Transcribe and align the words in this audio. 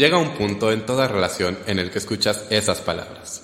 llega 0.00 0.16
un 0.16 0.30
punto 0.30 0.72
en 0.72 0.86
toda 0.86 1.06
relación 1.08 1.58
en 1.66 1.78
el 1.78 1.90
que 1.90 1.98
escuchas 1.98 2.46
esas 2.48 2.80
palabras. 2.80 3.42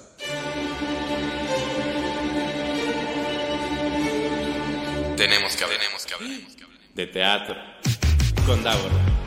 Tenemos 5.19 5.55
que 5.55 5.65
hablar, 5.65 5.79
tenemos 5.79 6.07
que 6.07 6.15
hablar, 6.15 6.31
de 6.95 7.07
teatro 7.09 7.57
con 8.47 8.65
Davor. 8.65 9.26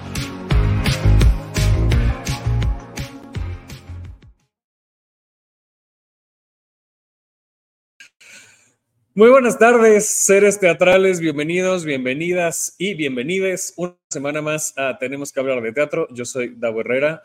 Muy 9.19 9.31
buenas 9.31 9.59
tardes, 9.59 10.05
seres 10.07 10.61
teatrales, 10.61 11.19
bienvenidos, 11.19 11.83
bienvenidas 11.83 12.73
y 12.77 12.93
bienvenides 12.93 13.73
una 13.75 13.93
semana 14.09 14.41
más 14.41 14.73
a 14.77 14.97
Tenemos 14.97 15.33
que 15.33 15.41
hablar 15.41 15.61
de 15.61 15.73
teatro. 15.73 16.07
Yo 16.09 16.23
soy 16.23 16.55
Davo 16.55 16.79
Herrera. 16.79 17.21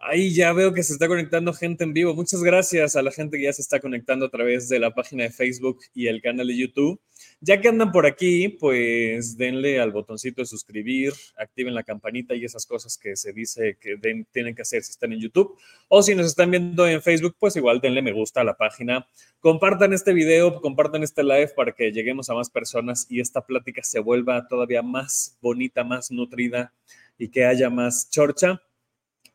Ahí 0.00 0.32
ya 0.32 0.52
veo 0.52 0.72
que 0.72 0.84
se 0.84 0.92
está 0.92 1.08
conectando 1.08 1.52
gente 1.52 1.82
en 1.82 1.92
vivo. 1.92 2.14
Muchas 2.14 2.42
gracias 2.42 2.94
a 2.94 3.02
la 3.02 3.10
gente 3.10 3.36
que 3.36 3.44
ya 3.44 3.52
se 3.52 3.62
está 3.62 3.80
conectando 3.80 4.26
a 4.26 4.30
través 4.30 4.68
de 4.68 4.78
la 4.78 4.94
página 4.94 5.24
de 5.24 5.30
Facebook 5.30 5.80
y 5.92 6.06
el 6.06 6.22
canal 6.22 6.46
de 6.46 6.56
YouTube. 6.56 7.00
Ya 7.40 7.60
que 7.60 7.68
andan 7.68 7.90
por 7.90 8.06
aquí, 8.06 8.48
pues 8.48 9.36
denle 9.36 9.80
al 9.80 9.90
botoncito 9.90 10.40
de 10.40 10.46
suscribir, 10.46 11.12
activen 11.36 11.74
la 11.74 11.82
campanita 11.82 12.34
y 12.36 12.44
esas 12.44 12.64
cosas 12.64 12.96
que 12.96 13.16
se 13.16 13.32
dice 13.32 13.76
que 13.80 13.96
tienen 14.30 14.54
que 14.54 14.62
hacer 14.62 14.84
si 14.84 14.92
están 14.92 15.12
en 15.12 15.20
YouTube. 15.20 15.58
O 15.88 16.00
si 16.02 16.14
nos 16.14 16.26
están 16.26 16.52
viendo 16.52 16.86
en 16.86 17.02
Facebook, 17.02 17.34
pues 17.38 17.56
igual 17.56 17.80
denle 17.80 18.00
me 18.00 18.12
gusta 18.12 18.42
a 18.42 18.44
la 18.44 18.56
página. 18.56 19.08
Compartan 19.40 19.92
este 19.92 20.12
video, 20.12 20.60
compartan 20.60 21.02
este 21.02 21.24
live 21.24 21.48
para 21.56 21.72
que 21.72 21.90
lleguemos 21.90 22.30
a 22.30 22.34
más 22.34 22.50
personas 22.50 23.06
y 23.08 23.20
esta 23.20 23.44
plática 23.44 23.82
se 23.82 23.98
vuelva 23.98 24.46
todavía 24.46 24.82
más 24.82 25.36
bonita, 25.40 25.82
más 25.82 26.12
nutrida 26.12 26.72
y 27.18 27.30
que 27.30 27.44
haya 27.44 27.68
más 27.68 28.08
chorcha. 28.10 28.62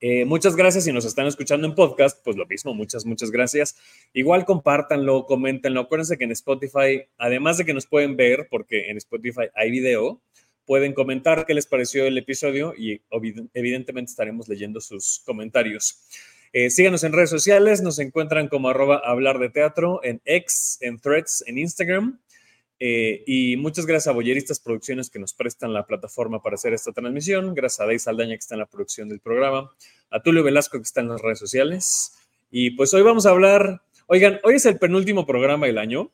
Eh, 0.06 0.26
muchas 0.26 0.58
gracias 0.58 0.84
si 0.84 0.92
nos 0.92 1.06
están 1.06 1.28
escuchando 1.28 1.66
en 1.66 1.76
podcast, 1.76 2.22
pues 2.26 2.36
lo 2.36 2.46
mismo, 2.46 2.74
muchas, 2.74 3.06
muchas 3.06 3.32
gracias. 3.32 3.78
Igual 4.12 4.44
compártanlo, 4.44 5.26
coméntenlo. 5.26 5.80
Acuérdense 5.80 6.18
que 6.18 6.26
en 6.26 6.34
Spotify, 6.34 7.06
además 7.18 7.58
de 7.58 7.64
que 7.64 7.74
nos 7.74 7.88
pueden 7.88 8.18
ver, 8.18 8.50
porque 8.52 8.90
en 8.90 8.98
Spotify 8.98 9.44
hay 9.56 9.72
video, 9.72 10.22
pueden 10.66 10.92
comentar 10.92 11.46
qué 11.46 11.54
les 11.54 11.68
pareció 11.68 12.06
el 12.06 12.18
episodio 12.18 12.74
y 12.78 13.02
evidentemente 13.54 14.10
estaremos 14.10 14.50
leyendo 14.50 14.82
sus 14.82 15.22
comentarios. 15.26 16.04
Eh, 16.52 16.70
síganos 16.70 17.06
en 17.06 17.14
redes 17.14 17.30
sociales, 17.30 17.82
nos 17.82 17.98
encuentran 17.98 18.50
como 18.50 18.68
arroba 18.68 18.98
hablar 19.06 19.40
de 19.40 19.52
teatro 19.52 20.02
en 20.04 20.22
X, 20.26 20.80
en 20.82 21.00
Threads, 21.00 21.46
en 21.48 21.60
Instagram. 21.60 22.20
Eh, 22.86 23.24
y 23.26 23.56
muchas 23.56 23.86
gracias 23.86 24.10
a 24.10 24.12
Boyeristas 24.12 24.60
Producciones 24.60 25.10
que 25.10 25.18
nos 25.18 25.34
prestan 25.34 25.72
la 25.72 25.86
plataforma 25.86 26.42
para 26.42 26.56
hacer 26.56 26.74
esta 26.74 26.92
transmisión. 26.92 27.56
Gracias 27.56 27.80
a 27.80 27.86
Dave 27.86 27.98
Saldaña 27.98 28.36
que 28.36 28.40
está 28.40 28.56
en 28.56 28.60
la 28.60 28.66
producción 28.66 29.08
del 29.08 29.22
programa. 29.22 29.72
A 30.10 30.22
Tulio 30.22 30.44
Velasco 30.44 30.80
que 30.80 30.84
está 30.84 31.00
en 31.00 31.08
las 31.08 31.22
redes 31.22 31.40
sociales. 31.40 32.12
Y 32.52 32.72
pues 32.72 32.94
hoy 32.94 33.02
vamos 33.02 33.26
a 33.26 33.30
hablar, 33.30 33.82
oigan, 34.08 34.42
hoy 34.44 34.56
es 34.56 34.66
el 34.66 34.80
penúltimo 34.80 35.26
programa 35.26 35.66
del 35.66 35.78
año. 35.78 36.12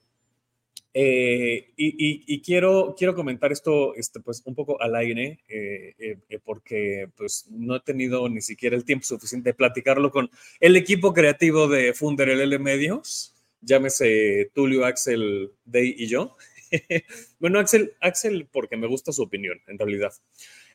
Eh, 0.93 1.71
y, 1.75 2.39
quiero, 2.41 2.93
quiero 2.95 3.15
comentar 3.15 3.51
esto 3.51 3.95
este, 3.95 4.19
pues, 4.19 4.43
un 4.45 4.53
poco 4.53 4.79
al 4.79 4.95
aire, 4.95 5.39
eh, 5.47 6.19
porque 6.45 7.09
pues, 7.17 7.47
no 7.49 7.77
he 7.77 7.79
tenido 7.79 8.29
ni 8.29 8.41
siquiera 8.41 8.75
el 8.75 8.85
tiempo 8.85 9.05
suficiente 9.05 9.49
de 9.49 9.53
platicarlo 9.55 10.11
con 10.11 10.29
el 10.59 10.75
equipo 10.75 11.15
creativo 11.15 11.67
de 11.67 11.95
Funder 11.95 12.27
LL 12.27 12.59
Medios, 12.59 13.33
llámese 13.61 14.51
Tulio, 14.53 14.85
Axel, 14.85 15.51
Day 15.65 15.95
y 15.97 16.05
yo. 16.05 16.37
bueno, 17.39 17.59
Axel, 17.59 17.93
Axel, 17.99 18.47
porque 18.51 18.77
me 18.77 18.87
gusta 18.87 19.11
su 19.11 19.23
opinión, 19.23 19.59
en 19.67 19.77
realidad. 19.77 20.13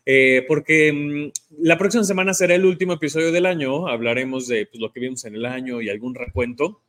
Eh, 0.06 0.44
porque 0.46 0.92
mm, 0.92 1.62
la 1.62 1.78
próxima 1.78 2.04
semana 2.04 2.34
será 2.34 2.54
el 2.54 2.66
último 2.66 2.94
episodio 2.94 3.32
del 3.32 3.46
año. 3.46 3.88
Hablaremos 3.88 4.46
de 4.48 4.66
pues, 4.66 4.80
lo 4.80 4.92
que 4.92 5.00
vimos 5.00 5.24
en 5.24 5.34
el 5.34 5.46
año 5.46 5.80
y 5.80 5.88
algún 5.88 6.14
recuento, 6.14 6.82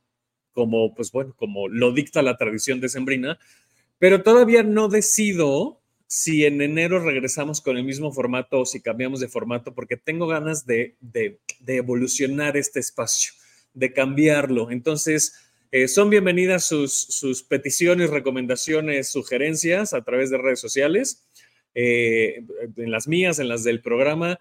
como, 0.53 0.93
pues 0.93 1.11
bueno, 1.11 1.33
como 1.35 1.67
lo 1.67 1.91
dicta 1.91 2.21
la 2.21 2.37
tradición 2.37 2.81
de 2.81 2.89
Sembrina. 2.89 3.39
Pero 3.99 4.23
todavía 4.23 4.63
no 4.63 4.89
decido 4.89 5.81
si 6.07 6.45
en 6.45 6.61
enero 6.61 6.99
regresamos 6.99 7.61
con 7.61 7.77
el 7.77 7.83
mismo 7.83 8.11
formato 8.11 8.61
o 8.61 8.65
si 8.65 8.81
cambiamos 8.81 9.19
de 9.19 9.27
formato, 9.27 9.73
porque 9.73 9.97
tengo 9.97 10.27
ganas 10.27 10.65
de, 10.65 10.95
de 11.01 11.39
evolucionar 11.67 12.57
este 12.57 12.79
espacio, 12.79 13.33
de 13.73 13.91
cambiarlo. 13.91 14.69
Entonces, 14.69 15.44
eh, 15.71 15.87
son 15.87 16.09
bienvenidas 16.09 16.65
sus, 16.65 17.43
peticiones, 17.47 18.09
recomendaciones, 18.09 19.09
sugerencias 19.09 19.93
a 19.93 20.03
través 20.03 20.29
de 20.29 20.37
redes 20.37 20.59
sociales, 20.59 21.27
eh, 21.73 22.43
en 22.77 22.91
las 22.91 23.07
mías, 23.07 23.39
en 23.39 23.49
las 23.49 23.63
del 23.63 23.81
programa. 23.81 24.39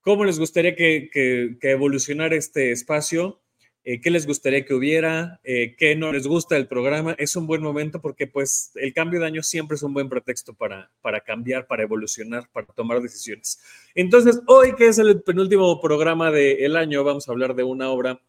¿Cómo 0.00 0.24
les 0.24 0.38
gustaría 0.38 0.74
que, 0.74 1.10
evolucionara 1.62 2.36
este 2.36 2.72
espacio? 2.72 3.40
Eh, 3.84 4.00
¿Qué 4.00 4.10
les 4.10 4.26
gustaría 4.26 4.64
que 4.64 4.74
hubiera? 4.74 5.40
¿Qué 5.44 5.94
no 5.96 6.12
les 6.12 6.26
gusta 6.26 6.54
del 6.54 6.66
programa? 6.66 7.14
Es 7.18 7.36
un 7.36 7.46
buen 7.46 7.62
momento 7.62 8.00
porque 8.00 8.26
pues 8.26 8.72
el 8.76 8.94
cambio 8.94 9.20
de 9.20 9.26
año 9.26 9.42
siempre 9.42 9.76
es 9.76 9.82
un 9.82 9.92
buen 9.92 10.08
pretexto 10.08 10.54
para, 10.54 10.90
cambiar, 11.24 11.66
para 11.66 11.82
evolucionar, 11.82 12.48
para 12.50 12.66
tomar 12.66 13.00
decisiones. 13.00 13.60
Entonces, 13.94 14.40
hoy 14.46 14.74
que 14.74 14.88
es 14.88 14.98
el 14.98 15.22
penúltimo 15.22 15.80
programa 15.80 16.30
del 16.30 16.76
año, 16.76 17.04
vamos 17.04 17.28
a 17.28 17.32
hablar 17.32 17.54
de 17.54 17.62
una 17.62 17.90
obra 17.90 18.20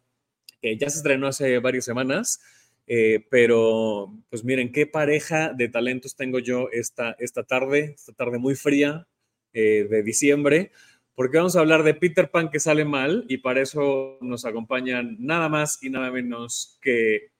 que 0.60 0.76
ya 0.76 0.88
se 0.90 0.98
estrenó 0.98 1.26
hace 1.26 1.58
varias 1.58 1.84
semanas, 1.84 2.40
eh, 2.86 3.26
pero 3.30 4.14
pues 4.30 4.44
miren, 4.44 4.72
qué 4.72 4.86
pareja 4.86 5.52
de 5.52 5.68
talentos 5.68 6.14
tengo 6.16 6.38
yo 6.38 6.68
esta, 6.72 7.16
esta 7.18 7.42
tarde, 7.42 7.94
esta 7.96 8.12
tarde 8.12 8.38
muy 8.38 8.54
fría 8.54 9.06
eh, 9.52 9.86
de 9.90 10.02
diciembre, 10.02 10.70
porque 11.14 11.38
vamos 11.38 11.56
a 11.56 11.60
hablar 11.60 11.82
de 11.82 11.94
Peter 11.94 12.30
Pan 12.30 12.50
que 12.50 12.60
sale 12.60 12.84
mal 12.84 13.24
y 13.28 13.38
para 13.38 13.62
eso 13.62 14.18
nos 14.20 14.44
acompañan 14.44 15.16
nada 15.18 15.48
más 15.48 15.82
y 15.82 15.90
nada 15.90 16.10
menos 16.10 16.78
que 16.80 17.30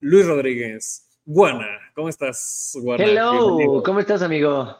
Luis 0.00 0.26
Rodríguez. 0.26 1.08
Guana, 1.24 1.78
¿cómo 1.94 2.10
estás, 2.10 2.76
Guana? 2.82 3.04
Hello, 3.04 3.82
¿cómo 3.82 4.00
estás, 4.00 4.20
amigo? 4.20 4.78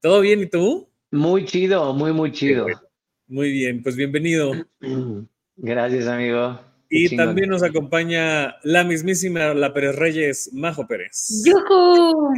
¿Todo 0.00 0.20
bien 0.20 0.40
y 0.40 0.46
tú? 0.46 0.90
Muy 1.10 1.46
chido, 1.46 1.94
muy, 1.94 2.12
muy 2.12 2.32
chido. 2.32 2.66
Muy 3.26 3.50
bien, 3.50 3.82
pues 3.82 3.96
bienvenido. 3.96 4.52
Gracias, 5.56 6.06
amigo. 6.06 6.60
Y 6.88 7.16
también 7.16 7.48
nos 7.48 7.62
acompaña 7.62 8.56
la 8.62 8.84
mismísima 8.84 9.54
La 9.54 9.72
Pérez 9.72 9.96
Reyes, 9.96 10.50
Majo 10.52 10.86
Pérez. 10.86 11.42
¡Yujú! 11.44 12.34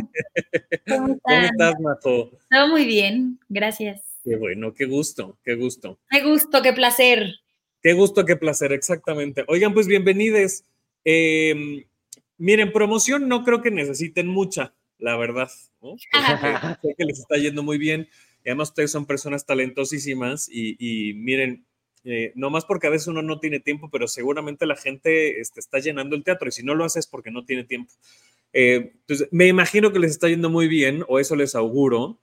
¿Cómo, 0.89 1.19
estás, 1.43 1.75
Majo? 1.81 2.31
Todo 2.51 2.69
muy 2.69 2.87
bien, 2.87 3.39
gracias. 3.49 4.21
Qué 4.25 4.37
bueno, 4.37 4.73
qué 4.73 4.87
gusto, 4.87 5.39
qué 5.45 5.55
gusto. 5.55 5.99
Qué 6.11 6.23
gusto, 6.23 6.63
qué 6.63 6.73
placer. 6.73 7.35
Qué 7.83 7.93
gusto, 7.93 8.25
qué 8.25 8.37
placer, 8.37 8.73
exactamente. 8.73 9.45
Oigan, 9.49 9.75
pues 9.75 9.87
bienvenidos. 9.87 10.65
Em, 11.05 11.85
miren, 12.39 12.73
promoción 12.73 13.29
no 13.29 13.45
creo 13.45 13.63
que 13.63 13.71
necesiten 13.71 14.27
mucha, 14.27 14.75
la 14.99 15.17
verdad, 15.17 15.51
¿no? 15.83 15.97
sé 16.83 16.95
que 16.97 17.05
les 17.05 17.21
está 17.21 17.37
yendo 17.37 17.63
muy 17.63 17.79
bien. 17.79 18.09
Y 18.45 18.49
además 18.49 18.71
ustedes 18.71 18.91
son 18.91 19.05
personas 19.05 19.45
talentosísimas 19.45 20.49
y, 20.51 20.77
y 20.79 21.15
miren, 21.15 21.67
eh, 22.11 22.33
no 22.37 22.49
más 22.49 22.65
porque 22.65 22.87
a 22.87 22.91
veces 22.91 23.09
uno 23.09 23.21
no 23.21 23.39
tiene 23.39 23.61
tiempo, 23.61 23.91
pero 23.91 24.09
seguramente 24.09 24.65
la 24.65 24.77
gente 24.77 25.41
este, 25.41 25.61
está 25.61 25.79
llenando 25.79 26.17
el 26.17 26.25
teatro 26.25 26.49
y 26.49 26.53
si 26.53 26.63
no 26.63 26.75
lo 26.75 26.87
hace 26.87 27.01
es 27.01 27.07
porque 27.07 27.31
no 27.31 27.45
tiene 27.45 27.65
tiempo. 27.65 27.93
Eh, 28.55 28.93
entonces, 29.01 29.29
me 29.31 29.47
imagino 29.47 29.93
que 29.93 29.99
les 29.99 30.13
está 30.13 30.27
yendo 30.27 30.49
muy 30.49 30.69
bien, 30.69 31.05
o 31.07 31.19
eso 31.19 31.37
les 31.37 31.55
auguro, 31.55 32.19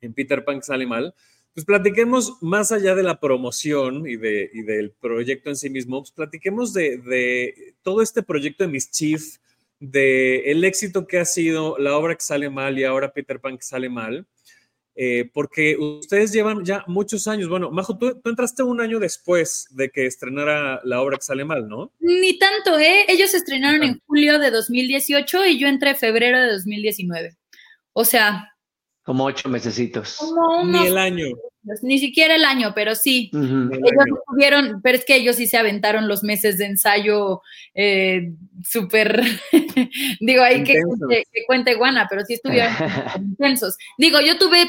en 0.00 0.12
Peter 0.12 0.44
Pan 0.44 0.60
sale 0.60 0.88
mal. 0.88 1.14
Pues 1.54 1.64
platiquemos 1.64 2.42
más 2.42 2.72
allá 2.72 2.96
de 2.96 3.04
la 3.04 3.20
promoción 3.20 4.08
y, 4.08 4.16
de, 4.16 4.50
del 4.66 4.90
proyecto 4.90 5.50
en 5.50 5.56
sí 5.56 5.70
mismo, 5.70 6.00
pues 6.00 6.10
platiquemos 6.10 6.72
de, 6.72 6.96
de, 6.96 7.74
todo 7.82 8.02
este 8.02 8.24
proyecto 8.24 8.64
de 8.64 8.72
Mischief, 8.72 9.36
de 9.78 10.50
el 10.50 10.64
éxito 10.64 11.06
que 11.06 11.20
ha 11.20 11.24
sido 11.24 11.78
la 11.78 11.96
obra 11.96 12.16
que 12.16 12.24
sale 12.24 12.50
mal 12.50 12.76
y 12.76 12.82
ahora 12.82 13.12
Peter 13.12 13.38
Pan 13.38 13.56
que 13.56 13.64
sale 13.64 13.88
mal. 13.88 14.26
Eh, 14.94 15.30
porque 15.32 15.76
ustedes 15.78 16.32
llevan 16.32 16.64
ya 16.64 16.84
muchos 16.86 17.26
años. 17.26 17.48
Bueno, 17.48 17.70
Majo, 17.70 17.96
tú, 17.96 18.20
entraste 18.24 18.62
un 18.62 18.80
año 18.80 18.98
después 18.98 19.66
de 19.70 19.90
que 19.90 20.06
estrenara 20.06 20.80
la 20.84 21.00
obra 21.00 21.16
que 21.16 21.24
sale 21.24 21.44
mal, 21.44 21.66
¿no? 21.68 21.92
Ni 21.98 22.38
tanto, 22.38 22.78
¿eh? 22.78 23.06
Ellos 23.08 23.32
estrenaron 23.34 23.82
en 23.82 24.00
julio 24.06 24.38
de 24.38 24.50
2018 24.50 25.46
y 25.46 25.58
yo 25.58 25.68
entré 25.68 25.90
en 25.90 25.96
febrero 25.96 26.38
de 26.40 26.52
2019. 26.52 27.36
O 27.92 28.04
sea... 28.04 28.48
Como 29.02 29.24
ocho 29.24 29.48
mesecitos. 29.48 30.18
Ni 30.64 30.86
el 30.86 30.98
año. 30.98 31.26
Ni 31.82 31.98
siquiera 31.98 32.36
el 32.36 32.44
año, 32.44 32.72
pero 32.74 32.94
sí. 32.94 33.30
Ellos 33.32 34.20
tuvieron, 34.28 34.80
pero 34.82 34.98
es 34.98 35.04
que 35.04 35.16
ellos 35.16 35.36
sí 35.36 35.46
se 35.46 35.56
aventaron 35.56 36.06
los 36.06 36.22
meses 36.22 36.58
de 36.58 36.66
ensayo 36.66 37.40
eh, 37.74 38.32
súper, 38.64 39.22
digo, 40.20 40.42
ahí 40.42 40.62
que, 40.62 40.74
que, 41.08 41.44
cuente 41.46 41.74
Guana, 41.74 42.06
pero 42.08 42.24
sí 42.24 42.34
estuvieron 42.34 42.72
intensos. 43.16 43.76
Digo, 43.96 44.20
yo 44.20 44.38
tuve 44.38 44.68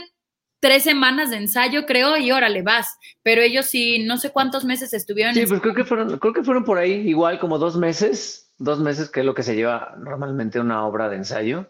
tres 0.64 0.84
semanas 0.84 1.30
de 1.30 1.36
ensayo, 1.36 1.86
creo, 1.86 2.16
y 2.16 2.32
órale, 2.32 2.62
vas. 2.62 2.98
Pero 3.22 3.42
ellos 3.42 3.66
sí, 3.66 4.06
no 4.06 4.18
sé 4.18 4.32
cuántos 4.32 4.64
meses 4.64 4.94
estuvieron. 4.94 5.36
Sí, 5.36 5.44
pues 5.46 5.60
creo 5.60 5.74
que 5.74 5.84
fueron, 5.84 6.18
creo 6.20 6.32
que 6.32 6.42
fueron 6.42 6.64
por 6.64 6.78
ahí 6.78 6.94
igual 7.06 7.38
como 7.38 7.60
dos 7.60 7.76
meses, 7.76 8.50
dos 8.60 8.80
meses 8.80 9.10
que 9.10 9.20
es 9.20 9.26
lo 9.26 9.34
que 9.34 9.44
se 9.44 9.58
lleva 9.58 9.94
normalmente 10.00 10.62
una 10.62 10.86
obra 10.86 11.10
de 11.10 11.18
ensayo. 11.18 11.68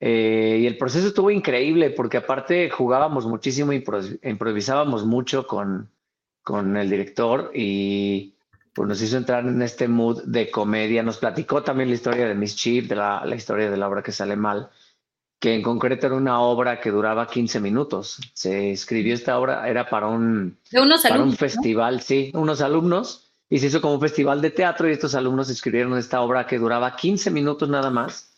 Eh, 0.00 0.60
y 0.62 0.66
el 0.66 0.78
proceso 0.78 1.08
estuvo 1.08 1.30
increíble 1.30 1.90
porque 1.90 2.16
aparte 2.16 2.70
jugábamos 2.70 3.26
muchísimo, 3.26 3.70
improvisábamos 3.74 5.04
mucho 5.04 5.46
con, 5.46 5.90
con 6.42 6.78
el 6.78 6.88
director 6.88 7.50
y 7.54 8.34
pues 8.72 8.88
nos 8.88 9.02
hizo 9.02 9.18
entrar 9.18 9.46
en 9.46 9.60
este 9.60 9.88
mood 9.88 10.22
de 10.24 10.50
comedia. 10.50 11.02
Nos 11.02 11.18
platicó 11.18 11.62
también 11.62 11.90
la 11.90 11.96
historia 11.96 12.26
de 12.26 12.34
Miss 12.34 12.56
Chip, 12.56 12.88
de 12.88 12.96
la, 12.96 13.26
la 13.26 13.36
historia 13.36 13.70
de 13.70 13.76
la 13.76 13.88
obra 13.88 14.02
que 14.02 14.10
sale 14.10 14.36
mal, 14.36 14.70
que 15.42 15.56
en 15.56 15.62
concreto 15.62 16.06
era 16.06 16.14
una 16.14 16.40
obra 16.40 16.78
que 16.78 16.92
duraba 16.92 17.26
15 17.26 17.58
minutos. 17.58 18.20
Se 18.32 18.70
escribió 18.70 19.12
esta 19.12 19.40
obra, 19.40 19.68
era 19.68 19.90
para 19.90 20.06
un, 20.06 20.56
para 21.02 21.20
un 21.20 21.36
festival, 21.36 22.00
sí, 22.00 22.30
unos 22.32 22.60
alumnos, 22.60 23.32
y 23.50 23.58
se 23.58 23.66
hizo 23.66 23.80
como 23.80 23.94
un 23.94 24.00
festival 24.00 24.40
de 24.40 24.52
teatro 24.52 24.88
y 24.88 24.92
estos 24.92 25.16
alumnos 25.16 25.50
escribieron 25.50 25.98
esta 25.98 26.20
obra 26.20 26.46
que 26.46 26.60
duraba 26.60 26.94
15 26.94 27.32
minutos 27.32 27.68
nada 27.68 27.90
más. 27.90 28.30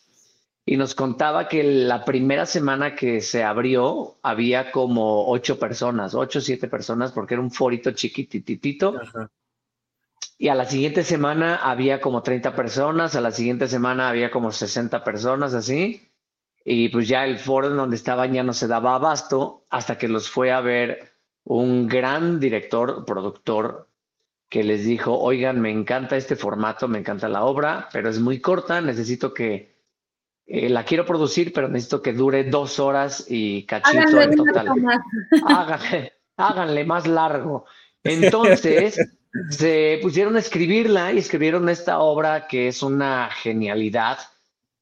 Y 0.65 0.77
nos 0.77 0.95
contaba 0.95 1.47
que 1.47 1.63
la 1.63 2.03
primera 2.03 2.47
semana 2.47 2.95
que 2.95 3.21
se 3.21 3.43
abrió 3.43 4.15
había 4.23 4.71
como 4.71 5.29
ocho 5.29 5.59
personas, 5.59 6.15
ocho 6.15 6.39
o 6.39 6.41
siete 6.41 6.67
personas, 6.67 7.11
porque 7.11 7.35
era 7.35 7.43
un 7.43 7.51
forito 7.51 7.91
chiquititito. 7.91 8.95
Ajá 8.99 9.29
y 10.37 10.49
a 10.49 10.55
la 10.55 10.65
siguiente 10.65 11.03
semana 11.03 11.55
había 11.55 12.01
como 12.01 12.21
30 12.21 12.55
personas, 12.55 13.15
a 13.15 13.21
la 13.21 13.31
siguiente 13.31 13.69
semana 13.69 14.09
había 14.09 14.31
como 14.31 14.51
60 14.51 15.01
personas 15.03 15.53
así, 15.53 16.09
y 16.65 16.89
pues 16.89 17.07
ya 17.07 17.25
el 17.25 17.37
foro 17.37 17.67
en 17.67 17.77
donde 17.77 17.95
estaban 17.95 18.33
ya 18.33 18.43
no 18.43 18.51
se 18.51 18.67
daba 18.67 18.95
abasto 18.95 19.67
hasta 19.69 19.99
que 19.99 20.07
los 20.07 20.29
fue 20.29 20.51
a 20.51 20.61
ver 20.61 21.13
un 21.43 21.87
gran 21.87 22.39
director, 22.39 23.05
productor, 23.05 23.87
que 24.49 24.63
les 24.63 24.83
dijo, 24.83 25.17
oigan, 25.17 25.61
me 25.61 25.69
encanta 25.69 26.17
este 26.17 26.35
formato, 26.35 26.87
me 26.87 26.97
encanta 26.97 27.29
la 27.29 27.43
obra, 27.43 27.87
pero 27.93 28.09
es 28.09 28.19
muy 28.19 28.39
corta, 28.39 28.81
necesito 28.81 29.31
que, 29.31 29.75
eh, 30.47 30.69
la 30.69 30.83
quiero 30.85 31.05
producir, 31.05 31.53
pero 31.53 31.67
necesito 31.67 32.01
que 32.01 32.13
dure 32.13 32.43
dos 32.45 32.79
horas 32.79 33.25
y 33.29 33.63
cachito 33.65 34.21
en 34.21 34.35
total. 34.35 34.67
Háganle, 35.47 36.13
háganle 36.37 36.85
más 36.85 37.05
largo. 37.07 37.65
Entonces 38.03 38.99
se 39.49 39.99
pusieron 40.01 40.35
a 40.35 40.39
escribirla 40.39 41.11
y 41.11 41.19
escribieron 41.19 41.69
esta 41.69 41.99
obra 41.99 42.47
que 42.47 42.67
es 42.67 42.81
una 42.81 43.29
genialidad. 43.29 44.17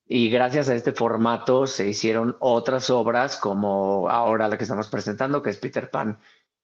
Y 0.07 0.29
gracias 0.29 0.69
a 0.69 0.75
este 0.75 0.91
formato 0.91 1.65
se 1.65 1.87
hicieron 1.87 2.35
otras 2.39 2.89
obras 2.89 3.37
como 3.37 4.09
ahora 4.09 4.47
la 4.47 4.57
que 4.57 4.63
estamos 4.63 4.89
presentando, 4.89 5.41
que 5.41 5.49
es 5.49 5.57
Peter 5.57 5.89
Pan, 5.89 6.19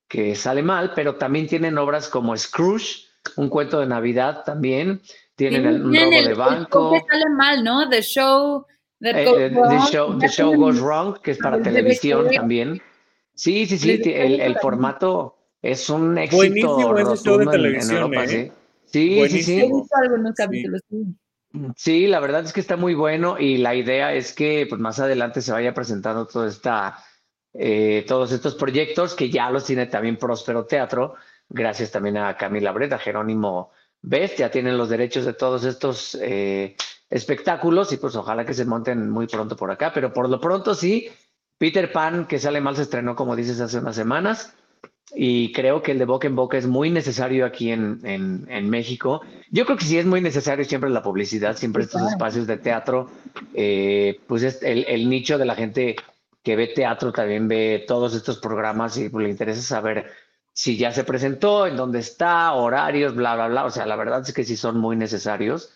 que 0.08 0.36
sale 0.36 0.62
mal, 0.62 0.92
pero 0.94 1.16
también 1.16 1.48
tienen 1.48 1.78
obras 1.78 2.10
como 2.10 2.36
Scrooge, 2.36 3.08
un 3.38 3.50
cuento 3.50 3.80
de 3.80 3.88
Navidad 3.88 4.44
también. 4.44 5.02
Tienen 5.36 5.66
el 5.66 5.84
robo 5.84 5.92
de 6.28 6.34
banco. 6.34 6.92
que 6.92 7.02
sale 7.10 7.30
mal, 7.30 7.64
¿no? 7.64 7.90
The 7.90 8.02
Show. 8.02 8.66
The, 9.00 9.46
eh, 9.46 9.52
show, 9.90 10.20
the 10.20 10.28
show 10.28 10.54
Goes 10.54 10.82
Wrong, 10.82 11.22
que 11.22 11.32
es 11.32 11.38
para 11.38 11.62
televisión 11.62 12.30
también. 12.30 12.82
Sí, 13.34 13.66
sí, 13.66 13.78
sí, 13.78 14.02
el, 14.12 14.42
el 14.42 14.58
formato 14.58 15.38
es 15.62 15.90
un 15.90 16.18
éxito. 16.18 16.38
Buenísimo 16.76 16.98
ese 16.98 17.24
show 17.24 17.38
de 17.38 17.46
televisión, 17.48 18.14
¿eh? 18.14 18.52
Sí, 18.86 19.30
sí, 19.30 19.44
sí. 19.44 19.60
He 19.62 19.68
visto 19.68 19.96
algunos 19.96 20.36
capítulos, 20.36 20.82
sí. 20.90 21.16
La 21.52 22.20
verdad 22.20 22.44
es 22.44 22.54
que 22.54 22.60
está 22.60 22.78
muy 22.78 22.94
bueno 22.94 23.38
y 23.40 23.58
la 23.58 23.76
idea 23.76 24.14
es 24.14 24.34
que 24.34 24.66
pues, 24.68 24.80
más 24.80 25.00
adelante 25.00 25.42
se 25.42 25.52
vaya 25.52 25.74
presentando 25.74 26.28
toda 26.28 26.48
esta, 26.48 27.04
eh, 27.54 28.06
todos 28.08 28.32
estos 28.32 28.56
proyectos 28.56 29.16
que 29.16 29.30
ya 29.30 29.50
los 29.50 29.66
tiene 29.66 29.88
también 29.88 30.18
Próspero 30.18 30.66
Teatro, 30.66 31.16
gracias 31.48 31.92
también 31.92 32.18
a 32.18 32.38
Camila 32.38 32.72
Breta, 32.72 33.00
Jerónimo 33.00 33.72
Best, 34.02 34.38
ya 34.38 34.52
tienen 34.52 34.78
los 34.78 34.90
derechos 34.90 35.26
de 35.26 35.34
todos 35.34 35.64
estos 35.64 36.16
eh, 36.22 36.76
espectáculos 37.10 37.92
y 37.94 37.98
pues 37.98 38.16
ojalá 38.16 38.46
que 38.46 38.54
se 38.54 38.66
monten 38.66 39.10
muy 39.10 39.28
pronto 39.28 39.56
por 39.56 39.72
acá, 39.72 39.92
pero 39.94 40.14
por 40.14 40.30
lo 40.30 40.40
pronto 40.40 40.76
sí, 40.76 41.10
Peter 41.58 41.92
Pan, 41.92 42.28
que 42.28 42.40
sale 42.40 42.62
mal, 42.62 42.76
se 42.76 42.84
estrenó 42.84 43.16
como 43.16 43.36
dices 43.36 43.60
hace 43.60 43.80
unas 43.80 43.96
semanas 43.96 44.56
y 45.16 45.52
creo 45.54 45.82
que 45.82 45.92
el 45.92 46.00
de 46.00 46.06
boca 46.06 46.28
en 46.28 46.36
boca 46.36 46.58
es 46.58 46.68
muy 46.68 46.90
necesario 46.90 47.46
aquí 47.46 47.72
en, 47.72 48.00
en, 48.04 48.70
México. 48.70 49.22
Yo 49.50 49.66
creo 49.66 49.78
que 49.78 49.86
sí 49.86 49.98
es 49.98 50.06
muy 50.06 50.22
necesario 50.22 50.66
siempre 50.66 50.90
la 50.90 51.02
publicidad, 51.02 51.58
siempre 51.58 51.84
estos 51.84 52.02
espacios 52.12 52.48
de 52.48 52.58
teatro, 52.58 53.10
eh, 53.54 54.20
pues 54.28 54.44
es 54.44 54.62
el, 54.62 54.86
el, 54.88 55.10
nicho 55.10 55.38
de 55.38 55.46
la 55.46 55.56
gente 55.56 55.96
que 56.44 56.56
ve 56.56 56.68
teatro 56.68 57.12
también 57.12 57.48
ve 57.48 57.84
todos 57.88 58.14
estos 58.14 58.38
programas 58.38 58.98
y 58.98 59.10
pues, 59.10 59.24
le 59.24 59.32
interesa 59.32 59.62
saber 59.62 60.12
si 60.54 60.78
ya 60.78 60.92
se 60.92 61.04
presentó, 61.04 61.68
en 61.68 61.78
dónde 61.78 62.00
está, 62.00 62.54
horarios, 62.54 63.16
bla, 63.16 63.36
bla, 63.36 63.48
bla. 63.48 63.66
O 63.66 63.72
sea, 63.72 63.86
la 63.86 63.96
verdad 63.96 64.22
es 64.22 64.34
que 64.34 64.44
sí 64.44 64.58
son 64.58 64.78
muy 64.78 64.96
necesarios. 64.96 65.72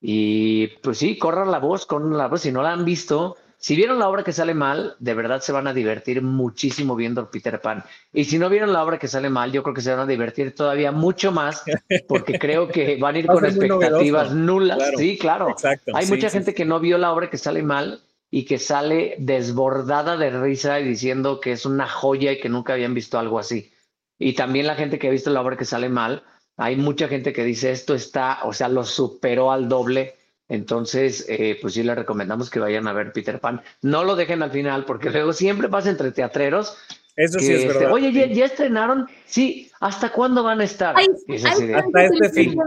Y 0.00 0.68
pues 0.82 0.98
sí, 0.98 1.18
corran 1.18 1.50
la 1.50 1.58
voz, 1.58 1.84
con 1.84 2.16
la 2.16 2.28
voz. 2.28 2.42
Si 2.42 2.52
no 2.52 2.62
la 2.62 2.72
han 2.72 2.84
visto, 2.84 3.36
si 3.60 3.76
vieron 3.76 3.98
la 3.98 4.08
obra 4.08 4.24
que 4.24 4.32
sale 4.32 4.54
mal, 4.54 4.96
de 5.00 5.12
verdad 5.12 5.42
se 5.42 5.52
van 5.52 5.66
a 5.66 5.74
divertir 5.74 6.22
muchísimo 6.22 6.96
viendo 6.96 7.30
Peter 7.30 7.60
Pan. 7.60 7.84
Y 8.10 8.24
si 8.24 8.38
no 8.38 8.48
vieron 8.48 8.72
la 8.72 8.82
obra 8.82 8.98
que 8.98 9.06
sale 9.06 9.28
mal, 9.28 9.52
yo 9.52 9.62
creo 9.62 9.74
que 9.74 9.82
se 9.82 9.90
van 9.90 10.00
a 10.00 10.06
divertir 10.06 10.54
todavía 10.54 10.92
mucho 10.92 11.30
más, 11.30 11.62
porque 12.08 12.38
creo 12.38 12.68
que 12.68 12.96
van 12.96 13.16
a 13.16 13.18
ir 13.18 13.26
con 13.26 13.44
expectativas 13.44 14.32
nulas. 14.32 14.78
Sí, 14.96 15.18
claro. 15.18 15.54
Hay 15.92 16.06
mucha 16.06 16.30
gente 16.30 16.54
que 16.54 16.64
no 16.64 16.80
vio 16.80 16.96
la 16.96 17.12
obra 17.12 17.28
que 17.28 17.36
sale 17.36 17.62
mal 17.62 18.00
y 18.30 18.46
que 18.46 18.58
sale 18.58 19.16
desbordada 19.18 20.16
de 20.16 20.30
risa 20.30 20.80
y 20.80 20.84
diciendo 20.84 21.38
que 21.38 21.52
es 21.52 21.66
una 21.66 21.86
joya 21.86 22.32
y 22.32 22.40
que 22.40 22.48
nunca 22.48 22.72
habían 22.72 22.94
visto 22.94 23.18
algo 23.18 23.38
así. 23.38 23.70
Y 24.18 24.32
también 24.32 24.68
la 24.68 24.74
gente 24.74 24.98
que 24.98 25.08
ha 25.08 25.10
visto 25.10 25.28
la 25.28 25.42
obra 25.42 25.58
que 25.58 25.66
sale 25.66 25.90
mal, 25.90 26.22
hay 26.56 26.76
mucha 26.76 27.08
gente 27.08 27.34
que 27.34 27.44
dice 27.44 27.72
esto 27.72 27.94
está, 27.94 28.38
o 28.44 28.54
sea, 28.54 28.70
lo 28.70 28.84
superó 28.84 29.52
al 29.52 29.68
doble 29.68 30.14
entonces, 30.50 31.24
eh, 31.28 31.56
pues 31.62 31.74
sí, 31.74 31.84
les 31.84 31.94
recomendamos 31.94 32.50
que 32.50 32.58
vayan 32.58 32.88
a 32.88 32.92
ver 32.92 33.12
Peter 33.12 33.38
Pan. 33.38 33.62
No 33.82 34.02
lo 34.02 34.16
dejen 34.16 34.42
al 34.42 34.50
final, 34.50 34.84
porque 34.84 35.08
luego 35.10 35.32
siempre 35.32 35.68
pasa 35.68 35.90
entre 35.90 36.10
teatreros. 36.10 36.76
Eso 37.14 37.38
sí 37.38 37.52
es 37.52 37.68
verdad. 37.68 37.92
Oye, 37.92 38.34
¿ya, 38.34 38.46
estrenaron? 38.46 39.06
Sí, 39.26 39.70
¿hasta 39.78 40.10
cuándo 40.10 40.42
van 40.42 40.60
a 40.60 40.64
estar? 40.64 40.96
Hay, 40.96 41.06
hasta 41.44 42.02
este 42.02 42.30
fin. 42.30 42.58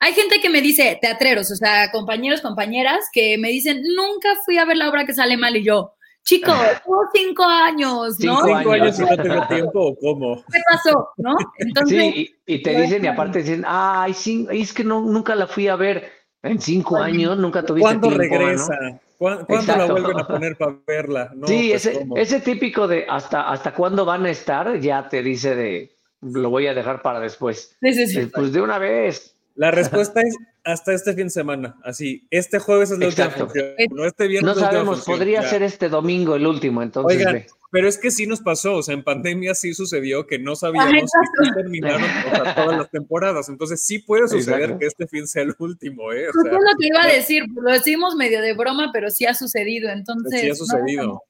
Hay 0.00 0.12
gente 0.14 0.40
que 0.40 0.50
me 0.50 0.60
dice, 0.60 0.98
teatreros, 1.00 1.50
o 1.52 1.54
sea, 1.54 1.92
compañeros, 1.92 2.40
compañeras, 2.40 3.04
que 3.12 3.38
me 3.38 3.50
dicen, 3.50 3.82
nunca 3.96 4.30
fui 4.44 4.58
a 4.58 4.64
ver 4.64 4.76
la 4.76 4.88
obra 4.88 5.06
que 5.06 5.14
sale 5.14 5.36
mal 5.36 5.56
y 5.56 5.64
yo, 5.64 5.92
chico, 6.24 6.52
tengo 6.52 7.00
cinco 7.12 7.44
años, 7.44 8.18
¿no? 8.20 8.44
Cinco 8.44 8.72
años 8.72 8.98
y 8.98 9.02
no 9.02 9.16
tengo 9.16 9.46
tiempo, 9.48 9.86
¿o 9.86 9.96
cómo? 9.96 10.44
¿Qué 10.52 10.60
pasó, 10.70 11.08
no? 11.16 11.36
Entonces, 11.58 12.14
sí, 12.14 12.34
y, 12.46 12.62
te 12.62 12.80
dicen, 12.80 13.04
y 13.04 13.08
aparte 13.08 13.40
dicen, 13.40 13.64
ay, 13.66 14.14
sí, 14.14 14.46
es 14.50 14.72
que 14.72 14.84
no, 14.84 15.00
nunca 15.00 15.34
la 15.34 15.46
fui 15.46 15.68
a 15.68 15.76
ver. 15.76 16.17
En 16.42 16.60
cinco 16.60 16.96
años 16.96 17.36
nunca 17.38 17.64
tuviste 17.64 17.84
¿Cuándo 17.84 18.10
regresa? 18.10 19.00
¿Cuándo, 19.18 19.46
la 19.66 19.86
vuelven 19.86 20.18
a 20.18 20.26
poner 20.26 20.56
para 20.56 20.76
verla? 20.86 21.32
sí, 21.46 21.70
pues, 21.70 21.86
ese, 21.86 22.06
ese, 22.14 22.40
típico 22.40 22.86
de 22.86 23.04
hasta, 23.08 23.50
hasta 23.50 23.74
cuándo 23.74 24.04
van 24.04 24.24
a 24.26 24.30
estar, 24.30 24.78
ya 24.78 25.08
te 25.08 25.22
dice 25.24 25.56
de 25.56 25.98
lo 26.20 26.50
voy 26.50 26.66
a 26.66 26.74
dejar 26.74 27.02
para 27.02 27.20
después. 27.20 27.76
Sí, 27.80 27.94
sí, 27.94 28.06
sí. 28.06 28.26
Pues 28.26 28.52
de 28.52 28.60
una 28.60 28.78
vez. 28.78 29.34
La 29.58 29.72
respuesta 29.72 30.20
es 30.20 30.36
hasta 30.62 30.94
este 30.94 31.14
fin 31.14 31.24
de 31.24 31.30
semana. 31.30 31.74
Así, 31.82 32.28
este 32.30 32.60
jueves 32.60 32.92
es 32.92 32.98
la 33.00 33.08
última 33.08 33.30
función. 33.30 33.66
No 33.90 34.04
este 34.04 34.28
viernes. 34.28 34.54
No 34.54 34.60
sabemos, 34.60 35.04
podría 35.04 35.42
ser 35.42 35.64
este 35.64 35.88
domingo 35.88 36.36
el 36.36 36.46
último, 36.46 36.80
entonces. 36.80 37.18
Oigan, 37.18 37.44
pero 37.72 37.88
es 37.88 37.98
que 37.98 38.12
sí 38.12 38.28
nos 38.28 38.40
pasó, 38.40 38.76
o 38.76 38.82
sea, 38.84 38.94
en 38.94 39.02
pandemia 39.02 39.56
sí 39.56 39.74
sucedió 39.74 40.28
que 40.28 40.38
no 40.38 40.54
sabíamos 40.54 41.10
si 41.42 41.52
terminaron 41.54 42.06
todas 42.54 42.78
las 42.78 42.90
temporadas. 42.92 43.48
Entonces 43.48 43.82
sí 43.82 43.98
puede 43.98 44.28
suceder 44.28 44.78
que 44.78 44.86
este 44.86 45.08
fin 45.08 45.26
sea 45.26 45.42
el 45.42 45.52
último, 45.58 46.12
¿eh? 46.12 46.28
O 46.28 46.32
sea, 46.40 46.52
lo 46.52 46.60
que 46.78 46.86
iba 46.86 47.02
a 47.02 47.08
decir, 47.08 47.42
lo 47.60 47.72
decimos 47.72 48.14
medio 48.14 48.40
de 48.40 48.54
broma, 48.54 48.90
pero 48.92 49.10
sí 49.10 49.26
ha 49.26 49.34
sucedido, 49.34 49.90
entonces. 49.90 50.40
Sí 50.40 50.50
ha 50.50 50.54
sucedido. 50.54 51.20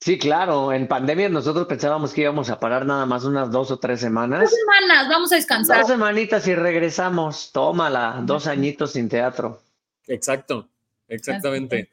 Sí, 0.00 0.18
claro, 0.18 0.72
en 0.72 0.86
pandemia 0.86 1.28
nosotros 1.28 1.66
pensábamos 1.66 2.12
que 2.12 2.20
íbamos 2.20 2.50
a 2.50 2.60
parar 2.60 2.84
nada 2.84 3.06
más 3.06 3.24
unas 3.24 3.50
dos 3.50 3.70
o 3.70 3.78
tres 3.78 4.00
semanas. 4.00 4.42
Dos 4.42 4.50
semanas, 4.50 5.08
vamos 5.08 5.32
a 5.32 5.36
descansar. 5.36 5.78
Dos 5.80 5.88
semanitas 5.88 6.46
y 6.46 6.54
regresamos. 6.54 7.50
Tómala, 7.52 8.20
dos 8.22 8.46
añitos 8.46 8.92
sin 8.92 9.08
teatro. 9.08 9.60
Exacto, 10.06 10.68
exactamente. 11.08 11.90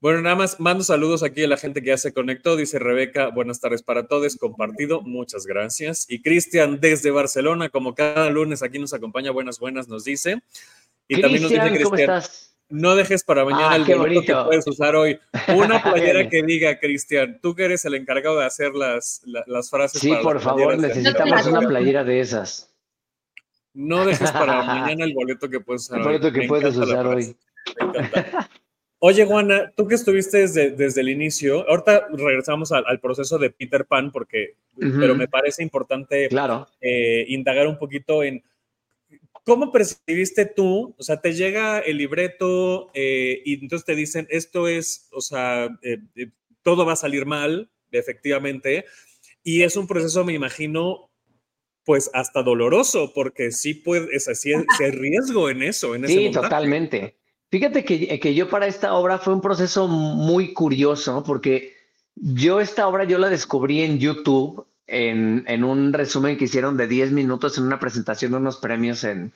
Bueno, 0.00 0.22
nada 0.22 0.34
más 0.34 0.58
mando 0.58 0.82
saludos 0.82 1.22
aquí 1.22 1.44
a 1.44 1.48
la 1.48 1.58
gente 1.58 1.82
que 1.82 1.88
ya 1.88 1.98
se 1.98 2.14
conectó. 2.14 2.56
Dice 2.56 2.78
Rebeca, 2.78 3.28
buenas 3.28 3.60
tardes 3.60 3.82
para 3.82 4.06
todos, 4.06 4.36
compartido, 4.36 5.02
muchas 5.02 5.44
gracias. 5.44 6.06
Y 6.08 6.22
Cristian 6.22 6.80
desde 6.80 7.10
Barcelona, 7.10 7.68
como 7.68 7.94
cada 7.94 8.30
lunes 8.30 8.62
aquí 8.62 8.78
nos 8.78 8.94
acompaña, 8.94 9.30
buenas, 9.30 9.58
buenas, 9.58 9.88
nos 9.88 10.04
dice. 10.04 10.40
Y 11.06 11.20
también 11.20 11.42
nos 11.42 11.50
dice 11.50 11.68
Cristian. 11.68 12.22
No 12.70 12.94
dejes 12.94 13.24
para 13.24 13.44
mañana 13.44 13.72
ah, 13.72 13.76
el 13.76 13.98
boleto 13.98 14.22
que 14.22 14.34
puedes 14.46 14.66
usar 14.66 14.96
hoy. 14.96 15.18
Una 15.54 15.82
playera 15.82 16.28
que 16.28 16.42
diga, 16.42 16.78
Cristian, 16.78 17.38
tú 17.42 17.54
que 17.54 17.64
eres 17.64 17.84
el 17.84 17.94
encargado 17.94 18.38
de 18.38 18.46
hacer 18.46 18.74
las, 18.74 19.22
las, 19.24 19.70
frases. 19.70 20.00
Sí, 20.00 20.12
por 20.22 20.40
favor, 20.40 20.78
necesitamos 20.78 21.46
una 21.46 21.60
playera 21.60 22.04
de 22.04 22.20
esas. 22.20 22.72
No 23.74 24.06
dejes 24.06 24.30
para 24.32 24.62
mañana 24.62 25.04
el 25.04 25.14
boleto 25.14 25.48
que 25.48 25.60
puedes 25.60 25.82
usar 25.82 25.98
el 25.98 26.04
boleto 26.04 26.32
que 26.32 26.46
puedes 26.46 26.76
usar 26.76 27.06
hoy. 27.06 27.36
Oye, 29.02 29.24
Juana, 29.24 29.72
tú 29.74 29.88
que 29.88 29.94
estuviste 29.94 30.38
desde, 30.38 30.70
desde 30.72 31.00
el 31.00 31.08
inicio, 31.08 31.66
ahorita 31.68 32.08
regresamos 32.12 32.70
al, 32.70 33.00
proceso 33.00 33.38
de 33.38 33.48
Peter 33.50 33.86
Pan, 33.86 34.12
porque, 34.12 34.56
pero 34.78 35.14
me 35.14 35.26
parece 35.26 35.62
importante 35.62 36.28
claro. 36.28 36.68
Eh, 36.82 37.24
indagar 37.28 37.66
un 37.66 37.78
poquito 37.78 38.22
en 38.22 38.42
¿Cómo 39.44 39.72
percibiste 39.72 40.46
tú? 40.46 40.94
O 40.98 41.02
sea, 41.02 41.20
te 41.20 41.32
llega 41.32 41.78
el 41.80 41.96
libreto 41.96 42.90
eh, 42.94 43.42
y 43.44 43.54
entonces 43.54 43.84
te 43.84 43.94
dicen, 43.94 44.26
esto 44.30 44.68
es, 44.68 45.08
o 45.12 45.20
sea, 45.20 45.66
eh, 45.82 45.98
eh, 46.16 46.30
todo 46.62 46.84
va 46.84 46.92
a 46.92 46.96
salir 46.96 47.26
mal, 47.26 47.70
efectivamente, 47.90 48.84
y 49.42 49.62
es 49.62 49.76
un 49.76 49.86
proceso, 49.86 50.24
me 50.24 50.34
imagino, 50.34 51.10
pues 51.84 52.10
hasta 52.12 52.42
doloroso, 52.42 53.12
porque 53.14 53.50
sí 53.50 53.74
puede, 53.74 54.14
es 54.14 54.28
así, 54.28 54.52
hay 54.52 54.90
riesgo 54.90 55.48
en 55.48 55.62
eso. 55.62 55.94
En 55.94 56.06
sí, 56.06 56.30
totalmente. 56.30 57.16
Fíjate 57.50 57.84
que, 57.84 58.20
que 58.20 58.34
yo 58.34 58.48
para 58.48 58.66
esta 58.66 58.94
obra 58.94 59.18
fue 59.18 59.34
un 59.34 59.40
proceso 59.40 59.88
muy 59.88 60.52
curioso, 60.52 61.24
porque 61.24 61.74
yo 62.14 62.60
esta 62.60 62.86
obra 62.86 63.04
yo 63.04 63.18
la 63.18 63.28
descubrí 63.28 63.82
en 63.82 63.98
YouTube, 63.98 64.66
en, 64.90 65.44
en 65.46 65.64
un 65.64 65.92
resumen 65.92 66.36
que 66.36 66.44
hicieron 66.44 66.76
de 66.76 66.86
10 66.86 67.12
minutos 67.12 67.56
en 67.56 67.64
una 67.64 67.78
presentación 67.78 68.32
de 68.32 68.38
unos 68.38 68.56
premios 68.56 69.04
en, 69.04 69.32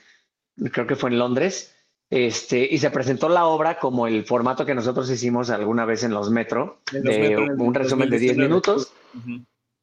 creo 0.71 0.87
que 0.87 0.95
fue 0.95 1.09
en 1.09 1.19
Londres. 1.19 1.75
Este, 2.09 2.67
y 2.71 2.77
se 2.77 2.91
presentó 2.91 3.29
la 3.29 3.45
obra 3.45 3.79
como 3.79 4.05
el 4.05 4.25
formato 4.25 4.65
que 4.65 4.75
nosotros 4.75 5.09
hicimos 5.09 5.49
alguna 5.49 5.85
vez 5.85 6.03
en 6.03 6.13
los 6.13 6.29
Metro, 6.29 6.81
de 6.91 7.35
un 7.57 7.73
resumen 7.73 8.09
de 8.09 8.19
10 8.19 8.37
minutos. 8.37 8.93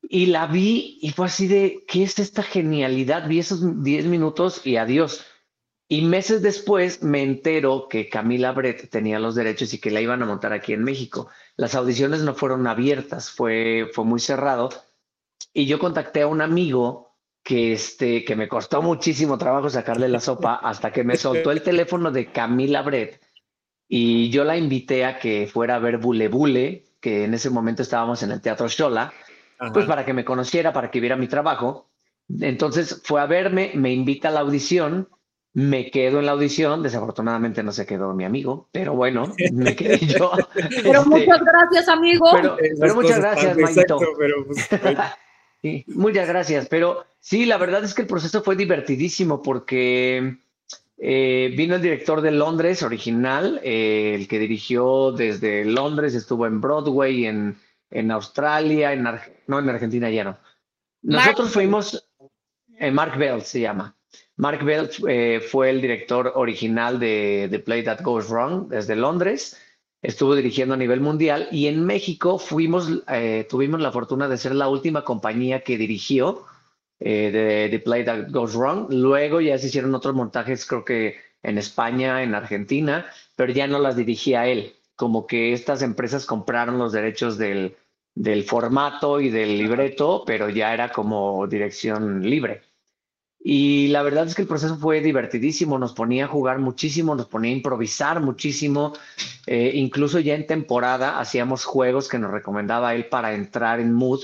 Y 0.02 0.26
la 0.26 0.46
vi 0.46 0.98
y 1.00 1.10
fue 1.10 1.26
así 1.26 1.48
de, 1.48 1.84
¿qué 1.88 2.04
es 2.04 2.18
esta 2.18 2.42
genialidad? 2.42 3.26
Vi 3.28 3.38
esos 3.38 3.82
10 3.82 4.06
minutos 4.06 4.64
y 4.64 4.76
adiós. 4.76 5.24
Y 5.88 6.02
meses 6.02 6.42
después 6.42 7.02
me 7.02 7.22
entero 7.22 7.86
que 7.88 8.08
Camila 8.08 8.52
Brett 8.52 8.88
tenía 8.88 9.18
los 9.18 9.34
derechos 9.34 9.74
y 9.74 9.78
que 9.78 9.90
la 9.90 10.00
iban 10.00 10.22
a 10.22 10.26
montar 10.26 10.52
aquí 10.52 10.72
en 10.72 10.84
México. 10.84 11.28
Las 11.56 11.74
audiciones 11.74 12.22
no 12.22 12.34
fueron 12.34 12.66
abiertas, 12.66 13.30
fue, 13.30 13.90
fue 13.92 14.04
muy 14.04 14.20
cerrado. 14.20 14.70
Y 15.52 15.66
yo 15.66 15.78
contacté 15.78 16.22
a 16.22 16.26
un 16.26 16.40
amigo 16.40 17.16
que, 17.42 17.72
este, 17.72 18.24
que 18.24 18.36
me 18.36 18.48
costó 18.48 18.82
muchísimo 18.82 19.36
trabajo 19.38 19.68
sacarle 19.68 20.08
la 20.08 20.20
sopa 20.20 20.54
hasta 20.62 20.92
que 20.92 21.04
me 21.04 21.16
soltó 21.16 21.50
el 21.50 21.62
teléfono 21.62 22.10
de 22.10 22.32
Camila 22.32 22.82
Brett 22.82 23.20
y 23.94 24.30
yo 24.30 24.44
la 24.44 24.56
invité 24.56 25.04
a 25.04 25.18
que 25.18 25.46
fuera 25.46 25.74
a 25.74 25.78
ver 25.78 25.98
Bule 25.98 26.28
Bule, 26.28 26.84
que 26.98 27.24
en 27.24 27.34
ese 27.34 27.50
momento 27.50 27.82
estábamos 27.82 28.22
en 28.22 28.30
el 28.30 28.40
Teatro 28.40 28.66
Shola, 28.66 29.12
pues 29.74 29.84
para 29.84 30.06
que 30.06 30.14
me 30.14 30.24
conociera, 30.24 30.72
para 30.72 30.90
que 30.90 30.98
viera 30.98 31.14
mi 31.14 31.28
trabajo. 31.28 31.90
Entonces 32.40 33.02
fue 33.04 33.20
a 33.20 33.26
verme, 33.26 33.72
me 33.74 33.92
invita 33.92 34.28
a 34.28 34.30
la 34.30 34.40
audición, 34.40 35.10
me 35.52 35.90
quedo 35.90 36.20
en 36.20 36.24
la 36.24 36.32
audición, 36.32 36.82
desafortunadamente 36.82 37.62
no 37.62 37.70
se 37.70 37.84
quedó 37.84 38.14
mi 38.14 38.24
amigo, 38.24 38.70
pero 38.72 38.94
bueno, 38.94 39.30
me 39.52 39.76
quedé 39.76 39.98
yo. 40.06 40.32
Pero 40.54 41.00
este, 41.00 41.10
muchas 41.10 41.44
gracias, 41.44 41.88
amigo. 41.88 42.30
Pero, 42.32 42.94
muchas 42.94 43.18
gracias, 43.18 43.58
Maito. 43.58 43.98
Pues, 43.98 44.70
sí, 45.62 45.84
muchas 45.88 46.28
gracias, 46.28 46.68
pero 46.68 47.06
Sí, 47.22 47.46
la 47.46 47.56
verdad 47.56 47.84
es 47.84 47.94
que 47.94 48.02
el 48.02 48.08
proceso 48.08 48.42
fue 48.42 48.56
divertidísimo 48.56 49.42
porque 49.42 50.38
eh, 50.98 51.54
vino 51.56 51.76
el 51.76 51.80
director 51.80 52.20
de 52.20 52.32
Londres 52.32 52.82
original, 52.82 53.60
eh, 53.62 54.16
el 54.16 54.26
que 54.26 54.40
dirigió 54.40 55.12
desde 55.12 55.64
Londres, 55.64 56.16
estuvo 56.16 56.48
en 56.48 56.60
Broadway, 56.60 57.26
en, 57.26 57.56
en 57.92 58.10
Australia, 58.10 58.92
en 58.92 59.04
no, 59.46 59.60
en 59.60 59.68
Argentina 59.68 60.10
ya 60.10 60.24
no. 60.24 60.38
Nosotros 61.02 61.52
fuimos, 61.52 62.08
eh, 62.76 62.90
Mark 62.90 63.16
Bell 63.16 63.42
se 63.42 63.60
llama. 63.60 63.94
Mark 64.34 64.64
Bell 64.64 64.90
fue 65.48 65.70
el 65.70 65.80
director 65.80 66.32
original 66.34 66.98
de 66.98 67.46
The 67.52 67.60
Play 67.60 67.84
That 67.84 68.00
Goes 68.02 68.28
Wrong 68.28 68.66
desde 68.66 68.96
Londres. 68.96 69.56
Estuvo 70.02 70.34
dirigiendo 70.34 70.74
a 70.74 70.76
nivel 70.76 71.00
mundial 71.00 71.48
y 71.52 71.68
en 71.68 71.84
México 71.86 72.38
fuimos, 72.38 73.04
tuvimos 73.48 73.80
la 73.80 73.92
fortuna 73.92 74.28
de 74.28 74.36
ser 74.36 74.54
la 74.54 74.68
última 74.68 75.04
compañía 75.04 75.62
que 75.62 75.78
dirigió 75.78 76.44
eh, 77.04 77.32
de 77.32 77.68
The 77.68 77.80
Play 77.80 78.04
That 78.04 78.30
Goes 78.30 78.54
Wrong. 78.54 78.86
Luego 78.92 79.40
ya 79.40 79.58
se 79.58 79.66
hicieron 79.66 79.94
otros 79.94 80.14
montajes, 80.14 80.64
creo 80.64 80.84
que 80.84 81.16
en 81.42 81.58
España, 81.58 82.22
en 82.22 82.34
Argentina, 82.34 83.06
pero 83.34 83.52
ya 83.52 83.66
no 83.66 83.80
las 83.80 83.96
dirigía 83.96 84.46
él. 84.46 84.74
Como 84.94 85.26
que 85.26 85.52
estas 85.52 85.82
empresas 85.82 86.26
compraron 86.26 86.78
los 86.78 86.92
derechos 86.92 87.38
del, 87.38 87.76
del 88.14 88.44
formato 88.44 89.20
y 89.20 89.30
del 89.30 89.58
libreto, 89.58 90.22
pero 90.24 90.48
ya 90.48 90.72
era 90.72 90.92
como 90.92 91.46
dirección 91.48 92.22
libre. 92.22 92.62
Y 93.44 93.88
la 93.88 94.02
verdad 94.02 94.26
es 94.26 94.34
que 94.34 94.42
el 94.42 94.48
proceso 94.48 94.76
fue 94.76 95.00
divertidísimo, 95.00 95.78
nos 95.78 95.94
ponía 95.94 96.26
a 96.26 96.28
jugar 96.28 96.58
muchísimo, 96.58 97.14
nos 97.14 97.26
ponía 97.26 97.50
a 97.50 97.56
improvisar 97.56 98.20
muchísimo, 98.20 98.92
eh, 99.46 99.72
incluso 99.74 100.20
ya 100.20 100.34
en 100.34 100.46
temporada 100.46 101.18
hacíamos 101.18 101.64
juegos 101.64 102.08
que 102.08 102.18
nos 102.18 102.30
recomendaba 102.30 102.94
él 102.94 103.06
para 103.06 103.34
entrar 103.34 103.80
en 103.80 103.92
mood 103.92 104.20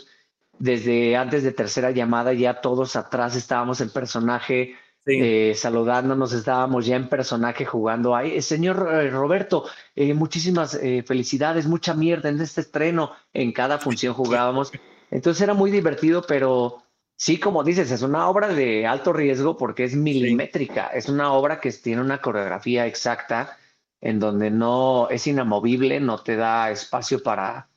desde 0.58 1.16
antes 1.16 1.42
de 1.42 1.52
tercera 1.52 1.90
llamada 1.90 2.32
ya 2.32 2.60
todos 2.60 2.96
atrás 2.96 3.36
estábamos 3.36 3.80
en 3.80 3.90
personaje, 3.90 4.74
eh, 5.06 5.54
saludándonos, 5.54 6.32
estábamos 6.32 6.86
ya 6.86 6.96
en 6.96 7.08
personaje 7.08 7.64
jugando. 7.64 8.14
ahí. 8.14 8.40
señor 8.42 8.88
eh, 8.92 9.10
Roberto, 9.10 9.64
eh, 9.94 10.12
muchísimas 10.14 10.78
felicidades, 11.06 11.66
mucha 11.66 11.94
mierda 11.94 12.28
en 12.28 12.40
este 12.40 12.60
estreno. 12.60 13.12
En 13.32 13.52
cada 13.52 13.78
función 13.78 14.14
jugábamos. 14.14 14.72
Entonces 15.10 15.40
era 15.40 15.54
muy 15.54 15.70
divertido, 15.70 16.22
pero 16.26 16.82
sí, 17.18 17.38
como 17.38 17.64
dices, 17.64 17.90
es 17.90 18.00
una 18.02 18.28
obra 18.28 18.48
de 18.48 18.86
alto 18.86 19.12
riesgo 19.12 19.58
porque 19.58 19.84
es 19.84 19.94
milimétrica. 19.94 20.86
Es 20.88 21.08
una 21.10 21.32
obra 21.32 21.60
que 21.60 21.70
tiene 21.72 22.00
una 22.00 22.22
coreografía 22.22 22.86
exacta 22.86 23.58
en 24.00 24.20
donde 24.20 24.50
no 24.50 25.10
es 25.10 25.26
inamovible, 25.26 26.00
no 26.00 26.22
te 26.22 26.36
da 26.36 26.70
espacio 26.70 27.22
para 27.22 27.68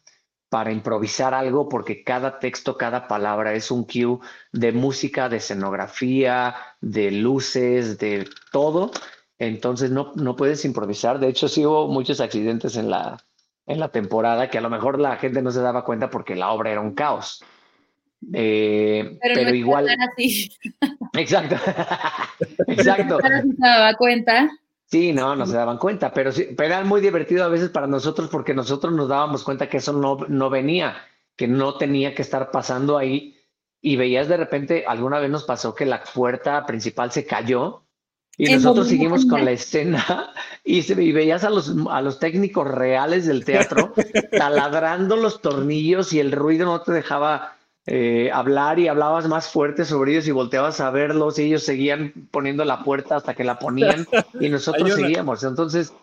para 0.51 0.73
improvisar 0.73 1.33
algo 1.33 1.69
porque 1.69 2.03
cada 2.03 2.37
texto, 2.37 2.75
cada 2.77 3.07
palabra 3.07 3.53
es 3.53 3.71
un 3.71 3.85
cue 3.85 4.19
de 4.51 4.73
música, 4.73 5.29
de 5.29 5.37
escenografía, 5.37 6.53
de 6.81 7.09
luces, 7.09 7.97
de 7.97 8.27
todo. 8.51 8.91
Entonces 9.39 9.91
no, 9.91 10.11
no 10.15 10.35
puedes 10.35 10.65
improvisar. 10.65 11.19
De 11.19 11.29
hecho, 11.29 11.47
sí 11.47 11.65
hubo 11.65 11.87
muchos 11.87 12.19
accidentes 12.19 12.75
en 12.75 12.89
la, 12.89 13.23
en 13.65 13.79
la 13.79 13.93
temporada 13.93 14.49
que 14.49 14.57
a 14.57 14.61
lo 14.61 14.69
mejor 14.69 14.99
la 14.99 15.15
gente 15.15 15.41
no 15.41 15.51
se 15.51 15.61
daba 15.61 15.85
cuenta 15.85 16.09
porque 16.09 16.35
la 16.35 16.51
obra 16.51 16.69
era 16.71 16.81
un 16.81 16.95
caos. 16.95 17.41
Eh, 18.33 19.17
pero, 19.21 19.53
igual. 19.53 19.87
Exacto. 21.13 21.55
Exacto. 22.67 23.19
se 23.19 23.55
daba 23.59 23.93
cuenta. 23.95 24.49
Sí, 24.85 25.13
no, 25.13 25.35
no 25.37 25.45
se 25.45 25.55
daban 25.55 25.77
cuenta, 25.77 26.13
pero 26.13 26.33
sí, 26.33 26.49
pero 26.55 26.75
era 26.75 26.83
muy 26.83 26.99
divertido 26.99 27.45
a 27.45 27.47
veces 27.47 27.69
para 27.69 27.87
nosotros 27.87 28.29
porque 28.29 28.53
nosotros 28.53 28.93
nos 28.93 29.07
dábamos 29.07 29.43
cuenta 29.43 29.69
que 29.69 29.77
eso 29.77 29.93
no, 29.93 30.17
no 30.27 30.49
venía, 30.49 30.97
que 31.37 31.47
no 31.47 31.77
tenía 31.77 32.13
que 32.13 32.21
estar 32.21 32.51
pasando 32.51 32.97
ahí 32.97 33.37
y 33.81 33.95
veías 33.95 34.27
de 34.27 34.35
repente, 34.35 34.83
alguna 34.85 35.19
vez 35.19 35.29
nos 35.31 35.45
pasó 35.45 35.73
que 35.73 35.85
la 35.85 36.03
puerta 36.03 36.65
principal 36.65 37.09
se 37.11 37.25
cayó 37.25 37.85
y 38.37 38.53
nosotros 38.53 38.89
seguimos 38.89 39.25
con 39.25 39.45
la 39.45 39.51
escena 39.51 40.33
y, 40.65 40.79
y, 40.79 41.11
veías 41.13 41.45
a 41.45 41.49
los, 41.49 41.73
a 41.89 42.01
los 42.01 42.19
técnicos 42.19 42.67
reales 42.67 43.25
del 43.25 43.45
teatro 43.45 43.93
taladrando 44.31 45.15
los 45.15 45.41
tornillos 45.41 46.11
y 46.11 46.19
el 46.19 46.33
ruido 46.33 46.65
no 46.65 46.81
te 46.81 46.91
dejaba 46.91 47.55
eh, 47.87 48.29
hablar 48.31 48.77
y 48.79 48.87
hablabas 48.87 49.27
más 49.27 49.49
fuerte 49.49 49.85
sobre 49.85 50.11
ellos 50.11 50.27
y 50.27 50.31
volteabas 50.31 50.79
a 50.79 50.91
verlos 50.91 51.39
y 51.39 51.43
ellos 51.43 51.63
seguían 51.63 52.13
poniendo 52.31 52.63
la 52.63 52.83
puerta 52.83 53.15
hasta 53.15 53.33
que 53.33 53.43
la 53.43 53.57
ponían 53.59 54.07
y 54.39 54.49
nosotros 54.49 54.93
seguíamos. 54.93 55.43
Entonces, 55.43 55.93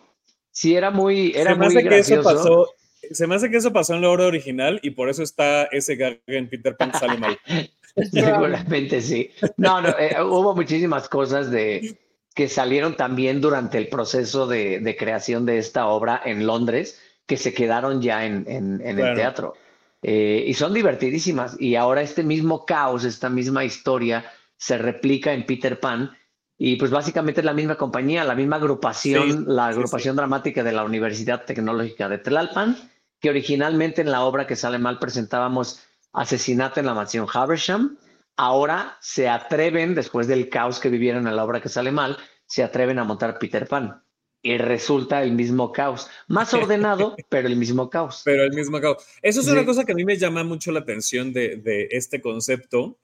sí 0.51 0.75
era 0.75 0.91
muy, 0.91 1.31
era 1.35 1.55
muy 1.55 1.73
gracioso. 1.81 2.67
se 3.11 3.27
me 3.27 3.35
hace 3.35 3.49
que 3.49 3.57
eso 3.57 3.71
pasó 3.71 3.95
en 3.95 4.01
la 4.01 4.09
obra 4.09 4.25
original 4.25 4.79
y 4.83 4.91
por 4.91 5.09
eso 5.09 5.23
está 5.23 5.63
ese 5.65 5.95
gag 5.95 6.19
en 6.27 6.49
Peter 6.49 6.75
Pan 6.75 6.91
sale 6.93 7.17
mal. 7.17 7.37
Seguramente 8.11 9.01
sí. 9.01 9.31
No, 9.57 9.81
no, 9.81 9.89
eh, 9.89 10.15
hubo 10.21 10.55
muchísimas 10.55 11.09
cosas 11.09 11.49
de 11.49 11.97
que 12.35 12.47
salieron 12.47 12.95
también 12.95 13.41
durante 13.41 13.77
el 13.77 13.89
proceso 13.89 14.47
de, 14.47 14.79
de, 14.79 14.95
creación 14.95 15.45
de 15.45 15.57
esta 15.57 15.87
obra 15.87 16.21
en 16.23 16.45
Londres 16.45 17.01
que 17.25 17.37
se 17.37 17.53
quedaron 17.53 18.01
ya 18.01 18.25
en, 18.25 18.45
en, 18.47 18.81
el 18.81 19.15
teatro. 19.15 19.55
Eh, 20.01 20.45
y 20.47 20.53
son 20.53 20.73
divertidísimas. 20.73 21.59
Y 21.59 21.75
ahora 21.75 22.01
este 22.01 22.23
mismo 22.23 22.65
caos, 22.65 23.03
esta 23.03 23.29
misma 23.29 23.65
historia, 23.65 24.31
se 24.57 24.77
replica 24.77 25.33
en 25.33 25.45
Peter 25.45 25.79
Pan. 25.79 26.15
Y 26.57 26.75
pues 26.75 26.91
básicamente 26.91 27.41
es 27.41 27.45
la 27.45 27.53
misma 27.53 27.75
compañía, 27.75 28.23
la 28.25 28.35
misma 28.35 28.57
agrupación, 28.57 29.45
la 29.47 29.67
agrupación 29.67 30.15
dramática 30.15 30.61
de 30.61 30.73
la 30.73 30.83
Universidad 30.83 31.45
Tecnológica 31.45 32.09
de 32.09 32.17
Tlalpan, 32.17 32.75
que 33.21 33.29
originalmente 33.29 34.01
en 34.01 34.11
la 34.11 34.25
obra 34.25 34.45
que 34.45 34.57
sale 34.57 34.77
mal 34.77 34.99
presentábamos 34.99 35.85
Asesinato 36.11 36.81
en 36.81 36.85
la 36.85 36.93
Mansión 36.93 37.27
Haversham. 37.31 37.97
Ahora 38.35 38.97
se 38.99 39.29
atreven, 39.29 39.95
después 39.95 40.27
del 40.27 40.49
caos 40.49 40.79
que 40.79 40.89
vivieron 40.89 41.27
en 41.27 41.35
la 41.35 41.45
obra 41.45 41.61
que 41.61 41.69
sale 41.69 41.91
mal, 41.91 42.17
se 42.45 42.63
atreven 42.63 42.99
a 42.99 43.05
montar 43.05 43.39
Peter 43.39 43.65
Pan 43.67 44.03
y 44.41 44.57
resulta 44.57 45.21
el 45.23 45.33
mismo 45.33 45.71
caos. 45.71 46.09
Más 46.27 46.53
ordenado, 46.53 47.15
pero 47.29 47.47
el 47.47 47.55
mismo 47.55 47.89
caos. 47.89 48.21
Pero 48.25 48.43
el 48.43 48.53
mismo 48.53 48.79
caos. 48.79 49.05
Eso 49.21 49.41
es 49.41 49.47
una 49.47 49.65
cosa 49.65 49.83
que 49.85 49.91
a 49.91 49.95
mí 49.95 50.05
me 50.05 50.17
llama 50.17 50.43
mucho 50.43 50.71
la 50.71 50.79
atención 50.79 51.33
de, 51.33 51.87
este 51.91 52.21
concepto 52.21 52.97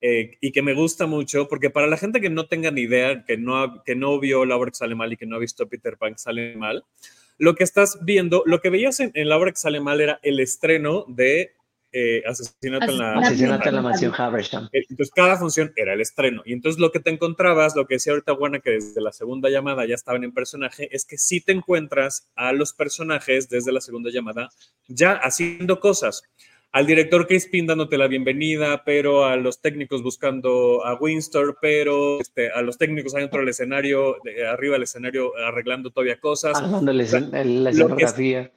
eh, 0.00 0.36
y 0.40 0.52
que 0.52 0.62
me 0.62 0.74
gusta 0.74 1.06
mucho, 1.06 1.48
porque 1.48 1.70
para 1.70 1.86
la 1.86 1.96
gente 1.96 2.20
que 2.20 2.30
no 2.30 2.46
tenga 2.46 2.70
ni 2.70 2.82
idea, 2.82 3.24
que 3.24 3.36
no, 3.36 3.82
que 3.84 3.94
no 3.94 4.18
vio 4.18 4.44
la 4.44 4.56
obra 4.56 4.70
que 4.70 4.76
sale 4.76 4.94
mal 4.94 5.12
y 5.12 5.16
que 5.16 5.26
no 5.26 5.36
ha 5.36 5.38
visto 5.38 5.68
Peter 5.68 5.96
Pan 5.96 6.12
que 6.12 6.18
sale 6.18 6.56
mal, 6.56 6.84
lo 7.38 7.54
que 7.54 7.64
estás 7.64 7.98
viendo, 8.02 8.42
lo 8.46 8.60
que 8.60 8.70
veías 8.70 9.00
en, 9.00 9.12
en 9.14 9.28
la 9.28 9.38
obra 9.38 9.52
que 9.52 9.58
sale 9.58 9.80
mal 9.80 10.00
era 10.00 10.20
el 10.22 10.40
estreno 10.40 11.04
de 11.08 11.54
eh, 11.94 12.22
asesinato, 12.26 12.90
en 12.90 12.98
la, 12.98 13.18
asesinato 13.18 13.68
en 13.68 13.74
la 13.74 13.82
mansión 13.82 14.12
Haversham. 14.16 14.68
Eh, 14.72 14.82
entonces, 14.88 15.12
cada 15.14 15.36
función 15.36 15.72
era 15.76 15.92
el 15.92 16.00
estreno. 16.00 16.42
Y 16.46 16.54
entonces, 16.54 16.80
lo 16.80 16.90
que 16.90 17.00
te 17.00 17.10
encontrabas, 17.10 17.76
lo 17.76 17.86
que 17.86 17.96
decía 17.96 18.12
ahorita 18.12 18.34
Juana, 18.34 18.60
que 18.60 18.70
desde 18.70 19.00
la 19.02 19.12
segunda 19.12 19.50
llamada 19.50 19.84
ya 19.86 19.94
estaban 19.94 20.24
en 20.24 20.32
personaje, 20.32 20.88
es 20.90 21.04
que 21.04 21.18
si 21.18 21.42
te 21.42 21.52
encuentras 21.52 22.30
a 22.34 22.52
los 22.52 22.72
personajes 22.72 23.50
desde 23.50 23.72
la 23.72 23.80
segunda 23.80 24.10
llamada 24.10 24.48
ya 24.88 25.12
haciendo 25.12 25.80
cosas. 25.80 26.22
al 26.74 26.86
director 26.86 27.26
Crispin 27.26 27.66
dándote 27.66 27.98
la 27.98 28.06
bienvenida, 28.06 28.82
pero 28.84 29.26
a 29.26 29.36
los 29.36 29.60
técnicos 29.60 30.02
buscando 30.02 30.82
a 30.86 30.94
Winstor, 30.94 31.58
pero 31.60 32.18
este, 32.18 32.50
a 32.50 32.62
los 32.62 32.78
técnicos 32.78 33.14
adentro 33.14 33.40
del 33.40 33.50
escenario, 33.50 34.16
arriba 34.50 34.74
del 34.74 34.84
escenario 34.84 35.36
arreglando 35.36 35.90
todavía 35.90 36.18
cosas. 36.18 36.58
la 36.82 37.70
escenografía. 37.70 38.50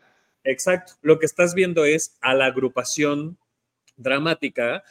Exacto. 0.45 0.93
Lo 1.01 1.19
que 1.19 1.25
estás 1.25 1.53
viendo 1.53 1.83
es 1.83 2.17
a 2.21 2.33
la 2.33 2.45
agrupación 2.45 3.37
dramática 3.97 4.83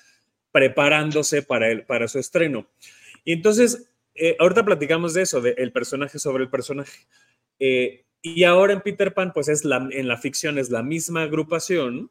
preparándose 0.52 1.42
para, 1.42 1.70
el, 1.70 1.84
para 1.84 2.08
su 2.08 2.18
estreno. 2.18 2.68
Y 3.24 3.32
entonces, 3.32 3.90
eh, 4.14 4.36
ahorita 4.38 4.64
platicamos 4.64 5.14
de 5.14 5.22
eso, 5.22 5.40
del 5.40 5.72
personaje 5.72 6.18
sobre 6.18 6.44
el 6.44 6.50
personaje. 6.50 7.06
Eh, 7.58 8.04
y 8.20 8.44
ahora 8.44 8.72
en 8.72 8.80
Peter 8.80 9.14
Pan, 9.14 9.32
pues 9.32 9.48
es 9.48 9.64
la, 9.64 9.88
en 9.90 10.08
la 10.08 10.16
ficción 10.16 10.58
es 10.58 10.70
la 10.70 10.82
misma 10.82 11.22
agrupación, 11.22 12.10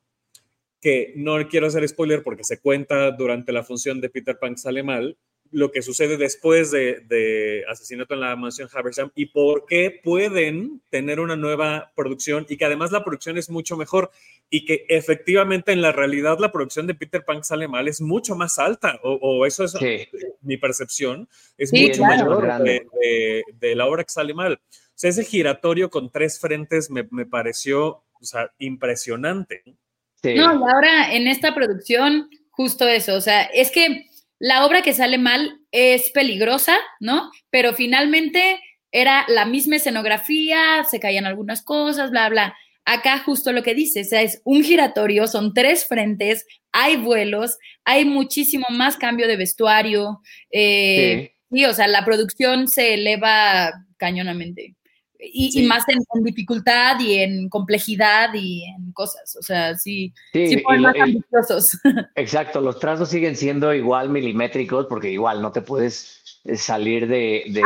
que 0.82 1.14
no 1.16 1.48
quiero 1.48 1.68
hacer 1.68 1.88
spoiler 1.88 2.24
porque 2.24 2.44
se 2.44 2.60
cuenta 2.60 3.12
durante 3.12 3.54
la 3.54 3.64
función 3.64 4.02
de 4.02 4.10
Peter 4.10 4.38
Pan 4.38 4.58
sale 4.58 4.84
mal, 4.84 5.18
lo 5.54 5.72
que 5.72 5.82
sucede 5.82 6.18
después 6.18 6.72
de, 6.72 7.64
Asesinato 7.70 8.14
en 8.14 8.20
la 8.20 8.36
Mansión 8.36 8.68
Haversham 8.74 9.12
y 9.16 9.28
por 9.28 9.66
qué 9.66 10.00
pueden 10.04 10.82
tener 10.90 11.20
una 11.20 11.36
nueva 11.36 11.92
producción 11.96 12.46
y 12.50 12.58
que 12.58 12.66
además 12.66 12.92
la 12.92 13.04
producción 13.04 13.38
es 13.38 13.50
mucho 13.50 13.78
mejor 13.78 14.12
y 14.50 14.66
que 14.66 14.86
efectivamente 14.90 15.72
en 15.72 15.82
la 15.82 15.92
realidad 15.92 16.38
la 16.40 16.52
producción 16.52 16.88
de 16.88 16.96
Peter 16.96 17.24
Pan 17.24 17.44
sale 17.44 17.68
mal 17.68 17.88
es 17.88 18.02
mucho 18.02 18.36
más 18.36 18.60
alta. 18.60 19.00
O, 19.04 19.46
eso 19.46 19.64
es 19.64 19.76
mi 20.42 20.58
percepción, 20.58 21.30
es 21.58 21.72
mucho 21.72 22.04
mayor 22.04 22.64
de, 22.64 23.76
la 23.76 23.86
obra 23.86 24.04
que 24.04 24.12
sale 24.12 24.34
mal. 24.34 24.54
O 24.54 24.96
sea, 24.96 25.10
ese 25.10 25.24
giratorio 25.24 25.90
con 25.90 26.12
tres 26.12 26.40
frentes 26.40 26.90
me, 26.90 27.08
me 27.12 27.26
pareció 27.26 28.04
o 28.24 28.26
sea, 28.26 28.52
impresionante. 28.58 29.64
No, 30.24 30.32
y 30.32 30.40
ahora 30.40 31.14
en 31.14 31.28
esta 31.28 31.54
producción, 31.54 32.30
justo 32.50 32.88
eso, 32.88 33.16
o 33.16 33.22
sea, 33.22 33.44
es 33.44 33.70
que 33.70 34.06
la 34.40 34.66
obra 34.66 34.82
que 34.82 34.94
sale 34.94 35.18
mal 35.18 35.60
es 35.72 36.12
peligrosa, 36.12 36.76
¿no? 37.00 37.32
Pero 37.50 37.74
finalmente 37.74 38.60
era 38.92 39.26
la 39.28 39.46
misma 39.46 39.78
escenografía, 39.78 40.84
se 40.90 41.00
caían 41.00 41.26
algunas 41.26 41.62
cosas, 41.62 42.12
bla, 42.12 42.30
bla. 42.30 42.56
Acá 42.86 43.20
justo 43.20 43.52
lo 43.52 43.64
que 43.64 43.74
dice, 43.74 44.02
o 44.02 44.06
sea, 44.06 44.22
es 44.22 44.42
un 44.44 44.64
giratorio, 44.64 45.28
son 45.28 45.54
tres 45.54 45.88
frentes, 45.88 46.46
hay 46.72 46.98
vuelos, 46.98 47.58
hay 47.86 48.06
muchísimo 48.06 48.66
más 48.70 48.98
cambio 48.98 49.28
de 49.28 49.38
vestuario. 49.38 50.20
Eh, 50.52 51.34
sí. 51.52 51.66
o 51.66 51.74
sea, 51.74 51.88
la 51.88 52.04
producción 52.04 52.68
se 52.68 52.96
eleva 52.96 53.72
cañonamente 53.98 54.76
y, 55.32 55.64
más 55.64 55.84
en, 55.88 56.00
dificultad 56.24 57.00
y 57.00 57.20
en 57.20 57.50
complejidad 57.50 58.34
y 58.34 58.66
en 58.66 58.92
cosas. 58.92 59.36
O 59.38 59.42
sea, 59.42 59.78
sí, 59.78 60.14
sí, 60.34 60.62
más 60.80 60.96
ambiciosos. 61.00 61.78
Exacto, 62.16 62.62
los 62.62 62.80
trazos 62.80 63.10
siguen 63.10 63.36
siendo 63.36 63.74
igual 63.74 64.10
milimétricos 64.10 64.88
porque 64.88 65.12
igual 65.12 65.42
no 65.42 65.52
te 65.52 65.62
puedes 65.62 66.40
eh, 66.44 66.56
salir 66.56 67.08
de, 67.08 67.44
de, 67.48 67.62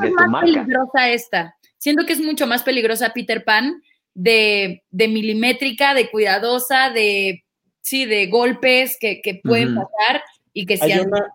de 0.00 0.10
tu 0.16 0.30
más 0.30 0.44
peligrosa 0.44 1.10
esta. 1.10 1.56
Siento 1.78 2.06
que 2.06 2.14
es 2.14 2.20
mucho 2.20 2.46
más 2.46 2.62
peligrosa 2.62 3.12
Peter 3.12 3.44
Pan 3.44 3.82
de, 4.14 4.82
de 4.90 5.08
milimétrica, 5.08 5.94
de 5.94 6.10
cuidadosa, 6.10 6.90
de 6.90 7.44
sí, 7.82 8.06
de 8.06 8.26
golpes 8.26 8.96
que, 8.98 9.20
que 9.22 9.40
pueden 9.44 9.74
pasar 9.74 10.22
y 10.52 10.64
que 10.64 10.78
hay 10.80 10.98
una, 11.00 11.34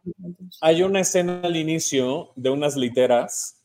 hay 0.62 0.84
una 0.84 1.00
escena 1.02 1.42
al 1.44 1.56
inicio 1.56 2.32
de 2.36 2.50
unas 2.50 2.76
literas 2.76 3.62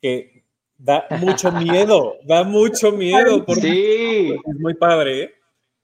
que 0.00 0.39
da 0.80 1.06
mucho 1.10 1.52
miedo, 1.52 2.16
da 2.24 2.42
mucho 2.42 2.92
miedo. 2.92 3.44
Porque 3.44 3.60
sí. 3.60 4.30
Es 4.32 4.58
muy 4.58 4.74
padre, 4.74 5.22
¿eh? 5.24 5.34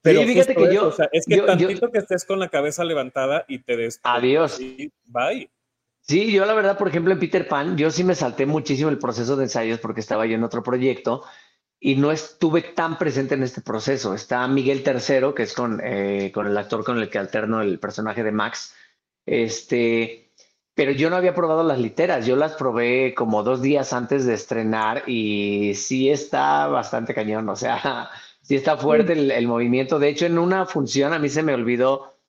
Pero 0.01 0.21
fíjate 0.23 0.55
que 0.55 0.73
yo. 0.73 0.93
es 1.11 1.25
que 1.25 1.37
tantito 1.41 1.91
que 1.91 1.99
estés 1.99 2.25
con 2.25 2.39
la 2.39 2.49
cabeza 2.49 2.83
levantada 2.83 3.45
y 3.47 3.59
te 3.59 3.77
des. 3.77 3.99
Adiós. 4.03 4.59
bye. 5.05 5.49
Sí, 6.01 6.31
yo 6.31 6.45
la 6.45 6.53
verdad, 6.53 6.77
por 6.77 6.87
ejemplo, 6.87 7.11
en 7.11 7.19
Peter 7.19 7.47
Pan, 7.47 7.77
yo 7.77 7.91
sí 7.91 8.03
me 8.03 8.15
salté 8.15 8.45
muchísimo 8.45 8.89
el 8.89 8.97
proceso 8.97 9.35
de 9.35 9.43
ensayos 9.43 9.79
porque 9.79 9.99
estaba 9.99 10.25
yo 10.25 10.35
en 10.35 10.43
otro 10.43 10.63
proyecto 10.63 11.23
y 11.79 11.95
no 11.95 12.11
estuve 12.11 12.61
tan 12.61 12.97
presente 12.97 13.35
en 13.35 13.43
este 13.43 13.61
proceso. 13.61 14.13
Está 14.13 14.47
Miguel 14.47 14.83
Tercero, 14.83 15.35
que 15.35 15.43
es 15.43 15.53
con, 15.53 15.81
eh, 15.83 16.31
con 16.33 16.47
el 16.47 16.57
actor 16.57 16.85
con 16.85 16.97
el 16.97 17.09
que 17.09 17.19
alterno 17.19 17.61
el 17.61 17.79
personaje 17.79 18.23
de 18.23 18.31
Max. 18.31 18.73
Este, 19.25 20.26
pero 20.77 20.91
yo 20.91 21.09
no 21.09 21.15
había 21.15 21.33
probado 21.33 21.63
las 21.63 21.79
literas, 21.79 22.27
yo 22.27 22.35
las 22.35 22.53
probé 22.53 23.15
como 23.15 23.41
dos 23.41 23.63
días 23.63 23.93
antes 23.93 24.27
de 24.27 24.35
estrenar 24.35 25.09
y 25.09 25.73
sí 25.73 26.11
está 26.11 26.67
bastante 26.67 27.15
cañón, 27.15 27.49
o 27.49 27.55
sea, 27.55 28.11
sí 28.43 28.55
está 28.55 28.77
fuerte 28.77 29.13
el, 29.13 29.47
movimiento. 29.47 29.97
De 29.97 30.09
hecho, 30.09 30.27
en 30.27 30.37
una 30.37 30.67
función 30.67 31.13
a 31.13 31.19
mí 31.19 31.29
se 31.29 31.41
me 31.41 31.55
olvidó, 31.55 32.19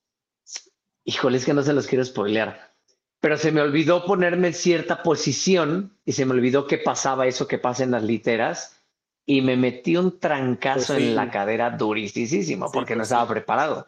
híjole, 1.04 1.36
es 1.36 1.44
que 1.44 1.52
no 1.52 1.62
se 1.62 1.74
los 1.74 1.86
quiero 1.86 2.02
spoilear, 2.02 2.72
pero 3.20 3.36
se 3.36 3.52
me 3.52 3.60
olvidó 3.60 4.06
ponerme 4.06 4.48
en 4.48 4.54
cierta 4.54 5.02
posición 5.02 5.98
y 6.06 6.12
se 6.12 6.24
me 6.24 6.32
olvidó 6.32 6.66
qué 6.66 6.78
pasaba 6.78 7.26
eso 7.26 7.46
que 7.46 7.58
pasa 7.58 7.84
en 7.84 7.90
las 7.90 8.02
literas 8.02 8.80
y 9.26 9.42
me 9.42 9.58
metí 9.58 9.98
un 9.98 10.18
trancazo 10.18 10.94
pues 10.94 11.04
en 11.04 11.16
la 11.16 11.30
cadera 11.30 11.68
durísimo 11.68 12.72
porque 12.72 12.94
no 12.94 13.00
pues 13.00 13.10
estaba 13.10 13.28
preparado. 13.28 13.86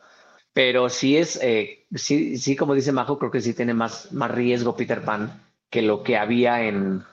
Pero 0.52 0.88
sí 0.88 1.16
es, 1.16 1.38
eh, 1.42 1.86
sí, 1.94 2.36
sí, 2.38 2.56
como 2.56 2.74
dice 2.74 2.92
Majo, 2.92 3.18
creo 3.18 3.30
que 3.30 3.40
sí 3.40 3.54
tiene 3.54 3.74
más, 3.74 4.12
más 4.12 4.30
riesgo 4.30 4.76
Peter 4.76 5.02
Pan 5.02 5.42
que 5.70 5.82
lo 5.82 6.02
que 6.02 6.16
había 6.16 6.64
en, 6.64 7.04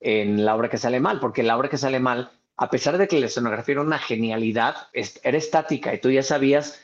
en 0.00 0.44
la 0.44 0.54
obra 0.54 0.70
que 0.70 0.78
sale 0.78 1.00
mal, 1.00 1.20
porque 1.20 1.42
la 1.42 1.56
obra 1.56 1.68
que 1.68 1.76
sale 1.78 2.00
mal, 2.00 2.30
a 2.56 2.70
pesar 2.70 2.96
de 2.96 3.06
que 3.06 3.20
la 3.20 3.26
escenografía 3.26 3.74
era 3.74 3.82
una 3.82 3.98
genialidad, 3.98 4.88
era 4.92 5.36
estática 5.36 5.94
y 5.94 6.00
tú 6.00 6.10
ya 6.10 6.22
sabías 6.22 6.80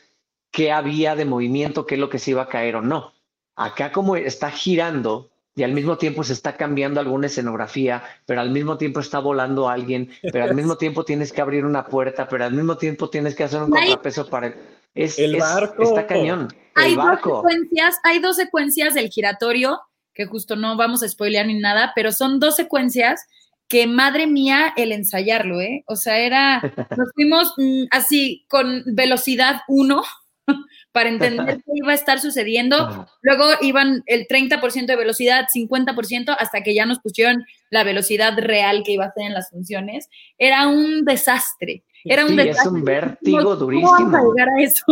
qué 0.51 0.71
había 0.71 1.15
de 1.15 1.25
movimiento, 1.25 1.87
qué 1.87 1.95
es 1.95 2.01
lo 2.01 2.09
que 2.09 2.19
se 2.19 2.31
iba 2.31 2.43
a 2.43 2.47
caer 2.47 2.75
o 2.75 2.81
no. 2.81 3.13
Acá 3.55 3.91
como 3.91 4.15
está 4.15 4.51
girando 4.51 5.31
y 5.55 5.63
al 5.63 5.73
mismo 5.73 5.97
tiempo 5.97 6.23
se 6.23 6.33
está 6.33 6.55
cambiando 6.57 6.99
alguna 6.99 7.27
escenografía, 7.27 8.03
pero 8.25 8.41
al 8.41 8.51
mismo 8.51 8.77
tiempo 8.77 8.99
está 8.99 9.19
volando 9.19 9.69
alguien, 9.69 10.11
pero 10.21 10.43
al 10.43 10.55
mismo 10.55 10.77
tiempo 10.77 11.03
tienes 11.03 11.31
que 11.31 11.41
abrir 11.41 11.65
una 11.65 11.87
puerta, 11.87 12.27
pero 12.27 12.45
al 12.45 12.53
mismo 12.53 12.77
tiempo 12.77 13.09
tienes 13.09 13.35
que 13.35 13.43
hacer 13.43 13.61
un 13.61 13.71
contrapeso 13.71 14.29
para 14.29 14.53
el 14.95 15.11
el 15.17 15.37
barco. 15.37 15.83
Está 15.83 16.07
cañón. 16.07 16.49
hay, 16.75 16.95
Dos 16.95 17.19
secuencias, 17.21 17.97
hay 18.03 18.19
dos 18.19 18.35
secuencias 18.35 18.93
del 18.93 19.09
giratorio, 19.09 19.81
que 20.13 20.25
justo 20.25 20.55
no 20.55 20.77
vamos 20.77 21.03
a 21.03 21.09
spoilear 21.09 21.47
ni 21.47 21.59
nada, 21.59 21.91
pero 21.95 22.11
son 22.11 22.39
dos 22.39 22.55
secuencias 22.55 23.25
que 23.67 23.87
madre 23.87 24.27
mía 24.27 24.73
el 24.77 24.91
ensayarlo, 24.91 25.59
¿eh? 25.61 25.83
O 25.87 25.95
sea, 25.95 26.19
era, 26.19 26.61
nos 26.97 27.11
fuimos 27.15 27.53
mm, 27.57 27.85
así 27.91 28.45
con 28.47 28.83
velocidad 28.85 29.61
uno 29.67 30.03
para 30.91 31.09
entender 31.09 31.57
qué 31.57 31.71
iba 31.73 31.91
a 31.91 31.95
estar 31.95 32.19
sucediendo. 32.19 33.07
Luego 33.21 33.45
iban 33.61 34.03
el 34.05 34.27
30% 34.27 34.85
de 34.85 34.95
velocidad, 34.95 35.47
50%, 35.53 36.35
hasta 36.37 36.61
que 36.61 36.75
ya 36.75 36.85
nos 36.85 36.99
pusieron 36.99 37.43
la 37.71 37.83
velocidad 37.83 38.37
real 38.37 38.83
que 38.85 38.91
iba 38.91 39.05
a 39.05 39.07
hacer 39.07 39.23
en 39.23 39.33
las 39.33 39.49
funciones. 39.49 40.07
Era 40.37 40.67
un 40.67 41.03
desastre. 41.05 41.83
Era 42.03 42.25
un 42.25 42.31
sí, 42.31 42.39
es 42.39 42.65
un 42.65 42.83
vértigo 42.83 43.55
durísimo. 43.55 43.95
¿Cómo 43.95 44.11
vamos 44.11 44.19
a 44.19 44.33
llegar 44.33 44.49
a 44.49 44.61
eso? 44.61 44.85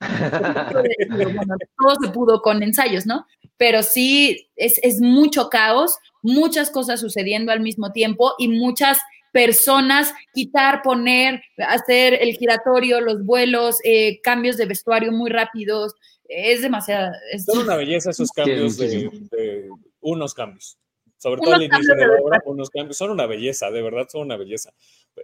bueno, 1.34 1.56
todo 1.78 1.96
se 2.02 2.10
pudo 2.10 2.42
con 2.42 2.62
ensayos, 2.62 3.06
¿no? 3.06 3.26
Pero 3.56 3.82
sí, 3.82 4.48
es, 4.56 4.78
es 4.82 5.00
mucho 5.00 5.48
caos, 5.50 5.96
muchas 6.22 6.70
cosas 6.70 7.00
sucediendo 7.00 7.52
al 7.52 7.60
mismo 7.60 7.92
tiempo 7.92 8.32
y 8.38 8.48
muchas 8.48 8.98
personas, 9.32 10.12
quitar, 10.32 10.82
poner, 10.82 11.42
hacer 11.58 12.14
el 12.20 12.34
giratorio, 12.36 13.00
los 13.00 13.24
vuelos, 13.24 13.76
eh, 13.84 14.20
cambios 14.22 14.56
de 14.56 14.66
vestuario 14.66 15.12
muy 15.12 15.30
rápidos. 15.30 15.94
Es 16.24 16.62
demasiado. 16.62 17.12
Es... 17.32 17.44
Son 17.44 17.58
una 17.58 17.76
belleza 17.76 18.10
esos 18.10 18.30
cambios 18.30 18.76
de, 18.76 19.68
unos 20.00 20.34
cambios. 20.34 20.78
Sobre 21.18 21.42
todo 21.42 21.54
al 21.54 21.62
inicio 21.62 21.94
de 21.94 22.06
la 22.06 22.14
obra, 22.22 22.42
unos 22.46 22.70
cambios. 22.70 22.96
Son 22.96 23.10
una 23.10 23.26
belleza, 23.26 23.70
de 23.70 23.82
verdad 23.82 24.06
son 24.08 24.22
una 24.22 24.36
belleza. 24.36 24.72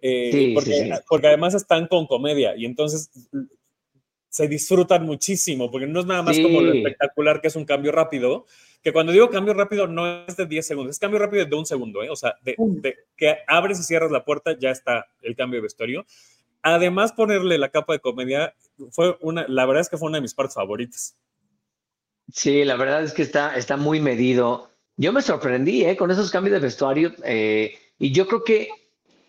Eh, 0.02 0.52
porque, 0.54 0.92
porque 1.08 1.26
además 1.28 1.54
están 1.54 1.86
con 1.86 2.06
comedia 2.06 2.56
y 2.56 2.64
entonces 2.64 3.10
se 4.28 4.48
disfrutan 4.48 5.06
muchísimo, 5.06 5.70
porque 5.70 5.86
no 5.86 6.00
es 6.00 6.06
nada 6.06 6.22
más 6.22 6.38
como 6.38 6.60
lo 6.60 6.70
espectacular 6.70 7.40
que 7.40 7.48
es 7.48 7.56
un 7.56 7.64
cambio 7.64 7.90
rápido, 7.90 8.44
que 8.82 8.92
cuando 8.92 9.10
digo 9.10 9.30
cambio 9.30 9.54
rápido 9.54 9.86
no 9.86 10.26
es 10.26 10.36
de 10.36 10.44
10 10.44 10.66
segundos, 10.66 10.96
es 10.96 10.98
cambio 10.98 11.18
rápido 11.18 11.46
de 11.46 11.56
un 11.56 11.64
segundo, 11.64 12.02
¿eh? 12.02 12.10
o 12.10 12.16
sea, 12.16 12.34
de, 12.42 12.54
que 13.16 13.38
abres 13.46 13.80
y 13.80 13.82
cierras 13.82 14.10
la 14.10 14.26
puerta, 14.26 14.54
ya 14.58 14.70
está 14.70 15.06
el 15.22 15.34
cambio 15.36 15.58
de 15.58 15.62
vestuario. 15.62 16.04
Además, 16.60 17.12
ponerle 17.12 17.56
la 17.56 17.70
capa 17.70 17.94
de 17.94 18.00
comedia 18.00 18.54
fue 18.90 19.16
una, 19.20 19.46
la 19.48 19.64
verdad 19.64 19.80
es 19.80 19.88
que 19.88 19.96
fue 19.96 20.08
una 20.08 20.18
de 20.18 20.22
mis 20.22 20.34
partes 20.34 20.56
favoritas. 20.56 21.16
Sí, 22.30 22.64
la 22.64 22.76
verdad 22.76 23.04
es 23.04 23.14
que 23.14 23.22
está, 23.22 23.56
está 23.56 23.76
muy 23.76 24.00
medido. 24.00 24.68
Yo 24.96 25.12
me 25.12 25.22
sorprendí 25.22 25.84
¿eh? 25.84 25.96
con 25.96 26.10
esos 26.10 26.30
cambios 26.30 26.54
de 26.54 26.60
vestuario 26.60 27.12
eh, 27.24 27.78
y 27.98 28.12
yo 28.12 28.26
creo 28.26 28.44
que 28.44 28.68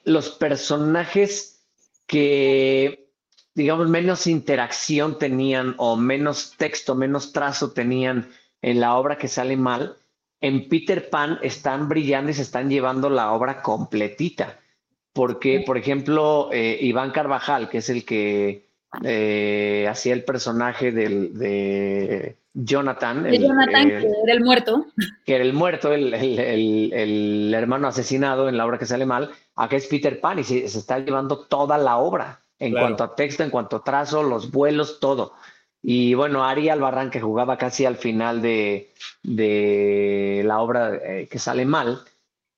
los 0.07 0.29
personajes 0.29 1.61
que, 2.05 3.09
digamos, 3.53 3.89
menos 3.89 4.25
interacción 4.25 5.19
tenían 5.19 5.75
o 5.77 5.97
menos 5.97 6.55
texto, 6.55 6.95
menos 6.95 7.33
trazo 7.33 7.71
tenían 7.71 8.29
en 8.61 8.79
la 8.79 8.95
obra 8.95 9.17
que 9.17 9.27
sale 9.27 9.57
mal, 9.57 9.97
en 10.39 10.69
Peter 10.69 11.09
Pan 11.09 11.39
están 11.41 11.89
brillando 11.89 12.31
y 12.31 12.35
se 12.35 12.43
están 12.43 12.69
llevando 12.69 13.09
la 13.09 13.33
obra 13.33 13.61
completita. 13.61 14.57
Porque, 15.11 15.63
por 15.65 15.77
ejemplo, 15.77 16.49
eh, 16.53 16.77
Iván 16.79 17.11
Carvajal, 17.11 17.69
que 17.69 17.79
es 17.79 17.89
el 17.89 18.05
que, 18.05 18.65
eh, 19.03 19.87
hacía 19.89 20.13
el 20.13 20.23
personaje 20.23 20.93
del, 20.93 21.37
de 21.37 22.37
Jonathan. 22.53 23.23
De 23.23 23.39
Jonathan, 23.39 23.89
que 23.89 24.07
era 24.23 24.33
el 24.33 24.43
muerto. 24.43 24.85
Que 25.25 25.35
era 25.35 25.43
el 25.43 25.53
muerto, 25.53 25.91
el, 25.91 26.13
el, 26.13 27.53
hermano 27.53 27.87
asesinado 27.89 28.47
en 28.47 28.55
la 28.55 28.65
obra 28.65 28.77
que 28.77 28.85
sale 28.85 29.05
mal. 29.05 29.31
Acá 29.57 29.75
es 29.75 29.87
Peter 29.87 30.21
Pan 30.21 30.39
y 30.39 30.43
se, 30.43 30.63
está 30.63 30.99
llevando 30.99 31.45
toda 31.45 31.77
la 31.77 31.97
obra 31.97 32.41
en 32.59 32.73
cuanto 32.73 33.03
a 33.03 33.15
texto, 33.15 33.43
en 33.43 33.49
cuanto 33.49 33.77
a 33.77 33.83
trazo, 33.83 34.23
los 34.23 34.51
vuelos, 34.51 34.99
todo. 34.99 35.33
Y 35.81 36.13
bueno, 36.13 36.43
Ari 36.43 36.69
Albarrán, 36.69 37.09
que 37.09 37.21
jugaba 37.21 37.57
casi 37.57 37.85
al 37.85 37.97
final 37.97 38.41
de, 38.41 38.93
de 39.23 40.43
la 40.45 40.59
obra 40.59 40.95
eh, 40.95 41.27
que 41.29 41.39
sale 41.39 41.65
mal, 41.65 42.01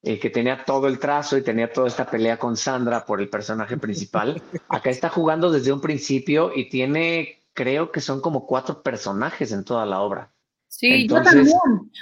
eh, 0.02 0.18
que 0.18 0.30
tenía 0.30 0.64
todo 0.64 0.88
el 0.88 0.98
trazo 0.98 1.36
y 1.36 1.42
tenía 1.42 1.72
toda 1.72 1.88
esta 1.88 2.06
pelea 2.06 2.38
con 2.38 2.56
Sandra 2.56 3.04
por 3.04 3.20
el 3.20 3.28
personaje 3.28 3.76
principal. 3.76 4.42
Acá 4.68 4.90
está 4.90 5.08
jugando 5.08 5.50
desde 5.50 5.72
un 5.72 5.80
principio 5.80 6.52
y 6.54 6.68
tiene, 6.68 7.42
creo 7.54 7.92
que 7.92 8.00
son 8.00 8.20
como 8.20 8.46
cuatro 8.46 8.82
personajes 8.82 9.52
en 9.52 9.64
toda 9.64 9.84
la 9.86 10.00
obra. 10.00 10.32
Sí, 10.70 11.08
yo 11.08 11.20
también. 11.20 11.48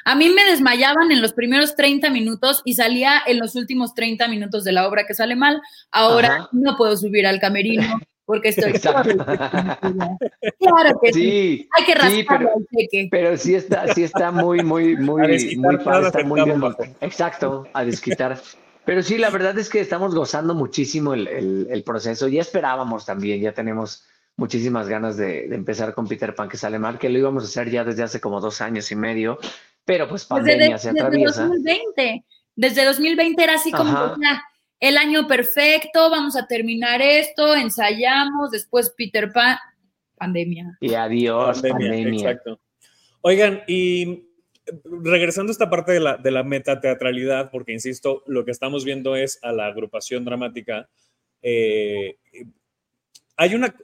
A 0.05 0.15
mí 0.15 0.29
me 0.29 0.45
desmayaban 0.45 1.11
en 1.11 1.23
los 1.23 1.33
primeros 1.33 1.75
30 1.75 2.11
minutos 2.11 2.63
y 2.65 2.75
salía 2.75 3.23
en 3.27 3.39
los 3.39 3.57
últimos 3.57 3.95
30 3.95 4.29
minutos 4.29 4.63
de 4.63 4.73
la 4.73 4.87
obra 4.87 5.07
que 5.07 5.15
sale 5.15 5.35
mal. 5.35 5.61
Ahora 5.91 6.49
no 6.53 6.77
puedo 6.77 6.97
subir 6.97 7.27
al 7.27 7.41
camerino 7.41 7.99
porque 8.27 8.51
estoy 8.51 8.73
claro 10.59 11.01
que 11.03 11.13
sí, 11.15 11.67
hay 11.77 11.85
que 11.87 11.95
rascarlo 11.95 12.51
pero, 12.71 13.09
pero, 13.11 13.37
sí 13.39 13.55
está 13.55 13.93
sí 13.95 14.03
está 14.03 14.31
muy 14.31 14.63
muy 14.63 14.97
muy 14.97 15.57
muy 15.57 15.79
padre, 15.79 16.25
muy 16.25 16.45
bien 16.45 16.63
exacto 17.01 17.67
a 17.73 17.85
desquitar. 17.87 18.39
Pero 18.85 19.03
sí 19.03 19.17
la 19.17 19.31
verdad 19.31 19.59
es 19.59 19.71
que 19.71 19.81
estamos 19.81 20.15
gozando 20.15 20.55
muchísimo 20.55 21.15
el, 21.15 21.67
el, 21.71 21.83
proceso. 21.85 22.29
Ya 22.29 22.43
esperábamos 22.43 23.07
también 23.07 23.41
ya 23.41 23.53
tenemos 23.53 24.05
muchísimas 24.39 24.89
ganas 24.89 25.19
de, 25.19 25.49
de, 25.49 25.55
empezar 25.55 25.93
con 25.93 26.09
Peter 26.09 26.35
Pan 26.35 26.49
que 26.49 26.57
sale 26.57 26.79
mal 26.79 26.99
que 26.99 27.11
lo 27.11 27.19
íbamos 27.19 27.45
a 27.45 27.47
hacer 27.47 27.71
ya 27.71 27.85
desde 27.85 28.03
hace 28.03 28.21
como 28.21 28.41
dos 28.41 28.63
años 28.63 28.91
y 28.91 28.97
medio 28.97 29.39
pero 29.85 30.09
pues 30.09 30.25
pandemia 30.25 30.79
se 30.79 30.91
atraviesa 30.91 31.43
desde 31.49 31.57
2020 31.57 32.25
desde 32.57 32.85
2020 32.85 33.43
era 33.43 33.55
así 33.55 33.71
como 33.71 34.17
el 34.81 34.97
año 34.97 35.27
perfecto, 35.27 36.09
vamos 36.11 36.37
a 36.37 36.47
terminar 36.47 37.03
esto, 37.03 37.57
ensayamos, 37.57 38.53
después 38.53 38.95
Peter 38.97 39.33
Pan, 39.33 39.59
pandemia. 40.15 40.77
Y 40.81 40.95
adiós, 40.95 41.63
pandemia. 41.63 42.31
Exacto. 42.31 42.61
Oigan, 43.23 43.63
y 43.67 44.25
regresando 44.85 45.51
a 45.51 45.53
esta 45.53 45.69
parte 45.69 45.93
de 45.93 46.01
la, 46.01 46.17
de 46.17 46.31
la 46.31 46.45
metateatralidad, 46.45 47.51
porque 47.51 47.73
insisto, 47.73 48.23
lo 48.27 48.45
que 48.45 48.53
estamos 48.53 48.85
viendo 48.85 49.17
es 49.17 49.41
a 49.43 49.51
la 49.51 49.67
agrupación 49.67 50.25
dramática. 50.25 50.89
Eh, 51.43 52.17
hay 53.37 53.55
una, 53.57 53.75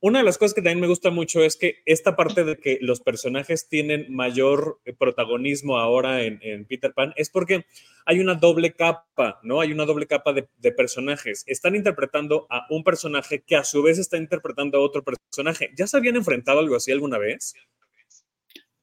una 0.00 0.20
de 0.20 0.24
las 0.24 0.38
cosas 0.38 0.54
que 0.54 0.62
también 0.62 0.80
me 0.80 0.86
gusta 0.86 1.10
mucho 1.10 1.42
es 1.44 1.56
que 1.56 1.82
esta 1.84 2.16
parte 2.16 2.44
de 2.44 2.56
que 2.56 2.78
los 2.80 3.00
personajes 3.00 3.68
tienen 3.68 4.06
mayor 4.08 4.80
eh, 4.84 4.94
protagonismo 4.94 5.78
ahora 5.78 6.22
en, 6.22 6.64
Peter 6.64 6.92
Pan 6.94 7.12
es 7.16 7.28
porque 7.28 7.66
hay 8.06 8.20
una 8.20 8.34
doble 8.34 8.72
capa, 8.72 9.40
¿no? 9.42 9.60
Hay 9.60 9.72
una 9.72 9.84
doble 9.84 10.06
capa 10.06 10.32
de, 10.32 10.72
personajes. 10.72 11.44
Están 11.46 11.76
interpretando 11.76 12.46
a 12.48 12.66
un 12.70 12.82
personaje 12.82 13.42
que 13.46 13.56
a 13.56 13.64
su 13.64 13.82
vez 13.82 13.98
está 13.98 14.16
interpretando 14.16 14.78
a 14.78 14.80
otro 14.80 15.04
personaje. 15.04 15.70
¿Ya 15.76 15.86
se 15.86 15.96
habían 15.96 16.16
enfrentado 16.16 16.60
algo 16.60 16.76
así 16.76 16.90
alguna 16.90 17.18
vez? 17.18 17.54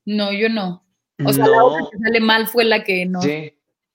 No, 0.06 0.32
yo 0.32 0.50
no. 0.50 0.86
O 1.26 1.34
sea, 1.34 1.48
la 1.48 1.64
otra 1.64 1.88
que 1.92 1.98
sale 1.98 2.20
mal 2.20 2.48
fue 2.48 2.64
la 2.64 2.84
que 2.84 3.06
no 3.08 3.22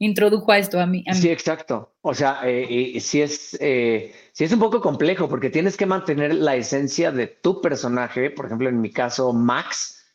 introdujo 0.05 0.53
a 0.53 0.59
esto 0.59 0.81
a 0.81 0.87
mí. 0.87 1.05
Sí, 1.13 1.29
exacto. 1.29 1.95
O 2.03 2.15
sea, 2.15 2.41
eh, 2.45 2.99
sí, 3.01 3.23
es, 3.23 3.57
eh, 3.61 4.13
sí 4.33 4.45
es 4.45 4.53
un 4.53 4.59
poco 4.59 4.81
complejo 4.81 5.29
porque 5.29 5.51
tienes 5.51 5.77
que 5.77 5.87
mantener 5.87 6.35
la 6.35 6.57
esencia 6.57 7.13
de 7.13 7.27
tu 7.27 7.61
personaje. 7.61 8.31
Por 8.31 8.47
ejemplo, 8.47 8.69
en 8.69 8.81
mi 8.81 8.91
caso, 8.91 9.33
Max, 9.33 10.15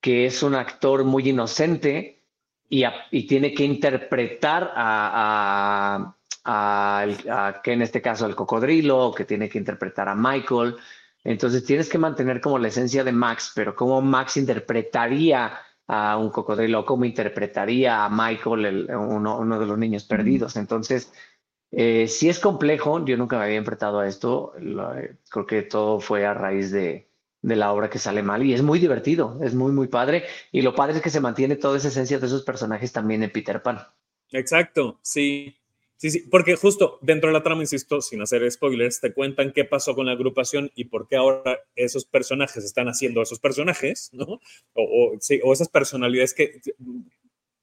que 0.00 0.26
es 0.26 0.42
un 0.42 0.54
actor 0.54 1.04
muy 1.04 1.28
inocente 1.28 2.22
y, 2.68 2.84
y 3.10 3.26
tiene 3.26 3.54
que 3.54 3.64
interpretar 3.64 4.72
a, 4.74 6.14
a, 6.44 7.60
que 7.62 7.72
en 7.72 7.82
este 7.82 8.02
caso 8.02 8.26
el 8.26 8.34
cocodrilo, 8.34 9.12
que 9.16 9.24
tiene 9.24 9.48
que 9.48 9.58
interpretar 9.58 10.08
a 10.08 10.14
Michael. 10.14 10.76
Entonces 11.24 11.64
tienes 11.64 11.88
que 11.88 11.98
mantener 11.98 12.40
como 12.40 12.58
la 12.58 12.68
esencia 12.68 13.02
de 13.02 13.12
Max, 13.12 13.52
pero 13.54 13.74
cómo 13.74 14.00
Max 14.00 14.36
interpretaría 14.36 15.58
a 15.86 16.16
un 16.16 16.30
cocodrilo, 16.30 16.84
cómo 16.84 17.04
interpretaría 17.04 18.04
a 18.04 18.10
Michael, 18.10 18.90
uno, 18.90 19.58
de 19.58 19.66
los 19.66 19.78
niños 19.78 20.04
perdidos. 20.04 20.56
Entonces, 20.56 21.12
eh, 21.70 22.08
si 22.08 22.28
es 22.28 22.38
complejo, 22.38 23.04
yo 23.04 23.16
nunca 23.16 23.38
me 23.38 23.44
había 23.44 23.56
enfrentado 23.56 24.00
a 24.00 24.08
esto, 24.08 24.52
creo 25.30 25.46
que 25.46 25.62
todo 25.62 26.00
fue 26.00 26.26
a 26.26 26.34
raíz 26.34 26.70
de, 26.70 27.08
de, 27.42 27.56
la 27.56 27.72
obra 27.72 27.90
que 27.90 27.98
sale 27.98 28.22
mal 28.22 28.42
y 28.42 28.52
es 28.52 28.62
muy 28.62 28.78
divertido, 28.78 29.38
es 29.42 29.54
muy, 29.54 29.72
muy 29.72 29.88
padre. 29.88 30.24
Y 30.52 30.62
lo 30.62 30.74
padre 30.74 30.96
es 30.96 31.02
que 31.02 31.10
se 31.10 31.20
mantiene 31.20 31.56
toda 31.56 31.76
esa 31.76 31.88
esencia 31.88 32.18
de 32.18 32.26
esos 32.26 32.42
personajes 32.42 32.92
también 32.92 33.22
en 33.22 33.30
Peter 33.30 33.62
Pan. 33.62 33.78
Exacto, 34.32 34.98
sí. 35.02 35.56
Sí, 35.98 36.10
sí, 36.10 36.20
porque 36.30 36.56
justo 36.56 36.98
dentro 37.00 37.28
de 37.28 37.32
la 37.32 37.42
trama, 37.42 37.62
insisto, 37.62 38.02
sin 38.02 38.20
hacer 38.20 38.50
spoilers, 38.50 39.00
te 39.00 39.14
cuentan 39.14 39.52
qué 39.52 39.64
pasó 39.64 39.94
con 39.94 40.06
la 40.06 40.12
agrupación 40.12 40.70
y 40.74 40.84
por 40.84 41.08
qué 41.08 41.16
ahora 41.16 41.58
esos 41.74 42.04
personajes 42.04 42.64
están 42.64 42.88
haciendo 42.88 43.22
esos 43.22 43.40
personajes, 43.40 44.10
¿no? 44.12 44.40
O, 44.74 45.14
sí, 45.20 45.40
o 45.42 45.54
esas 45.54 45.70
personalidades 45.70 46.34
que 46.34 46.60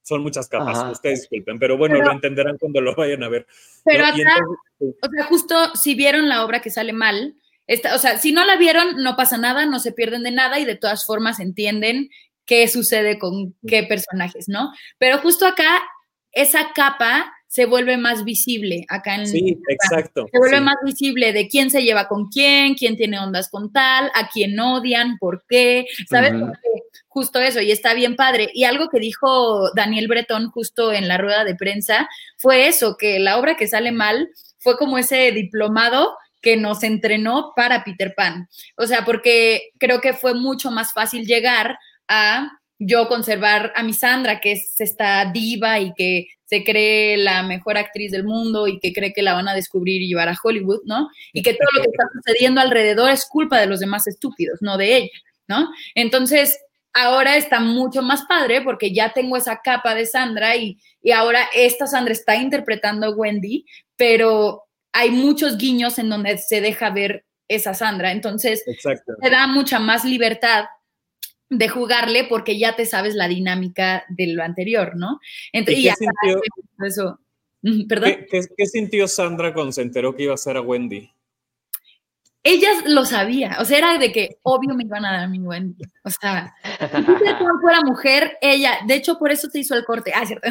son 0.01 0.23
muchas 0.23 0.49
capas, 0.49 0.91
ustedes 0.91 1.21
disculpen, 1.21 1.59
pero 1.59 1.77
bueno, 1.77 2.01
lo 2.01 2.11
entenderán 2.11 2.57
cuando 2.57 2.81
lo 2.81 2.95
vayan 2.95 3.23
a 3.23 3.29
ver. 3.29 3.47
Pero 3.85 4.03
o 4.09 5.09
sea, 5.09 5.25
justo 5.25 5.55
si 5.75 5.93
vieron 5.93 6.27
la 6.27 6.43
obra 6.43 6.61
que 6.61 6.71
sale 6.71 6.91
mal, 6.91 7.35
o 7.93 7.97
sea, 7.97 8.17
si 8.17 8.31
no 8.31 8.45
la 8.45 8.57
vieron, 8.57 9.01
no 9.01 9.15
pasa 9.15 9.37
nada, 9.37 9.65
no 9.65 9.79
se 9.79 9.93
pierden 9.93 10.23
de 10.23 10.31
nada 10.31 10.59
y 10.59 10.65
de 10.65 10.75
todas 10.75 11.05
formas 11.05 11.39
entienden 11.39 12.09
qué 12.45 12.67
sucede 12.67 13.19
con 13.19 13.55
qué 13.65 13.83
personajes, 13.83 14.49
¿no? 14.49 14.73
Pero 14.97 15.19
justo 15.19 15.45
acá, 15.45 15.81
esa 16.33 16.73
capa 16.73 17.31
se 17.53 17.67
vuelve 17.67 17.97
más 17.97 18.23
visible 18.23 18.83
acá 18.89 19.13
en 19.13 19.27
Sí, 19.27 19.59
exacto. 19.69 20.25
Se 20.31 20.39
vuelve 20.39 20.59
más 20.59 20.77
visible 20.83 21.33
de 21.33 21.47
quién 21.47 21.69
se 21.69 21.83
lleva 21.83 22.07
con 22.07 22.29
quién, 22.29 22.73
quién 22.73 22.97
tiene 22.97 23.19
ondas 23.19 23.47
con 23.47 23.71
tal, 23.71 24.09
a 24.15 24.27
quién 24.27 24.59
odian, 24.59 25.19
por 25.19 25.45
qué, 25.47 25.85
¿sabes? 26.09 26.33
Justo 27.07 27.39
eso, 27.39 27.61
y 27.61 27.69
está 27.69 27.93
bien 27.93 28.15
padre. 28.15 28.49
Y 28.55 28.63
algo 28.63 28.89
que 28.89 28.99
dijo 28.99 29.71
Daniel 29.75 30.07
Bretón 30.07 30.49
justo 30.49 30.91
en 30.91 31.07
la 31.07 31.19
rueda 31.19 31.43
de 31.43 31.53
prensa 31.53 32.09
fue 32.37 32.65
eso, 32.65 32.97
que 32.97 33.19
la 33.19 33.37
obra 33.37 33.55
que 33.55 33.67
sale 33.67 33.91
mal 33.91 34.29
fue 34.57 34.75
como 34.75 34.97
ese 34.97 35.31
diplomado 35.31 36.17
que 36.41 36.57
nos 36.57 36.81
entrenó 36.81 37.53
para 37.55 37.83
Peter 37.83 38.15
Pan. 38.17 38.47
O 38.77 38.87
sea, 38.87 39.05
porque 39.05 39.69
creo 39.77 40.01
que 40.01 40.13
fue 40.13 40.33
mucho 40.33 40.71
más 40.71 40.91
fácil 40.91 41.27
llegar 41.27 41.77
a 42.07 42.49
yo 42.79 43.07
conservar 43.07 43.71
a 43.75 43.83
mi 43.83 43.93
Sandra, 43.93 44.39
que 44.41 44.53
es 44.53 44.73
esta 44.79 45.31
diva 45.31 45.79
y 45.79 45.93
que 45.93 46.27
se 46.53 46.63
cree 46.63 47.17
la 47.17 47.41
mejor 47.41 47.79
actriz 47.79 48.11
del 48.11 48.25
mundo 48.25 48.67
y 48.67 48.79
que 48.79 48.93
cree 48.93 49.11
que 49.11 49.23
la 49.23 49.33
van 49.33 49.47
a 49.47 49.55
descubrir 49.55 50.03
y 50.03 50.07
llevar 50.07 50.29
a 50.29 50.37
Hollywood, 50.41 50.81
¿no? 50.85 51.09
Y 51.33 51.41
que 51.41 51.53
todo 51.53 51.67
lo 51.73 51.81
que 51.81 51.89
está 51.89 52.03
sucediendo 52.13 52.61
alrededor 52.61 53.09
es 53.09 53.25
culpa 53.25 53.59
de 53.59 53.65
los 53.65 53.79
demás 53.79 54.05
estúpidos, 54.05 54.59
no 54.61 54.77
de 54.77 54.97
ella, 54.97 55.19
¿no? 55.47 55.71
Entonces, 55.95 56.59
ahora 56.93 57.37
está 57.37 57.59
mucho 57.59 58.03
más 58.03 58.25
padre 58.25 58.61
porque 58.61 58.93
ya 58.93 59.13
tengo 59.13 59.35
esa 59.35 59.61
capa 59.63 59.95
de 59.95 60.05
Sandra 60.05 60.55
y, 60.55 60.77
y 61.01 61.09
ahora 61.09 61.49
esta 61.55 61.87
Sandra 61.87 62.13
está 62.13 62.35
interpretando 62.35 63.07
a 63.07 63.15
Wendy, 63.15 63.65
pero 63.95 64.65
hay 64.91 65.09
muchos 65.09 65.57
guiños 65.57 65.97
en 65.97 66.07
donde 66.07 66.37
se 66.37 66.61
deja 66.61 66.91
ver 66.91 67.25
esa 67.47 67.73
Sandra. 67.73 68.11
Entonces, 68.11 68.63
se 68.63 69.29
da 69.31 69.47
mucha 69.47 69.79
más 69.79 70.05
libertad 70.05 70.65
de 71.49 71.69
jugarle 71.69 72.25
porque 72.25 72.57
ya 72.57 72.75
te 72.75 72.85
sabes 72.85 73.15
la 73.15 73.27
dinámica 73.27 74.05
de 74.09 74.27
lo 74.27 74.43
anterior, 74.43 74.95
¿no? 74.95 75.19
Entonces, 75.51 75.83
qué, 75.83 76.05
sintió, 76.05 76.41
eso, 76.85 77.19
¿Perdón? 77.87 78.25
¿Qué, 78.29 78.65
sintió 78.65 79.07
Sandra 79.07 79.53
cuando 79.53 79.71
se 79.71 79.81
enteró 79.81 80.15
que 80.15 80.23
iba 80.23 80.33
a 80.33 80.37
ser 80.37 80.57
a 80.57 80.61
Wendy? 80.61 81.09
Ella 82.45 82.69
lo 82.87 83.05
sabía, 83.05 83.55
o 83.61 83.65
sea, 83.65 83.77
era 83.77 83.97
de 83.97 84.11
que 84.11 84.37
obvio 84.43 84.75
me 84.75 84.83
iban 84.83 85.05
a 85.05 85.13
dar 85.13 85.21
a 85.21 85.27
mi 85.29 85.39
Wendy. 85.39 85.81
O 86.03 86.09
sea, 86.09 86.53
si 86.77 87.61
fuera 87.61 87.79
mujer, 87.85 88.37
ella, 88.41 88.79
de 88.85 88.95
hecho, 88.95 89.17
por 89.17 89.31
eso 89.31 89.47
te 89.47 89.59
hizo 89.59 89.75
el 89.75 89.85
corte. 89.85 90.11
Ah, 90.13 90.25
cierto. 90.25 90.49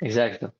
Exacto. 0.00 0.54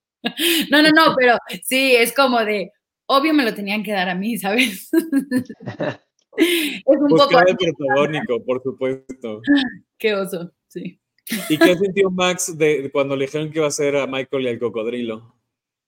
No, 0.71 0.83
no, 0.83 0.91
no, 0.91 1.15
pero 1.17 1.39
sí, 1.65 1.97
es 1.97 2.15
como 2.15 2.45
de, 2.45 2.73
obvio 3.07 3.33
me 3.33 3.45
lo 3.45 3.55
tenían 3.55 3.83
que 3.83 3.93
dar 3.93 4.11
a 4.11 4.15
mí, 4.15 4.37
¿sabes? 4.37 4.91
es 6.37 6.83
un 6.87 7.09
pues 7.09 7.23
poco. 7.23 7.41
el 7.41 7.57
protagónico, 7.57 8.45
por 8.45 8.63
supuesto. 8.63 9.41
Qué 9.99 10.15
oso, 10.15 10.53
sí. 10.69 11.01
¿Y 11.49 11.59
qué 11.59 11.77
sintió 11.77 12.11
Max 12.11 12.57
de, 12.57 12.91
cuando 12.93 13.17
le 13.17 13.27
dijeron 13.27 13.51
que 13.51 13.59
iba 13.59 13.67
a 13.67 13.71
ser 13.71 13.97
a 13.97 14.07
Michael 14.07 14.45
y 14.45 14.49
al 14.49 14.59
cocodrilo? 14.59 15.35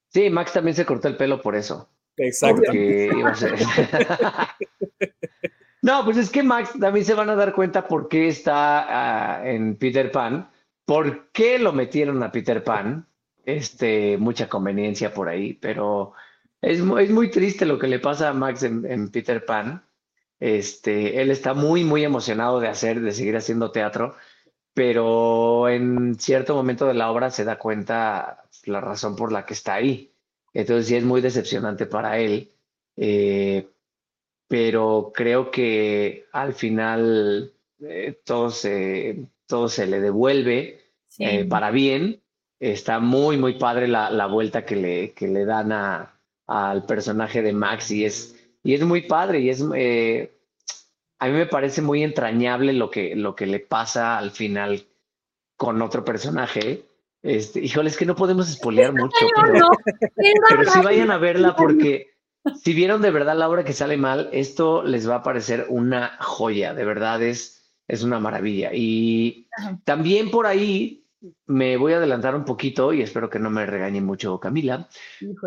Sí, 0.09 0.31
Max 0.31 0.53
también 0.53 0.75
se 0.75 0.87
cortó 0.87 1.09
el 1.09 1.17
pelo 1.17 1.43
por 1.43 1.57
eso. 1.57 1.91
Exacto. 2.17 2.73
no, 5.83 6.05
pues 6.05 6.17
es 6.17 6.31
que 6.31 6.43
Max 6.43 6.73
también 6.81 7.05
se 7.05 7.15
van 7.15 7.31
a 7.31 7.37
dar 7.37 7.55
cuenta 7.55 7.87
por 7.87 8.09
qué 8.09 8.29
está 8.29 9.39
ah, 9.39 9.49
en 9.49 9.77
Peter 9.77 10.11
Pan, 10.11 10.51
por 10.87 11.31
qué 11.33 11.59
lo 11.59 11.73
metieron 11.73 12.23
a 12.23 12.33
Peter 12.33 12.65
Pan. 12.65 13.07
Este, 13.45 14.17
mucha 14.19 14.49
conveniencia 14.49 15.15
por 15.15 15.29
ahí, 15.29 15.55
pero 15.55 16.15
Es, 16.61 16.81
es, 16.81 17.11
muy 17.11 17.31
triste 17.31 17.65
lo 17.65 17.79
que 17.79 17.87
le 17.87 18.01
pasa 18.01 18.31
a 18.31 18.33
Max 18.33 18.65
en, 18.65 19.09
Peter 19.11 19.45
Pan. 19.45 19.86
Este, 20.39 21.21
él 21.23 21.31
está 21.31 21.55
muy, 21.55 21.85
muy 21.85 22.05
emocionado 22.05 22.61
de 22.61 22.69
hacer, 22.69 23.01
de 23.01 23.13
seguir 23.13 23.37
haciendo 23.37 23.71
teatro, 23.73 24.17
pero 24.75 25.69
en 25.69 26.19
cierto 26.19 26.55
momento 26.55 26.87
de 26.87 26.95
la 26.95 27.11
obra 27.11 27.31
se 27.31 27.45
da 27.45 27.59
cuenta 27.59 28.45
la 28.65 28.81
razón 28.81 29.17
por 29.17 29.33
la 29.33 29.47
que 29.47 29.55
está 29.55 29.75
ahí. 29.75 30.13
Entonces 30.53 30.87
sí 30.87 30.97
es 30.97 31.05
muy 31.05 31.21
decepcionante 31.21 31.87
para 31.87 32.19
él, 32.19 32.53
eh, 32.97 33.69
pero 34.49 35.13
creo 35.15 35.51
que 35.51 36.27
al 36.33 36.55
final 36.55 37.53
eh, 37.81 38.21
todo, 38.25 38.51
se, 38.51 39.27
todo 39.47 39.69
se 39.69 39.87
le 39.87 40.01
devuelve 40.01 40.81
eh, 41.19 41.45
para 41.45 41.71
bien. 41.71 42.23
Está 42.59 43.01
muy, 43.01 43.37
muy 43.37 43.59
padre 43.59 43.89
la, 43.89 44.11
la 44.11 44.27
vuelta 44.27 44.65
que 44.65 44.77
le, 44.77 45.13
que 45.13 45.29
le 45.29 45.45
dan 45.45 45.73
a, 45.73 46.19
al 46.47 46.87
personaje 46.87 47.43
de 47.43 47.53
Max 47.53 47.91
y 47.91 48.05
es, 48.05 48.36
y 48.67 48.75
es 48.75 48.83
muy 48.83 49.03
padre 49.03 49.41
y 49.41 49.51
es... 49.51 49.63
a 49.63 51.27
mí 51.27 51.33
me 51.33 51.47
parece 51.47 51.83
muy 51.83 52.03
entrañable 52.03 52.73
lo 52.73 52.91
que, 52.91 53.15
lo 53.17 53.35
que 53.35 53.47
le 53.47 53.61
pasa 53.61 54.19
al 54.19 54.31
final 54.31 54.87
con 55.57 55.81
otro 55.81 56.05
personaje 56.05 56.85
este, 57.27 57.61
híjole, 57.61 57.89
es 57.89 57.97
que 57.97 58.07
no 58.07 58.15
podemos 58.15 58.49
espolear 58.49 58.93
mucho. 58.93 59.27
Pero, 59.35 59.69
pero 60.49 60.71
sí 60.71 60.81
vayan 60.81 61.11
a 61.11 61.19
verla 61.19 61.57
porque 61.57 62.15
si 62.63 62.73
vieron 62.73 63.03
de 63.03 63.11
verdad 63.11 63.37
la 63.37 63.49
obra 63.49 63.65
que 63.65 63.73
sale 63.73 63.97
mal, 63.97 64.29
esto 64.33 64.85
les 64.85 65.09
va 65.09 65.17
a 65.17 65.23
parecer 65.25 65.67
una 65.69 66.17
joya, 66.21 66.73
de 66.73 66.85
verdad 66.85 67.21
es, 67.23 67.75
es 67.89 68.05
una 68.05 68.21
maravilla. 68.21 68.71
Y 68.73 69.49
también 69.85 70.31
por 70.31 70.47
ahí 70.47 71.06
me 71.47 71.77
voy 71.77 71.93
a 71.93 71.97
adelantar 71.97 72.35
un 72.35 72.45
poquito 72.45 72.93
y 72.93 73.03
espero 73.03 73.31
que 73.31 73.39
no 73.39 73.51
me 73.51 73.67
regañe 73.67 74.01
mucho 74.01 74.39
Camila, 74.39 74.89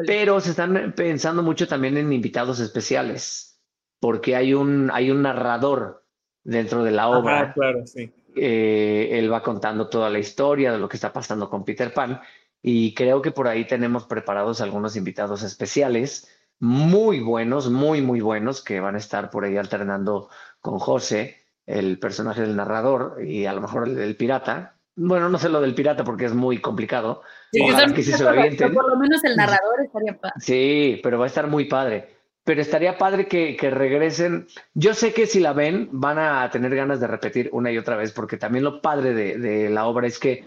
pero 0.05 0.39
se 0.39 0.51
están 0.51 0.93
pensando 0.95 1.43
mucho 1.43 1.67
también 1.67 1.97
en 1.97 2.11
invitados 2.11 2.59
especiales, 2.59 3.61
porque 3.99 4.35
hay 4.35 4.53
un, 4.53 4.89
hay 4.91 5.11
un 5.11 5.21
narrador 5.21 6.05
dentro 6.43 6.83
de 6.83 6.91
la 6.91 7.09
obra. 7.09 7.53
claro, 7.53 7.85
sí. 7.85 8.11
Eh, 8.35 9.09
él 9.13 9.31
va 9.31 9.41
contando 9.41 9.89
toda 9.89 10.09
la 10.09 10.19
historia 10.19 10.71
de 10.71 10.77
lo 10.77 10.87
que 10.87 10.97
está 10.97 11.11
pasando 11.11 11.49
con 11.49 11.65
Peter 11.65 11.93
Pan 11.93 12.21
y 12.61 12.93
creo 12.93 13.21
que 13.21 13.31
por 13.31 13.47
ahí 13.47 13.65
tenemos 13.65 14.05
preparados 14.05 14.61
algunos 14.61 14.95
invitados 14.95 15.43
especiales 15.43 16.29
muy 16.59 17.21
buenos, 17.21 17.69
muy, 17.69 18.01
muy 18.01 18.19
buenos, 18.19 18.61
que 18.61 18.79
van 18.79 18.95
a 18.95 18.99
estar 18.99 19.29
por 19.29 19.45
ahí 19.45 19.57
alternando 19.57 20.29
con 20.59 20.77
José, 20.77 21.37
el 21.65 21.99
personaje 21.99 22.41
del 22.41 22.55
narrador 22.55 23.23
y 23.25 23.45
a 23.45 23.53
lo 23.53 23.61
mejor 23.61 23.87
el 23.87 23.95
del 23.95 24.17
pirata. 24.17 24.78
Bueno, 25.01 25.29
no 25.29 25.37
sé 25.37 25.49
lo 25.49 25.61
del 25.61 25.73
pirata 25.73 26.03
porque 26.03 26.25
es 26.25 26.33
muy 26.33 26.59
complicado. 26.59 27.21
Sí, 27.51 27.61
que 27.95 28.03
sí 28.03 28.11
se 28.11 28.23
lo 28.23 28.31
Por 28.73 28.89
lo 28.89 28.97
menos 28.97 29.23
el 29.23 29.35
narrador 29.35 29.81
estaría 29.83 30.17
padre. 30.19 30.35
Sí, 30.39 30.99
pero 31.01 31.17
va 31.17 31.25
a 31.25 31.27
estar 31.27 31.47
muy 31.47 31.65
padre 31.65 32.19
pero 32.49 32.61
estaría 32.61 32.97
padre 32.97 33.27
que, 33.27 33.55
regresen. 33.69 34.47
Yo 34.73 34.95
sé 34.95 35.13
que 35.13 35.27
si 35.27 35.39
la 35.39 35.53
ven 35.53 35.87
van 35.91 36.17
a 36.17 36.49
tener 36.49 36.75
ganas 36.75 36.99
de 36.99 37.05
repetir 37.05 37.47
una 37.53 37.71
y 37.71 37.77
otra 37.77 37.95
vez, 37.95 38.11
porque 38.11 38.37
también 38.37 38.63
lo 38.63 38.81
padre 38.81 39.13
de, 39.13 39.69
la 39.69 39.85
obra 39.85 40.07
es 40.07 40.17
que 40.17 40.43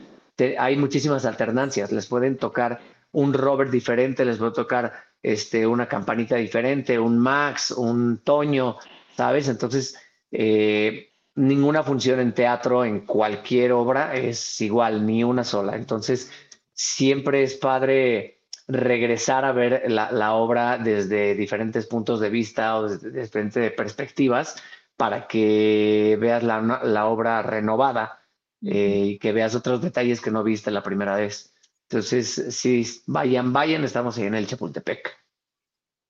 hay 0.59 0.77
muchísimas 0.77 1.25
alternancias. 1.25 1.93
Les 1.93 2.09
pueden 2.09 2.38
tocar 2.38 2.81
un 3.12 3.33
Robert 3.33 3.71
diferente, 3.71 4.25
les 4.25 4.38
puede 4.38 4.51
tocar 4.51 4.93
este, 5.23 5.65
una 5.65 5.87
campanita 5.87 6.35
diferente, 6.35 6.99
un 6.99 7.21
Max, 7.21 7.71
un 7.71 8.19
Toño, 8.25 8.79
¿sabes? 9.17 9.47
Entonces, 9.47 9.97
eh, 10.33 11.12
ninguna 11.35 11.83
función 11.83 12.21
en 12.21 12.35
teatro, 12.35 12.85
en 12.85 13.07
cualquier 13.07 13.73
obra, 13.73 14.14
es 14.14 14.61
igual, 14.61 15.07
ni 15.07 15.25
una 15.25 15.45
sola. 15.45 15.77
Entonces, 15.77 16.31
siempre 16.75 17.42
es 17.42 17.55
padre 17.55 18.42
regresar 18.68 19.45
a 19.45 19.53
ver 19.53 19.90
la, 19.90 20.35
obra 20.35 20.79
desde 20.79 21.35
diferentes 21.35 21.87
puntos 21.87 22.21
de 22.21 22.31
vista 22.31 22.77
o 22.77 22.88
desde 22.88 23.11
diferentes 23.11 23.73
perspectivas 23.73 24.57
para 24.97 25.27
que 25.27 26.16
veas 26.21 26.42
la, 26.42 27.07
obra 27.07 27.42
renovada 27.42 28.23
eh, 28.62 29.03
y 29.07 29.18
que 29.18 29.33
veas 29.33 29.55
otros 29.55 29.83
detalles 29.83 30.21
que 30.21 30.31
no 30.31 30.45
viste 30.45 30.71
la 30.71 30.83
primera 30.83 31.16
vez. 31.16 31.55
Entonces, 31.88 32.57
si 32.57 32.87
vayan, 33.07 33.53
vayan, 33.53 33.85
estamos 33.85 34.16
ahí 34.16 34.25
en 34.25 34.35
el 34.35 34.47
Chapultepec. 34.47 35.18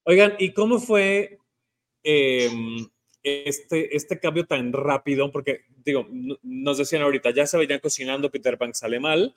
Oigan, 0.04 0.35
¿y 0.38 0.52
cómo 0.52 0.78
fue 0.78 1.38
em, 2.02 2.88
este, 3.22 3.96
este 3.96 4.18
cambio 4.18 4.46
tan 4.46 4.72
rápido? 4.72 5.30
Porque, 5.30 5.64
digo, 5.85 6.06
nos 6.42 6.78
decían 6.78 7.02
ahorita, 7.02 7.30
ya 7.30 7.46
se 7.46 7.58
venían 7.58 7.80
cocinando, 7.80 8.30
Peter 8.30 8.58
Pan 8.58 8.74
sale 8.74 9.00
mal, 9.00 9.35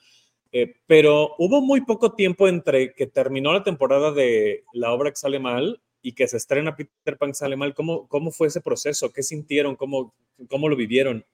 eh, 0.52 0.76
pero 0.86 1.34
hubo 1.38 1.60
muy 1.60 1.82
poco 1.82 2.12
tiempo 2.12 2.48
entre 2.48 2.94
que 2.94 3.06
terminó 3.06 3.52
la 3.52 3.64
temporada 3.64 4.12
de 4.12 4.64
la 4.72 4.92
obra 4.92 5.10
que 5.10 5.16
sale 5.16 5.38
mal 5.38 5.80
y 6.02 6.12
que 6.12 6.28
se 6.28 6.36
estrena 6.36 6.76
Peter 6.76 7.18
Pan 7.18 7.34
sale 7.34 7.56
mal. 7.56 7.74
¿Cómo, 7.74 8.06
cómo 8.08 8.30
fue 8.30 8.48
ese 8.48 8.60
proceso? 8.60 9.12
¿Qué 9.12 9.22
sintieron? 9.22 9.76
¿Cómo, 9.76 10.14
cómo 10.48 10.68
lo 10.68 10.76
vivieron? 10.76 11.24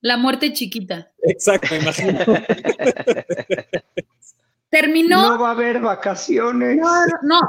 La 0.00 0.16
muerte 0.16 0.52
chiquita. 0.52 1.12
Exacto, 1.22 1.74
imagino. 1.74 2.18
Terminó. 4.70 5.30
No 5.30 5.38
va 5.38 5.48
a 5.48 5.52
haber 5.52 5.80
vacaciones. 5.80 6.76
No, 6.76 7.06
no, 7.22 7.40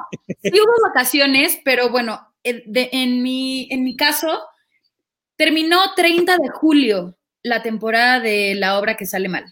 sí 0.41 0.51
hubo 0.53 0.87
vacaciones, 0.87 1.59
pero 1.63 1.89
bueno, 1.89 2.19
en, 2.43 3.21
mi, 3.21 3.67
en 3.71 3.83
mi 3.83 3.95
caso, 3.95 4.41
terminó 5.35 5.79
30 5.95 6.37
de 6.37 6.49
julio 6.49 7.17
la 7.43 7.63
temporada 7.63 8.19
de 8.19 8.55
la 8.55 8.77
obra 8.77 8.97
que 8.97 9.05
sale 9.05 9.29
mal. 9.29 9.45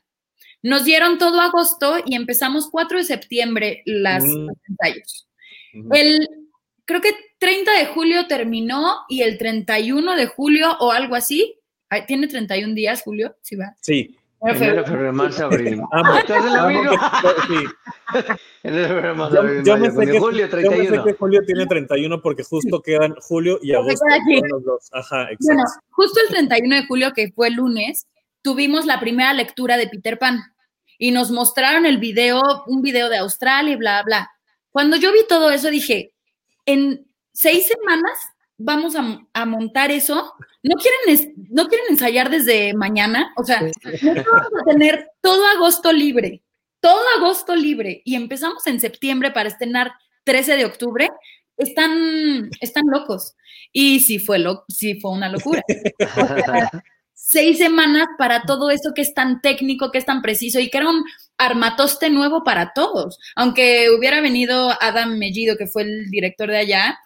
Nos 0.62 0.84
dieron 0.84 1.18
todo 1.18 1.40
agosto 1.40 1.98
y 2.06 2.16
empezamos 2.16 2.70
4 2.70 2.98
de 2.98 3.04
septiembre 3.04 3.82
las, 3.86 4.24
mm. 4.24 4.48
los 4.48 4.58
ensayos. 4.68 5.28
El, 5.92 6.28
creo 6.86 7.02
que 7.02 7.14
30 7.38 7.72
de 7.80 7.86
julio 7.88 8.28
terminó 8.28 9.00
y 9.08 9.22
el 9.22 9.38
31 9.38 10.16
de 10.16 10.26
julio 10.28 10.78
o 10.80 10.92
algo 10.92 11.16
así. 11.16 11.56
¿Tiene 12.08 12.28
31 12.28 12.76
días, 12.76 13.02
Julio? 13.02 13.36
Sí, 13.42 13.56
va. 13.56 13.76
Sí. 13.82 14.19
Enero, 14.42 14.86
febrero, 14.86 15.14
marzo, 15.14 15.46
abril. 15.46 15.82
Entonces 15.92 16.54
lo 16.54 16.68
mismo. 16.70 16.92
Sí. 17.48 17.66
Enero, 18.64 18.88
febrero, 18.88 19.16
marzo, 19.16 19.40
abril, 19.40 19.64
yo, 19.66 19.78
me 19.78 19.92
sé 19.92 20.12
que, 20.12 20.20
julio 20.20 20.50
31. 20.50 20.84
Yo 20.84 20.92
me 20.92 20.98
sé 20.98 21.04
que 21.04 21.18
julio 21.18 21.42
tiene 21.46 21.66
31 21.66 22.22
porque 22.22 22.44
justo 22.44 22.82
quedan 22.84 23.16
julio 23.20 23.60
y 23.62 23.74
agosto. 23.74 24.06
Los 24.50 24.64
dos. 24.64 24.90
Ajá, 24.94 25.24
exacto. 25.24 25.46
Bueno, 25.46 25.64
justo 25.90 26.20
el 26.22 26.30
31 26.30 26.76
de 26.76 26.88
julio, 26.88 27.12
que 27.14 27.32
fue 27.34 27.50
el 27.50 27.56
lunes, 27.56 28.08
tuvimos 28.42 28.86
la 28.86 29.00
primera 29.00 29.34
lectura 29.34 29.76
de 29.78 29.88
Peter 29.88 30.18
Pan 30.18 30.40
y 30.98 31.12
nos 31.12 31.32
mostraron 31.32 31.86
el 31.86 31.98
video, 31.98 32.42
un 32.68 32.82
video 32.82 33.10
de 33.10 33.18
Australia 33.18 33.74
y 33.74 33.78
bla, 33.78 34.04
bla. 34.04 34.32
Cuando 34.70 34.96
yo 34.96 35.12
vi 35.12 35.20
todo 35.28 35.52
eso 35.52 35.70
dije, 35.70 36.14
en 36.66 37.06
seis 37.34 37.68
semanas 37.68 38.18
vamos 38.60 38.96
a, 38.96 39.46
montar 39.46 39.90
eso. 39.90 40.34
¿No 40.62 40.76
quieren, 40.76 41.34
¿No 41.50 41.68
quieren 41.68 41.88
ensayar 41.90 42.30
desde 42.30 42.74
mañana? 42.74 43.34
O 43.38 43.44
sea, 43.44 43.62
vamos 43.62 44.52
a 44.62 44.70
tener 44.70 45.10
todo 45.22 45.44
agosto 45.56 45.92
libre, 45.92 46.44
todo 46.80 47.02
agosto 47.18 47.56
libre 47.56 48.02
y 48.06 48.16
empezamos 48.16 48.68
en 48.68 48.80
septiembre 48.80 49.32
para 49.32 49.50
estrenar 49.50 49.94
13 50.26 50.58
de 50.58 50.66
octubre. 50.66 51.10
Están, 51.58 52.50
están 52.62 52.86
locos. 52.88 53.36
Y 53.72 54.00
sí 54.02 54.20
fue, 54.20 54.40
lo, 54.40 54.66
sí 54.68 55.00
fue 55.00 55.12
una 55.12 55.30
locura. 55.30 55.64
seis 57.14 57.58
semanas 57.58 58.08
para 58.18 58.44
todo 58.44 58.72
eso 58.72 58.94
que 58.96 59.02
es 59.02 59.14
tan 59.14 59.42
técnico, 59.42 59.92
que 59.92 59.98
es 59.98 60.06
tan 60.06 60.22
preciso 60.22 60.60
y 60.60 60.70
que 60.70 60.78
era 60.78 60.90
un 60.90 61.04
armatoste 61.38 62.10
nuevo 62.10 62.44
para 62.44 62.74
todos. 62.74 63.20
Aunque 63.36 63.90
hubiera 63.98 64.22
venido 64.22 64.72
Adam 64.82 65.18
Mellido, 65.18 65.58
que 65.58 65.68
fue 65.68 65.84
el 65.84 66.10
director 66.10 66.50
de 66.50 66.58
allá, 66.58 67.00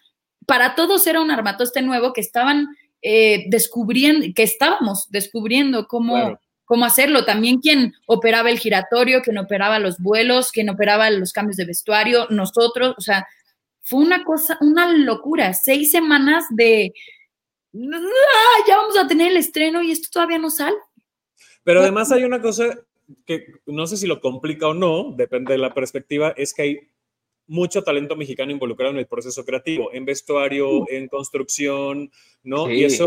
para 0.46 0.76
todos 0.76 1.06
era 1.08 1.22
un 1.22 1.32
armatoste 1.32 1.82
nuevo 1.82 2.14
que 2.14 2.22
estaban 2.22 2.68
eh, 3.02 3.46
descubriendo, 3.48 4.26
que 4.36 4.44
estábamos 4.44 5.10
descubriendo 5.10 5.88
cómo, 5.88 6.40
cómo 6.66 6.86
hacerlo. 6.86 7.26
También 7.26 7.60
quien 7.60 7.94
operaba 8.06 8.50
el 8.50 8.60
giratorio, 8.60 9.22
quien 9.22 9.38
operaba 9.38 9.80
los 9.80 10.00
vuelos, 10.00 10.52
quien 10.52 10.70
operaba 10.70 11.10
los 11.10 11.34
cambios 11.34 11.58
de 11.58 11.66
vestuario, 11.66 12.28
nosotros, 12.30 12.96
o 12.98 13.02
sea, 13.02 13.28
fue 13.82 14.00
una 14.00 14.24
cosa, 14.24 14.58
una 14.62 14.92
locura. 14.92 15.54
Seis 15.54 15.92
semanas 15.92 16.46
de, 16.50 16.94
ya 17.74 18.78
vamos 18.78 18.98
a 18.98 19.08
tener 19.08 19.32
el 19.32 19.38
estreno 19.38 19.82
y 19.82 19.92
esto 19.92 20.10
todavía 20.12 20.40
no 20.40 20.50
sale. 20.50 20.78
Pero 21.64 21.82
además 21.82 22.12
hay 22.12 22.24
una 22.24 22.42
cosa 22.42 22.78
que 23.26 23.48
no 23.66 23.86
sé 23.88 23.98
si 23.98 24.08
lo 24.08 24.22
complica 24.22 24.68
o 24.68 24.74
no, 24.74 25.12
depende 25.12 25.54
de 25.54 25.60
la 25.60 25.74
perspectiva, 25.74 26.34
es 26.38 26.54
que 26.54 26.62
hay 26.62 26.80
mucho 27.48 27.84
talento 27.84 28.16
mexicano 28.16 28.52
involucrado 28.52 28.92
en 28.92 29.00
el 29.00 29.08
proceso 29.08 29.46
creativo, 29.46 29.90
en 29.94 30.06
vestuario, 30.06 30.90
en 30.90 31.08
construcción, 31.08 32.12
¿no? 32.44 32.70
Y 32.72 32.84
eso, 32.84 33.06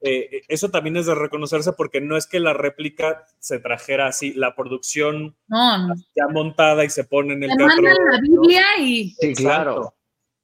eh, 0.00 0.42
eso 0.48 0.70
también 0.70 0.96
es 0.96 1.06
de 1.06 1.14
reconocerse 1.14 1.72
porque 1.72 2.00
no 2.00 2.16
es 2.16 2.26
que 2.26 2.40
la 2.40 2.52
réplica 2.52 3.24
se 3.38 3.58
trajera 3.58 4.08
así, 4.08 4.32
la 4.34 4.54
producción 4.54 5.36
ya 5.48 6.28
montada 6.32 6.84
y 6.84 6.90
se 6.90 7.04
pone 7.04 7.34
en 7.34 7.44
el 7.44 7.56
teatro. 7.56 7.82
la 7.82 8.20
Biblia 8.20 8.64
y... 8.80 9.10
Sí, 9.20 9.34
claro. 9.34 9.92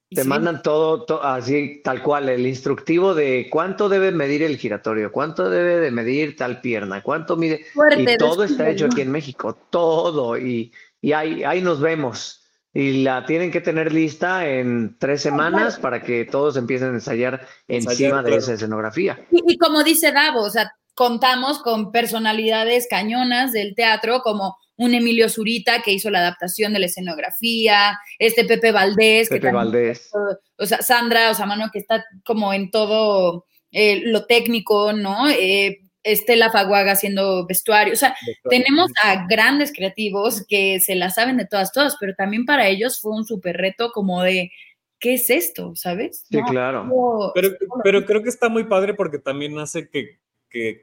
Te 0.09 0.23
mandan 0.23 0.61
todo, 0.61 1.23
así, 1.23 1.81
tal 1.83 2.03
cual, 2.03 2.29
el 2.29 2.45
instructivo 2.45 3.15
de 3.15 3.47
cuánto 3.49 3.89
debe 3.89 4.11
medir 4.11 4.43
el 4.43 4.57
giratorio, 4.57 5.11
cuánto 5.11 5.49
debe 5.49 5.79
de 5.79 5.89
medir 5.89 6.35
tal 6.35 6.61
pierna, 6.61 7.01
cuánto 7.01 7.35
mide. 7.35 7.65
y 7.97 8.17
todo 8.17 8.43
está 8.43 8.69
hecho 8.69 8.85
aquí 8.85 9.01
en 9.01 9.11
México, 9.11 9.57
todo. 9.71 10.37
Y, 10.37 10.71
y 11.01 11.13
ahí, 11.13 11.43
ahí 11.43 11.61
nos 11.61 11.81
vemos. 11.81 12.42
Y 12.73 13.03
la 13.03 13.25
tienen 13.25 13.51
que 13.51 13.61
tener 13.61 13.93
lista 13.93 14.47
en 14.47 14.97
tres 14.97 15.21
semanas 15.21 15.77
para 15.77 16.01
que 16.01 16.25
todos 16.25 16.57
empiecen 16.57 16.89
a 16.89 16.95
ensayar, 16.95 17.47
encima 17.67 18.23
de 18.23 18.35
esa 18.35 18.53
escenografía. 18.53 19.19
Y, 19.31 19.57
como 19.57 19.83
dice 19.83 20.11
Davo, 20.11 20.41
o 20.41 20.49
sea, 20.49 20.73
contamos 20.95 21.59
con 21.59 21.91
personalidades 21.91 22.87
cañonas 22.89 23.51
del 23.51 23.75
teatro 23.75 24.21
como 24.21 24.57
un 24.75 24.95
Emilio 24.95 25.29
Zurita 25.29 25.83
que 25.83 25.91
hizo 25.91 26.09
la 26.09 26.19
adaptación 26.19 26.73
de 26.73 26.79
la 26.79 26.87
escenografía, 26.87 27.99
este 28.17 28.43
Pepe 28.43 28.71
Valdés, 28.71 29.29
Pepe 29.29 29.47
que 29.47 29.53
Valdés. 29.53 30.09
o 30.57 30.65
sea, 30.65 30.81
Sandra, 30.81 31.29
o 31.29 31.35
sea, 31.35 31.45
mano 31.45 31.69
que 31.71 31.77
está 31.77 32.03
como 32.25 32.53
en 32.53 32.71
todo 32.71 33.45
eh, 33.71 34.01
lo 34.05 34.25
técnico, 34.25 34.93
¿no? 34.93 35.29
Eh, 35.29 35.82
Estela 36.03 36.51
Faguaga 36.51 36.91
haciendo 36.91 37.45
vestuario. 37.45 37.93
O 37.93 37.97
sea, 37.97 38.15
tenemos 38.49 38.91
a 39.01 39.25
grandes 39.27 39.71
creativos 39.73 40.45
que 40.47 40.79
se 40.79 40.95
la 40.95 41.09
saben 41.09 41.37
de 41.37 41.45
todas, 41.45 41.71
todas, 41.71 41.95
pero 41.99 42.13
también 42.15 42.45
para 42.45 42.67
ellos 42.67 42.99
fue 43.01 43.15
un 43.15 43.25
súper 43.25 43.57
reto 43.57 43.91
como 43.91 44.21
de, 44.21 44.51
¿qué 44.99 45.15
es 45.15 45.29
esto? 45.29 45.75
¿Sabes? 45.75 46.25
Sí, 46.29 46.39
claro. 46.49 47.31
pero, 47.33 48.05
creo 48.05 48.23
que 48.23 48.29
está 48.29 48.49
muy 48.49 48.65
padre 48.65 48.93
porque 48.93 49.19
también 49.19 49.57
hace 49.59 49.89
que, 49.89 50.19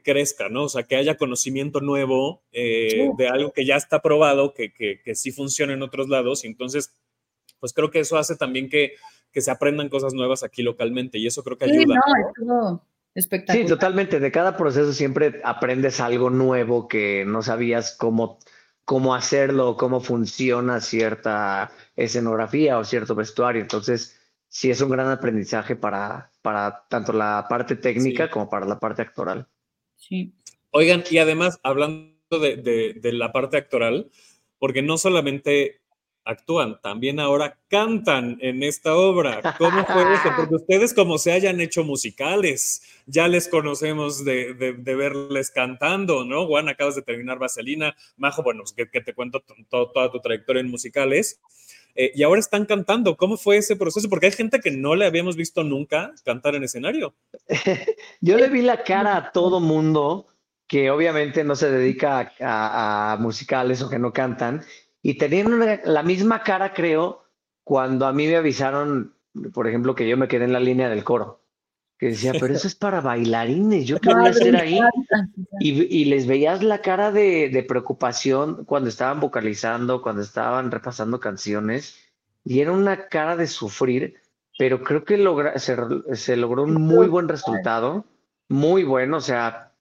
crezca, 0.03 0.49
¿no? 0.49 0.65
O 0.65 0.69
sea, 0.69 0.83
que 0.83 0.97
haya 0.97 1.17
conocimiento 1.17 1.81
nuevo 1.81 2.43
eh, 2.51 3.09
de 3.17 3.29
algo 3.29 3.53
que 3.53 3.65
ya 3.65 3.77
está 3.77 4.03
probado, 4.03 4.53
que, 4.53 4.73
que, 4.73 5.15
sí 5.15 5.31
funciona 5.31 5.73
en 5.73 5.83
otros 5.83 6.09
lados. 6.09 6.45
Y 6.45 6.49
entonces, 6.49 6.93
pues 7.61 7.73
creo 7.73 7.91
que 7.91 8.01
eso 8.01 8.19
hace 8.19 8.37
también 8.37 8.69
que, 8.69 8.95
se 9.33 9.51
aprendan 9.51 9.89
cosas 9.89 10.13
nuevas 10.13 10.43
aquí 10.43 10.63
localmente 10.63 11.19
y 11.19 11.29
eso 11.29 11.45
creo 11.45 11.57
que 11.57 11.67
ayuda. 11.67 11.95
Sí, 12.35 12.45
no, 12.45 12.85
Sí, 13.15 13.67
totalmente. 13.67 14.21
De 14.21 14.31
cada 14.31 14.57
proceso 14.57 14.93
siempre 14.93 15.41
aprendes 15.45 16.01
algo 16.01 16.31
nuevo 16.31 16.87
que 16.87 17.25
no 17.27 17.43
sabías 17.43 17.97
cómo, 17.97 18.39
cómo 18.85 19.15
hacerlo, 19.15 19.77
cómo 19.77 20.01
funciona 20.01 20.81
cierta 20.81 21.73
escenografía 21.97 22.79
o 22.79 22.85
cierto 22.85 23.15
vestuario. 23.15 23.63
Entonces, 23.63 24.21
sí 24.49 24.71
es 24.71 24.81
un 24.81 24.91
gran 24.91 25.09
aprendizaje 25.09 25.75
para, 25.75 26.31
para 26.43 26.87
tanto 26.89 27.13
la 27.13 27.47
parte 27.49 27.77
técnica 27.77 28.31
como 28.31 28.49
para 28.49 28.67
la 28.67 28.79
parte 28.79 29.03
actoral. 29.03 29.49
Sí. 29.97 30.35
Oigan, 30.71 31.03
y 31.11 31.19
además, 31.19 31.59
hablando 31.65 32.15
de, 32.31 32.95
de 33.01 33.13
la 33.13 33.33
parte 33.33 33.57
actoral, 33.57 34.09
porque 34.59 34.83
no 34.83 34.99
solamente 34.99 35.80
actúan, 36.25 36.81
también 36.83 37.19
ahora 37.21 37.59
cantan 37.69 38.39
en 38.41 38.63
esta 38.63 38.95
obra. 38.95 39.55
¿Cómo 39.59 39.85
fue 39.85 40.15
eso? 40.15 40.29
Porque 40.37 40.55
ustedes 40.57 40.95
como 40.95 41.19
se 41.19 41.33
hayan 41.33 41.61
hecho 41.61 41.85
musicales, 41.85 42.83
ya 43.07 43.29
les 43.29 43.49
conocemos 43.49 44.25
de, 44.25 44.53
verles 44.85 45.51
cantando, 45.51 46.25
¿no? 46.25 46.47
Juan, 46.47 46.69
acabas 46.69 46.95
de 46.95 47.03
terminar 47.03 47.39
Vaselina, 47.39 47.97
Majo, 48.17 48.43
bueno, 48.43 48.65
que, 48.77 48.87
te 48.87 49.15
cuento 49.15 49.43
toda 49.69 50.11
tu 50.11 50.21
trayectoria 50.21 50.61
en 50.61 50.71
musicales. 50.71 51.41
Eh, 51.97 52.13
y 52.15 52.23
ahora 52.23 52.39
están 52.39 52.67
cantando. 52.67 53.17
¿Cómo 53.17 53.37
fue 53.37 53.57
ese 53.57 53.75
proceso? 53.75 54.09
Porque 54.09 54.27
hay 54.27 54.33
gente 54.33 54.61
que 54.61 54.71
no 54.71 54.95
le 54.95 55.07
habíamos 55.07 55.35
visto 55.35 55.65
nunca 55.65 56.13
cantar 56.25 56.55
en 56.55 56.63
escenario. 56.63 57.15
Yo 58.21 58.39
le 58.39 58.49
vi 58.49 58.63
la 58.63 58.85
cara 58.85 59.17
a 59.17 59.33
todo 59.33 59.59
mundo 59.59 60.27
que 60.69 60.89
obviamente 60.89 61.43
no 61.43 61.57
se 61.57 61.69
dedica 61.69 62.33
a 62.39 63.17
musicales 63.19 63.83
o 63.83 63.91
que 63.91 63.99
no 63.99 64.13
cantan 64.13 64.63
y 65.03 65.15
tenían 65.15 65.81
la 65.85 66.03
misma 66.03 66.43
cara, 66.43 66.75
creo, 66.75 67.25
cuando 67.65 68.07
a 68.07 68.13
mí 68.13 68.27
me 68.27 68.37
avisaron, 68.37 69.15
por 69.53 69.67
ejemplo, 69.67 69.95
que 69.95 70.09
yo 70.09 70.17
me 70.17 70.29
quedé 70.29 70.45
en 70.45 70.53
la 70.53 70.61
línea 70.61 70.89
del 70.89 71.05
coro. 71.05 71.41
Que 71.99 72.07
decía, 72.09 72.33
pero 72.33 72.55
eso 72.55 72.67
es 72.67 72.75
para 72.75 73.03
bailarines, 73.03 73.87
yo 73.87 74.01
qué 74.01 74.15
voy 74.15 74.27
a 74.27 74.31
hacer 74.31 74.57
ahí. 74.57 74.81
Y, 75.61 76.07
les 76.07 76.27
veías 76.27 76.63
la 76.63 76.81
cara 76.81 77.13
de, 77.13 77.65
preocupación 77.69 78.65
cuando 78.65 78.89
estaban 78.89 79.21
vocalizando, 79.21 80.01
cuando 80.01 80.23
estaban 80.23 80.71
repasando 80.71 81.21
canciones, 81.21 81.99
y 82.43 82.61
era 82.61 82.73
una 82.73 83.09
cara 83.09 83.37
de 83.37 83.47
sufrir, 83.47 84.15
pero 84.59 84.83
creo 84.83 85.05
que 85.05 85.19
logra, 85.19 85.59
se, 85.59 85.77
se 86.15 86.37
logró 86.37 86.63
un 86.63 86.81
muy 86.81 87.07
buen 87.07 87.29
resultado, 87.29 88.07
muy 88.49 88.83
bueno, 88.83 89.19
o 89.19 89.21
sea, 89.21 89.73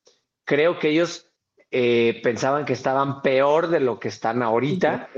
creo 0.43 0.77
que 0.77 0.89
ellos 0.89 1.28
eh, 1.71 2.19
pensaban 2.23 2.65
que 2.65 2.73
estaban 2.73 3.21
peor 3.21 3.67
de 3.67 3.79
lo 3.79 3.99
que 3.99 4.07
están 4.07 4.41
ahorita 4.41 5.09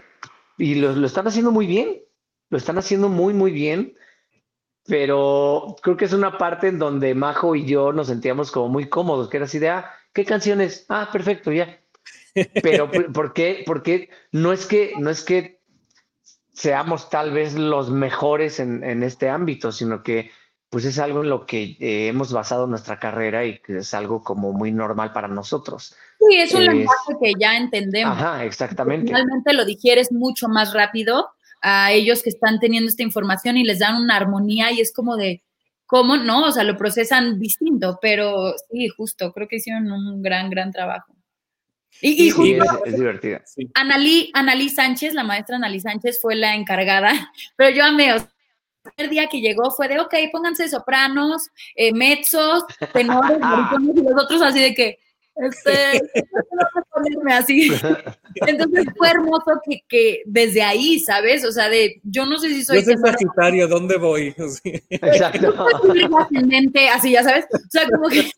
y 0.58 0.76
lo, 0.76 1.06
están 1.06 1.28
haciendo 1.28 1.52
muy 1.52 1.66
bien, 1.66 2.02
lo 2.50 2.58
están 2.58 2.78
haciendo 2.78 3.08
muy, 3.08 3.34
muy 3.34 3.52
bien, 3.52 3.96
pero 4.86 5.76
creo 5.82 5.96
que 5.96 6.06
es 6.06 6.14
una 6.14 6.38
parte 6.38 6.68
en 6.68 6.80
donde 6.80 7.16
Majo 7.16 7.56
y 7.56 7.66
yo 7.66 7.94
nos 7.94 8.08
sentíamos 8.08 8.52
como 8.52 8.68
muy 8.68 8.90
cómodos, 8.90 9.30
que 9.30 9.38
era 9.38 9.46
así 9.46 9.60
de, 9.60 9.70
ah, 9.70 9.92
¿qué 10.14 10.26
canciones? 10.26 10.86
Ah, 10.90 11.10
perfecto, 11.12 11.52
ya. 11.52 11.80
Pero 12.62 12.90
¿por 13.14 13.34
qué? 13.34 13.64
Porque 13.66 14.10
no 14.32 14.52
es 14.52 14.66
que, 14.66 14.94
no 14.98 15.10
es 15.10 15.24
que 15.24 15.62
seamos 16.54 17.10
tal 17.10 17.32
vez 17.32 17.54
los 17.54 17.90
mejores 17.90 18.60
en, 18.60 18.84
en 18.84 19.04
este 19.04 19.30
ámbito, 19.30 19.72
sino 19.72 20.04
que 20.04 20.32
pues 20.72 20.86
es 20.86 21.00
algo 21.00 21.22
en 21.22 21.30
lo 21.30 21.46
que 21.46 21.76
eh, 21.82 22.08
hemos 22.08 22.32
basado 22.32 22.66
nuestra 22.66 22.98
carrera 22.98 23.44
y 23.44 23.60
que 23.60 23.80
es 23.80 23.94
algo 23.94 24.24
como 24.24 24.54
muy 24.54 24.72
normal 24.72 25.12
para 25.12 25.28
nosotros. 25.28 25.96
Sí, 26.30 26.38
es 26.38 26.54
un 26.54 26.66
lenguaje 26.66 27.14
que 27.22 27.34
ya 27.40 27.58
entendemos. 27.58 28.18
Ajá, 28.18 28.46
exactamente. 28.46 29.12
Realmente 29.12 29.54
lo 29.54 29.66
digieres 29.66 30.12
mucho 30.12 30.48
más 30.48 30.74
rápido 30.74 31.30
a 31.62 31.92
ellos 31.92 32.22
que 32.24 32.30
están 32.30 32.60
teniendo 32.60 32.90
esta 32.90 33.04
información 33.04 33.58
y 33.58 33.64
les 33.64 33.80
dan 33.80 33.96
una 33.96 34.18
armonía 34.18 34.72
y 34.72 34.82
es 34.82 34.94
como 34.94 35.16
de, 35.16 35.44
¿cómo 35.86 36.18
no? 36.18 36.46
O 36.46 36.52
sea, 36.52 36.64
lo 36.64 36.78
procesan 36.78 37.40
distinto, 37.40 38.00
pero 38.02 38.54
sí, 38.70 38.88
justo, 38.90 39.32
creo 39.34 39.48
que 39.48 39.58
hicieron 39.58 39.92
un 39.92 40.22
gran, 40.22 40.50
gran 40.50 40.72
trabajo. 40.72 41.14
Y, 42.02 42.28
y 42.28 42.32
sí, 42.32 42.58
es, 42.86 42.96
divertida. 42.96 43.44
Analí, 43.74 44.32
Analí 44.34 44.70
Sánchez, 44.70 45.14
la 45.14 45.24
maestra 45.24 45.58
Analí 45.58 45.80
Sánchez 45.80 46.20
fue 46.22 46.36
la 46.36 46.56
encargada, 46.56 47.12
pero 47.56 47.76
yo 47.76 47.84
amé, 47.84 48.14
o 48.14 48.16
el 48.16 48.92
primer 48.96 49.12
día 49.12 49.28
que 49.28 49.42
llegó 49.42 49.70
fue 49.72 49.88
de, 49.88 50.00
ok, 50.00 50.14
pónganse 50.32 50.68
sopranos, 50.70 51.50
eh, 51.76 51.94
mezzos, 51.94 52.64
tenores, 52.94 53.38
y 53.96 54.02
los 54.02 54.24
otros 54.24 54.42
así 54.42 54.62
de 54.62 54.74
que, 54.74 55.00
este, 55.36 56.02
no 56.52 56.84
ponerme 56.94 57.34
así. 57.34 57.72
Entonces 58.36 58.86
fue 58.98 59.10
hermoso 59.10 59.62
que, 59.66 59.82
que, 59.88 60.22
desde 60.26 60.62
ahí, 60.62 61.00
¿sabes? 61.00 61.46
O 61.46 61.52
sea, 61.52 61.70
de, 61.70 62.00
yo 62.04 62.26
no 62.26 62.38
sé 62.38 62.50
si 62.50 62.64
soy... 62.64 62.80
Yo 62.80 62.94
soy 62.94 62.98
sagitario, 62.98 63.68
¿dónde 63.68 63.98
voy? 63.98 64.36
Exacto. 64.90 65.68
ascendente, 66.18 66.90
así, 66.90 67.12
ya 67.12 67.24
sabes. 67.24 67.46
O 67.54 67.70
sea, 67.70 67.88
como 67.90 68.10
que... 68.10 68.32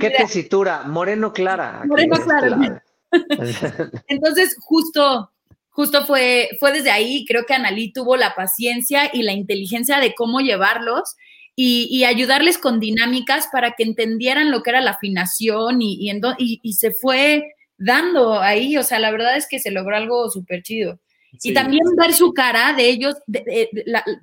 ¿Qué 0.00 0.10
tesitura? 0.10 0.82
Moreno 0.84 1.32
clara. 1.32 1.82
Moreno 1.84 2.16
clara. 2.22 2.82
Entonces, 4.08 4.56
justo 4.60 5.30
justo 5.74 6.06
fue, 6.06 6.50
fue 6.60 6.72
desde 6.72 6.92
ahí, 6.92 7.24
creo 7.26 7.46
que 7.46 7.54
Analí 7.54 7.92
tuvo 7.92 8.16
la 8.16 8.36
paciencia 8.36 9.10
y 9.12 9.22
la 9.22 9.32
inteligencia 9.32 9.98
de 9.98 10.14
cómo 10.14 10.38
llevarlos 10.38 11.16
y, 11.56 12.04
ayudarles 12.04 12.58
con 12.58 12.80
dinámicas 12.80 13.48
para 13.52 13.72
que 13.72 13.84
entendieran 13.84 14.50
lo 14.50 14.62
que 14.62 14.70
era 14.70 14.80
la 14.80 14.92
afinación 14.92 15.80
y, 15.80 16.10
y, 16.38 16.72
se 16.72 16.92
fue 16.92 17.54
dando 17.76 18.40
ahí, 18.40 18.76
o 18.76 18.82
sea, 18.82 18.98
la 18.98 19.10
verdad 19.10 19.36
es 19.36 19.46
que 19.48 19.58
se 19.58 19.70
logró 19.70 19.96
algo 19.96 20.30
súper 20.30 20.62
chido. 20.62 21.00
y 21.42 21.52
también 21.54 21.82
ver 21.96 22.12
su 22.12 22.32
cara 22.32 22.72
de 22.72 22.88
ellos, 22.88 23.14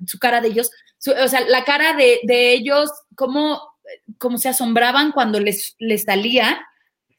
su 0.06 0.18
cara 0.18 0.40
de 0.40 0.48
ellos, 0.48 0.70
o 1.06 1.28
sea, 1.28 1.40
la 1.48 1.64
cara 1.64 1.94
de, 1.94 2.52
ellos, 2.52 2.90
cómo, 3.14 3.60
cómo 4.18 4.38
se 4.38 4.48
asombraban 4.48 5.12
cuando 5.12 5.40
les, 5.40 5.74
les 5.78 6.02
salía 6.04 6.60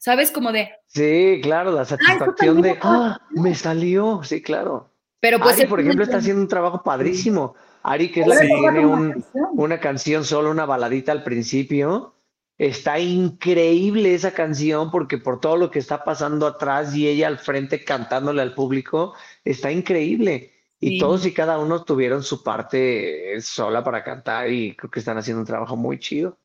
¿sabes? 0.03 0.31
Como 0.31 0.51
de... 0.51 0.69
Sí, 0.87 1.39
claro, 1.41 1.71
la 1.71 1.85
satisfacción 1.85 2.61
de, 2.61 2.77
ah, 2.81 3.21
me 3.29 3.55
salió, 3.55 4.21
sí, 4.21 4.41
claro. 4.41 4.91
Pero 5.21 5.39
pues... 5.39 5.57
Ari, 5.57 5.67
por 5.67 5.79
ejemplo, 5.79 6.03
está 6.03 6.17
haciendo 6.17 6.41
un 6.41 6.49
trabajo 6.49 6.83
padrísimo. 6.83 7.55
Ari, 7.83 8.11
que 8.11 8.21
es 8.21 8.27
la 8.27 8.39
que 8.39 8.47
tiene 8.47 8.85
una 8.85 9.79
canción 9.79 10.23
solo, 10.23 10.49
una 10.49 10.65
baladita 10.65 11.11
al 11.11 11.23
principio. 11.23 12.15
Está 12.57 12.99
increíble 12.99 14.13
esa 14.13 14.31
canción 14.31 14.89
porque 14.89 15.17
por 15.17 15.41
todo 15.41 15.57
lo 15.57 15.69
que 15.69 15.79
está 15.79 16.03
pasando 16.03 16.47
atrás 16.47 16.95
y 16.95 17.07
ella 17.07 17.27
al 17.27 17.39
frente 17.39 17.83
cantándole 17.83 18.41
al 18.41 18.53
público, 18.53 19.13
está 19.43 19.71
increíble. 19.71 20.51
Y 20.79 20.99
todos 20.99 21.25
y 21.25 21.33
cada 21.33 21.59
uno 21.59 21.83
tuvieron 21.83 22.23
su 22.23 22.43
parte 22.43 23.39
sola 23.41 23.83
para 23.83 24.03
cantar 24.03 24.51
y 24.51 24.75
creo 24.75 24.91
que 24.91 24.99
están 24.99 25.17
haciendo 25.17 25.39
un 25.39 25.47
trabajo 25.47 25.77
muy 25.77 25.97
chido. 25.97 26.37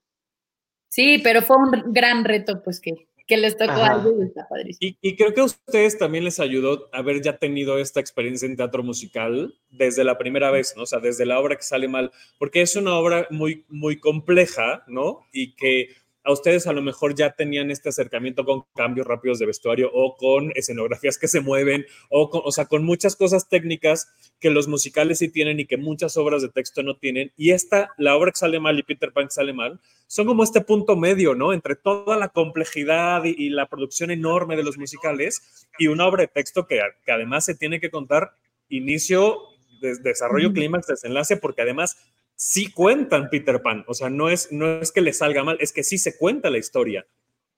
Sí, 0.89 1.21
pero 1.23 1.43
fue 1.43 1.57
un 1.57 1.93
gran 1.93 2.25
reto, 2.25 2.63
pues 2.63 2.81
que 2.81 3.08
que 3.29 3.37
les 3.37 3.57
tocó 3.57 3.73
algo 3.73 4.21
y 4.21 4.27
está 4.27 4.49
padrísimo. 4.49 4.97
Y, 5.03 5.17
creo 5.17 5.35
que 5.35 5.43
a 5.43 5.45
ustedes 5.45 5.99
también 5.99 6.25
les 6.25 6.41
ayudó 6.41 6.89
haber 6.93 7.21
ya 7.21 7.37
tenido 7.37 7.79
esta 7.79 8.01
experiencia 8.01 8.47
en 8.47 8.57
teatro 8.57 8.83
musical 8.83 9.55
desde 9.71 10.03
la 10.03 10.17
primera 10.17 10.51
vez, 10.51 10.73
¿no? 10.77 10.85
O 10.85 10.87
sea, 10.87 10.99
desde 10.99 11.27
la 11.27 11.39
obra 11.39 11.55
que 11.55 11.63
sale 11.63 11.89
mal, 11.89 12.11
porque 12.39 12.63
es 12.63 12.75
una 12.75 12.95
obra 12.97 13.29
muy, 13.31 13.67
muy 13.69 14.01
compleja, 14.01 14.83
¿no? 14.89 15.27
Y 15.31 15.55
que 15.57 15.91
a 16.29 16.33
ustedes 16.33 16.67
a 16.67 16.75
lo 16.75 16.83
mejor 16.83 17.15
ya 17.15 17.33
tenían 17.33 17.71
este 17.71 17.89
acercamiento 17.89 18.45
con 18.45 18.65
cambios 18.77 19.07
rápidos 19.07 19.39
de 19.39 19.47
vestuario 19.47 19.91
o 19.95 20.15
con 20.15 20.53
escenografías 20.55 21.17
que 21.17 21.27
se 21.27 21.41
mueven 21.41 21.87
o, 22.11 22.29
o 22.31 22.53
sea, 22.53 22.67
con 22.67 22.85
muchas 22.85 23.17
cosas 23.17 23.49
técnicas 23.49 24.13
que 24.39 24.51
los 24.51 24.69
musicales 24.69 25.21
sí 25.21 25.31
tienen 25.31 25.59
y 25.59 25.65
que 25.65 25.79
muchas 25.79 26.19
obras 26.19 26.43
de 26.43 26.51
texto 26.51 26.83
no 26.83 26.99
tienen. 26.99 27.33
Y 27.39 27.53
esta, 27.53 27.95
la 27.97 28.15
obra 28.15 28.31
que 28.31 28.37
sale 28.37 28.61
mal 28.61 28.79
y 28.79 28.83
Peter 28.83 29.11
Pan 29.11 29.29
que 29.29 29.31
sale 29.31 29.55
mal, 29.55 29.81
son 30.07 30.27
como 30.27 30.45
este 30.45 30.61
punto 30.61 30.97
medio, 30.97 31.35
¿no? 31.35 31.55
Entre 31.55 31.77
toda 31.77 32.19
la 32.19 32.29
complejidad 32.29 33.25
y, 33.25 33.49
la 33.49 33.67
producción 33.67 34.11
enorme 34.11 34.57
de 34.57 34.65
los 34.65 34.77
musicales 34.77 35.67
y 35.79 35.87
una 35.87 36.07
obra 36.07 36.25
de 36.25 36.29
texto 36.29 36.67
que, 36.67 36.79
que 37.07 37.13
además 37.13 37.47
se 37.47 37.55
tiene 37.55 37.81
que 37.81 37.91
contar 37.91 38.33
inicio 38.69 39.39
desarrollo, 39.81 40.53
clímax, 40.53 40.89
desenlace, 40.89 41.39
porque 41.39 41.63
además 41.63 41.97
sí 42.39 42.71
cuentan 42.71 43.29
Peter 43.31 43.61
Pan. 43.61 43.85
O 43.89 43.95
sea, 43.95 44.09
no 44.09 44.31
es, 44.31 44.51
no 44.53 44.81
es 44.81 44.93
que 44.93 45.01
le 45.01 45.13
salga 45.13 45.43
mal, 45.43 45.59
es 45.61 45.73
que 45.73 45.83
sí 45.83 45.99
se 45.99 46.17
cuenta 46.17 46.49
la 46.49 46.59
historia. 46.59 47.05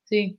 Sí, 0.05 0.39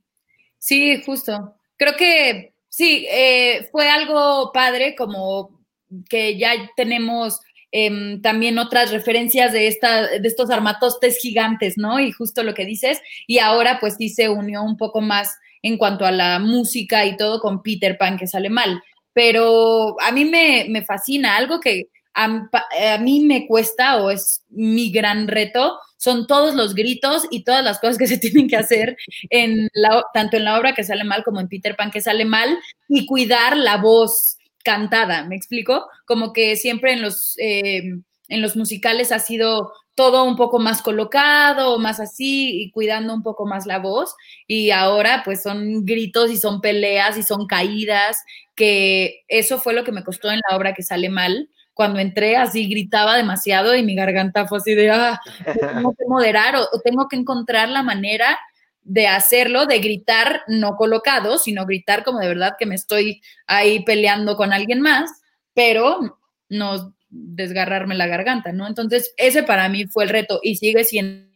sí, 0.57 1.01
justo. 1.05 1.55
Creo 1.77 1.95
que 1.95 2.53
sí, 2.67 3.05
eh, 3.09 3.69
fue 3.71 3.87
algo 3.87 4.51
padre 4.51 4.95
como 4.95 5.61
que 6.09 6.37
ya 6.37 6.53
tenemos 6.75 7.39
em, 7.71 8.21
también 8.21 8.57
otras 8.57 8.91
referencias 8.91 9.53
de, 9.53 9.67
esta, 9.67 10.07
de 10.07 10.27
estos 10.27 10.49
armatostes 10.49 11.19
gigantes, 11.19 11.77
¿no? 11.77 11.99
Y 11.99 12.11
justo 12.11 12.43
lo 12.43 12.55
que 12.55 12.65
dices, 12.65 12.99
y 13.27 13.39
ahora 13.39 13.79
pues 13.79 13.95
sí 13.97 14.09
se 14.09 14.27
unió 14.27 14.63
un 14.63 14.75
poco 14.75 15.01
más 15.01 15.37
en 15.61 15.77
cuanto 15.77 16.05
a 16.05 16.11
la 16.11 16.39
música 16.39 17.05
y 17.05 17.15
todo 17.15 17.39
con 17.39 17.61
Peter 17.61 17.95
Pan, 17.97 18.17
que 18.17 18.25
sale 18.25 18.49
mal. 18.49 18.81
Pero 19.13 20.01
a 20.01 20.11
mí 20.11 20.25
me, 20.25 20.65
me 20.67 20.83
fascina, 20.83 21.35
algo 21.35 21.59
que 21.59 21.89
a, 22.13 22.49
a, 22.93 22.97
mí 22.99 23.25
me 23.25 23.47
cuesta 23.47 23.97
o 23.97 24.09
es 24.09 24.43
mi 24.49 24.91
gran 24.91 25.27
reto, 25.27 25.79
son 25.97 26.27
todos 26.27 26.55
los 26.55 26.73
gritos 26.73 27.27
y 27.29 27.43
todas 27.43 27.63
las 27.63 27.79
cosas 27.79 27.97
que 27.97 28.07
se 28.07 28.17
tienen 28.19 28.47
que 28.47 28.57
hacer 28.57 28.97
en 29.29 29.69
la, 29.73 30.03
tanto 30.13 30.37
en 30.37 30.45
la 30.45 30.59
obra 30.59 30.73
que 30.73 30.83
sale 30.83 31.03
mal 31.03 31.23
como 31.23 31.39
en 31.39 31.47
Peter 31.47 31.75
Pan 31.75 31.91
que 31.91 32.01
sale 32.01 32.25
mal 32.25 32.57
y 32.89 33.05
cuidar 33.05 33.57
la 33.57 33.77
voz 33.77 34.37
cantada, 34.63 35.25
¿me 35.25 35.35
explico? 35.35 35.87
Como 36.05 36.33
que 36.33 36.55
siempre 36.55 36.93
en 36.93 37.01
los, 37.01 37.35
eh, 37.39 37.83
en 38.27 38.41
los 38.41 38.55
musicales 38.55 39.11
ha 39.11 39.19
sido 39.19 39.73
todo 39.95 40.23
un 40.23 40.35
poco 40.35 40.59
más 40.59 40.81
colocado, 40.81 41.77
más 41.77 41.99
así, 41.99 42.61
y 42.61 42.71
cuidando 42.71 43.13
un 43.13 43.23
poco 43.23 43.45
más 43.45 43.65
la 43.65 43.79
voz. 43.79 44.15
Y 44.47 44.71
ahora 44.71 45.21
pues 45.25 45.43
son 45.43 45.85
gritos 45.85 46.31
y 46.31 46.37
son 46.37 46.61
peleas 46.61 47.17
y 47.17 47.23
son 47.23 47.45
caídas, 47.45 48.23
que 48.55 49.23
eso 49.27 49.59
fue 49.59 49.73
lo 49.73 49.83
que 49.83 49.91
me 49.91 50.03
costó 50.03 50.31
en 50.31 50.39
la 50.49 50.55
obra 50.57 50.73
que 50.73 50.83
sale 50.83 51.09
mal. 51.09 51.49
Cuando 51.73 51.99
entré 51.99 52.35
así 52.37 52.67
gritaba 52.67 53.17
demasiado 53.17 53.75
y 53.75 53.83
mi 53.83 53.95
garganta 53.95 54.47
fue 54.47 54.59
así 54.59 54.73
de, 54.75 54.91
ah, 54.91 55.19
tengo 55.45 55.93
que 55.93 56.05
moderar 56.07 56.55
o, 56.55 56.63
o 56.63 56.79
tengo 56.83 57.07
que 57.07 57.15
encontrar 57.15 57.69
la 57.69 57.83
manera 57.83 58.37
de 58.83 59.07
hacerlo, 59.07 59.65
de 59.65 59.79
gritar 59.79 60.41
no 60.47 60.75
colocado, 60.75 61.37
sino 61.37 61.65
gritar 61.65 62.03
como 62.03 62.19
de 62.19 62.27
verdad 62.27 62.55
que 62.57 62.65
me 62.65 62.75
estoy 62.75 63.21
ahí 63.47 63.83
peleando 63.83 64.35
con 64.35 64.53
alguien 64.53 64.81
más, 64.81 65.21
pero 65.53 66.19
no 66.49 66.95
desgarrarme 67.09 67.95
la 67.95 68.07
garganta, 68.07 68.51
¿no? 68.51 68.67
Entonces, 68.67 69.13
ese 69.17 69.43
para 69.43 69.69
mí 69.69 69.85
fue 69.85 70.05
el 70.05 70.09
reto 70.09 70.39
y 70.41 70.55
sigue 70.55 70.83
siendo. 70.83 71.29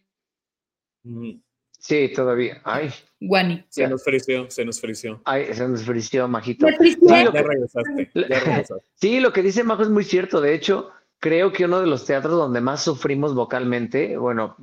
Sí, 1.86 2.12
todavía. 2.16 2.60
Ay. 2.64 2.90
Guani. 3.20 3.64
Se 3.70 3.88
nos 3.88 4.04
frició, 4.04 4.50
se 4.50 4.66
nos 4.66 4.82
frició. 4.82 5.22
Ay, 5.24 5.54
se 5.54 5.68
nos 5.68 5.84
frició, 5.84 6.28
Majito. 6.28 6.66
Sí 6.82 6.98
lo, 7.00 7.32
que, 7.32 7.44
regresaste, 7.44 8.12
sí, 8.96 9.20
lo 9.20 9.32
que 9.32 9.44
dice 9.44 9.64
Majo 9.64 9.84
es 9.84 9.90
muy 9.90 10.04
cierto. 10.04 10.42
De 10.42 10.56
hecho, 10.56 10.90
creo 11.20 11.54
que 11.54 11.66
uno 11.66 11.80
de 11.80 11.86
los 11.86 12.04
teatros 12.04 12.34
donde 12.34 12.60
más 12.60 12.84
sufrimos 12.84 13.36
vocalmente, 13.36 14.18
bueno, 14.18 14.58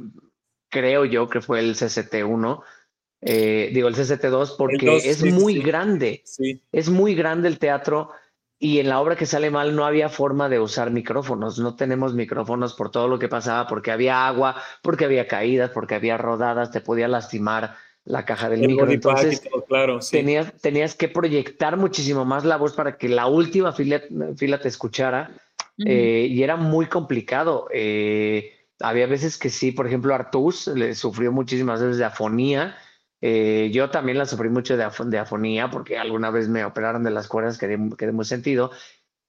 creo 0.69 1.05
yo 1.05 1.29
que 1.29 1.41
fue 1.41 1.61
el 1.61 1.77
CCT1, 1.77 2.61
eh, 3.21 3.71
digo 3.73 3.87
el 3.87 3.95
CCT2, 3.95 4.57
porque 4.59 4.97
es 4.97 5.23
muy 5.23 5.63
grande. 5.63 6.25
Es 6.73 6.89
muy 6.89 7.15
grande 7.15 7.47
el 7.47 7.61
teatro 7.61 8.11
y 8.63 8.79
en 8.79 8.89
la 8.89 9.01
obra 9.01 9.17
que 9.17 9.27
sale 9.27 9.51
mal 9.51 9.75
no 9.75 9.85
había 9.85 10.09
forma 10.09 10.49
de 10.49 10.61
usar 10.61 10.93
micrófonos. 10.93 11.59
No 11.59 11.75
tenemos 11.75 12.15
micrófonos 12.15 12.75
por 12.75 12.93
todo 12.93 13.09
lo 13.09 13.19
que 13.19 13.27
pasaba, 13.27 13.67
porque 13.67 13.91
había 13.91 14.25
agua, 14.25 14.55
porque 14.83 15.05
había 15.05 15.27
caídas, 15.27 15.71
porque 15.71 15.97
había 15.97 16.17
rodadas, 16.17 16.71
te 16.71 16.81
podía 16.81 17.09
lastimar 17.09 17.75
la 18.05 18.25
caja 18.25 18.49
del 18.49 18.61
micro. 18.61 18.89
Entonces, 18.89 19.43
claro, 19.67 19.99
tenías, 20.09 20.53
tenías 20.61 20.95
que 20.95 21.09
proyectar 21.09 21.77
muchísimo 21.77 22.25
más 22.25 22.45
la 22.45 22.57
voz 22.57 22.73
para 22.75 22.97
que 22.97 23.09
la 23.09 23.27
última 23.27 23.73
fila, 23.73 24.01
fila 24.37 24.61
te 24.61 24.69
escuchara. 24.69 25.33
Eh, 25.85 26.29
y 26.31 26.41
era 26.45 26.55
muy 26.55 26.87
complicado. 26.87 27.67
Eh, 27.75 28.53
había 28.79 29.09
veces 29.09 29.39
que 29.39 29.51
sí, 29.51 29.73
por 29.73 29.89
ejemplo, 29.89 30.15
Artus 30.15 30.69
le 30.69 30.95
sufrió 30.95 31.33
muchísimas 31.33 31.83
veces 31.83 31.99
de 31.99 32.05
afonía. 32.05 32.77
Eh, 33.25 33.71
yo 33.73 33.89
también 33.89 34.19
la 34.19 34.27
sufrí 34.27 34.49
mucho 34.49 34.77
de, 34.77 34.85
de, 35.07 35.19
afonía 35.19 35.71
porque 35.71 35.97
alguna 35.97 36.31
vez 36.31 36.49
me 36.49 36.65
operaron 36.65 37.05
de 37.05 37.13
las 37.13 37.29
cuerdas, 37.29 37.57
quedé, 37.57 37.79
quedé 37.97 38.11
muy 38.11 38.25
sentido. 38.25 38.73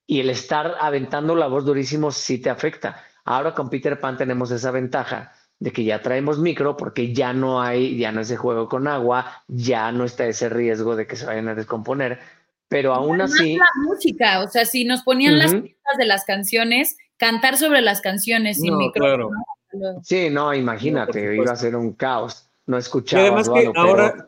Y 0.07 0.19
el 0.19 0.31
estar 0.31 0.75
aventando 0.81 1.35
la 1.35 1.47
voz 1.47 1.63
durísimo 1.63 2.11
sí 2.11 2.39
te 2.39 2.49
afecta. 2.49 3.03
Ahora 3.23 3.53
con 3.53 3.69
Peter 3.69 3.99
Pan 3.99 4.17
tenemos 4.17 4.49
esa 4.49 4.71
ventaja 4.71 5.31
de 5.59 5.71
que 5.71 5.83
ya 5.83 6.01
traemos 6.01 6.39
micro 6.39 6.75
porque 6.75 7.13
ya 7.13 7.33
no 7.33 7.61
hay, 7.61 7.95
ya 7.97 8.11
no 8.11 8.21
ese 8.21 8.35
juego 8.35 8.67
con 8.67 8.87
agua, 8.87 9.43
ya 9.47 9.91
no 9.91 10.05
está 10.05 10.25
ese 10.25 10.49
riesgo 10.49 10.95
de 10.95 11.05
que 11.05 11.15
se 11.15 11.27
vayan 11.27 11.47
a 11.47 11.55
descomponer. 11.55 12.19
Pero 12.67 12.95
aún 12.95 13.21
así. 13.21 13.57
La 13.57 13.65
música, 13.85 14.41
o 14.41 14.49
sea, 14.49 14.65
si 14.65 14.85
nos 14.85 15.03
ponían 15.03 15.37
las 15.37 15.53
pistas 15.53 15.97
de 15.99 16.05
las 16.05 16.25
canciones, 16.25 16.97
cantar 17.17 17.57
sobre 17.57 17.81
las 17.81 18.01
canciones 18.01 18.57
sin 18.57 18.75
micrófono. 18.75 19.29
Sí, 20.01 20.31
no, 20.31 20.51
imagínate, 20.53 21.35
iba 21.35 21.51
a 21.51 21.55
ser 21.55 21.75
un 21.75 21.93
caos. 21.93 22.49
No 22.65 22.77
escuchaba. 22.77 23.23
Y 23.23 23.25
además 23.27 23.49
que 23.49 23.71
ahora, 23.75 24.27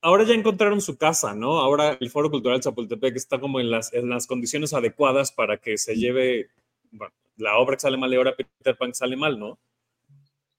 ahora 0.00 0.24
ya 0.24 0.34
encontraron 0.34 0.80
su 0.80 0.96
casa, 0.96 1.34
¿no? 1.34 1.60
Ahora 1.60 1.96
el 2.00 2.10
Foro 2.10 2.30
Cultural 2.30 2.60
Chapultepec 2.60 3.16
está 3.16 3.38
como 3.40 3.60
en 3.60 3.70
las, 3.70 3.92
en 3.92 4.08
las 4.08 4.26
condiciones 4.26 4.72
adecuadas 4.72 5.32
para 5.32 5.58
que 5.58 5.78
se 5.78 5.94
lleve 5.96 6.48
la 7.36 7.56
obra 7.58 7.76
que 7.76 7.80
sale 7.80 7.96
mal 7.96 8.12
y 8.12 8.16
ahora 8.16 8.34
Peter 8.36 8.76
Pan 8.76 8.94
sale 8.94 9.16
mal, 9.16 9.38
¿no? 9.38 9.58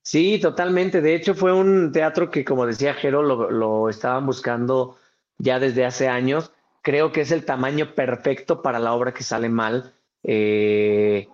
Sí, 0.01 0.39
totalmente. 0.39 1.01
De 1.01 1.15
hecho, 1.15 1.33
fue 1.33 1.51
un 1.51 1.91
teatro 1.91 2.29
que, 2.29 2.45
como 2.45 2.67
decía 2.67 2.93
Jero, 2.93 3.23
lo, 3.23 3.49
lo 3.49 3.89
estaban 3.89 4.25
buscando 4.25 4.97
ya 5.39 5.59
desde 5.59 5.83
hace 5.83 6.07
años. 6.07 6.51
Creo 6.83 7.11
que 7.11 7.21
es 7.21 7.31
el 7.31 7.43
tamaño 7.43 7.95
perfecto 7.95 8.61
para 8.61 8.77
la 8.77 8.93
obra 8.93 9.15
que 9.15 9.23
sale 9.23 9.49
mal. 9.49 9.95
Eh, 10.21 11.27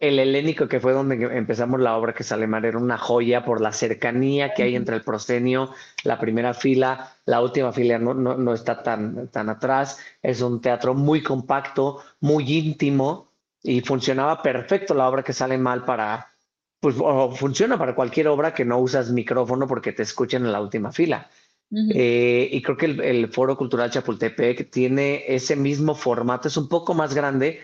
el 0.00 0.18
helénico, 0.18 0.66
que 0.66 0.80
fue 0.80 0.92
donde 0.92 1.14
empezamos 1.36 1.78
la 1.78 1.96
obra 1.96 2.14
que 2.14 2.24
sale 2.24 2.46
mal, 2.46 2.64
era 2.64 2.78
una 2.78 2.96
joya 2.96 3.44
por 3.44 3.60
la 3.60 3.70
cercanía 3.70 4.54
que 4.54 4.62
hay 4.62 4.74
entre 4.74 4.96
el 4.96 5.02
proscenio, 5.02 5.74
la 6.04 6.18
primera 6.18 6.54
fila, 6.54 7.16
la 7.26 7.42
última 7.42 7.70
fila 7.70 7.98
no, 7.98 8.14
no, 8.14 8.54
está 8.54 8.82
tan, 8.82 9.28
tan 9.28 9.50
atrás. 9.50 9.98
Es 10.22 10.40
un 10.40 10.62
teatro 10.62 10.94
muy 10.94 11.22
compacto, 11.22 12.02
muy 12.20 12.50
íntimo 12.50 13.30
y 13.62 13.82
funcionaba 13.82 14.42
perfecto 14.42 14.94
la 14.94 15.06
obra 15.06 15.22
que 15.22 15.34
sale 15.34 15.58
mal 15.58 15.84
para, 15.84 16.32
pues 16.80 16.96
funciona 17.36 17.78
para 17.78 17.94
cualquier 17.94 18.28
obra 18.28 18.54
que 18.54 18.64
no 18.64 18.78
usas 18.78 19.10
micrófono 19.10 19.68
porque 19.68 19.92
te 19.92 20.02
escuchen 20.02 20.46
en 20.46 20.52
la 20.52 20.62
última 20.62 20.92
fila. 20.92 21.30
Eh, 21.72 22.48
y 22.50 22.62
creo 22.62 22.76
que 22.76 22.86
el, 22.86 23.00
el, 23.00 23.28
Foro 23.28 23.56
Cultural 23.56 23.92
Chapultepec 23.92 24.72
tiene 24.72 25.22
ese 25.28 25.54
mismo 25.54 25.94
formato, 25.94 26.48
es 26.48 26.56
un 26.56 26.68
poco 26.68 26.94
más 26.94 27.14
grande, 27.14 27.60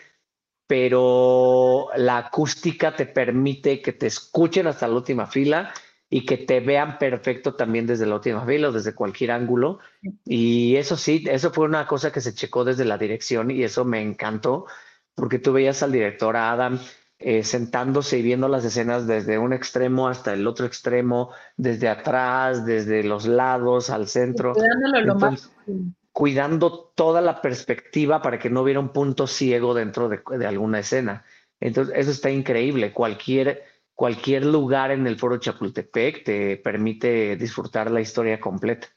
pero 0.66 1.88
la 1.96 2.18
acústica 2.18 2.94
te 2.94 3.06
permite 3.06 3.80
que 3.80 3.92
te 3.92 4.06
escuchen 4.06 4.66
hasta 4.66 4.88
la 4.88 4.94
última 4.94 5.26
fila 5.26 5.72
y 6.08 6.24
que 6.24 6.38
te 6.38 6.60
vean 6.60 6.98
perfecto 6.98 7.54
también 7.54 7.86
desde 7.86 8.06
la 8.06 8.16
última 8.16 8.44
fila 8.44 8.68
o 8.68 8.72
desde 8.72 8.94
cualquier 8.94 9.32
ángulo. 9.32 9.78
Y 10.24 10.76
eso 10.76 10.96
sí, 10.96 11.24
eso 11.28 11.52
fue 11.52 11.66
una 11.66 11.86
cosa 11.86 12.12
que 12.12 12.20
se 12.20 12.34
checó 12.34 12.64
desde 12.64 12.84
la 12.84 12.98
dirección 12.98 13.50
y 13.50 13.62
eso 13.62 13.84
me 13.84 14.00
encantó, 14.00 14.66
porque 15.14 15.38
tú 15.38 15.52
veías 15.52 15.82
al 15.82 15.92
director 15.92 16.36
Adam 16.36 16.78
eh, 17.18 17.42
sentándose 17.44 18.18
y 18.18 18.22
viendo 18.22 18.48
las 18.48 18.64
escenas 18.64 19.06
desde 19.06 19.38
un 19.38 19.52
extremo 19.52 20.08
hasta 20.08 20.34
el 20.34 20.46
otro 20.46 20.66
extremo, 20.66 21.30
desde 21.56 21.88
atrás, 21.88 22.66
desde 22.66 23.02
los 23.02 23.26
lados, 23.26 23.90
al 23.90 24.06
centro 24.06 24.52
cuidando 26.16 26.94
toda 26.94 27.20
la 27.20 27.42
perspectiva 27.42 28.22
para 28.22 28.38
que 28.38 28.48
no 28.48 28.62
hubiera 28.62 28.80
un 28.80 28.88
punto 28.88 29.26
ciego 29.26 29.74
dentro 29.74 30.08
de, 30.08 30.46
alguna 30.46 30.78
escena. 30.78 31.26
Entonces, 31.60 31.94
eso 31.94 32.10
está 32.10 32.30
increíble. 32.30 32.94
Cualquier, 32.94 33.64
cualquier 33.94 34.46
lugar 34.46 34.92
en 34.92 35.06
el 35.06 35.18
foro 35.18 35.36
Chapultepec 35.36 36.24
te 36.24 36.56
permite 36.56 37.36
disfrutar 37.36 37.90
la 37.90 38.00
historia 38.00 38.40
completa. 38.40 38.88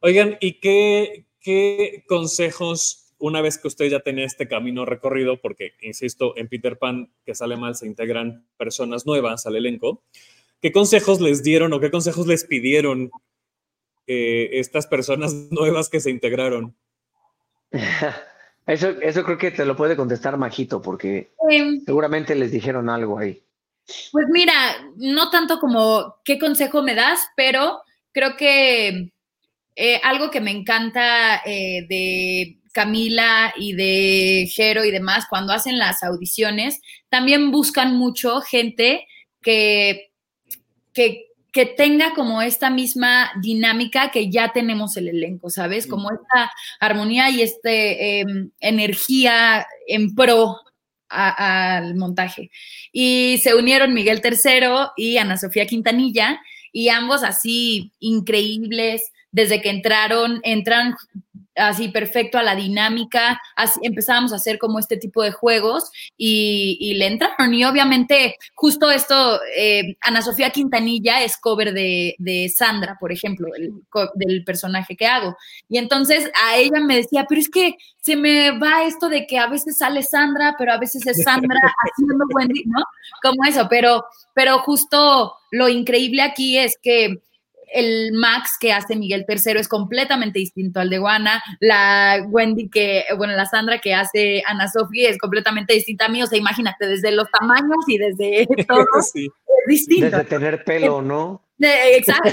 Oigan, 0.00 0.38
¿y 0.40 0.60
qué, 0.60 1.26
qué 1.40 2.04
consejos, 2.06 3.12
una 3.18 3.40
vez 3.40 3.58
que 3.58 3.66
usted 3.66 3.86
ya 3.86 3.98
tenía 3.98 4.26
este 4.26 4.46
camino 4.46 4.84
recorrido, 4.84 5.40
porque, 5.40 5.72
insisto, 5.80 6.36
en 6.36 6.46
Peter 6.46 6.78
Pan, 6.78 7.12
que 7.26 7.34
sale 7.34 7.56
mal, 7.56 7.74
se 7.74 7.88
integran 7.88 8.46
personas 8.56 9.06
nuevas 9.06 9.44
al 9.46 9.56
elenco, 9.56 10.04
¿qué 10.60 10.70
consejos 10.70 11.20
les 11.20 11.42
dieron 11.42 11.72
o 11.72 11.80
qué 11.80 11.90
consejos 11.90 12.28
les 12.28 12.44
pidieron 12.44 13.10
estas 14.06 14.86
personas 14.86 15.34
nuevas 15.50 15.88
que 15.88 16.00
se 16.00 16.10
integraron? 16.10 16.76
Eso, 18.64 18.90
eso 19.00 19.24
creo 19.24 19.38
que 19.38 19.50
te 19.50 19.64
lo 19.64 19.74
puede 19.74 19.96
contestar 19.96 20.36
Majito, 20.36 20.80
porque 20.80 21.32
seguramente 21.84 22.36
les 22.36 22.52
dijeron 22.52 22.88
algo 22.88 23.18
ahí. 23.18 23.42
Pues 24.12 24.26
mira, 24.30 24.54
no 24.96 25.30
tanto 25.30 25.58
como 25.58 26.14
qué 26.24 26.38
consejo 26.38 26.80
me 26.80 26.94
das, 26.94 27.26
pero 27.34 27.82
creo 28.12 28.36
que 28.36 29.12
eh, 29.74 30.00
algo 30.04 30.30
que 30.30 30.40
me 30.40 30.50
encanta 30.50 31.42
eh, 31.44 31.86
de 31.88 32.60
Camila 32.72 33.52
y 33.56 33.74
de 33.74 34.48
Jero 34.50 34.84
y 34.84 34.90
demás, 34.90 35.26
cuando 35.28 35.52
hacen 35.52 35.78
las 35.78 36.02
audiciones, 36.02 36.80
también 37.08 37.50
buscan 37.50 37.96
mucho 37.96 38.40
gente 38.42 39.06
que, 39.40 40.12
que 40.92 41.31
que 41.52 41.66
tenga 41.66 42.14
como 42.14 42.40
esta 42.40 42.70
misma 42.70 43.30
dinámica 43.40 44.10
que 44.10 44.30
ya 44.30 44.52
tenemos 44.52 44.96
el 44.96 45.08
elenco, 45.08 45.50
¿sabes? 45.50 45.86
Como 45.86 46.10
esta 46.10 46.50
armonía 46.80 47.28
y 47.28 47.42
esta 47.42 47.70
em, 47.70 48.50
energía 48.58 49.66
en 49.86 50.14
pro 50.14 50.56
al 51.10 51.94
montaje. 51.94 52.50
Y 52.90 53.38
se 53.42 53.54
unieron 53.54 53.92
Miguel 53.92 54.22
III 54.24 54.92
y 54.96 55.18
Ana 55.18 55.36
Sofía 55.36 55.66
Quintanilla, 55.66 56.40
y 56.72 56.88
ambos 56.88 57.22
así 57.22 57.92
increíbles, 58.00 59.12
desde 59.30 59.60
que 59.60 59.68
entraron, 59.68 60.40
entran 60.42 60.96
así 61.56 61.88
perfecto 61.88 62.38
a 62.38 62.42
la 62.42 62.54
dinámica, 62.54 63.40
así 63.56 63.80
empezábamos 63.82 64.32
a 64.32 64.36
hacer 64.36 64.58
como 64.58 64.78
este 64.78 64.96
tipo 64.96 65.22
de 65.22 65.32
juegos 65.32 65.90
y, 66.16 66.94
le 66.94 67.06
entraron. 67.06 67.54
Y 67.54 67.64
obviamente 67.64 68.36
justo 68.54 68.90
esto, 68.90 69.40
eh, 69.56 69.96
Ana 70.00 70.22
Sofía 70.22 70.50
Quintanilla 70.50 71.22
es 71.22 71.36
cover 71.36 71.72
de, 71.72 72.52
Sandra, 72.54 72.96
por 72.98 73.12
ejemplo, 73.12 73.48
el, 73.54 73.72
del 74.14 74.44
personaje 74.44 74.96
que 74.96 75.06
hago. 75.06 75.36
Y 75.68 75.78
entonces 75.78 76.30
a 76.34 76.56
ella 76.56 76.80
me 76.80 76.96
decía, 76.96 77.26
pero 77.28 77.40
es 77.40 77.48
que 77.48 77.76
se 78.00 78.16
me 78.16 78.58
va 78.58 78.84
esto 78.84 79.08
de 79.08 79.26
que 79.26 79.38
a 79.38 79.46
veces 79.46 79.78
sale 79.78 80.02
Sandra, 80.02 80.56
pero 80.58 80.72
a 80.72 80.78
veces 80.78 81.06
es 81.06 81.22
Sandra 81.22 81.58
haciendo 81.84 82.24
Wendy, 82.34 82.64
¿no? 82.66 82.82
Como 83.22 83.44
eso, 83.44 83.68
pero, 83.70 84.04
pero 84.34 84.58
justo 84.58 85.34
lo 85.50 85.68
increíble 85.68 86.22
aquí 86.22 86.58
es 86.58 86.76
que 86.82 87.22
el 87.72 88.12
Max 88.12 88.56
que 88.60 88.72
hace 88.72 88.96
Miguel 88.96 89.24
III 89.28 89.58
es 89.58 89.68
completamente 89.68 90.38
distinto 90.38 90.80
al 90.80 90.90
de 90.90 90.98
Juana, 90.98 91.42
la 91.60 92.24
Wendy 92.28 92.68
que, 92.68 93.04
bueno, 93.16 93.34
la 93.34 93.46
Sandra 93.46 93.78
que 93.78 93.94
hace 93.94 94.42
Ana 94.46 94.68
Sofía 94.68 95.10
es 95.10 95.18
completamente 95.18 95.74
distinta 95.74 96.06
a 96.06 96.08
mí, 96.08 96.22
o 96.22 96.26
sea, 96.26 96.38
imagínate, 96.38 96.86
desde 96.86 97.12
los 97.12 97.30
tamaños 97.30 97.84
y 97.86 97.98
desde 97.98 98.46
todo 98.68 98.86
es 98.98 99.12
distinto. 99.66 100.16
Desde 100.16 100.24
tener 100.24 100.64
pelo, 100.64 101.02
¿no? 101.02 101.42
Exacto. 101.58 102.30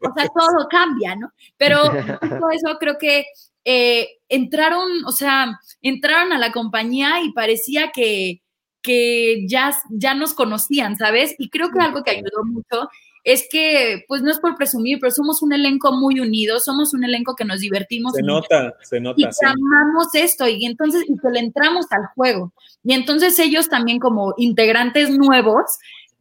o 0.00 0.14
sea, 0.14 0.28
todo 0.28 0.68
cambia, 0.70 1.16
¿no? 1.16 1.32
Pero 1.56 1.82
todo 1.82 2.50
eso 2.52 2.78
creo 2.78 2.96
que 2.98 3.26
eh, 3.64 4.08
entraron, 4.28 5.04
o 5.06 5.12
sea, 5.12 5.58
entraron 5.80 6.32
a 6.32 6.38
la 6.38 6.52
compañía 6.52 7.22
y 7.22 7.32
parecía 7.32 7.90
que, 7.92 8.42
que 8.80 9.46
ya, 9.48 9.76
ya 9.90 10.14
nos 10.14 10.34
conocían, 10.34 10.96
¿sabes? 10.96 11.34
Y 11.38 11.50
creo 11.50 11.70
que 11.70 11.80
algo 11.80 12.02
que 12.02 12.12
ayudó 12.12 12.44
mucho 12.44 12.88
es 13.24 13.46
que, 13.50 14.04
pues 14.08 14.22
no 14.22 14.30
es 14.30 14.40
por 14.40 14.56
presumir, 14.56 14.98
pero 15.00 15.12
somos 15.12 15.42
un 15.42 15.52
elenco 15.52 15.92
muy 15.92 16.18
unido, 16.18 16.58
somos 16.58 16.92
un 16.92 17.04
elenco 17.04 17.36
que 17.36 17.44
nos 17.44 17.60
divertimos. 17.60 18.14
Se 18.14 18.22
nota, 18.22 18.74
se 18.82 19.00
nota. 19.00 19.20
Y 19.20 19.24
amamos 19.46 20.14
esto 20.14 20.48
y 20.48 20.64
entonces 20.64 21.04
y 21.06 21.16
que 21.16 21.30
le 21.30 21.40
entramos 21.40 21.86
al 21.90 22.06
juego. 22.14 22.52
Y 22.82 22.94
entonces 22.94 23.38
ellos 23.38 23.68
también 23.68 24.00
como 24.00 24.34
integrantes 24.38 25.10
nuevos 25.10 25.78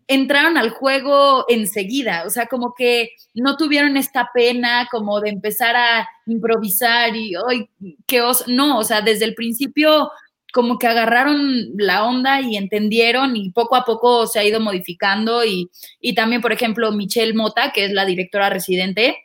entraron 0.07 0.57
al 0.57 0.71
juego 0.71 1.45
enseguida, 1.47 2.23
o 2.25 2.29
sea, 2.29 2.47
como 2.47 2.73
que 2.73 3.11
no 3.33 3.55
tuvieron 3.55 3.95
esta 3.95 4.29
pena 4.33 4.87
como 4.91 5.21
de 5.21 5.29
empezar 5.29 5.75
a 5.75 6.07
improvisar 6.25 7.15
y, 7.15 7.35
hoy 7.37 7.69
qué 8.07 8.21
os, 8.21 8.45
no, 8.47 8.79
o 8.79 8.83
sea, 8.83 9.01
desde 9.01 9.23
el 9.25 9.35
principio 9.35 10.11
como 10.51 10.77
que 10.77 10.87
agarraron 10.87 11.71
la 11.77 12.05
onda 12.05 12.41
y 12.41 12.57
entendieron 12.57 13.35
y 13.35 13.51
poco 13.51 13.75
a 13.75 13.85
poco 13.85 14.27
se 14.27 14.39
ha 14.39 14.43
ido 14.43 14.59
modificando 14.59 15.43
y, 15.45 15.69
también, 16.15 16.41
por 16.41 16.51
ejemplo, 16.51 16.91
Michelle 16.91 17.33
Mota, 17.33 17.71
que 17.71 17.85
es 17.85 17.91
la 17.91 18.05
directora 18.05 18.49
residente, 18.49 19.17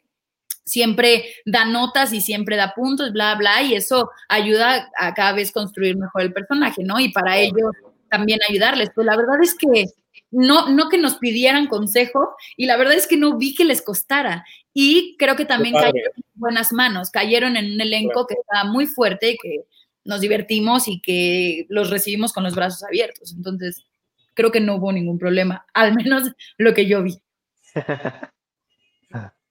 siempre 0.64 1.27
da 1.45 1.64
notas 1.64 2.12
y 2.12 2.20
siempre 2.20 2.57
da 2.57 2.74
puntos, 2.74 3.12
bla, 3.12 3.35
bla, 3.37 3.62
y 3.62 3.74
eso 3.74 4.11
ayuda 4.29 4.91
a 4.99 5.14
cada 5.14 5.33
vez 5.33 5.53
construir 5.53 5.97
mejor 5.97 6.22
el 6.22 6.33
personaje, 6.33 6.83
¿no? 6.83 6.99
Y 6.99 7.11
para 7.11 7.39
ello 7.39 7.70
también 8.11 8.41
ayudarles. 8.49 8.91
Pues 8.95 9.07
la 9.07 9.16
verdad 9.16 9.37
es 9.43 9.55
que 9.55 9.87
no, 10.31 10.68
no 10.68 10.89
que 10.89 10.99
nos 10.99 11.18
pidieran 11.18 11.68
consejo 11.68 12.35
y 12.57 12.66
la 12.66 12.77
verdad 12.77 12.95
es 12.95 13.07
que 13.07 13.16
no 13.16 13.37
vi 13.37 13.55
que 13.55 13.64
les 13.64 13.83
costara. 13.83 14.45
Y 14.74 15.16
creo 15.18 15.37
que 15.37 15.45
también 15.45 15.74
cayeron 15.74 16.12
en 16.16 16.24
buenas 16.35 16.72
manos, 16.72 17.11
cayeron 17.11 17.57
en 17.57 17.72
un 17.72 17.81
elenco 17.81 18.27
que 18.27 18.35
está 18.35 18.64
muy 18.64 18.87
fuerte 18.87 19.31
y 19.31 19.37
que 19.39 19.61
nos 20.07 20.21
divertimos 20.21 20.89
y 20.89 21.01
que 21.01 21.67
los 21.69 21.91
recibimos 21.91 22.33
con 22.33 22.45
los 22.45 22.55
brazos 22.55 22.85
abiertos. 22.85 23.35
Entonces, 23.37 23.85
creo 24.35 24.53
que 24.53 24.61
no 24.61 24.77
hubo 24.77 24.93
ningún 24.93 25.19
problema, 25.19 25.67
al 25.75 25.95
menos 25.95 26.31
lo 26.59 26.75
que 26.75 26.87
yo 26.87 27.03
vi. 27.03 27.19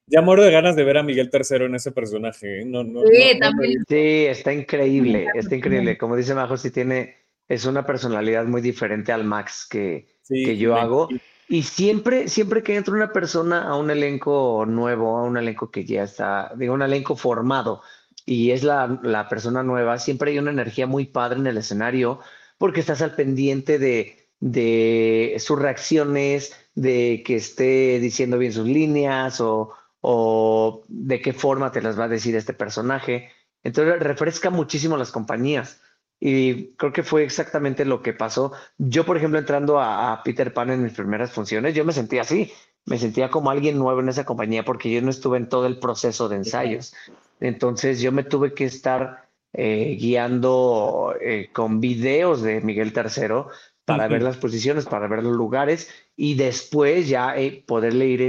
Ya 0.08 0.22
muero 0.22 0.44
de 0.44 0.52
ganas 0.52 0.76
de 0.76 0.84
ver 0.84 0.98
a 0.98 1.02
Miguel 1.02 1.30
III 1.32 1.64
en 1.64 1.74
ese 1.74 1.90
personaje. 1.90 2.60
¿eh? 2.60 2.64
No, 2.64 2.84
no, 2.84 3.02
sí, 3.02 3.40
también. 3.40 3.84
sí, 3.88 4.26
está 4.26 4.52
increíble, 4.52 5.26
está 5.34 5.56
increíble. 5.56 5.98
Como 5.98 6.14
dice 6.14 6.32
Majo, 6.32 6.56
sí 6.56 6.70
tiene, 6.70 7.16
es 7.48 7.64
una 7.64 7.84
personalidad 7.84 8.44
muy 8.44 8.60
diferente 8.60 9.10
al 9.10 9.24
Max 9.24 9.66
que, 9.68 10.06
que 10.28 10.56
yo 10.56 10.76
hago. 10.76 11.08
Y 11.48 11.64
siempre, 11.64 12.28
siempre 12.28 12.62
que 12.62 12.76
entra 12.76 12.94
una 12.94 13.12
persona 13.12 13.64
a 13.64 13.76
un 13.76 13.90
elenco 13.90 14.64
nuevo, 14.66 15.16
a 15.16 15.24
un 15.24 15.36
elenco 15.38 15.72
que 15.72 15.84
ya 15.84 16.04
está, 16.04 16.52
digo, 16.56 16.74
un 16.74 16.82
elenco 16.82 17.16
formado, 17.16 17.82
y 18.26 18.50
es 18.50 18.64
la, 18.64 19.26
persona 19.30 19.62
nueva, 19.62 19.98
siempre 19.98 20.32
hay 20.32 20.38
una 20.38 20.50
energía 20.50 20.88
muy 20.88 21.06
padre 21.06 21.38
en 21.38 21.46
el 21.46 21.58
escenario 21.58 22.18
porque 22.58 22.80
estás 22.80 23.00
al 23.00 23.14
pendiente 23.14 23.78
de, 23.78 24.28
de 24.40 25.36
sus 25.38 25.58
reacciones, 25.58 26.54
de 26.74 27.22
que 27.24 27.36
esté 27.36 28.00
diciendo 28.00 28.36
bien 28.36 28.52
sus 28.52 28.66
líneas 28.66 29.40
o, 29.40 29.72
o 30.00 30.84
de 30.88 31.20
qué 31.20 31.32
forma 31.32 31.70
te 31.70 31.80
las 31.82 31.98
va 31.98 32.04
a 32.04 32.08
decir 32.08 32.34
este 32.34 32.52
personaje. 32.52 33.30
Entonces 33.62 34.00
refresca 34.00 34.50
muchísimo 34.50 34.96
las 34.96 35.12
compañías. 35.12 35.80
Y 36.18 36.74
creo 36.76 36.92
que 36.92 37.02
fue 37.02 37.22
exactamente 37.24 37.84
lo 37.84 38.02
que 38.02 38.14
pasó. 38.14 38.52
Yo, 38.78 39.04
por 39.04 39.18
ejemplo, 39.18 39.38
entrando 39.38 39.78
a, 39.78 40.12
a, 40.12 40.22
Peter 40.22 40.52
Pan 40.52 40.70
en 40.70 40.82
mis 40.82 40.94
primeras 40.94 41.30
funciones, 41.30 41.74
yo 41.74 41.84
me 41.84 41.92
sentía 41.92 42.22
así. 42.22 42.52
Me 42.86 42.98
sentía 42.98 43.30
como 43.30 43.50
alguien 43.50 43.78
nuevo 43.78 44.00
en 44.00 44.08
esa 44.08 44.24
compañía 44.24 44.64
porque 44.64 44.90
yo 44.90 45.02
no 45.02 45.10
estuve 45.10 45.36
en 45.36 45.48
todo 45.48 45.66
el 45.66 45.78
proceso 45.78 46.28
de 46.28 46.36
ensayos. 46.36 46.94
Entonces 47.40 48.00
yo 48.00 48.12
me 48.12 48.24
tuve 48.24 48.54
que 48.54 48.64
estar 48.64 49.26
eh, 49.52 49.96
guiando 49.98 51.14
eh, 51.20 51.48
con 51.52 51.80
videos 51.80 52.42
de 52.42 52.60
Miguel 52.60 52.92
III 52.94 53.44
para 53.84 54.08
ver 54.08 54.22
las 54.22 54.36
posiciones, 54.36 54.84
para 54.84 55.06
ver 55.06 55.22
los 55.22 55.34
lugares 55.34 55.88
y 56.16 56.34
después 56.34 57.08
ya 57.08 57.36
eh, 57.36 57.64
poderle 57.66 58.06
ir 58.06 58.20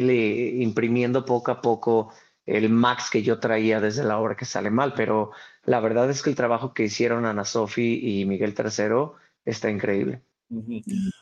imprimiendo 0.61 1.25
poco 1.25 1.51
a 1.51 1.61
poco 1.61 2.13
el 2.45 2.69
max 2.69 3.09
que 3.11 3.23
yo 3.23 3.39
traía 3.39 3.81
desde 3.81 4.03
la 4.03 4.19
obra 4.19 4.37
que 4.37 4.45
sale 4.45 4.69
mal. 4.69 4.93
Pero 4.95 5.31
la 5.65 5.79
verdad 5.79 6.09
es 6.09 6.21
que 6.21 6.29
el 6.29 6.35
trabajo 6.35 6.73
que 6.73 6.83
hicieron 6.85 7.25
Ana 7.25 7.43
Sofi 7.43 7.99
y 8.01 8.25
Miguel 8.25 8.55
III 8.57 9.11
está 9.43 9.69
increíble. 9.69 10.21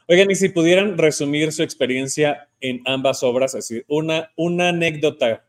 Oigan, 0.08 0.30
y 0.30 0.36
si 0.36 0.50
pudieran 0.50 0.98
resumir 1.00 1.52
su 1.52 1.64
experiencia 1.64 2.48
en 2.60 2.82
ambas 2.86 3.24
obras, 3.24 3.56
así, 3.56 3.84
una, 3.88 4.32
una 4.36 4.70
anécdota 4.70 5.45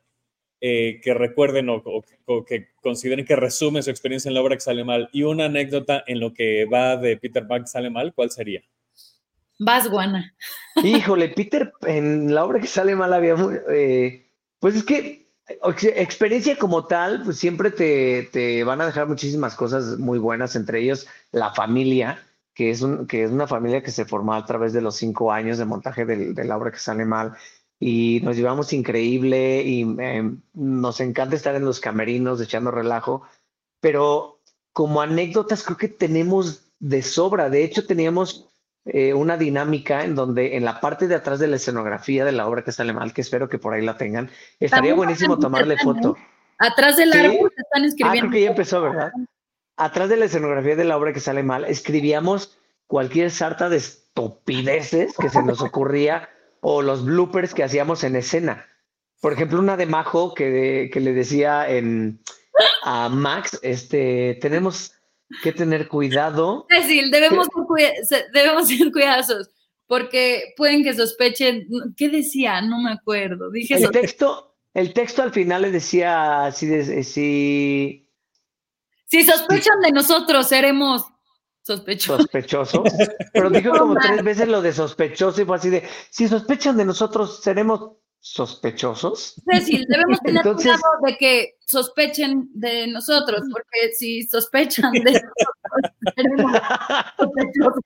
eh, 0.59 1.01
que 1.03 1.13
recuerden 1.13 1.69
o, 1.69 1.83
que 2.47 2.71
consideren 2.81 3.27
que 3.27 3.37
resume 3.37 3.83
su 3.83 3.91
experiencia 3.91 4.31
en 4.31 4.35
la 4.35 4.41
obra 4.41 4.57
que 4.57 4.63
sale 4.63 4.85
mal 4.85 5.11
y 5.13 5.23
una 5.23 5.45
anécdota 5.45 6.03
en 6.07 6.19
lo 6.19 6.33
que 6.33 6.65
va 6.65 6.97
de 6.97 7.19
Peter 7.19 7.47
Pan 7.47 7.63
que 7.63 7.69
sale 7.69 7.91
mal, 7.91 8.15
¿cuál 8.15 8.31
sería? 8.31 8.63
Vas, 9.59 9.91
Guana. 9.91 10.35
Híjole, 10.83 11.29
Peter, 11.29 11.73
en 11.87 12.35
la 12.35 12.45
obra 12.45 12.61
que 12.61 12.67
sale 12.67 12.97
mal 12.97 13.13
había, 13.13 13.35
eh, 13.71 14.31
pues 14.59 14.77
es 14.77 14.85
que 14.85 15.27
experiencia 15.95 16.57
como 16.57 16.87
tal, 16.87 17.23
pues 17.25 17.39
siempre 17.39 17.71
te, 17.71 18.65
van 18.65 18.81
a 18.81 18.87
dejar 18.87 19.07
muchísimas 19.09 19.55
cosas 19.55 19.99
muy 19.99 20.19
buenas, 20.19 20.57
entre 20.57 20.81
ellos 20.81 21.07
la 21.33 21.53
familia, 21.53 22.19
que 22.55 22.71
es, 22.71 22.81
un, 22.81 23.07
que 23.07 23.25
es 23.25 23.31
una 23.31 23.47
familia 23.47 23.83
que 23.83 23.91
se 23.91 24.07
formó 24.07 24.33
a 24.33 24.47
través 24.47 24.73
de 24.73 24.81
los 24.81 24.97
cinco 24.97 25.33
años 25.33 25.59
de 25.59 25.67
montaje 25.67 26.07
de 26.07 26.45
la 26.45 26.57
obra 26.57 26.73
que 26.73 26.79
sale 26.79 27.05
mal 27.05 27.37
y 27.79 28.20
nos 28.22 28.37
llevamos 28.37 28.72
increíble 28.72 29.62
y 29.62 29.83
em, 29.83 30.41
nos 30.55 31.01
encanta 31.01 31.37
estar 31.37 31.55
en 31.55 31.64
los 31.64 31.81
camerinos 31.81 32.41
echando 32.41 32.70
relajo, 32.70 33.22
pero 33.81 34.41
como 34.72 35.01
anécdotas 35.01 35.62
creo 35.62 35.77
que 35.77 35.89
tenemos 35.89 36.64
de 36.79 37.03
sobra. 37.03 37.51
De 37.51 37.64
hecho, 37.64 37.87
teníamos 37.87 38.49
eh, 38.87 39.14
una 39.14 39.37
dinámica 39.37 40.05
en 40.05 40.14
donde 40.14 40.57
en 40.57 40.64
la 40.64 40.81
parte 40.81 41.09
de 41.09 41.14
atrás 41.14 41.39
de 41.39 41.49
la 41.49 41.57
escenografía 41.57 42.24
de 42.24 42.33
la 42.33 42.47
obra 42.47 42.64
que 42.64 42.72
sale 42.72 42.93
mal, 42.93 43.12
que 43.12 43.20
espero 43.20 43.49
que 43.49 43.59
por 43.59 43.74
ahí 43.74 43.83
la 43.85 43.99
tengan, 43.99 44.31
estaría 44.61 44.95
buenísimo 44.95 45.39
tomarle 45.39 45.77
foto. 45.79 46.16
Atrás 46.59 46.97
del 46.97 47.12
árbol 47.12 47.53
están 47.57 47.85
escribiendo. 47.85 48.07
Ah, 48.07 48.20
creo 48.20 48.31
que 48.31 48.41
ya 48.43 48.51
empezó, 48.51 48.83
¿verdad? 48.83 49.12
Atrás 49.77 50.09
de 50.09 50.16
la 50.16 50.24
escenografía 50.24 50.77
de 50.77 50.85
la 50.85 50.97
obra 50.97 51.12
que 51.12 51.20
sale 51.20 51.43
mal, 51.43 51.66
escribíamos 51.66 52.57
cualquier 52.87 53.31
sarta 53.31 53.68
de 53.68 53.77
estupideces 53.77 55.14
que 55.16 55.29
se 55.29 55.43
nos 55.43 55.61
ocurría 55.62 56.31
o 56.61 56.83
los 56.83 57.05
bloopers 57.05 57.55
que 57.55 57.65
hacíamos 57.65 58.05
en 58.05 58.17
escena. 58.17 58.67
Por 59.21 59.33
ejemplo, 59.33 59.59
una 59.59 59.77
de 59.77 59.87
Majo 59.87 60.35
que, 60.35 60.91
que 60.93 61.01
le 61.01 61.13
decía 61.13 61.69
en, 61.69 62.21
a 62.83 63.09
Max, 63.09 63.59
este, 63.63 64.39
tenemos 64.41 64.93
que 65.43 65.53
tener 65.53 65.89
cuidado. 65.89 66.67
Cecil, 66.71 67.11
debemos, 67.11 67.49
ser, 68.07 68.27
debemos 68.33 68.69
ser 68.69 68.93
cuidadosos 68.93 69.51
porque 69.87 70.55
pueden 70.57 70.83
que 70.83 70.95
sospechen. 70.95 71.69
¿Qué 71.97 72.09
decía? 72.09 72.61
No 72.61 72.81
me 72.81 72.93
acuerdo. 72.93 73.51
Dije 73.51 73.75
el 73.75 73.91
texto, 73.91 74.55
el 74.75 74.93
texto 74.93 75.23
al 75.23 75.33
final 75.33 75.63
le 75.63 75.71
decía 75.71 76.51
si, 76.53 77.05
si, 77.05 78.09
si 79.07 79.25
sospechan 79.25 79.81
de 79.81 79.93
nosotros, 79.93 80.49
seremos 80.49 81.03
Sospechoso. 81.67 82.19
Sospechoso. 82.19 82.85
Pero 83.33 83.51
dijo 83.51 83.77
como 83.77 83.97
tres 83.97 84.23
veces 84.23 84.47
lo 84.47 84.62
de 84.62 84.73
sospechoso 84.73 85.43
y 85.43 85.45
fue 85.45 85.57
así 85.57 85.69
de, 85.69 85.83
si 86.11 86.29
sospechan 86.29 86.77
de 86.77 86.85
nosotros, 86.85 87.41
seremos 87.43 87.97
sospechosos. 88.21 89.43
Cecil, 89.51 89.85
debemos 89.89 90.21
tener 90.21 90.45
cuidado 90.45 90.81
de 91.05 91.17
que 91.17 91.57
sospechen 91.67 92.49
de 92.55 92.87
nosotros, 92.87 93.43
porque 93.51 93.93
si 93.99 94.23
sospechan 94.23 94.93
de 94.93 95.01
nosotros, 95.11 96.14
tenemos 96.14 96.53
sospechosos. 97.19 97.83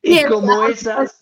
Y 0.00 0.24
como 0.24 0.64
esas, 0.64 1.18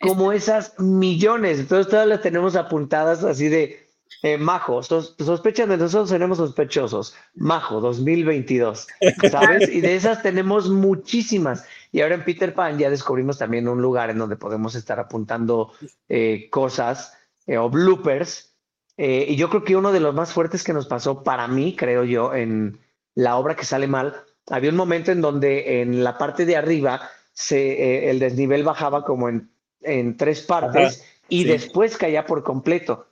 como 0.00 0.30
esas 0.30 0.78
millones, 0.78 1.58
entonces 1.58 1.90
todas 1.90 2.06
las 2.06 2.20
tenemos 2.20 2.54
apuntadas 2.54 3.24
así 3.24 3.48
de 3.48 3.89
eh, 4.22 4.36
Majo, 4.36 4.82
sospechan 4.82 5.70
de 5.70 5.78
nosotros, 5.78 6.10
seremos 6.10 6.38
sospechosos. 6.38 7.14
Majo, 7.34 7.80
2022, 7.80 8.86
¿sabes? 9.30 9.68
Y 9.70 9.80
de 9.80 9.96
esas 9.96 10.22
tenemos 10.22 10.68
muchísimas. 10.68 11.64
Y 11.90 12.02
ahora 12.02 12.16
en 12.16 12.24
Peter 12.24 12.54
Pan 12.54 12.78
ya 12.78 12.90
descubrimos 12.90 13.38
también 13.38 13.66
un 13.66 13.80
lugar 13.80 14.10
en 14.10 14.18
donde 14.18 14.36
podemos 14.36 14.74
estar 14.74 15.00
apuntando 15.00 15.72
eh, 16.08 16.48
cosas 16.50 17.16
eh, 17.46 17.56
o 17.56 17.70
bloopers. 17.70 18.54
y 18.98 19.36
yo 19.36 19.48
creo 19.48 19.64
que 19.64 19.76
uno 19.76 19.92
de 19.92 20.00
los 20.00 20.14
más 20.14 20.32
fuertes 20.34 20.62
que 20.62 20.74
nos 20.74 20.86
pasó 20.86 21.22
para 21.22 21.48
mí, 21.48 21.74
creo 21.74 22.04
yo, 22.04 22.34
en 22.34 22.78
la 23.14 23.36
obra 23.36 23.56
que 23.56 23.64
sale 23.64 23.86
mal, 23.86 24.14
había 24.50 24.70
un 24.70 24.76
momento 24.76 25.10
en 25.12 25.22
donde 25.22 25.80
en 25.80 26.04
la 26.04 26.18
parte 26.18 26.44
de 26.44 26.56
arriba 26.56 27.08
se, 27.32 28.10
el 28.10 28.18
desnivel 28.18 28.62
bajaba 28.64 29.04
como 29.04 29.30
en, 29.30 29.50
en 29.80 30.18
tres 30.18 30.42
partes 30.42 31.04
y 31.28 31.44
después 31.44 31.96
caía 31.96 32.26
por 32.26 32.42
completo. 32.42 33.06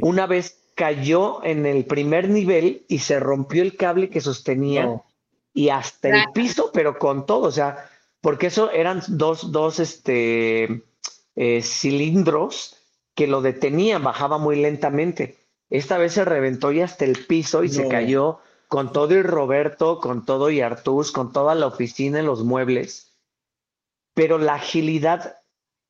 Una 0.00 0.26
vez 0.26 0.58
cayó 0.74 1.42
en 1.44 1.66
el 1.66 1.84
primer 1.84 2.28
nivel 2.28 2.84
y 2.88 3.00
se 3.00 3.18
rompió 3.18 3.62
el 3.62 3.76
cable 3.76 4.10
que 4.10 4.20
sostenía 4.20 5.02
y 5.52 5.70
hasta 5.70 6.08
el 6.08 6.32
piso, 6.32 6.70
pero 6.72 6.98
con 6.98 7.26
todo, 7.26 7.48
o 7.48 7.50
sea, 7.50 7.90
porque 8.20 8.46
eso 8.46 8.70
eran 8.70 9.02
dos, 9.08 9.50
dos 9.50 9.80
este, 9.80 10.84
eh, 11.34 11.62
cilindros 11.62 12.76
que 13.14 13.26
lo 13.26 13.42
detenían, 13.42 14.04
bajaba 14.04 14.38
muy 14.38 14.56
lentamente. 14.56 15.36
Esta 15.70 15.98
vez 15.98 16.12
se 16.12 16.24
reventó 16.24 16.70
y 16.72 16.80
hasta 16.80 17.04
el 17.04 17.26
piso 17.26 17.64
y 17.64 17.68
se 17.68 17.88
cayó 17.88 18.38
con 18.68 18.92
todo 18.92 19.14
y 19.14 19.22
Roberto, 19.22 19.98
con 19.98 20.24
todo 20.24 20.50
y 20.50 20.60
Artús, 20.60 21.10
con 21.10 21.32
toda 21.32 21.54
la 21.54 21.66
oficina 21.66 22.20
y 22.20 22.24
los 22.24 22.44
muebles. 22.44 23.18
Pero 24.14 24.38
la 24.38 24.54
agilidad 24.54 25.38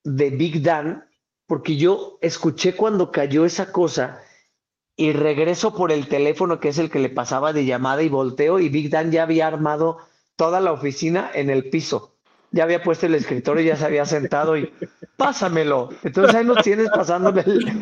de 0.05 0.31
Big 0.31 0.63
Dan 0.63 1.08
porque 1.49 1.77
yo 1.77 2.19
escuché 2.21 2.77
cuando 2.77 3.11
cayó 3.11 3.45
esa 3.45 3.73
cosa 3.73 4.21
y 4.97 5.13
regreso 5.13 5.75
por 5.75 5.91
el 5.91 6.07
teléfono 6.07 6.61
que 6.61 6.69
es 6.69 6.79
el 6.79 6.91
que 6.91 6.99
le 6.99 7.09
pasaba 7.09 7.53
de 7.53 7.65
llamada 7.65 8.03
y 8.03 8.11
volteo 8.11 8.61
y 8.61 8.69
Big 8.69 8.91
Dan 8.91 9.11
ya 9.11 9.23
había 9.23 9.47
armado 9.47 9.99
toda 10.37 10.61
la 10.61 10.73
oficina 10.73 11.31
en 11.33 11.51
el 11.51 11.71
piso. 11.71 12.15
Ya 12.51 12.65
había 12.65 12.83
puesto 12.83 13.07
el 13.07 13.15
escritorio, 13.15 13.65
ya 13.65 13.77
se 13.77 13.87
había 13.87 14.05
sentado 14.05 14.57
y 14.57 14.73
pásamelo. 15.17 15.89
Entonces 16.03 16.35
ahí 16.35 16.45
nos 16.45 16.63
tienes 16.63 16.91
pasando 16.91 17.35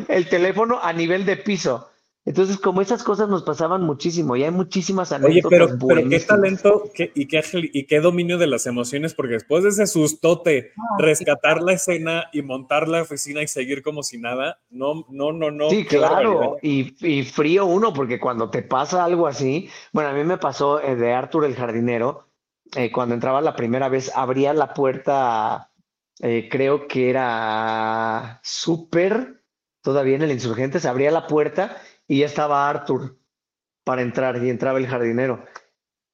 el 0.08 0.28
teléfono 0.28 0.78
a 0.80 0.92
nivel 0.92 1.26
de 1.26 1.36
piso. 1.36 1.90
Entonces, 2.26 2.58
como 2.58 2.82
esas 2.82 3.04
cosas 3.04 3.28
nos 3.28 3.44
pasaban 3.44 3.82
muchísimo 3.82 4.34
y 4.34 4.42
hay 4.42 4.50
muchísimas 4.50 5.12
anécdotas 5.12 5.44
Oye, 5.44 5.48
pero, 5.48 5.78
pero 5.86 6.08
qué 6.08 6.18
talento 6.18 6.90
y, 7.14 7.26
qué, 7.26 7.40
y 7.72 7.86
qué 7.86 8.00
dominio 8.00 8.36
de 8.36 8.48
las 8.48 8.66
emociones, 8.66 9.14
porque 9.14 9.34
después 9.34 9.62
de 9.62 9.70
ese 9.70 9.86
sustote, 9.86 10.72
rescatar 10.98 11.62
la 11.62 11.74
escena 11.74 12.24
y 12.32 12.42
montar 12.42 12.88
la 12.88 13.02
oficina 13.02 13.42
y 13.42 13.46
seguir 13.46 13.80
como 13.80 14.02
si 14.02 14.18
nada, 14.18 14.58
no, 14.70 15.06
no, 15.08 15.32
no, 15.32 15.52
no. 15.52 15.70
Sí, 15.70 15.84
claro, 15.84 16.56
y, 16.62 16.96
y, 17.06 17.22
frío 17.22 17.64
uno, 17.64 17.92
porque 17.92 18.18
cuando 18.18 18.50
te 18.50 18.62
pasa 18.62 19.04
algo 19.04 19.28
así, 19.28 19.68
bueno, 19.92 20.10
a 20.10 20.12
mí 20.12 20.24
me 20.24 20.36
pasó 20.36 20.82
eh, 20.82 20.96
de 20.96 21.12
Arthur 21.12 21.44
el 21.44 21.54
jardinero, 21.54 22.26
eh, 22.74 22.90
cuando 22.90 23.14
entraba 23.14 23.40
la 23.40 23.54
primera 23.54 23.88
vez, 23.88 24.10
abría 24.12 24.52
la 24.52 24.74
puerta, 24.74 25.70
eh, 26.18 26.48
creo 26.50 26.88
que 26.88 27.08
era 27.08 28.40
súper, 28.42 29.44
todavía 29.80 30.16
en 30.16 30.22
el 30.22 30.32
insurgente, 30.32 30.80
se 30.80 30.88
abría 30.88 31.12
la 31.12 31.28
puerta 31.28 31.76
y 32.08 32.20
ya 32.20 32.26
estaba 32.26 32.68
Arthur 32.68 33.18
para 33.84 34.02
entrar 34.02 34.42
y 34.42 34.50
entraba 34.50 34.78
el 34.78 34.86
jardinero 34.86 35.44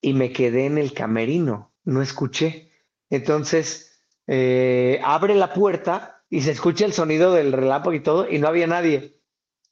y 0.00 0.14
me 0.14 0.32
quedé 0.32 0.66
en 0.66 0.78
el 0.78 0.92
camerino, 0.92 1.72
no 1.84 2.02
escuché. 2.02 2.70
Entonces 3.08 4.02
eh, 4.26 5.00
abre 5.04 5.34
la 5.34 5.54
puerta 5.54 6.22
y 6.28 6.42
se 6.42 6.50
escucha 6.50 6.84
el 6.84 6.92
sonido 6.92 7.32
del 7.32 7.52
relámpago 7.52 7.94
y 7.94 8.00
todo 8.00 8.28
y 8.28 8.38
no 8.38 8.48
había 8.48 8.66
nadie. 8.66 9.20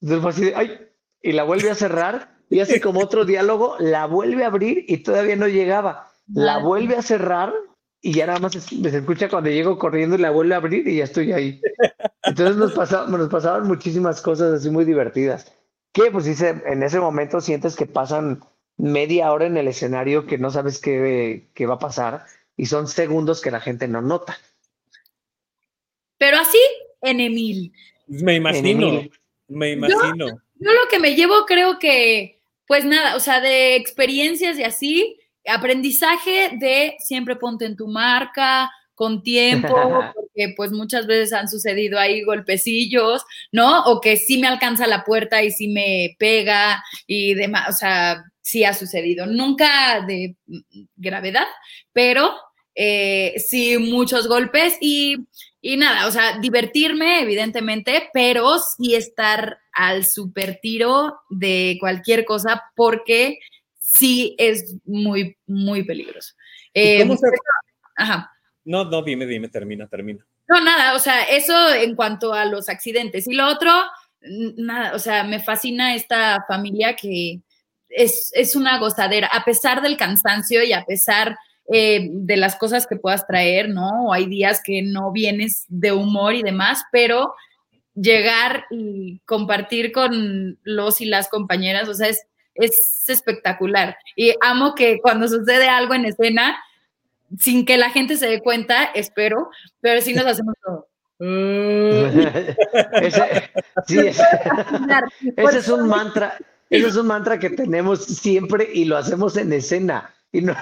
Entonces 0.01 0.23
fue 0.23 0.31
así 0.31 0.45
de, 0.47 0.55
ay, 0.55 0.79
y 1.23 1.33
la 1.33 1.43
vuelve 1.45 1.71
a 1.71 1.75
cerrar 1.75 2.39
y 2.49 2.61
hace 2.61 2.81
como 2.81 3.01
otro 3.01 3.25
diálogo, 3.25 3.77
la 3.79 4.07
vuelve 4.07 4.45
a 4.45 4.49
abrir 4.49 4.85
y 4.89 4.99
todavía 4.99 5.37
no 5.37 5.49
llegaba. 5.49 6.11
La 6.33 6.59
vuelve 6.59 6.97
a 6.97 7.03
cerrar 7.03 7.53
y 8.01 8.13
ya 8.13 8.27
nada 8.27 8.39
más 8.39 8.53
se 8.53 8.97
escucha 8.97 9.29
cuando 9.29 9.51
llego 9.51 9.79
corriendo 9.79 10.17
y 10.17 10.21
la 10.21 10.31
vuelve 10.31 10.55
a 10.55 10.59
abrir 10.59 10.87
y 10.87 10.97
ya 10.97 11.05
estoy 11.05 11.33
ahí. 11.33 11.61
Entonces 12.23 12.57
nos, 12.57 12.77
nos 13.11 13.29
pasaban 13.29 13.67
muchísimas 13.67 14.23
cosas 14.23 14.55
así 14.55 14.71
muy 14.71 14.85
divertidas 14.85 15.53
que 15.93 16.11
pues 16.11 16.25
dice, 16.25 16.63
en 16.67 16.83
ese 16.83 17.01
momento 17.01 17.41
sientes 17.41 17.77
que 17.77 17.87
pasan 17.87 18.43
media 18.77 19.33
hora 19.33 19.47
en 19.47 19.57
el 19.57 19.69
escenario 19.69 20.27
que 20.27 20.39
no 20.39 20.51
sabes 20.51 20.81
qué, 20.81 21.49
qué 21.55 21.67
va 21.67 21.75
a 21.75 21.79
pasar 21.79 22.25
y 22.57 22.67
son 22.67 22.89
segundos 22.89 23.41
que 23.41 23.51
la 23.51 23.61
gente 23.61 23.89
no 23.89 24.01
nota. 24.01 24.39
Pero 26.19 26.39
así, 26.39 26.61
en 27.01 27.21
Emil. 27.21 27.73
Me 28.07 28.37
imagino, 28.37 29.03
me 29.49 29.71
imagino. 29.73 30.27
Yo, 30.27 30.73
lo 30.73 30.89
que 30.91 30.99
me 30.99 31.15
llevo 31.15 31.47
creo 31.47 31.79
que, 31.79 32.43
pues 32.67 32.85
nada, 32.85 33.17
o 33.17 33.21
sea, 33.21 33.41
de 33.41 33.77
experiencias 33.77 34.59
y 34.59 34.65
así, 34.65 35.21
aprendizaje 35.47 36.51
de 36.59 36.97
siempre 36.99 37.37
ponte 37.37 37.65
en 37.65 37.77
tu 37.77 37.89
marca, 37.89 38.71
con 39.01 39.23
tiempo, 39.23 39.69
porque 40.15 40.53
pues 40.55 40.73
muchas 40.73 41.07
veces 41.07 41.33
han 41.33 41.49
sucedido 41.49 41.99
ahí 41.99 42.23
golpecillos, 42.23 43.25
¿no? 43.51 43.85
O 43.85 43.99
que 43.99 44.19
sí 44.19 44.37
me 44.37 44.47
alcanza 44.47 44.87
la 44.87 45.05
puerta 45.05 45.43
y 45.43 45.51
sí 45.51 45.69
me 45.69 46.17
pega 46.19 46.85
y 47.07 47.33
demás, 47.33 47.71
o 47.71 47.73
sea, 47.73 48.23
sí 48.43 48.63
ha 48.65 48.75
sucedido. 48.75 49.25
Nunca 49.25 50.05
de 50.07 50.37
gravedad, 50.97 51.47
pero 51.95 52.31
eh, 52.75 53.37
sí 53.39 53.79
muchos 53.79 54.29
golpes 54.29 54.77
y, 54.83 55.17
y 55.63 55.79
nada, 55.79 56.07
o 56.07 56.11
sea, 56.11 56.39
divertirme, 56.39 57.23
evidentemente, 57.23 58.11
pero 58.13 58.59
sí 58.59 58.95
estar 58.95 59.61
al 59.73 60.05
super 60.05 60.59
tiro 60.61 61.21
de 61.31 61.79
cualquier 61.81 62.27
cosa 62.27 62.65
porque 62.77 63.39
sí 63.81 64.35
es 64.37 64.77
muy, 64.85 65.39
muy 65.47 65.85
peligroso. 65.85 66.35
Eh, 66.75 67.09
ajá. 67.97 68.30
No, 68.65 68.85
no, 68.85 69.03
dime, 69.03 69.27
dime, 69.27 69.49
termina, 69.49 69.87
termina. 69.87 70.25
No, 70.49 70.61
nada, 70.61 70.95
o 70.95 70.99
sea, 70.99 71.23
eso 71.25 71.73
en 71.73 71.95
cuanto 71.95 72.35
a 72.35 72.45
los 72.45 72.69
accidentes. 72.69 73.27
Y 73.27 73.35
lo 73.35 73.47
otro, 73.47 73.73
nada, 74.57 74.95
o 74.95 74.99
sea, 74.99 75.25
me 75.25 75.41
fascina 75.41 75.95
esta 75.95 76.45
familia 76.47 76.95
que 76.97 77.41
es, 77.89 78.55
una 78.55 78.79
gozadera, 78.79 79.29
a 79.29 79.45
pesar 79.45 79.83
del 79.83 79.97
cansancio 79.97 80.63
y 80.63 80.73
a 80.73 80.85
pesar 80.85 81.37
eh, 81.73 82.09
de 82.11 82.37
las 82.37 82.57
cosas 82.57 82.87
que 82.87 82.97
puedas 82.97 83.27
traer, 83.27 83.69
¿no? 83.69 84.07
O 84.07 84.13
hay 84.13 84.27
días 84.27 84.61
que 84.65 84.83
no 84.83 85.13
vienes 85.13 85.65
de 85.69 85.93
humor 85.93 86.35
y 86.35 86.43
demás, 86.43 86.83
pero 86.93 87.35
llegar 87.95 88.67
y 88.71 89.21
compartir 89.25 89.93
con 89.93 90.59
los 90.63 91.01
y 91.01 91.07
las 91.07 91.29
compañeras, 91.29 91.89
o 91.89 91.95
sea, 91.95 92.09
es, 92.09 92.27
es 92.55 93.05
espectacular. 93.09 93.97
Y 94.17 94.35
amo 94.41 94.75
que 94.75 95.01
cuando 95.01 95.29
sucede 95.29 95.69
algo 95.69 95.95
en 95.95 96.07
escena, 96.07 96.59
sin 97.39 97.65
que 97.65 97.77
la 97.77 97.91
gente 97.91 98.17
se 98.17 98.27
dé 98.29 98.41
cuenta, 98.41 98.85
espero, 98.85 99.51
pero 99.81 100.01
sí 100.01 100.15
nos 100.15 100.27
hacemos 100.27 100.55
todo. 100.63 100.89
ese, 105.37 105.59
es 105.59 105.69
un 105.69 105.89
mantra, 105.89 106.37
ese 106.71 106.89
es 106.89 106.97
un 106.97 107.07
mantra 107.07 107.39
que 107.39 107.51
tenemos 107.51 108.05
siempre 108.05 108.69
y 108.73 108.87
lo 108.87 108.97
hacemos 108.97 109.37
en 109.37 109.53
escena 109.53 110.15
y 110.33 110.41
no, 110.43 110.55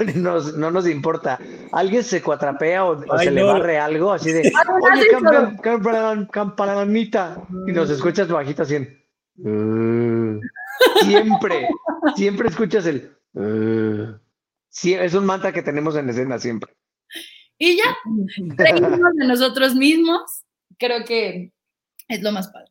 no 0.56 0.70
nos 0.70 0.88
importa. 0.88 1.38
Alguien 1.72 2.02
se 2.02 2.22
cuatrapea 2.22 2.84
o, 2.84 3.18
se 3.18 3.30
le 3.30 3.42
barre 3.42 3.78
algo 3.78 4.12
así 4.12 4.32
de, 4.32 4.50
oye, 4.92 6.26
campanita, 6.30 7.42
y 7.66 7.72
nos 7.72 7.90
escuchas 7.90 8.28
bajito 8.28 8.62
así 8.62 8.76
en, 8.76 10.40
siempre, 11.02 11.68
siempre 12.16 12.48
escuchas 12.48 12.86
el, 12.86 13.12
Sí, 14.68 14.94
es 14.94 15.14
un 15.14 15.26
mantra 15.26 15.52
que 15.52 15.62
tenemos 15.62 15.96
en 15.96 16.08
escena 16.08 16.38
siempre. 16.38 16.72
Y 17.58 17.76
ya, 17.76 17.96
reírnos 18.56 19.14
de 19.14 19.26
nosotros 19.26 19.74
mismos, 19.74 20.44
creo 20.78 21.04
que 21.04 21.52
es 22.08 22.22
lo 22.22 22.32
más 22.32 22.48
padre. 22.48 22.70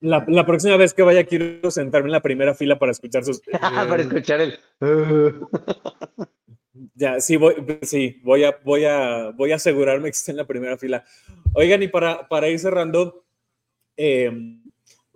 La, 0.00 0.46
próxima 0.46 0.76
vez 0.76 0.94
que 0.94 1.02
vaya 1.02 1.24
quiero 1.24 1.70
sentarme 1.70 2.08
en 2.08 2.12
la 2.12 2.22
primera 2.22 2.54
fila 2.54 2.78
para 2.78 2.90
escuchar 2.92 3.24
sus... 3.24 3.40
para 3.60 4.02
escuchar 4.02 4.40
el... 4.40 4.58
ya, 6.94 7.20
sí, 7.20 7.36
voy, 7.36 7.54
sí, 7.82 8.20
voy 8.24 8.44
a, 8.44 8.58
voy 8.64 8.84
a, 8.84 9.30
voy 9.30 9.52
a 9.52 9.56
asegurarme 9.56 10.10
que 10.10 10.16
esté 10.16 10.32
en 10.32 10.38
la 10.38 10.46
primera 10.46 10.76
fila. 10.76 11.04
Oigan, 11.54 11.82
y 11.84 11.88
para, 11.88 12.26
para 12.28 12.48
ir 12.48 12.58
cerrando, 12.58 13.24
eh, 13.96 14.30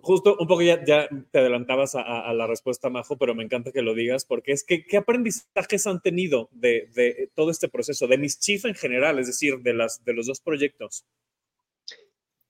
justo 0.07 0.37
un 0.39 0.47
poco 0.47 0.61
ya, 0.61 0.83
te 0.83 1.39
adelantabas 1.39 1.93
a, 1.95 2.33
la 2.33 2.47
respuesta, 2.47 2.89
Majo, 2.89 3.17
pero 3.17 3.35
me 3.35 3.43
encanta 3.43 3.71
que 3.71 3.81
lo 3.81 3.93
digas, 3.93 4.25
porque 4.25 4.53
es 4.53 4.63
que, 4.63 4.85
¿qué 4.85 4.97
aprendizajes 4.97 5.85
han 5.85 6.01
tenido 6.01 6.49
de, 6.51 7.29
todo 7.35 7.51
este 7.51 7.67
proceso, 7.67 8.07
de 8.07 8.17
Mischief 8.17 8.65
en 8.65 8.75
general, 8.75 9.19
es 9.19 9.27
decir, 9.27 9.59
de, 9.59 9.73
las, 9.73 10.03
de 10.03 10.13
los 10.13 10.25
dos 10.25 10.39
proyectos? 10.39 11.05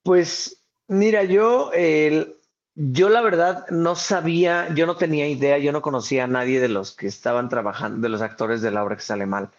Pues 0.03 0.63
Mira, 0.87 1.23
yo, 1.23 1.71
yo 2.75 3.09
la 3.09 3.21
verdad 3.21 3.67
no 3.69 3.95
sabía, 3.95 4.73
yo 4.73 4.85
no 4.85 4.95
tenía 4.95 5.27
idea, 5.27 5.57
yo 5.57 5.73
no 5.73 5.81
conocía 5.81 6.23
a 6.23 6.27
nadie 6.27 6.61
de 6.61 6.69
los 6.69 6.95
que 6.95 7.07
estaban 7.07 7.49
trabajando, 7.49 7.99
de 8.01 8.09
los 8.09 8.21
actores 8.21 8.61
de 8.61 8.71
la 8.71 8.83
obra 8.83 8.95
que 8.95 9.01
sale 9.01 9.25
mal. 9.25 9.51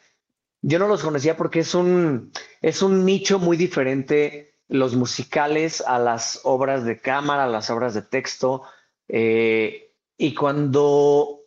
Yo 0.62 0.78
no 0.78 0.88
los 0.88 1.02
conocía 1.02 1.36
porque 1.36 1.60
es 1.60 1.74
un, 1.74 2.32
es 2.62 2.80
un 2.82 3.04
nicho 3.04 3.38
muy 3.38 3.58
diferente 3.58 4.57
los 4.68 4.94
musicales 4.94 5.82
a 5.86 5.98
las 5.98 6.40
obras 6.44 6.84
de 6.84 7.00
cámara, 7.00 7.44
a 7.44 7.48
las 7.48 7.70
obras 7.70 7.94
de 7.94 8.02
texto. 8.02 8.62
Eh, 9.08 9.92
y 10.16 10.34
cuando 10.34 11.40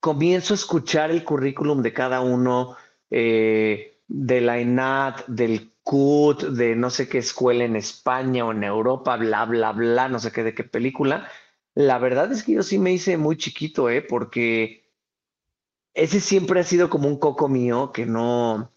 comienzo 0.00 0.54
a 0.54 0.56
escuchar 0.56 1.10
el 1.10 1.24
currículum 1.24 1.82
de 1.82 1.92
cada 1.92 2.20
uno, 2.20 2.76
eh, 3.10 4.00
de 4.06 4.40
la 4.40 4.58
ENAT, 4.58 5.26
del 5.26 5.72
CUT, 5.82 6.44
de 6.44 6.76
no 6.76 6.90
sé 6.90 7.08
qué 7.08 7.18
escuela 7.18 7.64
en 7.64 7.76
España 7.76 8.44
o 8.44 8.52
en 8.52 8.64
Europa, 8.64 9.16
bla, 9.16 9.44
bla, 9.44 9.72
bla, 9.72 10.08
no 10.08 10.18
sé 10.18 10.32
qué 10.32 10.42
de 10.42 10.54
qué 10.54 10.64
película, 10.64 11.28
la 11.74 11.98
verdad 11.98 12.30
es 12.32 12.42
que 12.42 12.52
yo 12.52 12.62
sí 12.62 12.78
me 12.78 12.92
hice 12.92 13.16
muy 13.16 13.36
chiquito, 13.36 13.90
¿eh? 13.90 14.02
Porque 14.02 14.84
ese 15.94 16.20
siempre 16.20 16.60
ha 16.60 16.64
sido 16.64 16.90
como 16.90 17.08
un 17.08 17.18
coco 17.18 17.48
mío, 17.48 17.92
que 17.92 18.06
no, 18.06 18.72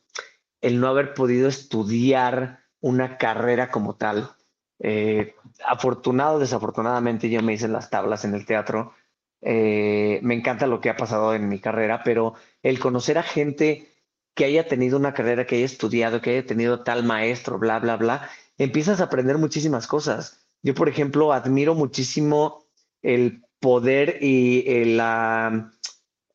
el 0.62 0.80
no 0.80 0.88
haber 0.88 1.14
podido 1.14 1.48
estudiar 1.48 2.67
una 2.88 3.18
carrera 3.18 3.70
como 3.70 3.96
tal. 3.96 4.32
Eh, 4.80 5.36
afortunado, 5.66 6.40
desafortunadamente, 6.40 7.30
yo 7.30 7.42
me 7.42 7.54
hice 7.54 7.68
las 7.68 7.90
tablas 7.90 8.24
en 8.26 8.34
el 8.34 8.46
teatro. 8.46 8.94
Eh, 9.42 10.20
me 10.24 10.36
encanta 10.36 10.68
lo 10.68 10.80
que 10.80 10.90
ha 10.90 10.98
pasado 10.98 11.36
en 11.36 11.50
mi 11.50 11.60
carrera, 11.60 12.02
pero 12.04 12.34
el 12.64 12.80
conocer 12.80 13.18
a 13.18 13.24
gente 13.24 13.94
que 14.34 14.46
haya 14.46 14.68
tenido 14.68 14.98
una 14.98 15.14
carrera, 15.14 15.46
que 15.46 15.56
haya 15.58 15.66
estudiado, 15.66 16.22
que 16.22 16.32
haya 16.32 16.46
tenido 16.46 16.84
tal 16.84 17.04
maestro, 17.04 17.58
bla, 17.60 17.80
bla, 17.80 17.98
bla, 17.98 18.30
empiezas 18.58 19.02
a 19.02 19.06
aprender 19.06 19.38
muchísimas 19.38 19.88
cosas. 19.88 20.48
Yo, 20.64 20.74
por 20.74 20.90
ejemplo, 20.90 21.34
admiro 21.34 21.76
muchísimo 21.76 22.64
el 23.02 23.44
poder 23.60 24.20
y 24.22 24.64
eh, 24.68 24.86
la, 24.86 25.72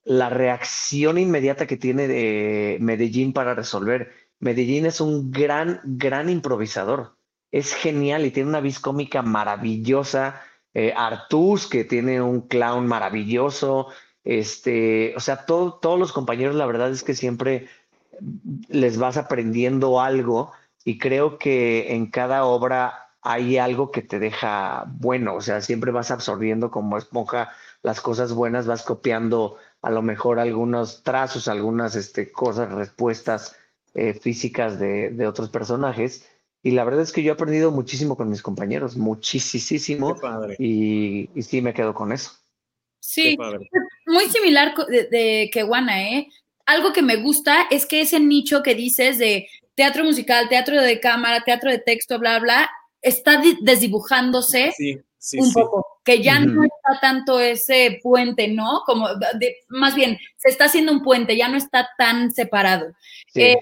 la 0.04 0.30
reacción 0.30 1.18
inmediata 1.18 1.66
que 1.66 1.76
tiene 1.76 2.08
de 2.08 2.78
Medellín 2.80 3.32
para 3.32 3.54
resolver. 3.54 4.21
Medellín 4.42 4.86
es 4.86 5.00
un 5.00 5.30
gran, 5.30 5.80
gran 5.84 6.28
improvisador. 6.28 7.16
Es 7.52 7.74
genial 7.74 8.26
y 8.26 8.32
tiene 8.32 8.48
una 8.48 8.60
vis 8.60 8.80
cómica 8.80 9.22
maravillosa. 9.22 10.42
Eh, 10.74 10.92
Artus, 10.96 11.68
que 11.68 11.84
tiene 11.84 12.20
un 12.20 12.48
clown 12.48 12.88
maravilloso. 12.88 13.86
Este, 14.24 15.14
o 15.16 15.20
sea, 15.20 15.46
todos 15.46 15.96
los 15.96 16.12
compañeros, 16.12 16.56
la 16.56 16.66
verdad 16.66 16.90
es 16.90 17.04
que 17.04 17.14
siempre 17.14 17.68
les 18.68 18.98
vas 18.98 19.16
aprendiendo 19.16 20.00
algo 20.00 20.50
y 20.84 20.98
creo 20.98 21.38
que 21.38 21.94
en 21.94 22.10
cada 22.10 22.44
obra 22.44 23.10
hay 23.20 23.58
algo 23.58 23.92
que 23.92 24.02
te 24.02 24.18
deja 24.18 24.86
bueno, 24.88 25.36
o 25.36 25.40
sea, 25.40 25.60
siempre 25.60 25.92
vas 25.92 26.10
absorbiendo 26.10 26.72
como 26.72 26.98
esponja 26.98 27.50
las 27.82 28.00
cosas 28.00 28.32
buenas, 28.32 28.66
vas 28.66 28.82
copiando 28.82 29.56
a 29.82 29.90
lo 29.90 30.02
mejor 30.02 30.40
algunos 30.40 31.04
trazos, 31.04 31.46
algunas 31.46 31.94
este, 31.94 32.32
cosas, 32.32 32.72
respuestas 32.72 33.56
eh, 33.94 34.14
físicas 34.14 34.78
de, 34.78 35.26
otros 35.26 35.50
personajes. 35.50 36.28
Y 36.62 36.72
la 36.72 36.84
verdad 36.84 37.02
es 37.02 37.12
que 37.12 37.22
yo 37.22 37.32
he 37.32 37.34
aprendido 37.34 37.70
muchísimo 37.70 38.16
con 38.16 38.28
mis 38.28 38.42
compañeros, 38.42 38.96
muchísimo. 38.96 40.16
Y, 40.58 41.28
y, 41.34 41.42
sí 41.42 41.60
me 41.60 41.74
quedo 41.74 41.92
con 41.92 42.12
eso. 42.12 42.32
Sí, 43.00 43.36
muy 44.06 44.24
similar 44.26 44.74
de, 44.88 45.04
de 45.04 45.50
Kewana, 45.52 46.02
¿eh? 46.02 46.28
Algo 46.66 46.92
que 46.92 47.02
me 47.02 47.16
gusta 47.16 47.66
es 47.70 47.86
que 47.86 48.02
ese 48.02 48.20
nicho 48.20 48.62
que 48.62 48.76
dices 48.76 49.18
de 49.18 49.48
teatro 49.74 50.04
musical, 50.04 50.48
teatro 50.48 50.80
de 50.80 51.00
cámara, 51.00 51.42
teatro 51.44 51.70
de 51.70 51.78
texto, 51.78 52.18
bla, 52.20 52.38
bla, 52.38 52.70
está 53.02 53.42
desdibujándose 53.60 54.72
un 55.34 55.52
poco, 55.52 55.86
que 56.04 56.22
ya 56.22 56.40
no 56.40 56.64
está 56.64 57.00
tanto 57.00 57.38
ese 57.38 58.00
puente, 58.02 58.48
¿no? 58.48 58.82
Como, 58.86 59.08
más 59.68 59.94
bien, 59.94 60.18
se 60.36 60.48
está 60.48 60.64
haciendo 60.64 60.92
un 60.92 61.02
puente, 61.02 61.36
ya 61.36 61.48
no 61.48 61.56
está 61.56 61.88
tan 61.96 62.32
separado. 62.32 62.92
Eh, 63.34 63.56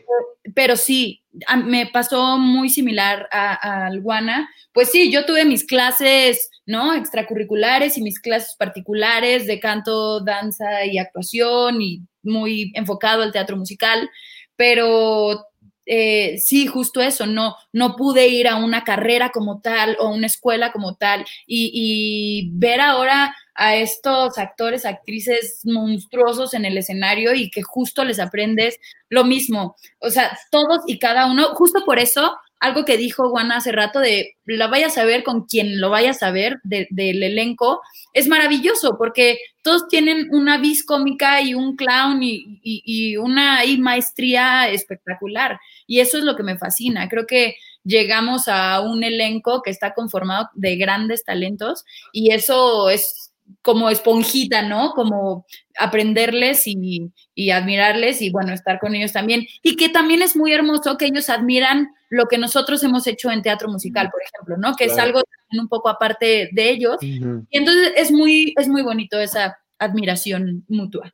pero 0.54 0.76
sí, 0.76 1.22
me 1.64 1.86
pasó 1.86 2.38
muy 2.38 2.70
similar 2.70 3.28
al 3.30 4.00
Guana. 4.00 4.48
Pues 4.72 4.90
sí, 4.90 5.12
yo 5.12 5.26
tuve 5.26 5.44
mis 5.44 5.64
clases, 5.64 6.50
¿no? 6.64 6.94
Extracurriculares 6.94 7.98
y 7.98 8.02
mis 8.02 8.20
clases 8.20 8.54
particulares 8.56 9.46
de 9.46 9.60
canto, 9.60 10.20
danza 10.20 10.84
y 10.86 10.98
actuación 10.98 11.82
y 11.82 12.02
muy 12.22 12.72
enfocado 12.74 13.22
al 13.22 13.32
teatro 13.32 13.56
musical, 13.56 14.08
pero 14.56 15.44
eh, 15.92 16.38
sí, 16.38 16.68
justo 16.68 17.00
eso, 17.00 17.26
no, 17.26 17.56
no 17.72 17.96
pude 17.96 18.28
ir 18.28 18.46
a 18.46 18.54
una 18.54 18.84
carrera 18.84 19.30
como 19.30 19.60
tal 19.60 19.96
o 19.98 20.10
una 20.10 20.28
escuela 20.28 20.70
como 20.70 20.94
tal 20.94 21.26
y, 21.48 22.48
ver 22.52 22.80
ahora 22.80 23.34
a 23.56 23.74
estos 23.74 24.38
actores, 24.38 24.86
actrices 24.86 25.62
monstruosos 25.64 26.54
en 26.54 26.64
el 26.64 26.78
escenario 26.78 27.34
y 27.34 27.50
que 27.50 27.62
justo 27.62 28.04
les 28.04 28.20
aprendes 28.20 28.78
lo 29.08 29.24
mismo. 29.24 29.74
O 29.98 30.10
sea, 30.10 30.38
todos 30.52 30.82
y 30.86 31.00
cada 31.00 31.26
uno, 31.26 31.56
justo 31.56 31.84
por 31.84 31.98
eso 31.98 32.38
algo 32.60 32.84
que 32.84 32.98
dijo 32.98 33.30
Juana 33.30 33.56
hace 33.56 33.72
rato 33.72 33.98
de 33.98 34.36
la 34.44 34.68
vayas 34.68 34.98
a 34.98 35.04
ver 35.04 35.24
con 35.24 35.46
quien 35.46 35.80
lo 35.80 35.88
vayas 35.88 36.22
a 36.22 36.30
ver 36.30 36.60
del 36.62 37.22
elenco, 37.22 37.80
es 38.12 38.28
maravilloso 38.28 38.96
porque 38.98 39.38
todos 39.62 39.88
tienen 39.88 40.28
una 40.30 40.58
vis 40.58 40.84
cómica 40.84 41.40
y 41.40 41.54
un 41.54 41.76
clown 41.76 42.20
y, 42.22 43.16
una 43.16 43.60
maestría 43.78 44.68
espectacular. 44.68 45.58
Y 45.90 45.98
eso 45.98 46.18
es 46.18 46.22
lo 46.24 46.36
que 46.36 46.44
me 46.44 46.56
fascina. 46.56 47.08
Creo 47.08 47.26
que 47.26 47.56
llegamos 47.82 48.46
a 48.46 48.80
un 48.80 49.02
elenco 49.02 49.60
que 49.60 49.72
está 49.72 49.92
conformado 49.92 50.48
de 50.54 50.76
grandes 50.76 51.24
talentos 51.24 51.84
y 52.12 52.30
eso 52.30 52.88
es 52.90 53.32
como 53.62 53.90
esponjita, 53.90 54.62
¿no? 54.62 54.92
Como 54.92 55.46
aprenderles 55.76 56.68
y, 56.68 57.10
admirarles 57.50 58.22
y 58.22 58.30
bueno, 58.30 58.52
estar 58.52 58.78
con 58.78 58.94
ellos 58.94 59.10
también. 59.10 59.48
Y 59.64 59.74
que 59.74 59.88
también 59.88 60.22
es 60.22 60.36
muy 60.36 60.52
hermoso 60.52 60.96
que 60.96 61.06
ellos 61.06 61.28
admiran 61.28 61.88
lo 62.08 62.26
que 62.26 62.38
nosotros 62.38 62.84
hemos 62.84 63.08
hecho 63.08 63.32
en 63.32 63.42
teatro 63.42 63.68
musical, 63.68 64.10
por 64.12 64.22
ejemplo, 64.22 64.58
¿no? 64.58 64.76
Que 64.76 64.84
es 64.84 64.96
algo 64.96 65.20
un 65.58 65.68
poco 65.68 65.88
aparte 65.88 66.50
de 66.52 66.70
ellos. 66.70 66.98
Y 67.00 67.18
entonces 67.50 67.94
es 67.96 68.12
muy, 68.12 68.54
es 68.56 68.68
muy 68.68 68.82
bonito 68.82 69.18
esa 69.18 69.58
admiración 69.76 70.64
mutua. 70.68 71.12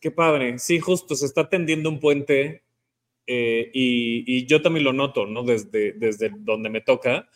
Qué 0.00 0.10
padre. 0.10 0.58
Sí, 0.58 0.80
justo, 0.80 1.14
se 1.14 1.26
está 1.26 1.50
tendiendo 1.50 1.90
un 1.90 2.00
puente 2.00 2.62
eh, 3.26 3.70
y, 3.72 4.46
yo 4.46 4.62
también 4.62 4.84
lo 4.84 4.92
noto, 4.92 5.26
¿no? 5.26 5.42
Desde, 5.42 5.92
desde 5.92 6.30
donde 6.38 6.70
me 6.70 6.80
toca, 6.80 7.28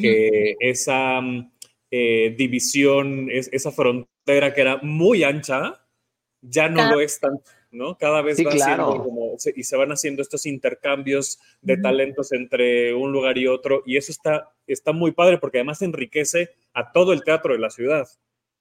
que 0.00 0.56
esa 0.60 1.20
eh, 1.90 2.34
división, 2.36 3.30
es, 3.30 3.48
esa 3.52 3.72
frontera 3.72 4.52
que 4.52 4.60
era 4.60 4.78
muy 4.82 5.24
ancha, 5.24 5.82
ya 6.42 6.68
no 6.68 6.90
lo 6.90 7.00
es 7.00 7.18
tanto, 7.18 7.50
¿no? 7.70 7.96
Cada 7.96 8.20
vez 8.20 8.38
va 8.46 8.50
claro. 8.50 9.02
como, 9.02 9.36
y 9.56 9.62
se 9.62 9.76
van 9.76 9.90
haciendo 9.90 10.20
estos 10.20 10.44
intercambios 10.44 11.40
de 11.62 11.78
talentos 11.78 12.32
entre 12.32 12.94
un 12.94 13.10
lugar 13.10 13.38
y 13.38 13.46
otro, 13.46 13.82
y 13.86 13.96
eso 13.96 14.12
está, 14.12 14.52
está 14.66 14.92
muy 14.92 15.12
padre 15.12 15.38
porque 15.38 15.58
además 15.58 15.80
enriquece 15.80 16.50
a 16.74 16.92
todo 16.92 17.14
el 17.14 17.24
teatro 17.24 17.54
de 17.54 17.60
la 17.60 17.70
ciudad. 17.70 18.06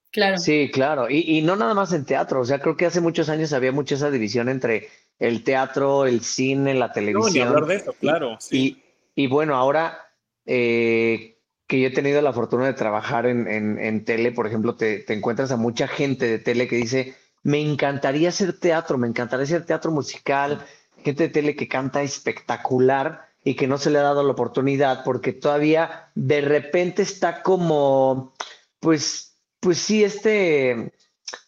Claro. 0.09 0.37
Sí, 0.37 0.71
claro, 0.71 1.09
y, 1.09 1.41
no 1.41 1.57
nada 1.57 1.73
más 1.73 1.91
en 1.91 2.05
teatro, 2.05 2.39
o 2.39 2.45
sea, 2.45 2.59
creo 2.59 2.77
que 2.77 2.85
hace 2.85 3.01
muchos 3.01 3.27
años 3.27 3.51
había 3.51 3.73
mucha 3.73 3.95
esa 3.95 4.09
división 4.09 4.47
entre 4.47 4.87
el 5.19 5.43
teatro, 5.43 6.05
el 6.05 6.21
cine, 6.21 6.73
la 6.73 6.91
televisión. 6.91 7.53
No, 7.53 7.61
ni 7.61 7.67
de 7.67 7.75
eso, 7.75 7.93
claro. 7.93 8.37
Y, 8.51 8.83
y 9.15 9.27
bueno, 9.27 9.55
ahora 9.55 10.11
eh, 10.45 11.39
que 11.67 11.81
yo 11.81 11.87
he 11.87 11.91
tenido 11.91 12.21
la 12.21 12.33
fortuna 12.33 12.65
de 12.65 12.73
trabajar 12.73 13.25
en, 13.25 13.47
en, 13.47 14.05
tele, 14.05 14.31
por 14.31 14.47
ejemplo, 14.47 14.75
te, 14.75 14.99
te, 14.99 15.13
encuentras 15.13 15.51
a 15.51 15.57
mucha 15.57 15.87
gente 15.87 16.27
de 16.27 16.39
tele 16.39 16.67
que 16.67 16.77
dice, 16.77 17.15
me 17.43 17.59
encantaría 17.59 18.29
hacer 18.29 18.59
teatro, 18.59 18.97
me 18.97 19.07
encantaría 19.07 19.43
hacer 19.43 19.65
teatro 19.65 19.91
musical, 19.91 20.65
gente 21.03 21.23
de 21.23 21.29
tele 21.29 21.55
que 21.55 21.67
canta 21.67 22.01
espectacular 22.03 23.27
y 23.43 23.55
que 23.55 23.67
no 23.67 23.77
se 23.77 23.89
le 23.89 23.99
ha 23.99 24.03
dado 24.03 24.23
la 24.23 24.33
oportunidad 24.33 25.03
porque 25.03 25.33
todavía 25.33 26.09
de 26.15 26.41
repente 26.41 27.01
está 27.01 27.41
como, 27.43 28.33
pues, 28.79 29.37
pues 29.59 29.77
sí, 29.79 30.03
este, 30.03 30.93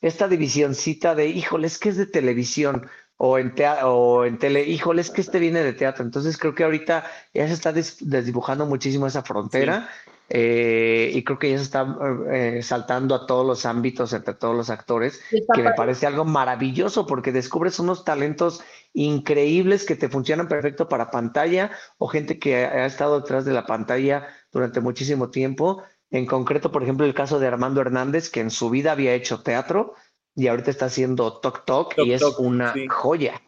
esta 0.02 0.28
divisioncita 0.28 1.16
de, 1.16 1.28
híjole, 1.28 1.68
es 1.68 1.78
que 1.78 1.90
es 1.90 1.98
de 1.98 2.06
televisión 2.06 2.90
o 3.22 3.38
en, 3.38 3.54
o 3.84 4.24
en 4.24 4.38
tele, 4.38 4.64
híjole, 4.64 5.02
es 5.02 5.12
que 5.12 5.20
este 5.20 5.40
viene 5.40 5.62
de 5.62 5.74
teatro. 5.74 6.06
Entonces 6.06 6.38
creo 6.38 6.56
que 6.56 6.64
ahorita 6.64 7.04
ya 7.34 7.48
se 7.48 7.54
está 7.54 7.74
desdibujando 7.74 8.66
muchísimo 8.66 9.08
esa 9.08 9.24
frontera 9.24 9.90
eh, 10.30 11.12
y 11.14 11.22
creo 11.26 11.38
que 11.38 11.52
ya 11.52 11.58
se 11.58 11.64
está 11.64 11.98
eh, 12.32 12.62
saltando 12.64 13.14
a 13.14 13.28
todos 13.28 13.46
los 13.46 13.66
ámbitos 13.66 14.14
entre 14.14 14.36
todos 14.36 14.56
los 14.56 14.70
actores, 14.70 15.20
que 15.54 15.62
me 15.62 15.74
parece 15.74 16.08
algo 16.08 16.24
maravilloso 16.24 17.06
porque 17.06 17.34
descubres 17.34 17.78
unos 17.80 18.06
talentos 18.06 18.62
increíbles 18.94 19.86
que 19.86 19.98
te 19.98 20.08
funcionan 20.08 20.48
perfecto 20.48 20.88
para 20.88 21.12
pantalla 21.12 21.72
o 21.98 22.08
gente 22.08 22.40
que 22.40 22.56
ha 22.56 22.86
estado 22.86 23.20
detrás 23.20 23.44
de 23.44 23.52
la 23.52 23.66
pantalla 23.66 24.28
durante 24.50 24.80
muchísimo 24.80 25.30
tiempo. 25.30 25.84
En 26.10 26.26
concreto, 26.26 26.72
por 26.72 26.84
ejemplo, 26.84 27.06
el 27.06 27.14
caso 27.14 27.38
de 27.38 27.48
Armando 27.48 27.82
Hernández, 27.82 28.30
que 28.30 28.40
en 28.40 28.50
su 28.50 28.70
vida 28.70 28.94
había 28.94 29.14
hecho 29.14 29.44
teatro 29.44 29.94
y 30.40 30.48
ahorita 30.48 30.72
está 30.72 30.86
haciendo 30.86 31.34
Tok 31.42 31.66
Tok, 31.66 31.96
y 31.98 32.14
es 32.14 32.24
una 32.38 32.74
joya. 32.88 33.42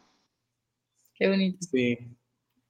Qué 1.14 1.26
bonito. 1.26 1.56
Sí. 1.70 1.96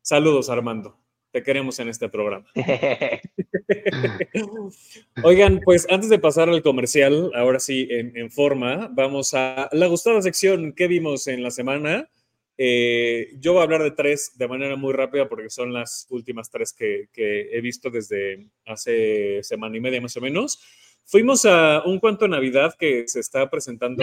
Saludos, 0.00 0.48
Armando. 0.48 0.96
te 1.32 1.42
queremos 1.42 1.80
en 1.80 1.88
este 1.88 2.08
programa. 2.08 2.46
Oigan, 5.24 5.60
pues 5.64 5.88
antes 5.90 6.08
de 6.08 6.20
pasar 6.20 6.48
al 6.48 6.62
comercial, 6.62 7.32
ahora 7.34 7.58
sí, 7.58 7.88
en, 7.90 8.30
forma, 8.30 8.88
vamos 8.92 9.34
a 9.34 9.68
la 9.72 9.88
gustada 9.88 10.22
sección 10.22 10.72
que 10.72 10.86
vimos 10.86 11.26
en 11.26 11.42
la 11.42 11.50
semana. 11.50 12.08
Eh, 12.56 13.34
yo 13.40 13.54
voy 13.54 13.62
a 13.62 13.64
hablar 13.64 13.82
de 13.82 13.90
tres 13.90 14.38
de 14.38 14.46
manera 14.46 14.76
muy 14.76 14.92
rápida 14.92 15.28
porque 15.28 15.50
son 15.50 15.72
las 15.72 16.06
últimas 16.10 16.48
tres 16.48 16.72
que, 16.72 17.08
he 17.16 17.60
visto 17.60 17.90
desde 17.90 18.46
hace 18.66 19.42
semana 19.42 19.76
y 19.76 19.80
media 19.80 20.00
más 20.00 20.16
o 20.16 20.20
menos. 20.20 20.62
Fuimos 21.04 21.44
a 21.44 21.82
un 21.84 21.98
cuento 21.98 22.24
de 22.24 22.30
Navidad 22.30 22.74
que 22.78 23.06
se 23.06 23.20
está 23.20 23.48
presentando. 23.50 24.02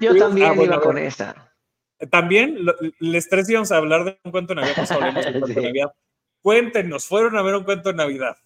Yo 0.00 0.16
también 0.16 0.52
ah, 0.58 0.62
iba 0.62 0.80
con 0.80 0.98
esa. 0.98 1.52
También, 2.10 2.58
les 2.98 3.28
tres 3.28 3.48
íbamos 3.48 3.70
a 3.70 3.76
hablar 3.76 4.04
de 4.04 4.18
un 4.24 4.32
cuento 4.32 4.54
de 4.54 4.62
Navidad, 4.62 4.88
de 4.88 5.32
cuento 5.40 5.46
de 5.46 5.66
Navidad. 5.66 5.92
Cuéntenos, 6.40 7.06
¿fueron 7.06 7.36
a 7.36 7.42
ver 7.42 7.54
un 7.54 7.64
cuento 7.64 7.90
de 7.90 7.94
Navidad? 7.94 8.36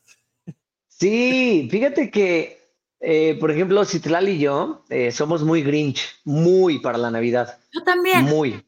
Sí, 0.88 1.68
fíjate 1.70 2.10
que, 2.10 2.60
eh, 3.00 3.36
por 3.40 3.50
ejemplo, 3.50 3.84
Citlal 3.84 4.28
y 4.28 4.38
yo 4.38 4.84
eh, 4.90 5.10
somos 5.10 5.42
muy 5.42 5.62
Grinch, 5.62 6.20
muy 6.24 6.78
para 6.80 6.98
la 6.98 7.10
Navidad. 7.10 7.58
Yo 7.72 7.82
también. 7.82 8.24
Muy. 8.24 8.62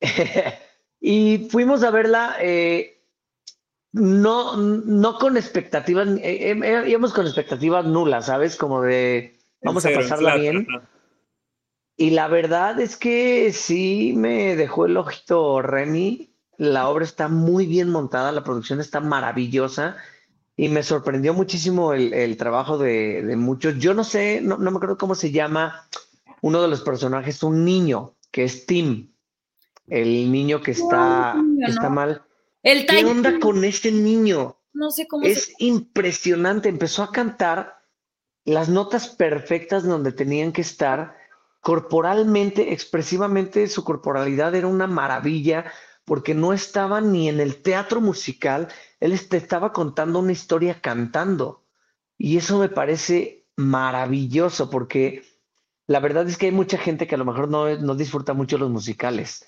y 1.00 1.48
fuimos 1.50 1.82
a 1.82 1.90
verla, 1.90 2.36
eh, 2.40 2.97
no, 3.98 4.56
no 4.56 5.18
con 5.18 5.36
expectativas, 5.36 6.08
íbamos 6.86 7.12
con 7.12 7.26
expectativas 7.26 7.84
nulas, 7.84 8.26
¿sabes? 8.26 8.56
Como 8.56 8.82
de, 8.82 9.38
vamos 9.62 9.84
a 9.84 9.90
pasarla 9.90 10.36
bien. 10.36 10.66
Y 11.96 12.10
la 12.10 12.28
verdad 12.28 12.78
es 12.80 12.96
que 12.96 13.52
sí 13.52 14.14
me 14.16 14.54
dejó 14.54 14.86
el 14.86 14.96
ojito 14.96 15.60
Remy. 15.60 16.30
La 16.56 16.88
obra 16.88 17.04
está 17.04 17.28
muy 17.28 17.66
bien 17.66 17.90
montada, 17.90 18.32
la 18.32 18.44
producción 18.44 18.80
está 18.80 19.00
maravillosa 19.00 19.96
y 20.56 20.68
me 20.68 20.82
sorprendió 20.82 21.34
muchísimo 21.34 21.92
el, 21.92 22.36
trabajo 22.36 22.78
de, 22.78 23.34
muchos. 23.36 23.78
Yo 23.78 23.94
no 23.94 24.04
sé, 24.04 24.40
no, 24.40 24.58
me 24.58 24.70
acuerdo 24.70 24.98
cómo 24.98 25.14
se 25.14 25.30
llama 25.30 25.86
uno 26.40 26.62
de 26.62 26.68
los 26.68 26.82
personajes, 26.82 27.42
un 27.42 27.64
niño 27.64 28.14
que 28.30 28.44
es 28.44 28.66
Tim, 28.66 29.12
el 29.86 30.30
niño 30.30 30.60
que 30.60 30.72
está, 30.72 31.36
está 31.66 31.88
mal. 31.88 32.22
El 32.68 32.84
¿Qué 32.84 33.02
onda 33.02 33.40
con 33.40 33.64
este 33.64 33.90
niño? 33.90 34.58
No 34.74 34.90
sé 34.90 35.08
cómo. 35.08 35.24
Es 35.24 35.54
impresionante. 35.58 36.68
Empezó 36.68 37.02
a 37.02 37.12
cantar 37.12 37.78
las 38.44 38.68
notas 38.68 39.08
perfectas 39.08 39.84
donde 39.84 40.12
tenían 40.12 40.52
que 40.52 40.60
estar 40.60 41.16
corporalmente, 41.62 42.74
expresivamente, 42.74 43.68
su 43.68 43.84
corporalidad 43.84 44.54
era 44.54 44.66
una 44.66 44.86
maravilla 44.86 45.72
porque 46.04 46.34
no 46.34 46.52
estaba 46.52 47.00
ni 47.00 47.30
en 47.30 47.40
el 47.40 47.62
teatro 47.62 48.02
musical, 48.02 48.68
él 49.00 49.12
estaba 49.12 49.72
contando 49.72 50.18
una 50.18 50.32
historia 50.32 50.78
cantando. 50.82 51.64
Y 52.18 52.36
eso 52.36 52.58
me 52.58 52.68
parece 52.68 53.46
maravilloso 53.56 54.68
porque 54.68 55.24
la 55.86 56.00
verdad 56.00 56.28
es 56.28 56.36
que 56.36 56.46
hay 56.46 56.52
mucha 56.52 56.76
gente 56.76 57.06
que 57.06 57.14
a 57.14 57.18
lo 57.18 57.24
mejor 57.24 57.48
no, 57.48 57.78
no 57.78 57.94
disfruta 57.94 58.34
mucho 58.34 58.58
los 58.58 58.70
musicales, 58.70 59.46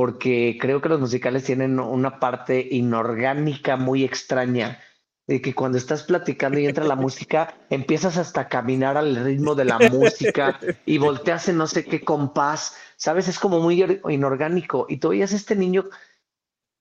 porque 0.00 0.56
creo 0.58 0.80
que 0.80 0.88
los 0.88 0.98
musicales 0.98 1.44
tienen 1.44 1.78
una 1.78 2.18
parte 2.20 2.66
inorgánica 2.70 3.76
muy 3.76 4.02
extraña 4.02 4.80
de 5.26 5.42
que 5.42 5.54
cuando 5.54 5.76
estás 5.76 6.04
platicando 6.04 6.58
y 6.58 6.64
entra 6.64 6.86
la 6.86 6.96
música, 7.06 7.54
empiezas 7.68 8.16
hasta 8.16 8.40
a 8.40 8.48
caminar 8.48 8.96
al 8.96 9.14
ritmo 9.14 9.54
de 9.54 9.66
la 9.66 9.78
música 9.90 10.58
y 10.86 10.96
volteas 10.96 11.50
en 11.50 11.58
no 11.58 11.66
sé 11.66 11.84
qué 11.84 12.02
compás, 12.02 12.78
¿sabes? 12.96 13.28
Es 13.28 13.38
como 13.38 13.60
muy 13.60 14.00
inorgánico. 14.08 14.86
Y 14.88 14.96
tú 14.96 15.10
veías 15.10 15.32
este 15.32 15.54
niño 15.54 15.84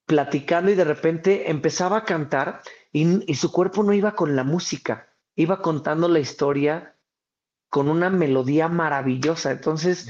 platicando 0.06 0.72
y 0.72 0.76
de 0.76 0.86
repente 0.86 1.52
empezaba 1.52 1.98
a 1.98 2.06
cantar 2.06 2.62
y, 2.94 3.30
y 3.30 3.36
su 3.36 3.52
cuerpo 3.52 3.84
no 3.84 3.92
iba 3.92 4.16
con 4.16 4.38
la 4.38 4.46
música, 4.46 5.10
iba 5.36 5.62
contando 5.62 6.08
la 6.08 6.22
historia 6.22 6.96
con 7.68 7.90
una 7.90 8.10
melodía 8.10 8.70
maravillosa. 8.70 9.52
Entonces, 9.52 10.08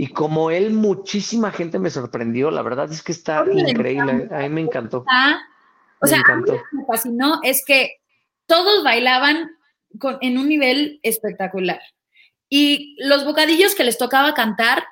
y 0.00 0.06
como 0.06 0.50
él, 0.50 0.72
muchísima 0.72 1.50
gente 1.50 1.78
me 1.78 1.90
sorprendió. 1.90 2.50
La 2.50 2.62
verdad 2.62 2.90
es 2.90 3.02
que 3.02 3.12
está 3.12 3.44
increíble. 3.52 4.28
A 4.30 4.38
mí 4.38 4.48
me 4.48 4.62
encantó. 4.62 5.04
O 6.00 6.06
sea, 6.06 6.22
a 6.26 6.36
mí 6.36 6.44
lo 6.46 6.54
que 6.54 6.62
me 6.72 6.86
fascinó 6.86 7.38
es 7.42 7.62
que 7.66 7.98
todos 8.46 8.82
bailaban 8.82 9.50
con, 9.98 10.16
en 10.22 10.38
un 10.38 10.48
nivel 10.48 11.00
espectacular. 11.02 11.82
Y 12.48 12.96
los 13.06 13.26
bocadillos 13.26 13.74
que 13.74 13.84
les 13.84 13.98
tocaba 13.98 14.32
cantar, 14.32 14.86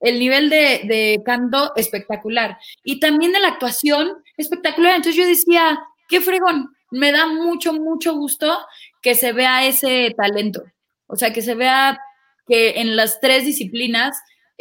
el 0.00 0.18
nivel 0.18 0.50
de, 0.50 0.82
de 0.84 1.22
canto 1.24 1.74
espectacular. 1.74 2.58
Y 2.84 3.00
también 3.00 3.32
de 3.32 3.40
la 3.40 3.48
actuación 3.48 4.22
espectacular. 4.36 4.96
Entonces 4.96 5.16
yo 5.16 5.26
decía, 5.26 5.80
qué 6.10 6.20
fregón, 6.20 6.68
me 6.90 7.10
da 7.10 7.26
mucho, 7.26 7.72
mucho 7.72 8.12
gusto 8.12 8.58
que 9.00 9.14
se 9.14 9.32
vea 9.32 9.64
ese 9.66 10.14
talento. 10.14 10.62
O 11.06 11.16
sea, 11.16 11.32
que 11.32 11.40
se 11.40 11.54
vea 11.54 11.98
que 12.46 12.82
en 12.82 12.96
las 12.96 13.18
tres 13.18 13.46
disciplinas 13.46 14.14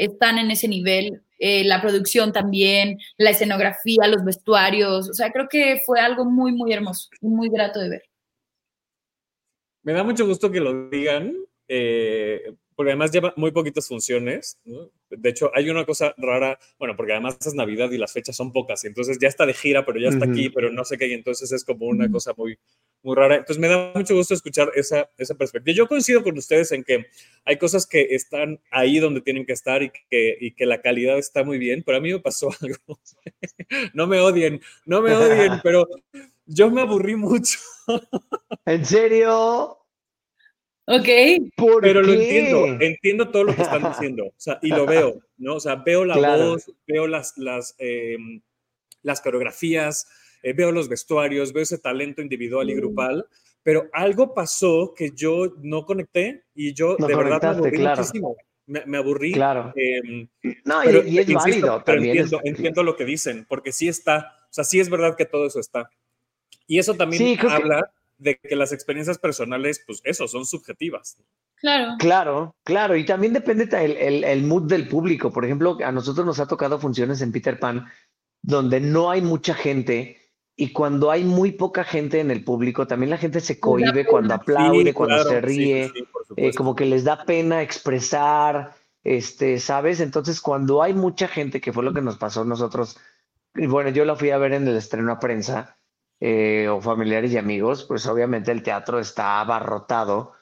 están 0.05 0.37
en 0.37 0.51
ese 0.51 0.67
nivel 0.67 1.21
eh, 1.43 1.63
la 1.63 1.81
producción 1.81 2.31
también, 2.31 2.99
la 3.17 3.31
escenografía, 3.31 4.07
los 4.07 4.23
vestuarios. 4.23 5.09
O 5.09 5.13
sea, 5.13 5.31
creo 5.31 5.47
que 5.49 5.81
fue 5.83 5.99
algo 5.99 6.23
muy, 6.23 6.51
muy 6.51 6.71
hermoso 6.71 7.09
y 7.19 7.27
muy 7.27 7.49
grato 7.49 7.79
de 7.79 7.89
ver. 7.89 8.03
Me 9.81 9.93
da 9.93 10.03
mucho 10.03 10.27
gusto 10.27 10.51
que 10.51 10.59
lo 10.59 10.87
digan, 10.89 11.35
eh, 11.67 12.53
porque 12.75 12.91
además 12.91 13.11
lleva 13.11 13.33
muy 13.37 13.49
poquitas 13.49 13.87
funciones. 13.87 14.59
De 15.09 15.29
hecho, 15.29 15.49
hay 15.55 15.67
una 15.71 15.83
cosa 15.83 16.13
rara, 16.15 16.59
bueno, 16.77 16.95
porque 16.95 17.13
además 17.13 17.39
es 17.43 17.55
Navidad 17.55 17.89
y 17.89 17.97
las 17.97 18.13
fechas 18.13 18.35
son 18.35 18.53
pocas, 18.53 18.83
y 18.83 18.87
entonces 18.87 19.17
ya 19.19 19.27
está 19.27 19.47
de 19.47 19.55
gira, 19.55 19.83
pero 19.83 19.99
ya 19.99 20.09
está 20.09 20.25
aquí, 20.25 20.49
pero 20.51 20.71
no 20.71 20.85
sé 20.85 20.99
qué, 20.99 21.07
y 21.07 21.13
entonces 21.13 21.51
es 21.51 21.65
como 21.65 21.87
una 21.87 22.11
cosa 22.11 22.33
muy, 22.37 22.59
muy 23.03 23.15
rara. 23.15 23.35
Entonces 23.35 23.59
me 23.59 23.67
da 23.67 23.91
mucho 23.95 24.15
gusto 24.15 24.33
escuchar 24.33 24.71
esa, 24.75 25.09
esa 25.17 25.35
perspectiva. 25.35 25.75
Yo 25.75 25.87
coincido 25.87 26.23
con 26.23 26.37
ustedes 26.37 26.71
en 26.71 26.83
que 26.83 27.07
hay 27.45 27.57
cosas 27.57 27.87
que 27.87 28.07
están 28.11 28.59
ahí 28.71 28.99
donde 28.99 29.21
tienen 29.21 29.45
que 29.45 29.53
estar 29.53 29.81
y 29.83 29.91
que, 30.09 30.37
y 30.39 30.51
que 30.51 30.65
la 30.65 30.81
calidad 30.81 31.17
está 31.17 31.43
muy 31.43 31.57
bien, 31.57 31.83
pero 31.85 31.97
a 31.97 32.01
mí 32.01 32.11
me 32.11 32.19
pasó 32.19 32.49
algo. 32.61 32.99
no 33.93 34.07
me 34.07 34.19
odien, 34.19 34.61
no 34.85 35.01
me 35.01 35.13
odien, 35.13 35.59
pero 35.63 35.87
yo 36.45 36.69
me 36.69 36.81
aburrí 36.81 37.15
mucho. 37.15 37.57
¿En 38.65 38.85
serio? 38.85 39.77
Ok. 40.87 41.07
pero 41.81 42.01
lo 42.01 42.11
entiendo, 42.11 42.65
entiendo 42.83 43.29
todo 43.29 43.45
lo 43.45 43.55
que 43.55 43.61
están 43.61 43.83
diciendo, 43.83 44.25
o 44.25 44.33
sea, 44.35 44.59
y 44.61 44.69
lo 44.69 44.85
veo, 44.85 45.21
¿no? 45.37 45.55
O 45.55 45.59
sea, 45.59 45.75
veo 45.75 46.03
la 46.03 46.17
voz, 46.17 46.69
veo 46.85 47.07
las, 47.07 47.37
las, 47.37 47.75
em, 47.77 48.41
las 49.01 49.21
coreografías, 49.21 50.07
eh, 50.41 50.53
veo 50.53 50.71
los 50.71 50.89
vestuarios, 50.89 51.53
veo 51.53 51.63
ese 51.63 51.77
talento 51.77 52.21
individual 52.21 52.69
y 52.69 52.75
mm. 52.75 52.77
grupal, 52.77 53.25
pero 53.63 53.89
algo 53.93 54.33
pasó 54.33 54.93
que 54.95 55.11
yo 55.11 55.53
no 55.61 55.85
conecté 55.85 56.45
y 56.55 56.73
yo 56.73 56.95
de 56.95 57.15
verdad 57.15 57.41
me 57.41 57.47
aburrí 57.49 57.77
muchísimo. 57.77 58.35
Me, 58.67 58.97
aburrí. 58.97 59.33
Claro. 59.33 59.73
Em, 59.75 60.29
no, 60.63 60.83
y, 60.83 61.19
es 61.19 61.33
válido 61.33 61.83
también. 61.83 62.25
Entiendo, 62.43 62.83
lo 62.83 62.95
que 62.95 63.03
dicen, 63.03 63.45
porque 63.49 63.73
sí 63.73 63.89
está, 63.89 64.37
o 64.43 64.53
sea, 64.53 64.63
sí 64.63 64.79
es 64.79 64.89
verdad 64.89 65.15
que 65.17 65.25
todo 65.25 65.45
eso 65.45 65.59
está. 65.59 65.89
Y 66.67 66.79
eso 66.79 66.93
también 66.93 67.37
habla 67.49 67.91
de 68.17 68.37
que 68.37 68.55
las 68.55 68.71
experiencias 68.71 69.17
personales, 69.17 69.83
pues 69.85 69.99
eso, 70.05 70.27
son 70.27 70.45
subjetivas. 70.45 71.17
Claro. 71.55 71.95
Claro, 71.99 72.55
claro. 72.63 72.95
Y 72.95 73.05
también 73.05 73.33
depende 73.33 73.67
el, 73.83 73.97
el, 73.97 74.23
el 74.23 74.43
mood 74.43 74.69
del 74.69 74.87
público. 74.87 75.33
Por 75.33 75.43
ejemplo, 75.43 75.77
a 75.83 75.91
nosotros 75.91 76.25
nos 76.25 76.39
ha 76.39 76.47
tocado 76.47 76.79
funciones 76.79 77.21
en 77.21 77.31
Peter 77.31 77.59
Pan 77.59 77.87
donde 78.41 78.79
no 78.79 79.11
hay 79.11 79.21
mucha 79.21 79.53
gente 79.53 80.17
y 80.61 80.73
cuando 80.73 81.09
hay 81.09 81.23
muy 81.23 81.53
poca 81.53 81.83
gente 81.83 82.19
en 82.19 82.29
el 82.29 82.43
público, 82.43 82.85
también 82.85 83.09
la 83.09 83.17
gente 83.17 83.39
se 83.39 83.59
cohibe 83.59 84.05
cuando 84.05 84.35
aplaude, 84.35 84.93
cuando 84.93 85.23
se 85.23 85.41
ríe, 85.41 85.91
eh, 86.37 86.53
como 86.53 86.75
que 86.75 86.85
les 86.85 87.03
da 87.03 87.25
pena 87.25 87.63
expresar, 87.63 88.75
este, 89.03 89.57
¿sabes? 89.57 90.01
Entonces, 90.01 90.39
cuando 90.39 90.83
hay 90.83 90.93
mucha 90.93 91.27
gente, 91.27 91.59
que 91.61 91.73
fue 91.73 91.83
lo 91.83 91.93
que 91.93 92.03
nos 92.03 92.19
pasó 92.19 92.41
a 92.41 92.45
nosotros, 92.45 92.99
y 93.55 93.65
bueno, 93.65 93.89
yo 93.89 94.05
la 94.05 94.15
fui 94.15 94.29
a 94.29 94.37
ver 94.37 94.53
en 94.53 94.67
el 94.67 94.77
estreno 94.77 95.11
a 95.11 95.19
prensa, 95.19 95.79
eh, 96.19 96.67
o 96.69 96.79
familiares 96.79 97.31
y 97.31 97.39
amigos, 97.39 97.85
pues 97.85 98.05
obviamente 98.05 98.51
el 98.51 98.61
teatro 98.61 98.99
está 98.99 99.41
abarrotado 99.41 100.33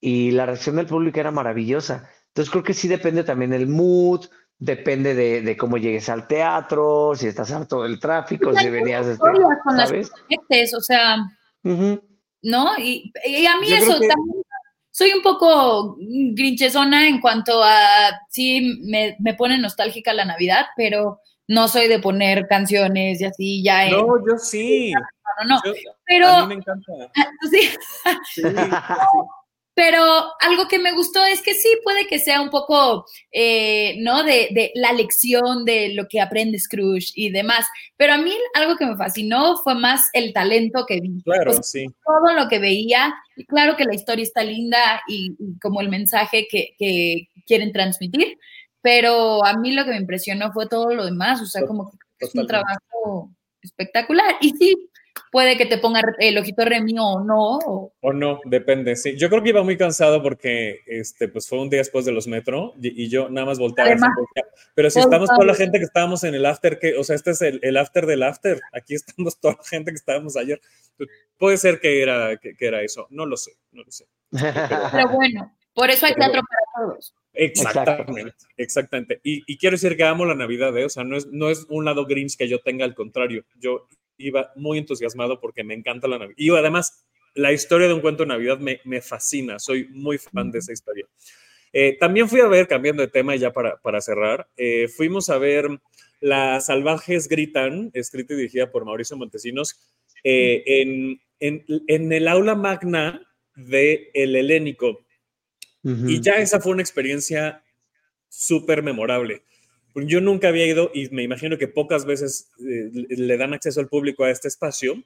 y 0.00 0.32
la 0.32 0.46
reacción 0.46 0.74
del 0.74 0.86
público 0.86 1.20
era 1.20 1.30
maravillosa. 1.30 2.10
Entonces 2.26 2.50
creo 2.50 2.64
que 2.64 2.74
sí 2.74 2.88
depende 2.88 3.22
también 3.22 3.52
el 3.52 3.68
mood, 3.68 4.22
depende 4.60 5.14
de, 5.14 5.56
cómo 5.56 5.78
llegues 5.78 6.08
al 6.08 6.28
teatro, 6.28 7.14
si 7.16 7.26
estás 7.26 7.50
harto 7.50 7.82
del 7.82 7.98
tráfico, 7.98 8.54
si 8.54 8.68
venías 8.68 9.06
este, 9.06 9.18
con 9.64 9.76
¿sabes? 9.76 10.12
las 10.48 10.74
o 10.74 10.80
sea, 10.80 11.16
¿no? 11.62 12.78
Y, 12.78 13.12
a 13.46 13.58
mí 13.58 13.72
eso 13.72 13.92
también 13.92 14.42
soy 14.90 15.12
un 15.12 15.22
poco 15.22 15.96
grinchezona 15.98 17.08
en 17.08 17.20
cuanto 17.20 17.62
a 17.64 18.20
sí 18.28 18.80
me, 18.82 19.16
me, 19.18 19.34
pone 19.34 19.56
nostálgica 19.56 20.12
la 20.12 20.26
Navidad, 20.26 20.66
pero 20.76 21.20
no 21.48 21.66
soy 21.66 21.88
de 21.88 21.98
poner 21.98 22.46
canciones 22.46 23.20
y 23.20 23.24
así 23.24 23.62
ya. 23.62 23.88
No, 23.88 24.18
yo 24.26 24.36
sí. 24.38 24.92
No, 24.92 25.56
no, 25.56 25.62
pero. 26.04 26.28
A 26.28 26.46
mí 26.46 26.54
me 26.54 26.60
encanta. 26.60 26.92
Sí. 27.50 27.70
pero 29.74 30.02
algo 30.40 30.68
que 30.68 30.78
me 30.78 30.92
gustó 30.92 31.24
es 31.24 31.42
que 31.42 31.54
sí, 31.54 31.68
puede 31.84 32.06
que 32.06 32.18
sea 32.18 32.40
un 32.40 32.50
poco, 32.50 33.06
eh, 33.32 33.96
¿no? 34.00 34.24
De, 34.24 34.48
de, 34.50 34.72
la 34.74 34.92
lección 34.92 35.64
de 35.64 35.94
lo 35.94 36.06
que 36.08 36.20
aprende 36.20 36.58
Scrooge 36.58 37.12
y 37.14 37.30
demás. 37.30 37.66
Pero 37.96 38.14
a 38.14 38.18
mí 38.18 38.32
algo 38.54 38.76
que 38.76 38.86
me 38.86 38.96
fascinó 38.96 39.56
fue 39.62 39.74
más 39.74 40.08
el 40.12 40.32
talento 40.32 40.84
que 40.86 41.00
vi. 41.00 41.22
Claro, 41.22 41.62
sí. 41.62 41.86
Todo 42.04 42.34
lo 42.34 42.48
que 42.48 42.58
veía. 42.58 43.14
Y 43.36 43.46
claro 43.46 43.76
que 43.76 43.84
la 43.84 43.94
historia 43.94 44.24
está 44.24 44.42
linda 44.42 45.02
y, 45.08 45.36
como 45.62 45.80
el 45.80 45.88
mensaje 45.88 46.46
que, 46.50 46.74
que, 46.78 47.28
quieren 47.46 47.72
transmitir. 47.72 48.38
Pero 48.82 49.44
a 49.44 49.54
mí 49.56 49.72
lo 49.72 49.84
que 49.84 49.90
me 49.90 49.98
impresionó 49.98 50.52
fue 50.52 50.66
todo 50.66 50.94
lo 50.94 51.04
demás. 51.04 51.40
O 51.40 51.46
sea, 51.46 51.66
como 51.66 51.90
que 51.90 52.26
es 52.26 52.34
un 52.34 52.46
trabajo 52.46 53.30
espectacular. 53.62 54.36
Y 54.40 54.50
sí, 54.50 54.89
puede 55.30 55.56
que 55.56 55.66
te 55.66 55.78
ponga 55.78 56.02
el 56.18 56.38
ojito 56.38 56.64
remi 56.64 56.94
o 56.98 57.20
no. 57.20 57.58
O... 58.00 58.12
no, 58.12 58.40
depende, 58.44 58.96
sí. 58.96 59.16
Yo 59.16 59.28
creo 59.28 59.42
que 59.42 59.50
iba 59.50 59.62
muy 59.62 59.76
cansado 59.76 60.22
porque 60.22 60.80
este, 60.86 61.28
pues 61.28 61.48
fue 61.48 61.60
un 61.60 61.70
día 61.70 61.78
después 61.78 62.04
de 62.04 62.12
los 62.12 62.26
metro 62.26 62.74
y, 62.80 63.08
yo 63.08 63.28
nada 63.28 63.46
más 63.46 63.58
volteaba. 63.58 63.96
Pero 64.74 64.90
si 64.90 65.00
estamos 65.00 65.28
toda 65.28 65.44
la 65.44 65.54
gente 65.54 65.78
que 65.78 65.84
estábamos 65.84 66.24
en 66.24 66.34
el 66.34 66.46
after, 66.46 66.78
que, 66.78 66.96
o 66.96 67.04
sea, 67.04 67.16
este 67.16 67.30
es 67.32 67.42
el, 67.42 67.76
after 67.76 68.06
del 68.06 68.22
after. 68.22 68.60
Aquí 68.72 68.94
estamos 68.94 69.38
toda 69.38 69.54
la 69.54 69.64
gente 69.64 69.90
que 69.90 69.96
estábamos 69.96 70.36
ayer. 70.36 70.60
Puede 71.38 71.56
ser 71.56 71.80
que 71.80 72.02
era, 72.02 72.36
que, 72.36 72.54
era 72.58 72.82
eso. 72.82 73.06
No 73.10 73.26
lo 73.26 73.36
sé, 73.36 73.52
no 73.72 73.82
lo 73.82 73.90
sé. 73.90 74.06
Pero 74.30 75.08
bueno, 75.08 75.56
por 75.74 75.90
eso 75.90 76.06
hay 76.06 76.14
teatro 76.14 76.42
para 76.42 76.86
todos. 76.86 77.14
Exactamente, 77.32 78.34
exactamente. 78.56 79.20
Y, 79.22 79.42
y, 79.46 79.56
quiero 79.56 79.74
decir 79.74 79.96
que 79.96 80.02
amo 80.02 80.24
la 80.24 80.34
Navidad, 80.34 80.76
¿eh? 80.76 80.84
o 80.84 80.88
sea, 80.88 81.04
no 81.04 81.16
es, 81.16 81.26
no 81.28 81.48
es 81.48 81.64
un 81.68 81.84
lado 81.84 82.04
Grinch 82.06 82.36
que 82.36 82.48
yo 82.48 82.60
tenga, 82.60 82.84
al 82.84 82.94
contrario, 82.94 83.44
yo 83.56 83.86
iba 84.20 84.52
muy 84.56 84.78
entusiasmado 84.78 85.40
porque 85.40 85.64
me 85.64 85.74
encanta 85.74 86.08
la 86.08 86.18
Navidad. 86.18 86.36
Y 86.38 86.50
además, 86.50 87.04
la 87.34 87.52
historia 87.52 87.88
de 87.88 87.94
un 87.94 88.00
cuento 88.00 88.24
de 88.24 88.28
Navidad 88.28 88.58
me, 88.58 88.80
me 88.84 89.00
fascina, 89.00 89.58
soy 89.58 89.88
muy 89.90 90.18
fan 90.18 90.50
de 90.50 90.58
esa 90.58 90.72
historia. 90.72 91.06
Eh, 91.72 91.96
también 91.98 92.28
fui 92.28 92.40
a 92.40 92.48
ver, 92.48 92.66
cambiando 92.66 93.02
de 93.02 93.08
tema 93.08 93.36
ya 93.36 93.52
para, 93.52 93.76
para 93.80 94.00
cerrar, 94.00 94.48
eh, 94.56 94.88
fuimos 94.88 95.30
a 95.30 95.38
ver 95.38 95.68
Las 96.20 96.66
Salvajes 96.66 97.28
Gritan, 97.28 97.90
escrita 97.94 98.34
y 98.34 98.38
dirigida 98.38 98.70
por 98.70 98.84
Mauricio 98.84 99.16
Montesinos, 99.16 99.78
eh, 100.24 100.62
en, 100.66 101.20
en, 101.38 101.64
en, 101.86 102.12
el 102.12 102.28
aula 102.28 102.54
magna 102.54 103.22
de 103.54 104.10
El 104.14 104.36
Helénico. 104.36 105.04
Y 105.82 106.20
ya 106.20 106.34
esa 106.34 106.60
fue 106.60 106.72
una 106.72 106.82
experiencia 106.82 107.64
súper 108.28 108.82
memorable. 108.82 109.44
Yo 109.94 110.20
nunca 110.20 110.48
había 110.48 110.66
ido 110.66 110.90
y 110.94 111.08
me 111.10 111.22
imagino 111.22 111.58
que 111.58 111.68
pocas 111.68 112.04
veces 112.04 112.50
eh, 112.60 112.90
le 112.92 113.36
dan 113.36 113.54
acceso 113.54 113.80
al 113.80 113.88
público 113.88 114.24
a 114.24 114.30
este 114.30 114.48
espacio, 114.48 115.02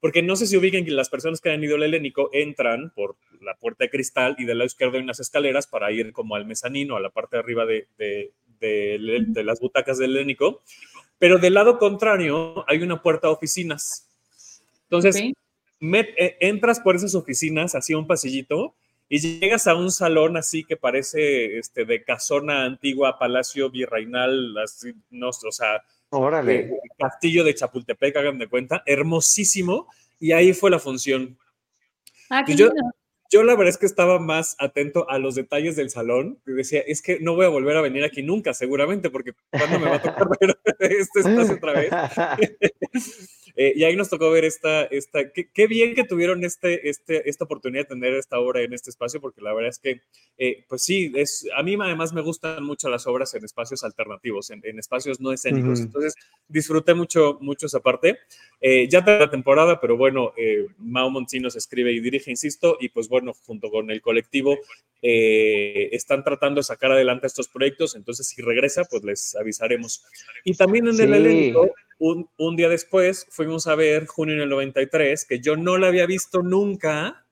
porque 0.00 0.22
no 0.22 0.36
sé 0.36 0.46
si 0.46 0.56
ubiquen 0.56 0.84
que 0.84 0.90
las 0.90 1.08
personas 1.08 1.40
que 1.40 1.50
han 1.50 1.62
ido 1.62 1.76
al 1.76 1.82
helénico 1.82 2.30
entran 2.32 2.90
por 2.90 3.16
la 3.40 3.54
puerta 3.54 3.84
de 3.84 3.90
cristal 3.90 4.36
y 4.38 4.44
del 4.44 4.58
lado 4.58 4.66
izquierdo 4.66 4.96
hay 4.96 5.02
unas 5.02 5.20
escaleras 5.20 5.66
para 5.66 5.90
ir 5.92 6.12
como 6.12 6.34
al 6.34 6.46
mezanino, 6.46 6.96
a 6.96 7.00
la 7.00 7.10
parte 7.10 7.36
de 7.36 7.40
arriba 7.40 7.64
de, 7.66 7.86
de, 8.60 9.44
las 9.44 9.60
butacas 9.60 9.98
del 9.98 10.16
helénico, 10.16 10.62
pero 11.18 11.38
del 11.38 11.54
lado 11.54 11.78
contrario 11.78 12.64
hay 12.68 12.82
una 12.82 13.02
puerta 13.02 13.28
a 13.28 13.30
oficinas. 13.30 14.06
Entonces, 14.84 15.16
eh, 15.16 16.36
entras 16.40 16.80
por 16.80 16.96
esas 16.96 17.14
oficinas 17.14 17.74
hacia 17.74 17.96
un 17.96 18.06
pasillito 18.06 18.74
y 19.12 19.18
llegas 19.18 19.66
a 19.66 19.74
un 19.74 19.90
salón 19.90 20.36
así 20.36 20.62
que 20.62 20.76
parece 20.76 21.58
este, 21.58 21.84
de 21.84 22.04
casona 22.04 22.64
antigua, 22.64 23.18
palacio 23.18 23.68
virreinal, 23.68 24.56
así, 24.58 24.94
no, 25.10 25.30
o 25.30 25.52
sea, 25.52 25.82
Órale. 26.10 26.78
castillo 26.96 27.42
de 27.42 27.56
Chapultepec, 27.56 28.16
hagan 28.16 28.38
de 28.38 28.48
cuenta, 28.48 28.84
hermosísimo, 28.86 29.88
y 30.20 30.30
ahí 30.30 30.52
fue 30.52 30.70
la 30.70 30.78
función. 30.78 31.36
Ah, 32.30 32.44
qué 32.46 32.54
yo, 32.54 32.70
yo 33.32 33.42
la 33.42 33.56
verdad 33.56 33.70
es 33.70 33.78
que 33.78 33.86
estaba 33.86 34.20
más 34.20 34.54
atento 34.60 35.10
a 35.10 35.18
los 35.18 35.34
detalles 35.34 35.74
del 35.74 35.90
salón 35.90 36.38
y 36.46 36.52
decía, 36.52 36.80
es 36.86 37.02
que 37.02 37.18
no 37.18 37.34
voy 37.34 37.46
a 37.46 37.48
volver 37.48 37.76
a 37.76 37.80
venir 37.80 38.04
aquí 38.04 38.22
nunca, 38.22 38.54
seguramente, 38.54 39.10
porque 39.10 39.32
cuando 39.50 39.80
me 39.80 39.88
va 39.88 39.96
a 39.96 40.02
tocar 40.02 40.28
ver 40.40 40.56
este 40.78 41.20
espacio 41.20 41.54
otra 41.54 41.72
vez. 41.72 41.90
Eh, 43.62 43.74
y 43.76 43.84
ahí 43.84 43.94
nos 43.94 44.08
tocó 44.08 44.30
ver 44.30 44.46
esta, 44.46 44.84
esta 44.84 45.30
qué, 45.30 45.66
bien 45.66 45.94
que 45.94 46.04
tuvieron 46.04 46.42
este, 46.44 46.88
este, 46.88 47.28
esta 47.28 47.44
oportunidad 47.44 47.82
de 47.82 47.88
tener 47.88 48.14
esta 48.14 48.38
obra 48.38 48.62
en 48.62 48.72
este 48.72 48.88
espacio, 48.88 49.20
porque 49.20 49.42
la 49.42 49.52
verdad 49.52 49.68
es 49.68 49.78
que, 49.78 50.00
eh, 50.38 50.64
pues 50.66 50.82
sí, 50.82 51.12
es, 51.14 51.46
a 51.54 51.62
mí 51.62 51.76
además 51.78 52.14
me 52.14 52.22
gustan 52.22 52.64
mucho 52.64 52.88
las 52.88 53.06
obras 53.06 53.34
en 53.34 53.44
espacios 53.44 53.84
alternativos, 53.84 54.48
en, 54.48 54.78
espacios 54.78 55.20
no 55.20 55.30
escénicos. 55.30 55.78
Entonces, 55.78 56.14
disfruté 56.48 56.94
mucho, 56.94 57.36
mucho 57.42 57.66
esa 57.66 57.80
parte. 57.80 58.20
Eh, 58.62 58.88
ya 58.88 59.02
de 59.02 59.18
la 59.18 59.30
temporada, 59.30 59.78
pero 59.78 59.94
bueno, 59.94 60.32
Mao 60.78 61.10
Montino 61.10 61.50
se 61.50 61.58
escribe 61.58 61.92
y 61.92 62.00
dirige, 62.00 62.30
insisto, 62.30 62.78
y 62.80 62.88
pues 62.88 63.10
bueno, 63.10 63.34
junto 63.44 63.70
con 63.70 63.90
el 63.90 64.00
colectivo, 64.00 64.56
están 65.02 66.24
tratando 66.24 66.60
de 66.60 66.64
sacar 66.64 66.92
adelante 66.92 67.26
estos 67.26 67.48
proyectos, 67.48 67.94
entonces 67.94 68.26
si 68.26 68.40
regresa, 68.40 68.86
pues 68.86 69.04
les 69.04 69.36
avisaremos. 69.36 70.02
Y 70.44 70.54
también 70.54 70.88
en 70.88 70.98
el 70.98 71.12
elenco 71.12 71.74
un, 72.00 72.56
día 72.56 72.68
después 72.68 73.26
fuimos 73.50 73.66
a 73.66 73.74
ver 73.74 74.06
Junio 74.06 74.36
en 74.36 74.42
el 74.42 74.48
93, 74.48 75.24
que 75.24 75.40
yo 75.40 75.56
no 75.56 75.76
la 75.76 75.88
había 75.88 76.06
visto 76.06 76.40
nunca. 76.40 77.26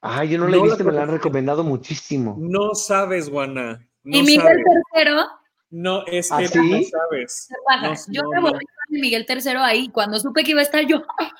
Ay, 0.00 0.28
yo 0.28 0.38
no 0.38 0.46
la 0.46 0.58
he 0.58 0.62
visto, 0.62 0.84
me 0.84 0.92
la 0.92 1.02
han 1.02 1.10
recomendado 1.10 1.64
muchísimo. 1.64 2.36
No 2.38 2.76
sabes, 2.76 3.28
Guana. 3.28 3.84
¿Y 4.04 4.22
Miguel 4.22 4.62
Tercero? 4.92 5.26
No, 5.70 6.06
es 6.06 6.28
que 6.28 6.34
¿Ah, 6.34 6.40
no 6.40 6.82
sabes. 6.84 8.06
yo 8.10 8.22
me 8.30 8.40
volví 8.40 8.64
de 8.88 9.00
Miguel 9.00 9.26
Tercero 9.26 9.60
ahí. 9.60 9.88
Cuando 9.88 10.20
supe 10.20 10.44
que 10.44 10.52
iba 10.52 10.60
a 10.60 10.64
estar 10.64 10.86
yo, 10.86 11.02
¡Ah! 11.18 11.32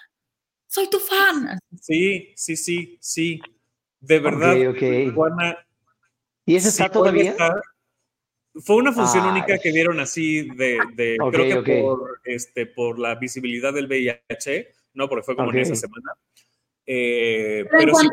soy 0.66 0.90
tu 0.90 0.98
fan. 0.98 1.56
Sí, 1.80 2.32
sí, 2.36 2.56
sí, 2.56 2.98
sí. 3.00 3.40
De 4.00 4.18
verdad, 4.18 4.56
Juana. 5.14 5.56
¿Y 6.46 6.56
ese 6.56 6.68
está 6.68 6.88
todavía? 6.88 7.36
Fue 8.54 8.76
una 8.76 8.92
función 8.92 9.24
ah, 9.24 9.30
única 9.30 9.58
que 9.58 9.70
dieron 9.70 10.00
así 10.00 10.48
de, 10.56 10.78
creo 11.30 11.62
que 11.62 11.80
por, 11.80 12.20
este, 12.24 12.66
por 12.66 12.98
la 12.98 13.14
visibilidad 13.14 13.72
del 13.72 13.86
VIH, 13.86 14.68
¿no? 14.94 15.08
Porque 15.08 15.24
fue 15.24 15.36
como 15.36 15.52
en 15.52 15.58
esa 15.58 15.76
semana. 15.76 16.14
Eh, 16.84 17.64
pero, 17.70 17.94
sí, 17.94 18.08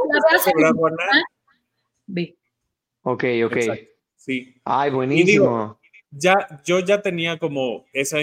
vi. 2.06 2.38
Ok, 3.02 3.24
ok. 3.46 3.58
sí. 4.16 4.62
Ay, 4.64 4.92
buenísimo. 4.92 5.80
ya, 6.12 6.62
yo 6.64 6.80
ya 6.80 7.02
tenía 7.02 7.40
como 7.40 7.88
esa, 7.92 8.18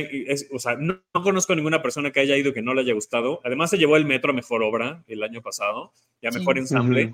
o 0.52 0.58
sea, 0.60 0.76
no, 0.76 1.00
conozco 1.12 1.56
ninguna 1.56 1.82
persona 1.82 2.12
que 2.12 2.20
haya 2.20 2.36
ido 2.36 2.52
que 2.52 2.62
no 2.62 2.74
le 2.74 2.82
haya 2.82 2.94
gustado. 2.94 3.40
Además 3.42 3.70
se 3.70 3.78
llevó 3.78 3.96
el 3.96 4.04
metro 4.04 4.30
a 4.30 4.34
mejor 4.34 4.62
obra 4.62 5.02
el 5.08 5.24
año 5.24 5.42
pasado, 5.42 5.92
ya 6.22 6.30
mejor 6.30 6.58
ensamble. 6.58 7.12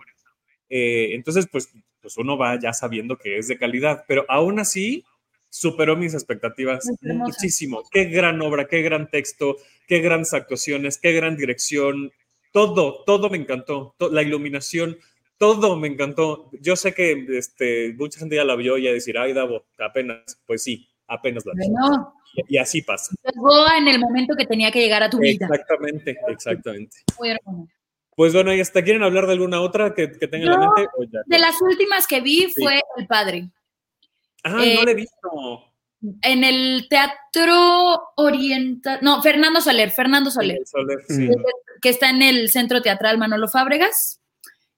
Eh, 0.68 1.14
entonces, 1.14 1.48
pues 1.50 1.72
pues 2.00 2.16
uno 2.16 2.36
va 2.36 2.58
ya 2.58 2.72
sabiendo 2.72 3.16
que 3.16 3.38
es 3.38 3.48
de 3.48 3.58
calidad, 3.58 4.04
pero 4.06 4.24
aún 4.28 4.58
así 4.58 5.04
superó 5.48 5.96
mis 5.96 6.14
expectativas 6.14 6.88
muchísimo. 7.02 7.82
Qué 7.90 8.04
gran 8.04 8.40
obra, 8.40 8.66
qué 8.66 8.82
gran 8.82 9.10
texto, 9.10 9.56
qué 9.86 9.98
grandes 10.00 10.32
actuaciones, 10.32 10.98
qué 10.98 11.12
gran 11.12 11.36
dirección, 11.36 12.12
todo, 12.52 13.04
todo 13.04 13.28
me 13.28 13.36
encantó, 13.36 13.94
la 13.98 14.22
iluminación, 14.22 14.96
todo 15.38 15.76
me 15.76 15.88
encantó. 15.88 16.50
Yo 16.60 16.76
sé 16.76 16.94
que 16.94 17.26
este, 17.30 17.94
mucha 17.94 18.18
gente 18.18 18.36
ya 18.36 18.44
la 18.44 18.56
vio 18.56 18.78
y 18.78 18.88
a 18.88 18.92
decir, 18.92 19.18
ay, 19.18 19.32
Davo, 19.32 19.64
apenas, 19.78 20.40
pues 20.46 20.62
sí, 20.62 20.88
apenas 21.06 21.44
la 21.46 21.52
vio. 21.54 22.14
Y, 22.48 22.58
así 22.58 22.82
pasa. 22.82 23.12
Llegó 23.24 23.64
en 23.76 23.88
el 23.88 23.98
momento 23.98 24.36
que 24.36 24.46
tenía 24.46 24.70
que 24.70 24.80
llegar 24.80 25.02
a 25.02 25.10
tu 25.10 25.18
vida. 25.18 25.46
Exactamente, 25.46 26.16
exactamente. 26.28 26.98
Muy 27.18 27.30
pues 28.20 28.34
bueno, 28.34 28.52
¿y 28.52 28.60
hasta 28.60 28.84
quieren 28.84 29.02
hablar 29.02 29.24
de 29.24 29.32
alguna 29.32 29.62
otra 29.62 29.94
que, 29.94 30.12
que 30.12 30.28
tengan 30.28 30.52
en 30.52 30.60
la 30.60 30.72
mente? 30.76 31.18
De 31.24 31.38
las 31.38 31.54
últimas 31.62 32.06
que 32.06 32.20
vi 32.20 32.52
fue 32.54 32.82
El 32.98 33.06
Padre. 33.06 33.48
Ah, 34.44 34.62
no 34.62 34.82
la 34.84 34.90
he 34.90 34.94
visto. 34.94 35.64
En 36.20 36.44
el 36.44 36.86
Teatro 36.90 38.12
Oriental, 38.16 38.98
no, 39.00 39.22
Fernando 39.22 39.62
Soler, 39.62 39.90
Fernando 39.90 40.30
Soler, 40.30 40.58
Soler 40.66 40.98
sí. 41.08 41.30
que 41.80 41.88
está 41.88 42.10
en 42.10 42.20
el 42.20 42.50
Centro 42.50 42.82
Teatral 42.82 43.16
Manolo 43.16 43.48
Fábregas. 43.48 44.20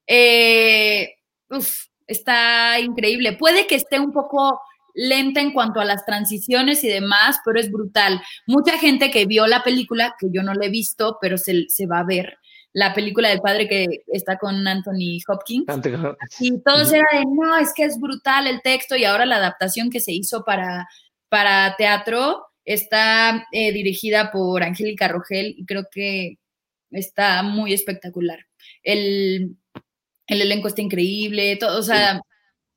Eh, 0.07 1.17
uf, 1.51 1.87
está 2.07 2.79
increíble. 2.79 3.33
Puede 3.33 3.67
que 3.67 3.75
esté 3.75 3.99
un 3.99 4.13
poco 4.13 4.61
lenta 4.95 5.41
en 5.41 5.53
cuanto 5.53 5.81
a 5.81 5.85
las 5.85 6.07
transiciones 6.07 6.85
y 6.85 6.89
demás, 6.89 7.41
pero 7.45 7.59
es 7.59 7.73
brutal. 7.73 8.23
Mucha 8.47 8.79
gente 8.79 9.11
que 9.11 9.27
vio 9.27 9.49
la 9.49 9.65
película, 9.65 10.15
que 10.17 10.29
yo 10.31 10.45
no 10.45 10.55
la 10.55 10.67
he 10.67 10.71
visto, 10.71 11.19
pero 11.21 11.39
se, 11.39 11.69
se 11.69 11.87
va 11.87 11.99
a 11.99 12.05
ver, 12.05 12.39
la 12.73 12.95
película 12.95 13.29
del 13.29 13.41
padre 13.41 13.69
que 13.69 14.05
está 14.07 14.39
con 14.39 14.67
Anthony 14.67 15.19
Hopkins. 15.29 15.67
Y 16.41 16.59
todos 16.63 16.93
era 16.93 17.07
de, 17.13 17.25
no, 17.27 17.57
es 17.59 17.73
que 17.75 17.85
es 17.85 18.01
brutal 18.01 18.47
el 18.47 18.63
texto 18.63 18.97
y 18.97 19.05
ahora 19.05 19.27
la 19.27 19.37
adaptación 19.37 19.91
que 19.91 20.01
se 20.01 20.13
hizo 20.13 20.45
para, 20.45 20.89
para 21.29 21.77
teatro 21.77 22.47
está 22.65 23.47
eh, 23.53 23.73
dirigida 23.73 24.31
por 24.31 24.63
Angélica 24.63 25.09
Rogel 25.09 25.55
y 25.59 25.67
creo 25.67 25.85
que 25.91 26.39
está 26.91 27.43
muy 27.43 27.73
espectacular. 27.73 28.47
El, 28.83 29.57
elenco 30.27 30.69
está 30.69 30.81
increíble, 30.81 31.57
todo, 31.57 31.79
o 31.79 31.83
sea, 31.83 32.23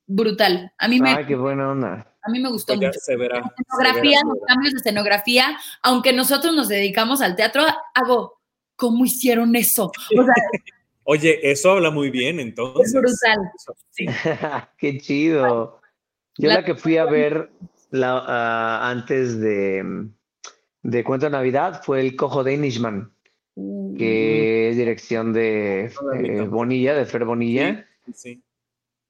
brutal. 0.06 0.72
A 0.78 0.88
mí 0.88 1.00
me... 1.00 1.26
qué 1.26 1.36
buena 1.36 1.70
onda. 1.70 2.12
A 2.22 2.28
mí 2.28 2.40
me 2.40 2.50
gustó 2.50 2.74
mucho. 2.74 2.90
escenografía, 2.90 4.20
los 4.26 4.38
cambios 4.46 4.72
de 4.74 4.78
escenografía, 4.80 5.56
aunque 5.82 6.12
nosotros 6.12 6.54
nos 6.54 6.68
dedicamos 6.68 7.20
al 7.20 7.36
teatro, 7.36 7.64
hago 7.94 8.35
¿cómo 8.76 9.04
hicieron 9.04 9.56
eso? 9.56 9.86
O 9.86 10.24
sea, 10.24 10.34
Oye, 11.08 11.38
eso 11.48 11.70
habla 11.70 11.92
muy 11.92 12.10
bien, 12.10 12.40
entonces. 12.40 12.88
Es 12.88 12.94
brutal. 12.94 13.38
Sí. 13.90 14.06
Qué 14.78 14.98
chido. 14.98 15.80
Yo 16.36 16.48
la, 16.48 16.64
que 16.64 16.74
fui 16.74 16.96
a 16.96 17.04
ver 17.04 17.48
la, 17.90 18.24
ah, 18.26 18.90
antes 18.90 19.40
de, 19.40 20.08
de 20.82 21.04
Cuento 21.04 21.26
de 21.26 21.30
Navidad 21.30 21.82
fue 21.84 22.00
el 22.00 22.16
Cojo 22.16 22.42
de 22.42 22.54
Inishman, 22.54 23.12
mm. 23.54 23.96
que 23.96 24.70
es 24.70 24.76
dirección 24.76 25.32
de 25.32 25.92
eh, 26.14 26.42
Bonilla, 26.42 26.94
de 26.94 27.06
Fer 27.06 27.24
Bonilla. 27.24 27.86
Sí, 28.12 28.42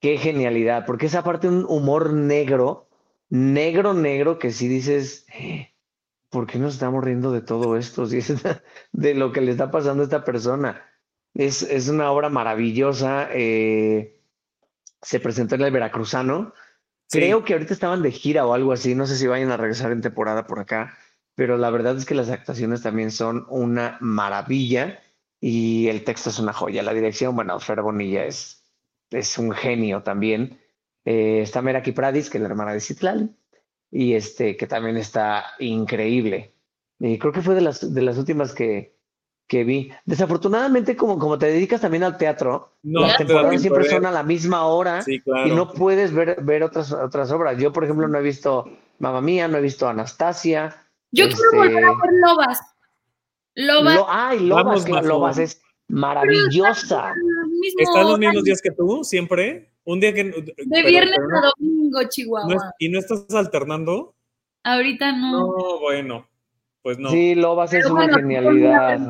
Qué 0.00 0.18
genialidad, 0.18 0.84
porque 0.84 1.06
es 1.06 1.14
aparte 1.14 1.48
un 1.48 1.64
humor 1.66 2.12
negro, 2.12 2.88
negro, 3.30 3.94
negro, 3.94 4.38
que 4.38 4.50
si 4.50 4.68
dices, 4.68 5.26
eh, 5.32 5.72
¿por 6.30 6.46
qué 6.46 6.58
nos 6.58 6.74
estamos 6.74 7.02
riendo 7.04 7.32
de 7.32 7.40
todo 7.40 7.76
esto? 7.76 8.06
de 8.92 9.14
lo 9.14 9.32
que 9.32 9.40
le 9.40 9.52
está 9.52 9.70
pasando 9.70 10.02
a 10.02 10.04
esta 10.04 10.24
persona. 10.24 10.82
Es, 11.34 11.62
es 11.62 11.88
una 11.88 12.10
obra 12.10 12.28
maravillosa. 12.28 13.28
Eh, 13.32 14.20
se 15.02 15.20
presentó 15.20 15.54
en 15.54 15.62
el 15.62 15.72
Veracruzano. 15.72 16.52
Creo 17.08 17.44
que 17.44 17.52
ahorita 17.52 17.72
estaban 17.72 18.02
de 18.02 18.10
gira 18.10 18.46
o 18.46 18.54
algo 18.54 18.72
así. 18.72 18.94
No 18.94 19.06
sé 19.06 19.16
si 19.16 19.26
vayan 19.26 19.50
a 19.50 19.56
regresar 19.56 19.92
en 19.92 20.00
temporada 20.00 20.46
por 20.46 20.58
acá. 20.58 20.96
Pero 21.34 21.58
la 21.58 21.70
verdad 21.70 21.96
es 21.96 22.06
que 22.06 22.14
las 22.14 22.30
actuaciones 22.30 22.82
también 22.82 23.10
son 23.10 23.46
una 23.50 23.98
maravilla 24.00 25.00
y 25.40 25.88
el 25.88 26.02
texto 26.02 26.30
es 26.30 26.38
una 26.38 26.52
joya. 26.52 26.82
La 26.82 26.94
dirección, 26.94 27.36
bueno, 27.36 27.60
Fer 27.60 27.82
Bonilla 27.82 28.24
es, 28.24 28.64
es 29.10 29.36
un 29.38 29.52
genio 29.52 30.02
también. 30.02 30.58
Eh, 31.04 31.40
está 31.42 31.62
Meraki 31.62 31.92
Pradis, 31.92 32.30
que 32.30 32.38
es 32.38 32.42
la 32.42 32.48
hermana 32.48 32.72
de 32.72 32.80
Citlal, 32.80 33.36
y 33.96 34.12
este, 34.12 34.58
que 34.58 34.66
también 34.66 34.98
está 34.98 35.54
increíble. 35.58 36.52
Y 36.98 37.18
creo 37.18 37.32
que 37.32 37.40
fue 37.40 37.54
de 37.54 37.62
las, 37.62 37.94
de 37.94 38.02
las 38.02 38.18
últimas 38.18 38.52
que, 38.52 38.94
que 39.48 39.64
vi. 39.64 39.90
Desafortunadamente, 40.04 40.96
como, 40.96 41.18
como 41.18 41.38
te 41.38 41.46
dedicas 41.46 41.80
también 41.80 42.04
al 42.04 42.18
teatro, 42.18 42.74
las 42.82 43.16
temporadas 43.16 43.58
siempre 43.58 43.88
son 43.88 44.04
a 44.04 44.10
la 44.10 44.22
misma 44.22 44.66
hora 44.66 45.02
y 45.06 45.50
no 45.50 45.72
puedes 45.72 46.12
ver, 46.12 46.42
ver 46.42 46.62
otras, 46.62 46.92
otras 46.92 47.30
obras. 47.30 47.56
Yo, 47.56 47.72
por 47.72 47.84
ejemplo, 47.84 48.06
no 48.06 48.18
he 48.18 48.22
visto 48.22 48.70
Mamma 48.98 49.22
Mía, 49.22 49.48
no 49.48 49.56
he 49.56 49.62
visto 49.62 49.88
Anastasia. 49.88 50.76
Yo 51.10 51.24
quiero 51.28 51.42
este, 51.44 51.56
volver 51.56 51.84
a 51.84 51.88
ver 51.88 52.12
Lobas. 52.20 52.60
Lobas. 53.54 53.98
ay, 54.08 54.40
Lobas, 54.40 54.86
Lobas 55.06 55.38
es 55.38 55.62
maravillosa. 55.88 57.14
¿Están 57.78 58.08
los 58.08 58.18
mismos 58.18 58.44
días 58.44 58.60
que 58.60 58.72
tú, 58.72 59.04
siempre? 59.04 59.70
Un 59.86 60.00
día 60.00 60.12
que... 60.12 60.24
De 60.24 60.82
viernes 60.82 61.18
a 61.18 61.50
domingo, 61.56 62.00
Chihuahua. 62.08 62.74
¿Y 62.78 62.88
no 62.88 62.98
estás 62.98 63.24
alternando? 63.34 64.14
Ahorita 64.64 65.12
no. 65.12 65.46
No, 65.46 65.80
bueno. 65.80 66.28
Pues 66.82 66.98
no. 66.98 67.10
Sí, 67.10 67.36
Lobas 67.36 67.72
es 67.72 67.86
una 67.86 68.12
genialidad. 68.12 69.00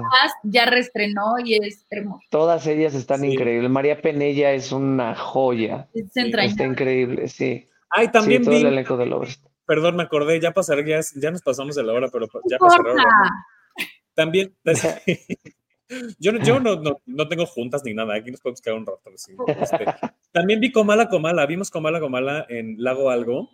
Ya 0.44 0.66
reestrenó 0.66 1.38
y 1.42 1.54
es 1.54 1.86
hermoso. 1.88 2.22
Todas 2.30 2.66
ellas 2.66 2.94
están 2.94 3.24
increíbles. 3.24 3.70
María 3.70 4.00
Penella 4.00 4.52
es 4.52 4.70
una 4.70 5.14
joya. 5.14 5.88
Está 5.94 6.64
increíble, 6.64 7.28
sí. 7.28 7.66
Ay, 7.88 8.08
también 8.08 8.44
sí, 8.44 8.50
todo 8.50 8.58
el 8.58 8.66
elenco 8.66 8.96
de 8.98 9.06
Lobas. 9.06 9.42
Perdón, 9.66 9.96
me 9.96 10.02
acordé, 10.02 10.40
ya 10.40 10.52
pasaré, 10.52 10.86
ya, 10.88 11.00
ya 11.20 11.30
nos 11.30 11.42
pasamos 11.42 11.74
de 11.74 11.84
la 11.84 11.92
hora, 11.94 12.08
pero 12.12 12.28
ya 12.48 12.58
pasará. 12.58 12.94
También, 14.14 14.54
yo, 16.18 16.32
yo 16.38 16.60
no, 16.60 16.76
no, 16.76 17.00
no, 17.06 17.28
tengo 17.28 17.46
juntas 17.46 17.82
ni 17.84 17.94
nada, 17.94 18.14
aquí 18.14 18.30
nos 18.30 18.40
podemos 18.40 18.60
quedar 18.60 18.78
un 18.78 18.86
rato. 18.86 19.10
Este, 19.12 19.84
también 20.32 20.60
vi 20.60 20.72
Comala 20.72 21.08
Comala, 21.08 21.46
vimos 21.46 21.70
Comala 21.70 22.00
Comala 22.00 22.46
en 22.48 22.76
Lago 22.78 23.10
Algo 23.10 23.50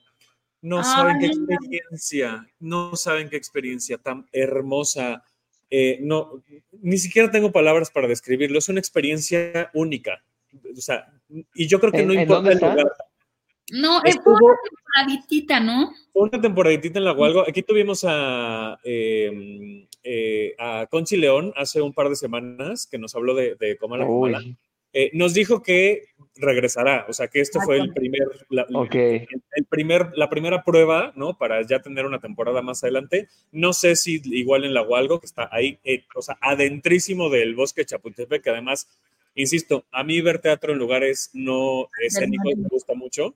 no 0.63 0.85
saben 0.85 1.19
qué 1.19 1.27
experiencia, 1.27 2.49
no 2.61 2.95
saben 2.95 3.29
qué 3.29 3.37
experiencia 3.37 3.99
tan 3.99 4.27
hermosa. 4.33 5.25
Eh, 5.69 5.99
no, 6.01 6.41
ni 6.81 6.99
siquiera 6.99 7.33
tengo 7.33 7.51
palabras 7.51 7.91
para 7.91 8.07
describirlo. 8.07 8.59
Es 8.59 8.69
una 8.69 8.79
experiencia 8.79 9.71
única. 9.75 10.23
O 10.55 10.81
sea, 10.81 11.13
y 11.55 11.67
yo 11.67 11.81
creo 11.81 11.91
que 11.91 12.07
no 12.07 12.15
importa 12.15 12.53
el 12.53 12.59
lugar. 12.59 12.93
No, 13.73 14.05
es 14.05 14.17
una 14.25 14.55
temporaditita, 14.63 15.61
¿no? 15.61 15.93
Una 16.13 16.41
temporaditita 16.41 17.01
en 17.01 17.07
la 17.07 17.13
Hualgo. 17.13 17.45
Aquí 17.49 17.63
tuvimos 17.63 18.05
a, 18.07 18.79
em, 18.85 19.87
eh, 20.05 20.55
a 20.59 20.87
Conchi 20.91 21.17
León 21.17 21.53
hace 21.57 21.81
un 21.81 21.93
par 21.93 22.09
de 22.09 22.17
semanas 22.17 22.87
que 22.91 22.99
nos 22.99 23.15
habló 23.15 23.35
de, 23.35 23.55
de 23.57 23.77
Comala 23.77 24.07
Comala. 24.07 24.43
Eh, 24.95 25.11
nos 25.15 25.33
dijo 25.33 25.63
que 25.63 26.05
regresará, 26.37 27.07
o 27.09 27.15
sea 27.15 27.29
que 27.29 27.41
esto 27.41 27.61
fue 27.63 27.79
el 27.79 27.95
primer, 27.95 28.29
la, 28.51 28.67
el, 28.69 29.65
primer, 29.65 30.11
la 30.15 30.29
primera 30.29 30.65
prueba, 30.65 31.13
¿no? 31.17 31.39
Para 31.39 31.63
ya 31.63 31.81
tener 31.81 32.05
una 32.05 32.21
temporada 32.21 32.61
más 32.61 32.85
adelante. 32.85 33.29
No 33.53 33.73
sé 33.73 33.97
si 33.97 34.21
igual 34.25 34.65
en 34.65 34.75
la 34.75 34.83
Hualgo, 34.83 35.19
que 35.19 35.27
está 35.27 35.49
ahí, 35.51 35.79
eh, 35.85 36.05
o 36.15 36.21
sea, 36.21 36.37
adentrísimo 36.43 37.31
del 37.31 37.55
bosque 37.55 37.87
Chapultepec, 37.87 38.43
que 38.43 38.51
además, 38.51 38.87
insisto, 39.35 39.87
a 39.93 40.05
mí 40.05 40.21
ver 40.21 40.41
teatro 40.41 40.75
en 40.75 40.79
lugares 40.79 41.31
no 41.33 41.89
escénicos 42.03 42.55
me 42.57 42.69
gusta 42.69 42.93
mucho. 42.93 43.35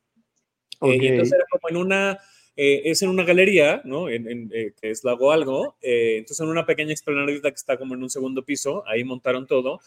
Eh, 0.82 0.98
y 1.00 1.06
entonces 1.06 1.32
era 1.32 1.46
como 1.50 1.70
en 1.70 1.76
una, 1.78 2.18
es 2.56 3.02
en 3.02 3.10
una 3.10 3.24
galería, 3.24 3.82
¿no? 3.84 4.08
En, 4.08 4.48
que 4.48 4.90
es 4.90 5.04
Lago 5.04 5.30
Algo, 5.30 5.76
entonces 5.82 6.40
en 6.40 6.48
una 6.48 6.64
pequeña 6.66 6.92
explanadita 6.92 7.50
que 7.50 7.56
está 7.56 7.76
como 7.76 7.94
en 7.94 8.02
un 8.02 8.10
segundo 8.10 8.44
piso, 8.44 8.82
ahí 8.86 9.04
montaron 9.04 9.46
todo 9.46 9.80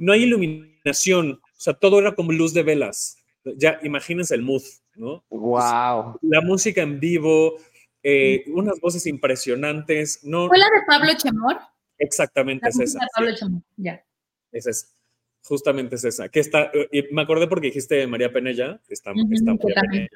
no 0.00 0.12
hay 0.12 0.24
iluminación, 0.24 1.40
o 1.44 1.60
sea, 1.60 1.74
todo 1.74 2.00
era 2.00 2.14
como 2.14 2.32
luz 2.32 2.52
de 2.54 2.62
velas. 2.62 3.18
Ya 3.56 3.78
imagínense 3.82 4.34
el 4.34 4.42
mood, 4.42 4.62
¿no? 4.96 5.24
Wow. 5.28 6.18
La 6.22 6.40
música 6.40 6.82
en 6.82 6.98
vivo, 6.98 7.56
eh, 8.02 8.44
unas 8.48 8.80
voces 8.80 9.06
impresionantes. 9.06 10.20
No, 10.24 10.48
¿Fue 10.48 10.58
la 10.58 10.64
de 10.64 10.82
Pablo 10.86 11.12
Chemor? 11.16 11.58
Exactamente 11.98 12.68
es 12.70 12.80
esa. 12.80 12.98
De 12.98 13.06
Pablo 13.14 13.34
Chemor, 13.36 13.62
ya. 13.76 14.04
Esa 14.52 14.70
es. 14.70 14.96
Justamente 15.42 15.96
es 15.96 16.04
esa. 16.04 16.28
Que 16.28 16.40
está, 16.40 16.70
y 16.92 17.02
me 17.12 17.22
acordé 17.22 17.46
porque 17.46 17.68
dijiste 17.68 18.06
María 18.06 18.32
Penella, 18.32 18.80
está, 18.88 19.12
está 19.30 19.54
María 19.54 19.80
Penella, 19.80 20.08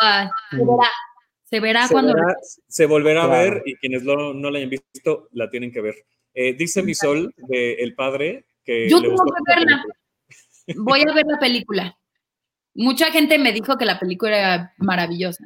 Ah, 0.00 0.30
se 0.50 0.56
verá, 0.58 0.88
se 1.44 1.60
verá 1.60 1.88
cuando. 1.90 2.14
se 2.68 2.86
volverá 2.86 3.24
a 3.24 3.28
ver 3.28 3.62
y 3.64 3.76
quienes 3.76 4.02
no 4.04 4.32
la 4.34 4.58
hayan 4.58 4.70
visto 4.70 5.28
la 5.32 5.50
tienen 5.50 5.72
que 5.72 5.80
ver. 5.80 5.94
Eh, 6.34 6.54
dice 6.54 6.82
mi 6.82 6.94
sol 6.94 7.34
de 7.36 7.74
El 7.74 7.94
Padre 7.94 8.46
que. 8.64 8.88
Yo 8.88 9.00
tengo 9.00 9.16
que 9.16 9.54
verla. 9.54 9.84
Voy 10.76 11.00
a 11.00 11.12
ver 11.12 11.24
la 11.26 11.38
película. 11.40 11.98
Mucha 12.74 13.10
gente 13.10 13.38
me 13.38 13.52
dijo 13.52 13.76
que 13.76 13.84
la 13.84 13.98
película 13.98 14.38
era 14.38 14.74
maravillosa. 14.78 15.44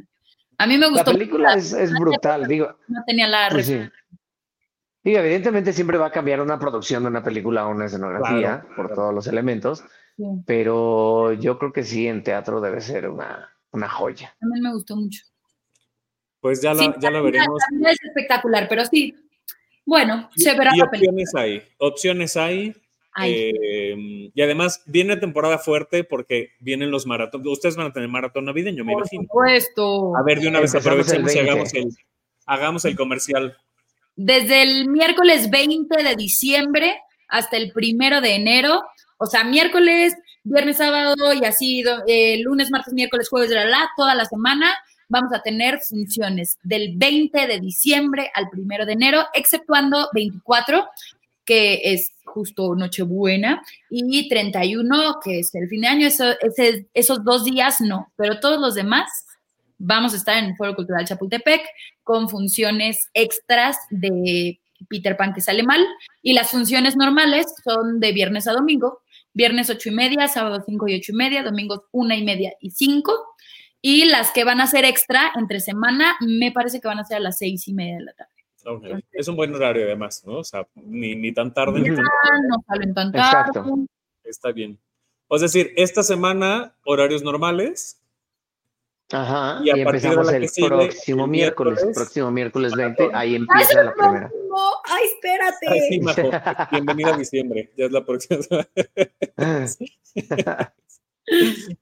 A 0.58 0.66
mí 0.66 0.78
me 0.78 0.88
gustó. 0.88 1.12
La 1.12 1.18
película 1.18 1.54
es, 1.54 1.92
brutal, 1.98 2.46
digo. 2.46 2.76
No 2.88 3.02
tenía 3.06 3.26
la. 3.26 3.48
Pues 3.50 3.72
Digo, 5.06 5.20
evidentemente 5.20 5.72
siempre 5.72 5.98
va 5.98 6.06
a 6.06 6.10
cambiar 6.10 6.40
una 6.40 6.58
producción 6.58 7.04
de 7.04 7.08
una 7.08 7.22
película 7.22 7.64
o 7.64 7.70
una 7.70 7.84
escenografía 7.84 8.66
por 8.74 8.92
todos 8.92 9.14
los 9.14 9.28
elementos, 9.28 9.84
pero 10.44 11.32
yo 11.34 11.60
creo 11.60 11.72
que 11.72 11.84
sí, 11.84 12.08
en 12.08 12.24
teatro 12.24 12.60
debe 12.60 12.80
ser 12.80 13.08
una, 13.08 13.48
una 13.70 13.88
joya. 13.88 14.36
A 14.42 14.46
mí 14.46 14.60
me 14.60 14.72
gustó 14.72 14.96
mucho. 14.96 15.22
Pues 16.40 16.60
ya 16.60 16.74
la, 16.74 16.98
ya 16.98 17.12
la 17.12 17.20
veremos. 17.20 17.62
Es 17.88 17.98
espectacular, 18.02 18.66
pero 18.68 18.84
sí, 18.84 19.14
bueno, 19.84 20.28
se 20.34 20.58
verá 20.58 20.72
y 20.74 20.80
opciones 20.80 21.32
hay, 21.36 21.62
opciones 21.78 22.36
hay. 22.36 22.74
Eh, 23.22 23.94
y 24.34 24.42
además 24.42 24.82
viene 24.86 25.16
temporada 25.18 25.58
fuerte 25.58 26.02
porque 26.02 26.50
vienen 26.58 26.90
los 26.90 27.06
maratones. 27.06 27.46
Ustedes 27.46 27.76
van 27.76 27.86
a 27.86 27.92
tener 27.92 28.08
maratón 28.08 28.46
navideño, 28.46 28.84
me 28.84 28.94
imagino. 28.94 29.22
Por 29.28 29.48
supuesto. 29.48 30.16
A 30.16 30.24
ver, 30.24 30.40
de 30.40 30.48
una 30.48 30.58
vez 30.58 30.74
aprovechemos 30.74 31.32
y 31.32 31.38
hagamos 31.38 31.72
el, 31.74 31.90
hagamos 32.44 32.84
el 32.84 32.96
comercial. 32.96 33.56
Desde 34.16 34.62
el 34.62 34.88
miércoles 34.88 35.50
20 35.50 36.02
de 36.02 36.16
diciembre 36.16 36.98
hasta 37.28 37.56
el 37.56 37.72
primero 37.72 38.20
de 38.20 38.34
enero, 38.34 38.82
o 39.18 39.26
sea, 39.26 39.44
miércoles, 39.44 40.14
viernes, 40.42 40.78
sábado 40.78 41.32
y 41.32 41.44
así, 41.44 41.84
eh, 42.06 42.40
lunes, 42.42 42.70
martes, 42.70 42.94
miércoles, 42.94 43.28
jueves, 43.28 43.50
la, 43.50 43.64
la 43.64 43.88
toda 43.96 44.14
la 44.14 44.24
semana 44.24 44.74
vamos 45.08 45.32
a 45.32 45.42
tener 45.42 45.80
funciones 45.80 46.58
del 46.62 46.96
20 46.96 47.46
de 47.46 47.60
diciembre 47.60 48.30
al 48.34 48.48
1 48.52 48.86
de 48.86 48.92
enero, 48.92 49.24
exceptuando 49.34 50.08
24, 50.12 50.86
que 51.44 51.80
es 51.84 52.10
justo 52.24 52.74
Nochebuena, 52.74 53.62
y 53.88 54.28
31, 54.28 55.20
que 55.22 55.40
es 55.40 55.54
el 55.54 55.68
fin 55.68 55.82
de 55.82 55.88
año. 55.88 56.08
esos 56.08 57.24
dos 57.24 57.44
días 57.44 57.80
no, 57.80 58.12
pero 58.16 58.40
todos 58.40 58.60
los 58.60 58.74
demás 58.74 59.25
vamos 59.78 60.14
a 60.14 60.16
estar 60.16 60.38
en 60.38 60.46
el 60.46 60.56
Foro 60.56 60.74
Cultural 60.74 61.06
Chapultepec 61.06 61.62
con 62.02 62.28
funciones 62.28 63.08
extras 63.14 63.78
de 63.90 64.60
Peter 64.88 65.16
Pan 65.16 65.32
que 65.32 65.40
sale 65.40 65.62
mal 65.62 65.84
y 66.22 66.34
las 66.34 66.50
funciones 66.50 66.96
normales 66.96 67.46
son 67.64 68.00
de 68.00 68.12
viernes 68.12 68.46
a 68.46 68.52
domingo, 68.52 69.00
viernes 69.32 69.70
ocho 69.70 69.88
y 69.88 69.92
media, 69.92 70.28
sábado 70.28 70.62
cinco 70.64 70.88
y 70.88 70.96
ocho 70.96 71.12
y 71.12 71.16
media, 71.16 71.42
domingos 71.42 71.82
una 71.92 72.16
y 72.16 72.24
media 72.24 72.52
y 72.60 72.70
cinco 72.70 73.12
y 73.80 74.04
las 74.06 74.32
que 74.32 74.44
van 74.44 74.60
a 74.60 74.66
ser 74.66 74.84
extra 74.84 75.32
entre 75.36 75.60
semana, 75.60 76.16
me 76.20 76.50
parece 76.52 76.80
que 76.80 76.88
van 76.88 76.98
a 76.98 77.04
ser 77.04 77.18
a 77.18 77.20
las 77.20 77.38
seis 77.38 77.68
y 77.68 77.72
media 77.72 77.98
de 77.98 78.04
la 78.04 78.12
tarde. 78.14 79.02
es 79.12 79.28
un 79.28 79.36
buen 79.36 79.54
horario 79.54 79.84
además, 79.84 80.24
¿no? 80.26 80.38
O 80.38 80.44
sea, 80.44 80.66
ni, 80.74 81.32
tan 81.32 81.54
tarde 81.54 81.80
ni 81.80 81.94
tan 81.94 82.04
No 82.48 82.64
salen 82.66 82.94
tan 82.94 83.12
tarde. 83.12 83.60
Está 84.24 84.50
bien. 84.50 84.78
Es 85.30 85.40
decir, 85.40 85.72
esta 85.76 86.02
semana, 86.02 86.74
horarios 86.84 87.22
normales. 87.22 88.00
Ajá, 89.12 89.60
y, 89.62 89.70
empezamos 89.70 90.32
el 90.32 90.48
próximo 90.68 91.28
miércoles, 91.28 91.86
próximo 91.94 92.30
miércoles 92.32 92.72
20, 92.74 93.10
ahí 93.14 93.36
empieza 93.36 93.84
la 93.84 93.94
primera. 93.94 94.30
Ay, 94.84 95.04
espérate. 95.06 95.68
Ay, 95.68 95.80
sí, 95.88 96.00
Majo. 96.00 96.30
Bienvenida 96.72 97.14
a 97.14 97.18
diciembre, 97.18 97.72
ya 97.76 97.84
es 97.86 97.92
la 97.92 98.04
próxima 98.04 98.40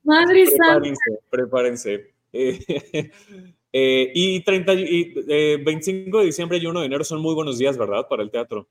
Madre 0.02 0.44
Prepárense, 0.46 1.18
prepárense. 1.30 2.14
Eh, 2.32 2.58
eh, 3.72 4.12
y, 4.14 4.40
30, 4.42 4.74
y 4.74 5.14
25 5.64 6.18
eh, 6.18 6.20
de 6.20 6.26
diciembre 6.26 6.58
y 6.58 6.66
1 6.66 6.80
de 6.80 6.86
enero 6.86 7.04
son 7.04 7.22
muy 7.22 7.34
buenos 7.34 7.58
días, 7.58 7.78
¿verdad? 7.78 8.06
Para 8.08 8.22
el 8.22 8.30
teatro. 8.30 8.68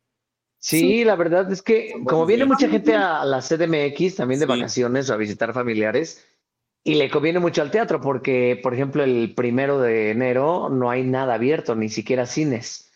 Sí, 0.59 1.03
la 1.03 1.15
verdad 1.15 1.51
es 1.51 1.61
que 1.61 1.93
como 2.05 2.25
viene 2.25 2.45
mucha 2.45 2.69
gente 2.69 2.95
a 2.95 3.25
la 3.25 3.41
CDMX 3.41 4.15
también 4.15 4.39
de 4.39 4.45
vacaciones 4.45 5.09
o 5.09 5.13
a 5.13 5.17
visitar 5.17 5.53
familiares, 5.53 6.25
y 6.83 6.95
le 6.95 7.09
conviene 7.09 7.39
mucho 7.39 7.61
al 7.61 7.71
teatro 7.71 8.01
porque, 8.01 8.59
por 8.61 8.73
ejemplo, 8.73 9.03
el 9.03 9.33
primero 9.35 9.79
de 9.79 10.11
enero 10.11 10.69
no 10.69 10.89
hay 10.89 11.03
nada 11.03 11.35
abierto, 11.35 11.75
ni 11.75 11.87
siquiera 11.89 12.25
cines. 12.25 12.91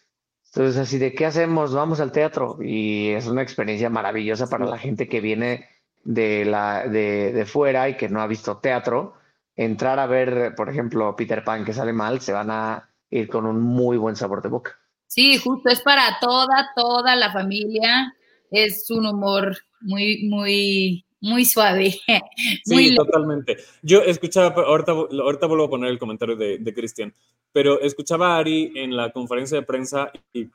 Entonces, 0.47 0.77
así 0.77 0.97
de 0.97 1.13
qué 1.13 1.25
hacemos, 1.25 1.73
vamos 1.73 1.99
al 1.99 2.11
teatro. 2.11 2.57
Y 2.61 3.09
es 3.11 3.27
una 3.27 3.41
experiencia 3.41 3.89
maravillosa 3.89 4.49
para 4.49 4.65
la 4.65 4.77
gente 4.77 5.07
que 5.07 5.21
viene 5.21 5.69
de, 6.03 6.43
la, 6.43 6.87
de, 6.87 7.31
de 7.31 7.45
fuera 7.45 7.87
y 7.87 7.95
que 7.95 8.09
no 8.09 8.21
ha 8.21 8.27
visto 8.27 8.57
teatro. 8.57 9.13
Entrar 9.55 9.99
a 9.99 10.07
ver, 10.07 10.53
por 10.55 10.69
ejemplo, 10.69 11.15
Peter 11.15 11.43
Pan 11.43 11.63
que 11.63 11.73
sale 11.73 11.93
mal, 11.93 12.19
se 12.19 12.33
van 12.33 12.51
a 12.51 12.89
ir 13.09 13.29
con 13.29 13.45
un 13.45 13.61
muy 13.61 13.97
buen 13.97 14.15
sabor 14.15 14.41
de 14.41 14.49
boca. 14.49 14.77
Sí, 15.07 15.37
justo, 15.37 15.69
es 15.69 15.81
para 15.81 16.17
toda, 16.19 16.71
toda 16.75 17.15
la 17.15 17.31
familia. 17.31 18.13
Es 18.51 18.89
un 18.91 19.05
humor 19.05 19.57
muy, 19.81 20.27
muy 20.27 21.06
muy 21.21 21.45
suave. 21.45 21.95
sí, 22.65 22.95
totalmente. 22.95 23.57
Yo 23.81 24.01
escuchaba, 24.01 24.53
ahorita, 24.63 24.91
ahorita 24.91 25.47
vuelvo 25.47 25.65
a 25.65 25.69
poner 25.69 25.89
el 25.89 25.99
comentario 25.99 26.35
de, 26.35 26.57
de 26.59 26.73
Cristian, 26.73 27.13
pero 27.51 27.81
escuchaba 27.81 28.35
a 28.35 28.39
Ari 28.39 28.73
en 28.75 28.95
la 28.95 29.11
conferencia 29.11 29.57
de 29.57 29.65
prensa 29.65 30.11
y 30.33 30.47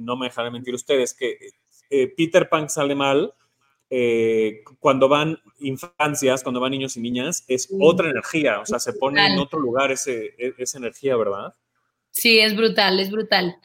no 0.00 0.16
me 0.16 0.26
dejaré 0.26 0.50
mentir 0.50 0.74
ustedes 0.74 1.14
que 1.14 1.38
eh, 1.90 2.08
Peter 2.16 2.48
Pan 2.48 2.68
sale 2.68 2.94
mal. 2.94 3.32
Eh, 3.90 4.64
cuando 4.80 5.08
van 5.08 5.38
infancias, 5.60 6.42
cuando 6.42 6.60
van 6.60 6.72
niños 6.72 6.96
y 6.98 7.00
niñas, 7.00 7.44
es 7.48 7.72
otra 7.80 8.10
energía, 8.10 8.60
o 8.60 8.66
sea, 8.66 8.78
se 8.78 8.92
pone 8.92 9.26
en 9.26 9.38
otro 9.38 9.58
lugar 9.58 9.90
ese, 9.90 10.34
e, 10.36 10.52
esa 10.58 10.76
energía, 10.76 11.16
¿verdad? 11.16 11.54
Sí, 12.10 12.38
es 12.38 12.54
brutal, 12.54 13.00
es 13.00 13.10
brutal. 13.10 13.56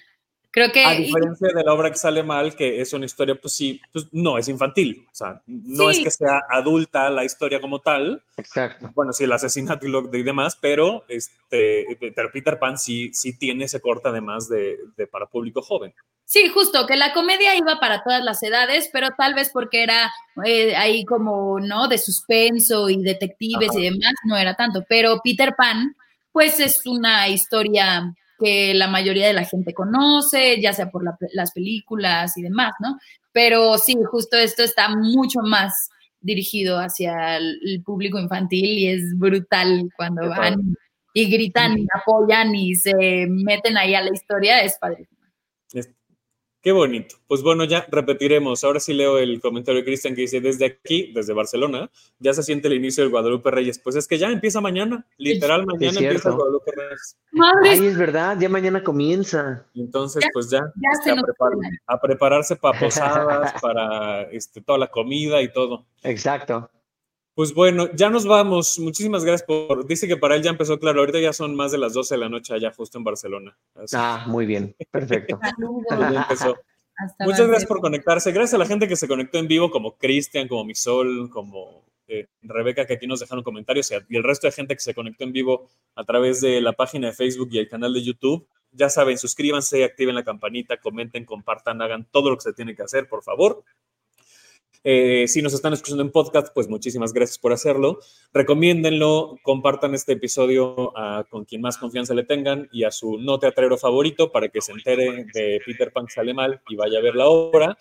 Creo 0.53 0.71
que... 0.71 0.85
A 0.85 0.91
diferencia 0.91 1.47
de 1.51 1.63
la 1.63 1.73
obra 1.73 1.89
que 1.89 1.97
sale 1.97 2.21
mal, 2.21 2.55
que 2.55 2.79
es 2.79 2.93
una 2.93 3.07
historia, 3.07 3.33
pues 3.33 3.55
sí, 3.55 3.81
pues 3.91 4.05
no, 4.11 4.37
es 4.37 4.47
infantil. 4.47 5.03
O 5.11 5.15
sea, 5.15 5.41
no 5.47 5.89
es 5.89 5.97
que 5.97 6.11
sea 6.11 6.43
adulta 6.47 7.09
la 7.09 7.25
historia 7.25 7.59
como 7.59 7.79
tal. 7.79 8.21
Exacto. 8.37 8.91
Bueno, 8.93 9.13
sí, 9.13 9.23
el 9.23 9.31
asesinato 9.31 9.87
y, 9.87 10.21
demás, 10.21 10.55
pero, 10.61 11.05
este, 11.07 11.97
pero 12.15 12.31
Peter 12.31 12.59
Pan 12.59 12.77
sí, 12.77 13.11
sí 13.15 13.35
tiene 13.35 13.65
ese 13.65 13.81
corte 13.81 14.09
además 14.09 14.47
de, 14.47 14.77
de, 14.95 15.07
para 15.07 15.25
público 15.25 15.63
joven. 15.63 15.91
Sí, 16.23 16.47
justo, 16.49 16.85
que 16.85 16.97
la 16.97 17.13
comedia 17.13 17.55
iba 17.55 17.79
para 17.79 18.03
todas 18.03 18.23
las 18.23 18.43
edades, 18.43 18.91
pero 18.93 19.09
tal 19.17 19.33
vez 19.33 19.49
porque 19.51 19.81
era 19.81 20.11
eh, 20.45 20.75
ahí 20.75 21.03
como, 21.03 21.59
¿no? 21.59 21.87
De 21.87 21.97
suspenso 21.97 22.91
y 22.91 23.01
detectives 23.01 23.75
y 23.75 23.85
demás, 23.85 24.13
no 24.25 24.37
era 24.37 24.53
tanto. 24.53 24.83
Pero 24.87 25.19
Peter 25.23 25.55
Pan, 25.57 25.95
pues 26.31 26.59
es 26.59 26.85
una 26.85 27.27
historia 27.27 28.13
que 28.43 28.73
la 28.73 28.87
mayoría 28.87 29.27
de 29.27 29.33
la 29.33 29.45
gente 29.45 29.73
conoce, 29.73 30.59
ya 30.59 30.73
sea 30.73 30.89
por 30.89 31.03
las 31.33 31.51
películas 31.51 32.37
y 32.37 32.41
demás, 32.41 32.73
¿no? 32.79 32.97
Pero 33.31 33.77
sí, 33.77 33.95
justo 34.11 34.37
esto 34.37 34.63
está 34.63 34.89
mucho 34.89 35.39
más 35.41 35.89
dirigido 36.19 36.79
hacia 36.79 37.37
el, 37.37 37.81
público 37.85 38.19
infantil 38.19 38.65
y 38.65 38.87
es 38.87 39.17
brutal 39.17 39.89
cuando 39.95 40.29
van 40.29 40.75
y 41.13 41.29
gritan 41.29 41.77
y 41.77 41.85
apoyan 41.93 42.55
y 42.55 42.75
se 42.75 43.27
meten 43.29 43.77
ahí 43.77 43.93
a 43.93 44.01
la 44.01 44.13
historia, 44.13 44.61
es 44.61 44.77
padrísimo. 44.79 45.21
Qué 46.63 46.71
bonito. 46.71 47.17
Pues 47.27 47.43
bueno, 47.43 47.65
ya 47.65 47.85
repetiremos. 47.91 48.63
Ahora 48.63 48.79
sí 48.79 48.93
leo 48.93 49.17
el 49.17 49.41
comentario 49.41 49.81
de 49.81 49.85
Cristian 49.85 50.15
que 50.15 50.21
dice, 50.21 50.39
desde 50.39 50.65
aquí, 50.65 51.11
desde 51.13 51.33
Barcelona, 51.33 51.91
ya 52.19 52.33
se 52.33 52.41
siente 52.41 52.69
el 52.69 52.75
inicio 52.75 53.03
del 53.03 53.11
Guadalupe 53.11 53.51
Reyes. 53.51 53.79
Pues 53.79 53.97
es 53.97 54.07
que 54.07 54.17
ya 54.17 54.31
empieza 54.31 54.61
mañana, 54.61 55.05
literal, 55.17 55.65
mañana 55.65 55.99
empieza 55.99 56.29
el 56.29 56.35
Guadalupe 56.35 56.71
Reyes. 56.71 57.17
Ay, 57.65 57.85
es 57.85 57.97
verdad, 57.97 58.37
ya 58.39 58.47
mañana 58.47 58.81
comienza. 58.81 59.65
Entonces, 59.75 60.23
pues 60.31 60.49
ya, 60.49 60.61
a, 61.85 61.99
prepararse 61.99 62.55
para 62.55 62.79
posadas, 62.79 63.53
para 63.61 64.21
este, 64.31 64.61
toda 64.61 64.77
la 64.79 64.87
comida 64.87 65.41
y 65.41 65.51
todo. 65.51 65.85
Exacto. 66.01 66.69
Pues 67.35 67.53
bueno, 67.53 67.89
ya 67.93 68.09
nos 68.09 68.25
vamos. 68.25 68.77
Muchísimas 68.77 69.25
gracias 69.25 69.47
por. 69.47 69.87
Dice 69.87 70.07
que 70.07 70.17
para 70.17 70.35
él 70.35 70.43
ya 70.43 70.51
empezó, 70.51 70.79
claro, 70.79 70.99
ahorita 70.99 71.19
ya 71.19 71.33
son 71.33 71.55
más 71.55 71.71
de 71.71 71.79
las 71.79 71.93
12 71.93 72.15
de 72.15 72.19
la 72.19 72.29
noche 72.29 72.53
allá, 72.53 72.71
justo 72.71 72.99
en 72.99 73.03
Barcelona. 73.03 73.57
Ah, 73.93 74.25
muy 74.27 74.45
bien, 74.45 74.75
perfecto. 74.91 75.39
Muchas 77.19 77.47
gracias 77.47 77.65
por 77.65 77.81
conectarse. 77.81 78.31
Gracias 78.31 78.53
a 78.53 78.59
la 78.59 78.67
gente 78.67 78.87
que 78.87 78.95
se 78.95 79.07
conectó 79.07 79.39
en 79.39 79.47
vivo, 79.47 79.71
como 79.71 79.97
Cristian, 79.97 80.47
como 80.47 80.63
Misol, 80.63 81.29
como 81.31 81.83
eh, 82.07 82.27
Rebeca, 82.43 82.85
que 82.85 82.93
aquí 82.93 83.07
nos 83.07 83.19
dejaron 83.19 83.43
comentarios, 83.43 83.91
y 83.91 84.15
el 84.15 84.23
resto 84.23 84.45
de 84.45 84.51
gente 84.51 84.75
que 84.75 84.81
se 84.81 84.93
conectó 84.93 85.23
en 85.23 85.33
vivo 85.33 85.69
a 85.95 86.03
través 86.03 86.39
de 86.41 86.61
la 86.61 86.73
página 86.73 87.07
de 87.07 87.13
Facebook 87.13 87.49
y 87.51 87.57
el 87.57 87.67
canal 87.69 87.93
de 87.93 88.03
YouTube. 88.03 88.47
Ya 88.71 88.89
saben, 88.89 89.17
suscríbanse, 89.17 89.83
activen 89.83 90.15
la 90.15 90.23
campanita, 90.23 90.77
comenten, 90.77 91.25
compartan, 91.25 91.81
hagan 91.81 92.07
todo 92.11 92.29
lo 92.29 92.37
que 92.37 92.41
se 92.41 92.53
tiene 92.53 92.75
que 92.75 92.83
hacer, 92.83 93.07
por 93.07 93.23
favor. 93.23 93.63
Eh, 94.83 95.25
si 95.27 95.41
nos 95.41 95.53
están 95.53 95.73
escuchando 95.73 96.03
en 96.03 96.11
podcast, 96.11 96.53
pues 96.53 96.67
muchísimas 96.67 97.13
gracias 97.13 97.37
por 97.37 97.53
hacerlo. 97.53 97.99
Recomiéndenlo, 98.33 99.37
compartan 99.41 99.95
este 99.95 100.13
episodio 100.13 100.93
con 101.29 101.45
quien 101.45 101.61
más 101.61 101.77
confianza 101.77 102.13
le 102.13 102.23
tengan 102.23 102.67
y 102.71 102.83
a 102.83 102.91
su 102.91 103.17
no 103.17 103.39
teatrero 103.39 103.77
favorito 103.77 104.31
para 104.31 104.49
que 104.49 104.61
se 104.61 104.73
entere 104.73 105.25
de 105.33 105.61
Peter 105.65 105.91
Pan 105.91 106.07
sale 106.09 106.33
mal 106.33 106.61
y 106.67 106.75
vaya 106.75 106.99
a 106.99 107.01
ver 107.01 107.15
la 107.15 107.27
obra. 107.27 107.77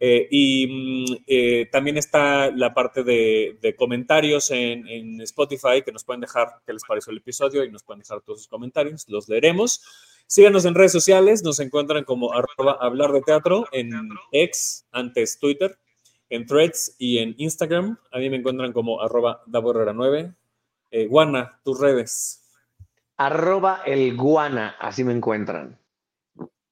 Eh, 0.00 0.28
y 0.30 0.66
mm, 0.68 1.24
eh, 1.26 1.68
también 1.72 1.96
está 1.96 2.50
la 2.52 2.72
parte 2.72 3.02
de, 3.02 3.74
comentarios 3.76 4.50
en, 4.50 5.20
Spotify 5.22 5.82
que 5.84 5.92
nos 5.92 6.04
pueden 6.04 6.20
dejar 6.20 6.48
qué 6.64 6.72
les 6.72 6.84
pareció 6.84 7.10
el 7.10 7.18
episodio 7.18 7.64
y 7.64 7.70
nos 7.70 7.82
pueden 7.82 8.00
dejar 8.00 8.20
todos 8.20 8.40
sus 8.40 8.48
comentarios, 8.48 9.08
los 9.08 9.28
leeremos. 9.28 9.82
Síganos 10.26 10.64
en 10.66 10.74
redes 10.74 10.92
sociales, 10.92 11.42
nos 11.42 11.58
encuentran 11.58 12.04
como 12.04 12.32
arroba 12.32 12.78
hablar 12.80 13.12
de 13.12 13.22
teatro 13.22 13.66
en 13.72 13.90
ex, 14.30 14.86
antes 14.92 15.38
Twitter, 15.38 15.78
en 16.30 16.46
Threads 16.46 16.96
y 16.98 17.18
en 17.18 17.34
Instagram. 17.38 17.98
A 18.10 18.18
mí 18.18 18.30
me 18.30 18.36
encuentran 18.36 18.72
como 18.72 19.00
arroba 19.00 19.42
9 19.46 20.34
eh, 20.90 21.06
Guana, 21.06 21.60
tus 21.64 21.80
redes. 21.80 22.44
Arroba 23.16 23.82
el 23.84 24.16
Guana, 24.16 24.76
así 24.78 25.04
me 25.04 25.12
encuentran. 25.12 25.78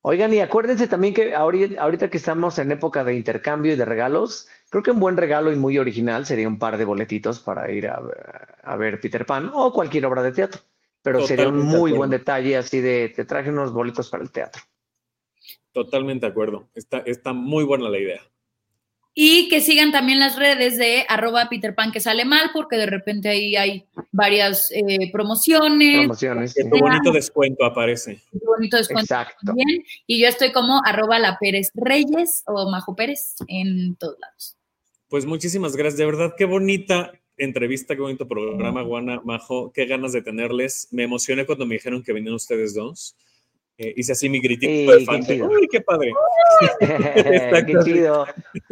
Oigan, 0.08 0.32
y 0.32 0.38
acuérdense 0.38 0.86
también 0.86 1.12
que 1.12 1.34
ahorita, 1.34 2.08
que 2.08 2.16
estamos 2.16 2.60
en 2.60 2.70
época 2.70 3.02
de 3.02 3.16
intercambio 3.16 3.72
y 3.72 3.76
de 3.76 3.84
regalos, 3.84 4.48
creo 4.70 4.84
que 4.84 4.92
un 4.92 5.00
buen 5.00 5.16
regalo 5.16 5.50
y 5.50 5.56
muy 5.56 5.78
original 5.78 6.24
sería 6.24 6.46
un 6.46 6.60
par 6.60 6.78
de 6.78 6.84
boletitos 6.84 7.40
para 7.40 7.68
ir 7.72 7.88
a, 7.88 8.76
ver 8.76 9.00
Peter 9.00 9.26
Pan 9.26 9.50
o 9.52 9.72
cualquier 9.72 10.06
obra 10.06 10.22
de 10.22 10.30
teatro. 10.30 10.60
Pero 11.02 11.26
sería 11.26 11.48
un 11.48 11.58
muy 11.58 11.92
buen 11.92 12.10
detalle 12.10 12.56
así 12.56 12.80
de 12.80 13.12
te 13.14 13.24
traje 13.24 13.50
unos 13.50 13.72
boletos 13.72 14.08
para 14.08 14.22
el 14.22 14.30
teatro. 14.30 14.62
Totalmente 15.72 16.26
de 16.26 16.30
acuerdo. 16.30 16.68
Está, 16.74 16.98
está 16.98 17.32
muy 17.32 17.64
buena 17.64 17.88
la 17.88 17.98
idea. 17.98 18.20
Y 19.18 19.48
que 19.48 19.62
sigan 19.62 19.92
también 19.92 20.18
las 20.18 20.36
redes 20.36 20.76
de 20.76 21.06
arroba 21.08 21.48
Peter 21.48 21.74
Pan 21.74 21.90
que 21.90 22.00
sale 22.00 22.26
mal, 22.26 22.50
porque 22.52 22.76
de 22.76 22.84
repente 22.84 23.30
ahí 23.30 23.56
hay 23.56 23.86
varias 24.12 24.70
eh, 24.72 25.10
promociones. 25.10 26.00
Promociones. 26.00 26.54
Qué 26.54 26.64
bonito 26.64 27.10
descuento 27.12 27.64
aparece. 27.64 28.20
Qué 28.30 28.38
bonito 28.44 28.76
descuento 28.76 29.14
Exacto. 29.14 29.38
también. 29.46 29.82
Y 30.06 30.20
yo 30.20 30.28
estoy 30.28 30.52
como 30.52 30.82
arroba 30.84 31.18
la 31.18 31.38
Pérez 31.38 31.70
Reyes 31.74 32.42
o 32.46 32.70
Majo 32.70 32.94
Pérez 32.94 33.36
en 33.48 33.96
todos 33.96 34.18
lados. 34.20 34.58
Pues 35.08 35.24
muchísimas 35.24 35.74
gracias. 35.76 35.96
De 35.96 36.04
verdad, 36.04 36.34
qué 36.36 36.44
bonita 36.44 37.10
entrevista, 37.38 37.94
qué 37.94 38.02
bonito 38.02 38.28
programa, 38.28 38.84
Juana, 38.84 39.22
Majo. 39.24 39.72
Qué 39.72 39.86
ganas 39.86 40.12
de 40.12 40.20
tenerles. 40.20 40.88
Me 40.90 41.04
emocioné 41.04 41.46
cuando 41.46 41.64
me 41.64 41.76
dijeron 41.76 42.02
que 42.02 42.12
venían 42.12 42.34
ustedes 42.34 42.74
dos. 42.74 43.16
Eh, 43.78 43.92
hice 43.96 44.12
así 44.12 44.28
mi 44.28 44.40
gritito 44.40 44.92
de 44.92 45.04
fan. 45.04 45.24
Qué 45.24 45.42
¡Uy, 45.42 45.68
qué 45.70 45.80
padre! 45.80 46.12
qué 47.66 47.74
chido. 47.84 48.26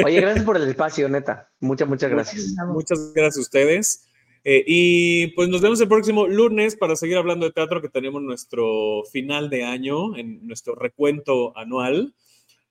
Oye, 0.05 0.21
gracias 0.21 0.45
por 0.45 0.57
el 0.57 0.69
espacio, 0.69 1.09
neta. 1.09 1.51
Muchas, 1.61 1.89
muchas 1.89 2.11
gracias. 2.11 2.55
Muchas 2.69 3.13
gracias 3.13 3.37
a 3.37 3.41
ustedes. 3.41 4.09
Eh, 4.45 4.63
y 4.67 5.27
pues 5.29 5.49
nos 5.49 5.63
vemos 5.63 5.81
el 5.81 5.89
próximo 5.89 6.27
lunes 6.27 6.77
para 6.77 6.97
seguir 6.97 7.17
hablando 7.17 7.47
de 7.47 7.53
teatro, 7.53 7.81
que 7.81 7.89
tenemos 7.89 8.23
nuestro 8.23 9.03
final 9.11 9.49
de 9.49 9.65
año, 9.65 10.17
en 10.17 10.47
nuestro 10.47 10.75
recuento 10.75 11.57
anual. 11.57 12.15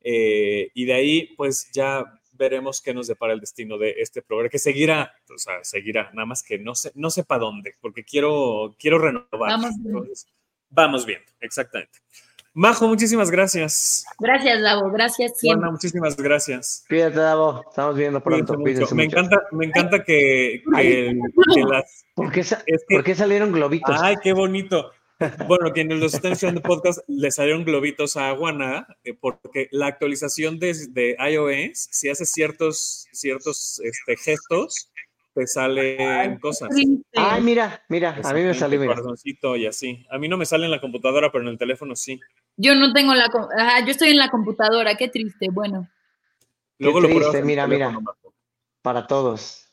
Eh, 0.02 0.70
y 0.74 0.86
de 0.86 0.94
ahí, 0.94 1.34
pues 1.36 1.70
ya 1.74 2.20
veremos 2.34 2.82
qué 2.82 2.94
nos 2.94 3.08
depara 3.08 3.34
el 3.34 3.40
destino 3.40 3.78
de 3.78 3.96
este 3.98 4.22
programa, 4.22 4.50
que 4.50 4.60
seguirá, 4.60 5.14
o 5.34 5.38
sea, 5.38 5.64
seguirá, 5.64 6.12
nada 6.14 6.26
más 6.26 6.44
que 6.44 6.58
no 6.58 6.76
sé, 6.76 6.92
no 6.96 7.10
sé 7.10 7.24
para 7.24 7.42
dónde, 7.42 7.76
porque 7.80 8.04
quiero, 8.04 8.76
quiero 8.80 8.98
renovar. 8.98 9.30
Vamos 9.32 9.76
Vamos 10.74 11.06
bien, 11.06 11.22
exactamente. 11.40 12.00
Majo, 12.56 12.88
muchísimas 12.88 13.32
gracias. 13.32 14.06
Gracias, 14.20 14.62
Davo. 14.62 14.92
Gracias 14.92 15.40
siempre. 15.40 15.72
muchísimas 15.72 16.16
gracias. 16.18 16.86
Cuídate, 16.88 17.18
Davo. 17.18 17.64
Estamos 17.68 17.96
viendo 17.96 18.22
pronto. 18.22 18.58
Me 18.58 19.04
encanta, 19.04 19.38
me 19.52 19.66
encanta 19.66 20.04
que, 20.04 20.64
las... 21.68 22.06
¿Por 22.16 22.32
qué, 22.32 23.16
salieron 23.16 23.52
globitos? 23.52 23.96
Ay, 24.00 24.16
qué 24.22 24.34
bonito. 24.34 24.92
Bueno, 25.48 25.72
quienes 25.74 26.00
los 26.00 26.14
están 26.14 26.34
escuchando 26.34 26.62
podcast, 26.62 27.00
le 27.08 27.32
salieron 27.32 27.64
globitos 27.64 28.18
a 28.18 28.30
Aguana, 28.30 28.88
eh, 29.04 29.14
porque 29.14 29.70
la 29.72 29.88
actualización 29.88 30.60
de, 30.60 30.76
de, 30.90 31.16
iOS, 31.32 31.88
si 31.92 32.10
hace 32.10 32.26
ciertos, 32.26 33.08
ciertos 33.14 33.80
este, 33.84 34.18
gestos, 34.18 34.92
te 35.34 35.48
salen 35.48 36.38
cosas. 36.40 36.70
Ay, 37.16 37.42
mira, 37.42 37.84
mira, 37.90 38.20
a 38.24 38.34
mí 38.34 38.42
me 38.42 38.54
sale, 38.54 38.78
mira. 38.78 38.96
y 39.58 39.66
así. 39.66 40.06
A 40.10 40.18
mí 40.18 40.28
no 40.28 40.38
me 40.38 40.46
sale 40.46 40.66
en 40.66 40.72
la 40.72 40.80
computadora, 40.80 41.32
pero 41.32 41.44
en 41.44 41.50
el 41.50 41.58
teléfono 41.58 41.96
sí. 41.96 42.20
Yo 42.56 42.76
no 42.76 42.94
tengo 42.94 43.14
la, 43.16 43.28
yo 43.86 43.92
estoy 43.92 44.10
en 44.10 44.18
la 44.18 44.30
computadora, 44.30 44.96
qué 44.96 45.08
triste, 45.08 45.48
bueno. 45.52 45.90
Luego 46.78 47.02
lo 47.02 47.08
triste, 47.08 47.44
mira, 47.44 47.68
mira. 47.68 47.98
Para 48.82 49.08
todos. 49.08 49.68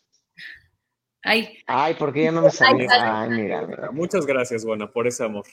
Ay. 1.23 1.59
Ay, 1.66 1.95
¿por 1.95 2.12
qué 2.12 2.24
ya 2.24 2.32
no 2.32 2.43
me 2.43 2.51
sale? 2.51 2.87
Ay, 2.91 3.31
mira, 3.31 3.66
mira. 3.66 3.91
Muchas 3.91 4.24
gracias, 4.24 4.65
Buena, 4.65 4.91
por 4.91 5.07
ese 5.07 5.24
amor. 5.24 5.45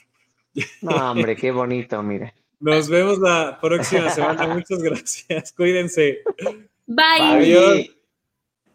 No, 0.80 1.10
hombre, 1.10 1.36
qué 1.36 1.50
bonito, 1.50 2.02
mire. 2.02 2.34
Nos 2.60 2.88
vemos 2.88 3.18
la 3.18 3.58
próxima 3.60 4.10
semana. 4.10 4.46
Muchas 4.54 4.82
gracias. 4.82 5.52
Cuídense. 5.52 6.22
Bye. 6.86 7.20
Adiós. 7.20 7.90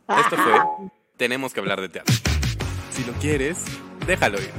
Esto 0.07 0.35
fue 0.35 0.91
tenemos 1.17 1.53
que 1.53 1.59
hablar 1.59 1.81
de 1.81 1.89
teatro. 1.89 2.15
Si 2.91 3.03
lo 3.03 3.13
quieres, 3.13 3.63
déjalo 4.05 4.39
ir. 4.39 4.51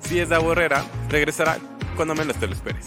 Si 0.00 0.18
es 0.18 0.28
de 0.28 0.38
Borrera, 0.38 0.84
regresará 1.08 1.58
cuando 1.96 2.14
menos 2.14 2.36
te 2.36 2.46
lo 2.46 2.54
esperes. 2.54 2.86